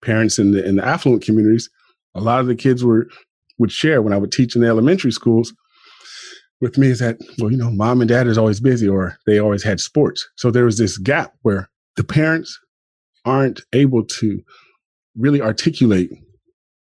parents 0.02 0.38
in 0.38 0.52
the 0.52 0.64
in 0.64 0.76
the 0.76 0.86
affluent 0.86 1.22
communities, 1.22 1.68
a 2.14 2.20
lot 2.20 2.40
of 2.40 2.46
the 2.46 2.54
kids 2.54 2.84
were 2.84 3.08
would 3.58 3.72
share 3.72 4.02
when 4.02 4.12
I 4.12 4.18
would 4.18 4.32
teach 4.32 4.54
in 4.54 4.62
the 4.62 4.68
elementary 4.68 5.12
schools 5.12 5.52
with 6.60 6.76
me 6.76 6.88
is 6.88 6.98
that, 6.98 7.18
well, 7.38 7.50
you 7.50 7.56
know, 7.56 7.70
mom 7.70 8.00
and 8.00 8.08
dad 8.08 8.26
is 8.26 8.38
always 8.38 8.60
busy 8.60 8.88
or 8.88 9.16
they 9.26 9.38
always 9.38 9.62
had 9.62 9.80
sports. 9.80 10.28
So 10.36 10.50
there 10.50 10.64
was 10.64 10.78
this 10.78 10.98
gap 10.98 11.34
where 11.42 11.70
the 11.96 12.04
parents 12.04 12.58
aren't 13.24 13.60
able 13.72 14.04
to 14.04 14.42
really 15.16 15.40
articulate 15.40 16.10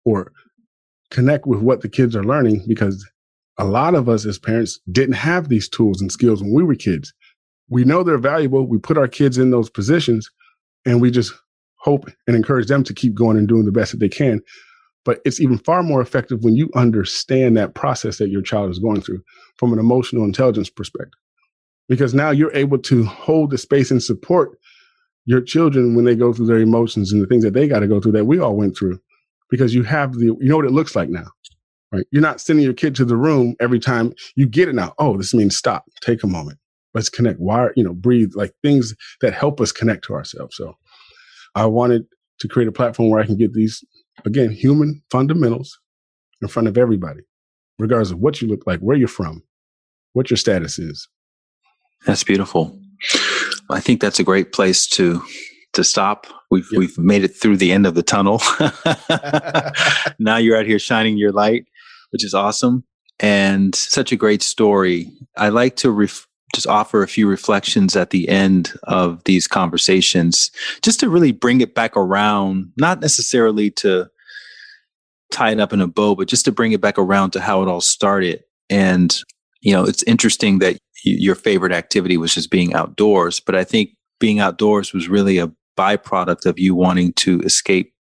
or 0.06 0.31
connect 1.11 1.45
with 1.45 1.60
what 1.60 1.81
the 1.81 1.90
kids 1.90 2.15
are 2.15 2.23
learning 2.23 2.64
because 2.68 3.07
a 3.57 3.65
lot 3.65 3.94
of 3.94 4.07
us 4.07 4.26
as 4.26 4.40
parents 4.40 4.80
didn't 4.91 5.15
have 5.15 5.49
these 5.49 5.68
tools 5.68 6.02
and 6.02 6.11
skills 6.11 6.41
when 6.41 6.53
we 6.53 6.64
were 6.64 6.76
kids. 6.76 7.14
We 7.69 7.84
know 7.84 8.03
they're 8.03 8.18
valuable. 8.18 8.65
We 8.65 8.80
put 8.80 8.98
our 8.98 9.07
kids 9.07 9.38
in 9.38 9.52
those 9.52 9.69
positions 9.69 10.30
and 10.86 11.02
we 11.02 11.11
just 11.11 11.34
hope 11.80 12.10
and 12.27 12.35
encourage 12.35 12.68
them 12.68 12.84
to 12.84 12.93
keep 12.93 13.14
going 13.14 13.38
and 13.38 13.47
doing 13.47 13.65
the 13.65 13.72
best 13.72 13.91
that 13.91 13.99
they 13.99 14.10
can. 14.10 14.41
But 15.06 15.22
it's 15.26 15.39
even 15.39 15.57
far 15.57 15.81
more 15.81 16.01
effective 16.01 16.43
when 16.43 16.56
you 16.56 16.69
understand 16.76 17.56
that 17.57 17.73
process 17.73 18.18
that 18.18 18.30
your 18.30 18.41
child 18.41 18.69
is 18.69 18.80
going 18.80 19.01
through 19.01 19.22
from 19.57 19.73
an 19.73 19.80
emotional 19.80 20.23
intelligence 20.23 20.69
perspective. 20.69 21.19
Because 21.88 22.14
now 22.14 22.30
you're 22.30 22.56
able 22.56 22.77
to 22.80 23.03
hold 23.06 23.49
the 23.49 23.57
space 23.57 23.89
and 23.89 24.03
support 24.03 24.60
your 25.26 25.41
children 25.41 25.95
when 25.95 26.06
they 26.06 26.15
go 26.15 26.34
through 26.34 26.47
their 26.47 26.57
emotions 26.57 27.11
and 27.11 27.22
the 27.22 27.27
things 27.27 27.43
that 27.43 27.53
they 27.53 27.68
got 27.68 27.80
to 27.80 27.88
go 27.88 27.99
through 27.99 28.14
that 28.14 28.26
we 28.26 28.39
all 28.39 28.56
went 28.56 28.76
through 28.76 28.99
because 29.49 29.76
you 29.76 29.84
have 29.84 30.14
the 30.14 30.26
you 30.26 30.49
know 30.49 30.56
what 30.56 30.65
it 30.65 30.72
looks 30.72 30.95
like 30.95 31.10
now 31.10 31.27
right 31.91 32.06
you're 32.11 32.22
not 32.22 32.41
sending 32.41 32.65
your 32.65 32.73
kid 32.73 32.95
to 32.95 33.06
the 33.06 33.15
room 33.15 33.56
every 33.60 33.80
time 33.80 34.11
you 34.35 34.47
get 34.47 34.68
it 34.68 34.73
now 34.73 34.91
oh 34.97 35.18
this 35.18 35.34
means 35.34 35.56
stop 35.56 35.85
take 36.01 36.23
a 36.23 36.27
moment 36.27 36.57
let's 36.95 37.10
connect 37.10 37.39
why 37.39 37.68
you 37.76 37.84
know 37.84 37.93
breathe 37.93 38.31
like 38.34 38.53
things 38.64 38.95
that 39.22 39.34
help 39.34 39.61
us 39.61 39.72
connect 39.72 40.03
to 40.03 40.14
ourselves 40.14 40.56
so 40.56 40.76
i 41.55 41.65
wanted 41.65 42.05
to 42.39 42.47
create 42.47 42.67
a 42.67 42.71
platform 42.71 43.09
where 43.09 43.21
i 43.21 43.26
can 43.26 43.38
get 43.38 43.53
these 43.53 43.84
again 44.26 44.51
human 44.51 45.01
fundamentals 45.11 45.80
in 46.41 46.47
front 46.47 46.67
of 46.67 46.77
everybody 46.77 47.21
regardless 47.77 48.11
of 48.11 48.19
what 48.19 48.41
you 48.41 48.47
look 48.47 48.65
like 48.65 48.80
where 48.80 48.97
you're 48.97 49.07
from 49.07 49.43
what 50.13 50.30
your 50.30 50.38
status 50.38 50.80
is 50.80 51.07
that's 52.05 52.23
beautiful 52.23 52.80
I 53.69 53.80
think 53.80 54.01
that's 54.01 54.19
a 54.19 54.23
great 54.23 54.51
place 54.51 54.88
to 54.88 55.21
to 55.73 55.84
stop. 55.84 56.27
We've 56.49 56.67
yep. 56.71 56.80
we've 56.80 56.97
made 56.97 57.23
it 57.23 57.30
through 57.30 57.57
the 57.57 57.71
end 57.71 57.85
of 57.85 57.95
the 57.95 58.03
tunnel. 58.03 58.41
now 60.19 60.38
you're 60.38 60.57
out 60.57 60.65
here 60.65 60.80
shining 60.80 61.17
your 61.17 61.31
light, 61.31 61.65
which 62.11 62.23
is 62.23 62.34
awesome 62.34 62.84
and 63.19 63.76
such 63.76 64.11
a 64.11 64.15
great 64.15 64.41
story. 64.41 65.11
I 65.38 65.49
like 65.49 65.76
to 65.77 65.91
ref- 65.91 66.27
just 66.53 66.67
offer 66.67 67.03
a 67.03 67.07
few 67.07 67.27
reflections 67.27 67.95
at 67.95 68.09
the 68.09 68.27
end 68.30 68.73
of 68.84 69.23
these 69.26 69.47
conversations, 69.47 70.51
just 70.81 70.99
to 70.99 71.09
really 71.09 71.31
bring 71.31 71.61
it 71.61 71.76
back 71.76 71.95
around, 71.95 72.71
not 72.77 73.01
necessarily 73.01 73.69
to 73.71 74.07
tie 75.31 75.51
it 75.51 75.59
up 75.59 75.73
in 75.73 75.81
a 75.81 75.88
bow, 75.88 76.15
but 76.15 76.27
just 76.27 76.45
to 76.45 76.51
bring 76.51 76.71
it 76.71 76.81
back 76.81 76.97
around 76.97 77.31
to 77.31 77.39
how 77.39 77.61
it 77.61 77.67
all 77.67 77.81
started. 77.81 78.43
And 78.69 79.15
you 79.61 79.73
know, 79.73 79.84
it's 79.84 80.03
interesting 80.03 80.59
that 80.59 80.77
your 81.03 81.35
favorite 81.35 81.71
activity 81.71 82.17
was 82.17 82.34
just 82.34 82.51
being 82.51 82.73
outdoors. 82.73 83.39
But 83.39 83.55
I 83.55 83.63
think 83.63 83.91
being 84.19 84.39
outdoors 84.39 84.93
was 84.93 85.09
really 85.09 85.38
a 85.38 85.51
byproduct 85.77 86.45
of 86.45 86.59
you 86.59 86.76
wanting 86.76 87.13
to 87.13 87.39
escape 87.41 87.93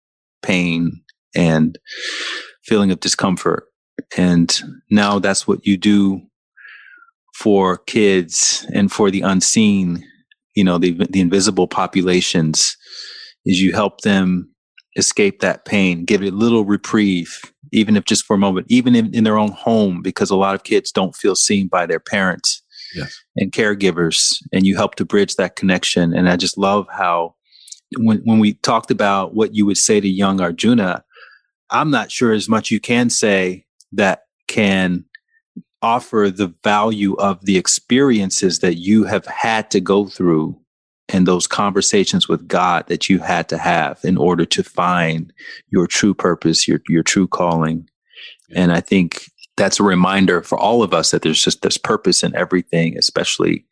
pain 0.41 1.01
and 1.35 1.77
feeling 2.63 2.91
of 2.91 2.99
discomfort. 2.99 3.65
And 4.17 4.55
now 4.89 5.19
that's 5.19 5.47
what 5.47 5.65
you 5.65 5.77
do 5.77 6.21
for 7.37 7.77
kids 7.77 8.65
and 8.73 8.91
for 8.91 9.11
the 9.11 9.21
unseen, 9.21 10.03
you 10.55 10.63
know, 10.63 10.79
the, 10.79 10.93
the 11.11 11.21
invisible 11.21 11.67
populations 11.67 12.75
is 13.45 13.61
you 13.61 13.73
help 13.73 14.01
them 14.01 14.49
escape 14.95 15.39
that 15.39 15.63
pain, 15.63 16.03
give 16.03 16.23
it 16.23 16.33
a 16.33 16.35
little 16.35 16.65
reprieve, 16.65 17.39
even 17.71 17.95
if 17.95 18.05
just 18.05 18.25
for 18.25 18.33
a 18.33 18.39
moment, 18.39 18.65
even 18.69 18.95
in, 18.95 19.13
in 19.13 19.23
their 19.23 19.37
own 19.37 19.51
home, 19.51 20.01
because 20.01 20.31
a 20.31 20.35
lot 20.35 20.55
of 20.55 20.63
kids 20.63 20.91
don't 20.91 21.15
feel 21.15 21.35
seen 21.35 21.67
by 21.67 21.85
their 21.85 21.99
parents 21.99 22.63
yes. 22.95 23.15
and 23.35 23.51
caregivers, 23.51 24.37
and 24.51 24.65
you 24.65 24.75
help 24.75 24.95
to 24.95 25.05
bridge 25.05 25.35
that 25.35 25.55
connection. 25.55 26.15
And 26.15 26.27
I 26.27 26.37
just 26.37 26.57
love 26.57 26.87
how 26.91 27.35
when 27.99 28.17
when 28.23 28.39
we 28.39 28.55
talked 28.55 28.89
about 28.89 29.35
what 29.35 29.53
you 29.53 29.63
would 29.67 29.77
say 29.77 29.99
to 29.99 30.07
young 30.07 30.41
Arjuna, 30.41 31.03
I'm 31.69 31.91
not 31.91 32.11
sure 32.11 32.33
as 32.33 32.49
much 32.49 32.71
you 32.71 32.79
can 32.79 33.11
say 33.11 33.65
that 33.91 34.21
can 34.47 35.05
offer 35.81 36.29
the 36.29 36.53
value 36.63 37.15
of 37.15 37.45
the 37.45 37.57
experiences 37.57 38.59
that 38.59 38.75
you 38.75 39.03
have 39.05 39.25
had 39.25 39.69
to 39.71 39.79
go 39.79 40.07
through 40.07 40.59
and 41.09 41.25
those 41.25 41.47
conversations 41.47 42.27
with 42.27 42.47
God 42.47 42.87
that 42.87 43.09
you 43.09 43.19
had 43.19 43.47
to 43.49 43.57
have 43.57 43.99
in 44.03 44.17
order 44.17 44.45
to 44.45 44.63
find 44.63 45.31
your 45.69 45.87
true 45.87 46.13
purpose, 46.13 46.67
your 46.67 46.81
your 46.89 47.03
true 47.03 47.27
calling. 47.27 47.89
And 48.55 48.71
I 48.71 48.81
think 48.81 49.29
that's 49.55 49.79
a 49.79 49.83
reminder 49.83 50.41
for 50.41 50.57
all 50.57 50.83
of 50.83 50.93
us 50.93 51.11
that 51.11 51.21
there's 51.21 51.43
just 51.43 51.61
this 51.61 51.77
purpose 51.77 52.23
in 52.23 52.35
everything, 52.35 52.97
especially 52.97 53.65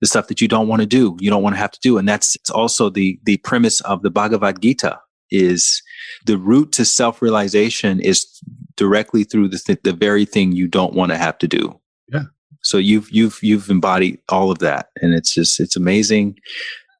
the 0.00 0.06
stuff 0.06 0.28
that 0.28 0.40
you 0.40 0.48
don't 0.48 0.68
want 0.68 0.80
to 0.80 0.86
do, 0.86 1.16
you 1.20 1.30
don't 1.30 1.42
want 1.42 1.54
to 1.56 1.60
have 1.60 1.72
to 1.72 1.80
do. 1.80 1.98
And 1.98 2.08
that's 2.08 2.36
it's 2.36 2.50
also 2.50 2.90
the 2.90 3.18
the 3.24 3.38
premise 3.38 3.80
of 3.82 4.02
the 4.02 4.10
Bhagavad 4.10 4.60
Gita 4.60 5.00
is 5.30 5.82
the 6.24 6.38
route 6.38 6.72
to 6.72 6.84
self-realization 6.84 8.00
is 8.00 8.26
directly 8.78 9.24
through 9.24 9.48
the 9.48 9.78
the 9.84 9.92
very 9.92 10.24
thing 10.24 10.52
you 10.52 10.66
don't 10.66 10.94
want 10.94 11.12
to 11.12 11.18
have 11.18 11.36
to 11.38 11.46
do. 11.46 11.78
Yeah. 12.10 12.24
So 12.62 12.78
you've 12.78 13.10
you've 13.10 13.38
you've 13.42 13.68
embodied 13.68 14.20
all 14.30 14.50
of 14.50 14.60
that 14.60 14.88
and 15.02 15.12
it's 15.12 15.34
just 15.34 15.60
it's 15.60 15.76
amazing 15.76 16.38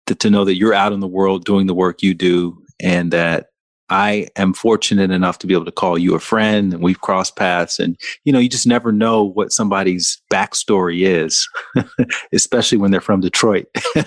to, 0.06 0.14
to 0.16 0.28
know 0.28 0.44
that 0.44 0.56
you're 0.56 0.74
out 0.74 0.92
in 0.92 1.00
the 1.00 1.06
world 1.06 1.44
doing 1.44 1.66
the 1.66 1.74
work 1.74 2.02
you 2.02 2.14
do 2.14 2.58
and 2.80 3.12
that 3.12 3.46
I 3.90 4.28
am 4.36 4.52
fortunate 4.52 5.10
enough 5.10 5.38
to 5.38 5.46
be 5.46 5.54
able 5.54 5.64
to 5.64 5.72
call 5.72 5.96
you 5.96 6.14
a 6.14 6.20
friend 6.20 6.74
and 6.74 6.82
we've 6.82 7.00
crossed 7.00 7.36
paths 7.36 7.78
and 7.78 7.96
you 8.24 8.32
know 8.32 8.38
you 8.38 8.48
just 8.48 8.66
never 8.66 8.92
know 8.92 9.24
what 9.24 9.52
somebody's 9.52 10.20
backstory 10.32 11.06
is 11.06 11.48
especially 12.32 12.78
when 12.78 12.90
they're 12.90 13.00
from 13.00 13.20
Detroit 13.20 13.66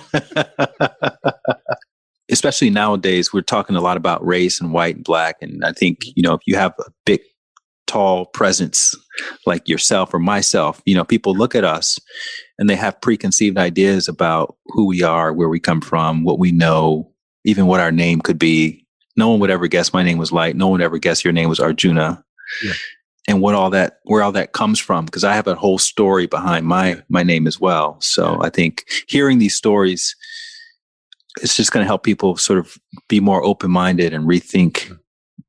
especially 2.30 2.70
nowadays 2.70 3.34
we're 3.34 3.42
talking 3.42 3.76
a 3.76 3.82
lot 3.82 3.98
about 3.98 4.26
race 4.26 4.62
and 4.62 4.72
white 4.72 4.96
and 4.96 5.04
black 5.04 5.36
and 5.42 5.66
I 5.66 5.74
think 5.74 6.00
you 6.16 6.24
know 6.24 6.34
if 6.34 6.42
you 6.46 6.56
have 6.56 6.74
a 6.80 6.92
big 7.06 7.22
tall 7.92 8.26
presence 8.28 8.96
like 9.46 9.68
yourself 9.68 10.14
or 10.14 10.20
myself 10.20 10.82
you 10.86 10.96
know 10.96 11.04
people 11.04 11.34
look 11.34 11.56
at 11.56 11.64
us 11.64 12.00
and 12.58 12.70
they 12.70 12.76
have 12.76 13.02
preconceived 13.02 13.58
ideas 13.58 14.08
about 14.08 14.56
who 14.68 14.86
we 14.88 15.04
are 15.04 15.34
where 15.34 15.50
we 15.50 15.60
come 15.60 15.82
from 15.82 16.24
what 16.24 16.40
we 16.40 16.52
know 16.52 17.12
even 17.44 17.66
what 17.66 17.80
our 17.80 17.92
name 17.92 18.22
could 18.22 18.40
be 18.40 18.82
no 19.18 19.30
one 19.30 19.40
would 19.40 19.50
ever 19.50 19.68
guess 19.68 19.94
my 19.94 20.04
name 20.04 20.18
was 20.18 20.32
Light. 20.32 20.56
No 20.56 20.68
one 20.68 20.80
would 20.80 20.86
ever 20.86 20.98
guess 20.98 21.24
your 21.24 21.34
name 21.34 21.50
was 21.50 21.60
Arjuna. 21.60 22.24
Yeah. 22.64 22.74
And 23.28 23.42
what 23.42 23.56
all 23.56 23.70
that, 23.70 24.00
where 24.04 24.24
all 24.24 24.32
that 24.32 24.54
comes 24.54 24.80
from, 24.80 25.06
because 25.06 25.24
I 25.24 25.36
have 25.36 25.48
a 25.48 25.56
whole 25.56 25.78
story 25.78 26.26
behind 26.26 26.66
my 26.66 27.02
my 27.08 27.24
name 27.24 27.48
as 27.48 27.60
well. 27.60 28.00
So 28.02 28.34
yeah. 28.34 28.48
I 28.48 28.50
think 28.50 28.86
hearing 29.08 29.38
these 29.38 29.56
stories, 29.56 30.16
it's 31.42 31.56
just 31.56 31.72
going 31.72 31.84
to 31.84 31.88
help 31.88 32.04
people 32.04 32.36
sort 32.38 32.60
of 32.60 32.78
be 33.08 33.20
more 33.20 33.44
open 33.44 33.72
minded 33.72 34.14
and 34.14 34.28
rethink 34.28 34.98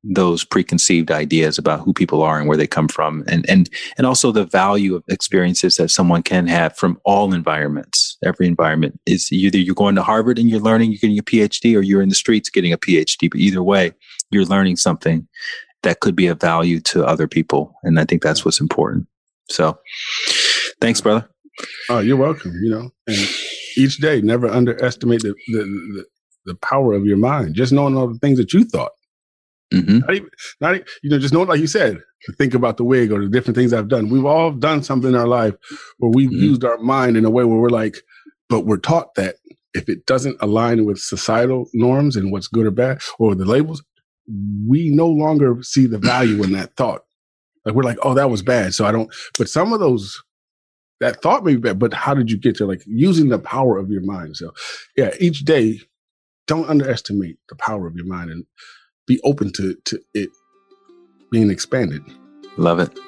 those 0.04 0.44
preconceived 0.44 1.10
ideas 1.10 1.58
about 1.58 1.80
who 1.80 1.92
people 1.92 2.22
are 2.22 2.38
and 2.38 2.48
where 2.48 2.56
they 2.56 2.66
come 2.66 2.88
from. 2.88 3.24
And 3.28 3.48
and 3.48 3.70
and 3.96 4.06
also 4.06 4.32
the 4.32 4.44
value 4.44 4.96
of 4.96 5.04
experiences 5.08 5.76
that 5.76 5.90
someone 5.90 6.22
can 6.22 6.46
have 6.48 6.76
from 6.76 6.98
all 7.04 7.32
environments. 7.32 8.18
Every 8.24 8.46
environment 8.46 8.98
is 9.06 9.30
either 9.32 9.58
you're 9.58 9.74
going 9.74 9.94
to 9.94 10.02
harvard 10.02 10.38
and 10.38 10.50
you're 10.50 10.60
learning 10.60 10.90
you're 10.90 10.98
getting 10.98 11.18
a 11.18 11.22
phd 11.22 11.76
or 11.76 11.82
you're 11.82 12.02
in 12.02 12.08
the 12.08 12.14
streets 12.14 12.50
getting 12.50 12.72
a 12.72 12.78
phd 12.78 13.30
but 13.30 13.40
either 13.40 13.62
way 13.62 13.92
you're 14.30 14.44
learning 14.44 14.76
something 14.76 15.26
that 15.82 16.00
could 16.00 16.14
be 16.14 16.26
of 16.28 16.40
value 16.40 16.80
to 16.80 17.04
other 17.04 17.28
people. 17.28 17.74
And 17.82 17.98
i 18.00 18.04
think 18.04 18.22
that's 18.22 18.44
what's 18.44 18.60
important. 18.60 19.06
So 19.50 19.78
thanks 20.80 21.00
brother. 21.00 21.28
Oh 21.88 22.00
you're 22.00 22.16
welcome 22.16 22.52
you 22.62 22.70
know. 22.70 22.90
And 23.06 23.28
each 23.76 23.98
day 23.98 24.20
never 24.20 24.48
underestimate 24.48 25.22
the 25.22 25.34
the, 25.48 25.62
the, 25.62 26.04
the 26.46 26.54
power 26.56 26.92
of 26.94 27.06
your 27.06 27.18
mind. 27.18 27.54
Just 27.54 27.72
knowing 27.72 27.96
all 27.96 28.08
the 28.08 28.18
things 28.18 28.38
that 28.38 28.52
you 28.52 28.64
thought 28.64 28.90
Mm-hmm. 29.72 29.98
Not 29.98 30.14
even, 30.14 30.30
not 30.60 30.76
you 31.02 31.10
know, 31.10 31.18
just 31.18 31.34
know, 31.34 31.42
like 31.42 31.60
you 31.60 31.66
said, 31.66 31.98
think 32.36 32.54
about 32.54 32.76
the 32.76 32.84
wig 32.84 33.12
or 33.12 33.20
the 33.20 33.28
different 33.28 33.56
things 33.56 33.72
I've 33.72 33.88
done. 33.88 34.10
We've 34.10 34.24
all 34.24 34.52
done 34.52 34.82
something 34.82 35.10
in 35.10 35.16
our 35.16 35.26
life 35.26 35.54
where 35.98 36.10
we've 36.10 36.30
mm-hmm. 36.30 36.42
used 36.42 36.64
our 36.64 36.78
mind 36.78 37.16
in 37.16 37.24
a 37.24 37.30
way 37.30 37.44
where 37.44 37.58
we're 37.58 37.68
like, 37.68 37.98
but 38.48 38.60
we're 38.60 38.78
taught 38.78 39.14
that 39.14 39.36
if 39.74 39.88
it 39.88 40.06
doesn't 40.06 40.36
align 40.40 40.84
with 40.84 40.98
societal 40.98 41.68
norms 41.72 42.16
and 42.16 42.30
what's 42.30 42.48
good 42.48 42.66
or 42.66 42.70
bad 42.70 43.00
or 43.18 43.34
the 43.34 43.44
labels, 43.44 43.82
we 44.68 44.90
no 44.90 45.08
longer 45.08 45.62
see 45.62 45.86
the 45.86 45.98
value 45.98 46.42
in 46.42 46.52
that 46.52 46.76
thought. 46.76 47.02
Like 47.64 47.74
we're 47.74 47.82
like, 47.82 47.98
oh, 48.02 48.14
that 48.14 48.30
was 48.30 48.42
bad. 48.42 48.74
So 48.74 48.84
I 48.84 48.92
don't, 48.92 49.12
but 49.38 49.48
some 49.48 49.72
of 49.72 49.80
those, 49.80 50.22
that 51.00 51.20
thought 51.22 51.44
may 51.44 51.54
be 51.54 51.60
bad, 51.60 51.78
but 51.78 51.94
how 51.94 52.14
did 52.14 52.30
you 52.30 52.38
get 52.38 52.58
there? 52.58 52.66
like 52.66 52.82
using 52.86 53.28
the 53.28 53.38
power 53.38 53.78
of 53.78 53.90
your 53.90 54.02
mind? 54.02 54.36
So 54.36 54.52
yeah, 54.96 55.10
each 55.18 55.44
day, 55.44 55.80
don't 56.46 56.68
underestimate 56.68 57.38
the 57.48 57.54
power 57.56 57.86
of 57.86 57.96
your 57.96 58.06
mind 58.06 58.30
and 58.30 58.44
be 59.06 59.20
open 59.24 59.52
to, 59.52 59.74
to 59.84 60.00
it 60.14 60.30
being 61.30 61.50
expanded. 61.50 62.02
Love 62.56 62.78
it. 62.78 62.98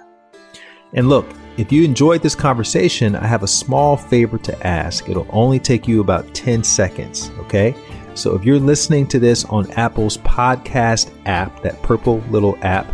And 0.94 1.08
look, 1.08 1.26
if 1.56 1.72
you 1.72 1.84
enjoyed 1.84 2.22
this 2.22 2.36
conversation, 2.36 3.16
I 3.16 3.28
have 3.28 3.44
a 3.44 3.48
small 3.48 3.96
favor 3.96 4.38
to 4.40 4.68
ask. 4.68 5.08
It'll 5.08 5.26
only 5.30 5.58
take 5.58 5.88
you 5.88 6.02
about 6.02 6.36
10 6.36 6.66
seconds, 6.66 7.32
okay? 7.40 7.74
So 8.14 8.36
if 8.36 8.44
you're 8.44 8.60
listening 8.60 9.08
to 9.08 9.20
this 9.20 9.46
on 9.46 9.72
Apple's 9.72 10.18
podcast 10.18 11.14
app, 11.26 11.64
that 11.64 11.82
purple 11.82 12.18
little 12.30 12.58
app, 12.62 12.94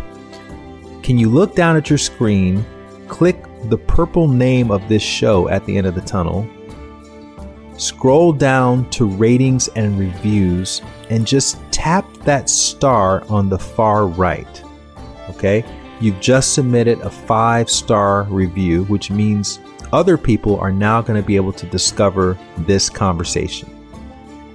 can 1.02 1.18
you 1.18 1.28
look 1.28 1.56
down 1.56 1.76
at 1.76 1.90
your 1.90 1.98
screen, 1.98 2.64
click 3.08 3.42
the 3.64 3.78
purple 3.78 4.28
name 4.28 4.70
of 4.70 4.88
this 4.88 5.02
show 5.02 5.48
at 5.48 5.64
the 5.64 5.76
end 5.76 5.88
of 5.88 5.96
the 5.96 6.00
tunnel, 6.00 6.48
scroll 7.78 8.32
down 8.32 8.88
to 8.90 9.06
ratings 9.06 9.68
and 9.68 9.98
reviews 9.98 10.82
and 11.10 11.26
just 11.26 11.58
tap 11.70 12.06
that 12.18 12.50
star 12.50 13.24
on 13.28 13.48
the 13.48 13.58
far 13.58 14.06
right. 14.06 14.62
Okay? 15.30 15.64
You've 16.00 16.20
just 16.20 16.54
submitted 16.54 17.00
a 17.00 17.10
five 17.10 17.70
star 17.70 18.24
review, 18.24 18.84
which 18.84 19.10
means 19.10 19.58
other 19.92 20.18
people 20.18 20.58
are 20.60 20.72
now 20.72 21.00
going 21.00 21.20
to 21.20 21.26
be 21.26 21.36
able 21.36 21.52
to 21.54 21.66
discover 21.66 22.38
this 22.58 22.90
conversation. 22.90 23.74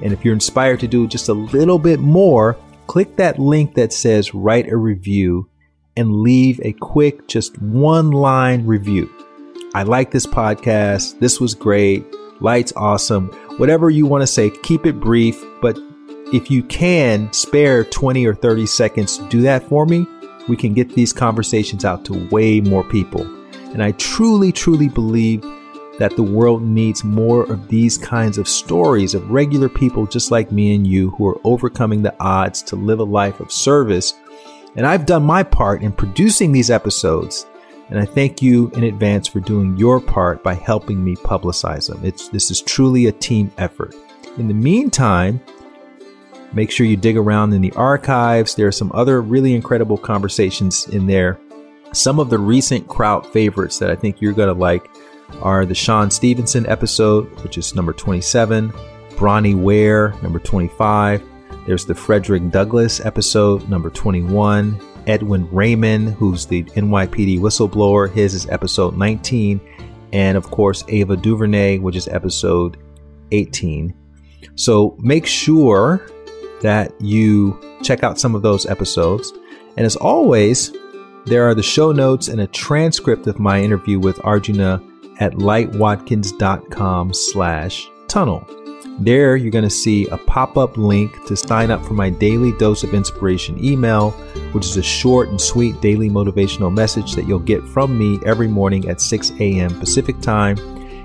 And 0.01 0.13
if 0.13 0.23
you're 0.23 0.33
inspired 0.33 0.79
to 0.81 0.87
do 0.87 1.07
just 1.07 1.29
a 1.29 1.33
little 1.33 1.79
bit 1.79 1.99
more, 1.99 2.57
click 2.87 3.15
that 3.15 3.39
link 3.39 3.73
that 3.75 3.93
says 3.93 4.33
write 4.33 4.69
a 4.69 4.77
review 4.77 5.49
and 5.95 6.21
leave 6.21 6.59
a 6.63 6.73
quick, 6.73 7.27
just 7.27 7.61
one 7.61 8.11
line 8.11 8.65
review. 8.65 9.09
I 9.73 9.83
like 9.83 10.11
this 10.11 10.25
podcast. 10.25 11.19
This 11.19 11.39
was 11.39 11.55
great. 11.55 12.05
Light's 12.39 12.73
awesome. 12.75 13.27
Whatever 13.57 13.89
you 13.89 14.05
want 14.05 14.21
to 14.21 14.27
say, 14.27 14.49
keep 14.49 14.85
it 14.85 14.99
brief, 14.99 15.43
but 15.61 15.77
if 16.33 16.49
you 16.49 16.63
can 16.63 17.31
spare 17.31 17.83
20 17.83 18.25
or 18.25 18.33
30 18.33 18.65
seconds, 18.65 19.19
do 19.29 19.41
that 19.41 19.63
for 19.69 19.85
me. 19.85 20.07
We 20.47 20.57
can 20.57 20.73
get 20.73 20.93
these 20.93 21.13
conversations 21.13 21.85
out 21.85 22.03
to 22.05 22.27
way 22.29 22.59
more 22.59 22.83
people. 22.83 23.21
And 23.71 23.83
I 23.83 23.91
truly, 23.93 24.51
truly 24.51 24.89
believe 24.89 25.41
that 25.99 26.15
the 26.15 26.23
world 26.23 26.63
needs 26.63 27.03
more 27.03 27.43
of 27.51 27.67
these 27.67 27.97
kinds 27.97 28.37
of 28.37 28.47
stories 28.47 29.13
of 29.13 29.29
regular 29.29 29.69
people 29.69 30.07
just 30.07 30.31
like 30.31 30.51
me 30.51 30.75
and 30.75 30.87
you 30.87 31.11
who 31.11 31.27
are 31.27 31.39
overcoming 31.43 32.01
the 32.01 32.15
odds 32.19 32.63
to 32.63 32.75
live 32.75 32.99
a 32.99 33.03
life 33.03 33.39
of 33.39 33.51
service. 33.51 34.15
And 34.75 34.87
I've 34.87 35.05
done 35.05 35.23
my 35.23 35.43
part 35.43 35.83
in 35.83 35.91
producing 35.91 36.51
these 36.51 36.71
episodes. 36.71 37.45
And 37.89 37.99
I 37.99 38.05
thank 38.05 38.41
you 38.41 38.69
in 38.71 38.85
advance 38.85 39.27
for 39.27 39.39
doing 39.39 39.77
your 39.77 39.99
part 39.99 40.43
by 40.43 40.53
helping 40.53 41.03
me 41.03 41.15
publicize 41.15 41.89
them. 41.89 42.03
It's, 42.03 42.29
this 42.29 42.49
is 42.49 42.61
truly 42.61 43.07
a 43.07 43.11
team 43.11 43.51
effort. 43.57 43.93
In 44.37 44.47
the 44.47 44.53
meantime, 44.53 45.41
make 46.53 46.71
sure 46.71 46.85
you 46.85 46.97
dig 46.97 47.17
around 47.17 47.53
in 47.53 47.61
the 47.61 47.73
archives. 47.73 48.55
There 48.55 48.67
are 48.67 48.71
some 48.71 48.91
other 48.93 49.21
really 49.21 49.53
incredible 49.53 49.97
conversations 49.97 50.87
in 50.87 51.07
there. 51.07 51.39
Some 51.91 52.19
of 52.19 52.29
the 52.29 52.39
recent 52.39 52.87
crowd 52.87 53.27
favorites 53.27 53.77
that 53.79 53.91
I 53.91 53.95
think 53.95 54.21
you're 54.21 54.33
going 54.33 54.53
to 54.53 54.59
like 54.59 54.89
are 55.41 55.65
the 55.65 55.75
Shawn 55.75 56.09
Stevenson 56.09 56.65
episode, 56.67 57.25
which 57.43 57.57
is 57.57 57.75
number 57.75 57.93
27, 57.93 58.73
Bronnie 59.17 59.55
Ware, 59.55 60.15
number 60.23 60.39
25. 60.39 61.23
There's 61.65 61.85
the 61.85 61.95
Frederick 61.95 62.49
Douglass 62.49 62.99
episode, 63.05 63.67
number 63.69 63.89
21. 63.89 64.79
Edwin 65.07 65.49
Raymond, 65.51 66.13
who's 66.15 66.45
the 66.45 66.63
NYPD 66.63 67.39
whistleblower, 67.39 68.11
his 68.11 68.33
is 68.33 68.47
episode 68.49 68.97
19. 68.97 69.59
And 70.11 70.37
of 70.37 70.49
course, 70.51 70.83
Ava 70.87 71.17
DuVernay, 71.17 71.79
which 71.79 71.95
is 71.95 72.07
episode 72.07 72.77
18. 73.31 73.93
So 74.55 74.95
make 74.99 75.25
sure 75.25 76.07
that 76.61 76.93
you 77.01 77.59
check 77.83 78.03
out 78.03 78.19
some 78.19 78.35
of 78.35 78.41
those 78.41 78.65
episodes. 78.65 79.33
And 79.75 79.85
as 79.85 79.95
always, 79.95 80.71
there 81.25 81.47
are 81.47 81.55
the 81.55 81.63
show 81.63 81.91
notes 81.91 82.27
and 82.27 82.41
a 82.41 82.47
transcript 82.47 83.27
of 83.27 83.39
my 83.39 83.61
interview 83.61 83.99
with 83.99 84.23
Arjuna 84.23 84.81
at 85.19 85.33
lightwatkins.com 85.33 87.13
slash 87.13 87.89
tunnel. 88.07 88.62
There, 88.99 89.35
you're 89.35 89.51
going 89.51 89.63
to 89.63 89.69
see 89.69 90.07
a 90.09 90.17
pop 90.17 90.55
up 90.55 90.77
link 90.77 91.25
to 91.25 91.35
sign 91.35 91.71
up 91.71 91.83
for 91.83 91.95
my 91.95 92.11
daily 92.11 92.51
dose 92.53 92.83
of 92.83 92.93
inspiration 92.93 93.63
email, 93.63 94.11
which 94.51 94.65
is 94.65 94.77
a 94.77 94.83
short 94.83 95.29
and 95.29 95.41
sweet 95.41 95.81
daily 95.81 96.09
motivational 96.09 96.71
message 96.71 97.13
that 97.13 97.27
you'll 97.27 97.39
get 97.39 97.67
from 97.67 97.97
me 97.97 98.19
every 98.25 98.47
morning 98.47 98.87
at 98.89 99.01
6 99.01 99.31
a.m. 99.39 99.77
Pacific 99.79 100.19
time. 100.21 100.57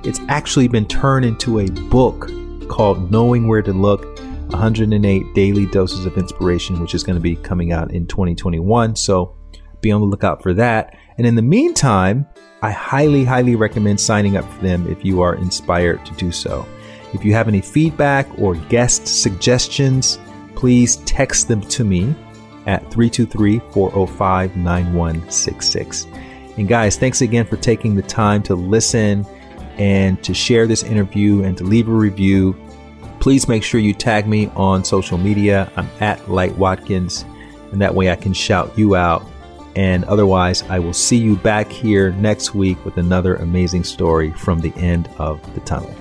It's 0.05 0.21
actually 0.29 0.69
been 0.69 0.87
turned 0.87 1.25
into 1.25 1.61
a 1.61 1.71
book 1.89 2.31
called 2.69 3.11
Knowing 3.11 3.49
Where 3.49 3.63
to 3.63 3.73
Look 3.73 4.05
108 4.51 5.35
Daily 5.35 5.67
Doses 5.67 6.05
of 6.05 6.19
Inspiration, 6.19 6.81
which 6.81 6.95
is 6.95 7.03
going 7.03 7.17
to 7.17 7.23
be 7.23 7.37
coming 7.37 7.73
out 7.73 7.91
in 7.93 8.07
2021. 8.07 8.97
So 8.97 9.35
be 9.81 9.91
on 9.91 10.03
the 10.03 10.07
lookout 10.07 10.43
for 10.43 10.53
that. 10.55 10.95
And 11.17 11.27
in 11.27 11.37
the 11.37 11.43
meantime, 11.43 12.27
I 12.61 12.71
highly, 12.71 13.25
highly 13.25 13.57
recommend 13.57 13.99
signing 13.99 14.37
up 14.37 14.45
for 14.51 14.63
them 14.63 14.87
if 14.89 15.05
you 15.05 15.23
are 15.23 15.35
inspired 15.37 16.05
to 16.05 16.13
do 16.15 16.31
so. 16.31 16.67
If 17.13 17.25
you 17.25 17.33
have 17.33 17.49
any 17.49 17.61
feedback 17.61 18.27
or 18.39 18.55
guest 18.55 19.07
suggestions, 19.07 20.19
please 20.55 20.97
text 20.99 21.49
them 21.49 21.61
to 21.63 21.85
me 21.85 22.15
at 22.67 22.81
323 22.91 23.61
405 23.73 24.57
9166. 24.57 26.07
And 26.57 26.69
guys, 26.69 26.97
thanks 26.97 27.21
again 27.21 27.47
for 27.47 27.57
taking 27.57 27.95
the 27.95 28.03
time 28.03 28.43
to 28.45 28.55
listen 28.55 29.25
and 29.79 30.23
to 30.25 30.35
share 30.35 30.67
this 30.67 30.83
interview 30.83 31.45
and 31.45 31.57
to 31.59 31.65
leave 31.65 31.89
a 31.89 31.93
review. 31.93 32.57
Please 33.21 33.49
make 33.49 33.63
sure 33.63 33.81
you 33.81 33.95
tag 33.95 34.27
me 34.27 34.49
on 34.57 34.85
social 34.85 35.19
media. 35.19 35.71
I'm 35.77 35.89
at 36.01 36.29
Light 36.29 36.57
Watkins, 36.57 37.25
and 37.73 37.81
that 37.81 37.95
way 37.95 38.11
I 38.11 38.17
can 38.17 38.33
shout 38.33 38.77
you 38.77 38.97
out 38.97 39.25
and 39.79 40.05
otherwise, 40.07 40.63
I 40.63 40.81
will 40.81 40.93
see 40.93 41.19
you 41.19 41.37
back 41.37 41.71
here 41.71 42.11
next 42.11 42.53
week 42.53 42.85
with 42.85 42.97
another 42.97 43.37
amazing 43.37 43.85
story 43.85 44.33
from 44.33 44.59
the 44.59 44.73
end 44.75 45.09
of 45.19 45.41
the 45.55 45.61
tunnel. 45.61 45.95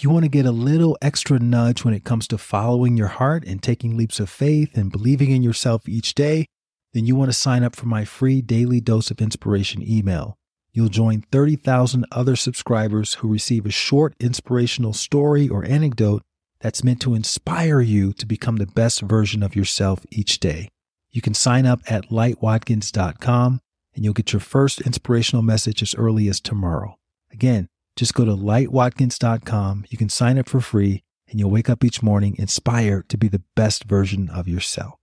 If 0.00 0.04
you 0.04 0.08
want 0.08 0.24
to 0.24 0.30
get 0.30 0.46
a 0.46 0.50
little 0.50 0.96
extra 1.02 1.38
nudge 1.38 1.84
when 1.84 1.92
it 1.92 2.04
comes 2.04 2.26
to 2.28 2.38
following 2.38 2.96
your 2.96 3.08
heart 3.08 3.44
and 3.44 3.62
taking 3.62 3.98
leaps 3.98 4.18
of 4.18 4.30
faith 4.30 4.74
and 4.74 4.90
believing 4.90 5.30
in 5.30 5.42
yourself 5.42 5.86
each 5.86 6.14
day, 6.14 6.46
then 6.94 7.04
you 7.04 7.14
want 7.14 7.28
to 7.28 7.36
sign 7.36 7.62
up 7.62 7.76
for 7.76 7.84
my 7.84 8.06
free 8.06 8.40
daily 8.40 8.80
dose 8.80 9.10
of 9.10 9.20
inspiration 9.20 9.86
email 9.86 10.38
you'll 10.72 10.88
join 10.88 11.20
30,000 11.30 12.06
other 12.12 12.34
subscribers 12.34 13.14
who 13.14 13.28
receive 13.28 13.66
a 13.66 13.70
short 13.70 14.14
inspirational 14.18 14.94
story 14.94 15.50
or 15.50 15.66
anecdote 15.66 16.22
that's 16.60 16.82
meant 16.82 17.02
to 17.02 17.14
inspire 17.14 17.82
you 17.82 18.14
to 18.14 18.24
become 18.24 18.56
the 18.56 18.66
best 18.66 19.02
version 19.02 19.42
of 19.42 19.54
yourself 19.54 20.06
each 20.10 20.40
day. 20.40 20.70
You 21.10 21.20
can 21.20 21.34
sign 21.34 21.66
up 21.66 21.80
at 21.90 22.08
lightwatkins.com 22.08 23.60
and 23.94 24.04
you'll 24.04 24.14
get 24.14 24.32
your 24.32 24.40
first 24.40 24.80
inspirational 24.80 25.42
message 25.42 25.82
as 25.82 25.94
early 25.94 26.26
as 26.28 26.40
tomorrow. 26.40 26.96
Again, 27.32 27.68
just 28.00 28.14
go 28.14 28.24
to 28.24 28.32
lightwatkins.com. 28.34 29.84
You 29.90 29.98
can 29.98 30.08
sign 30.08 30.38
up 30.38 30.48
for 30.48 30.62
free 30.62 31.02
and 31.28 31.38
you'll 31.38 31.50
wake 31.50 31.68
up 31.68 31.84
each 31.84 32.02
morning 32.02 32.34
inspired 32.38 33.10
to 33.10 33.18
be 33.18 33.28
the 33.28 33.42
best 33.54 33.84
version 33.84 34.30
of 34.30 34.48
yourself. 34.48 34.99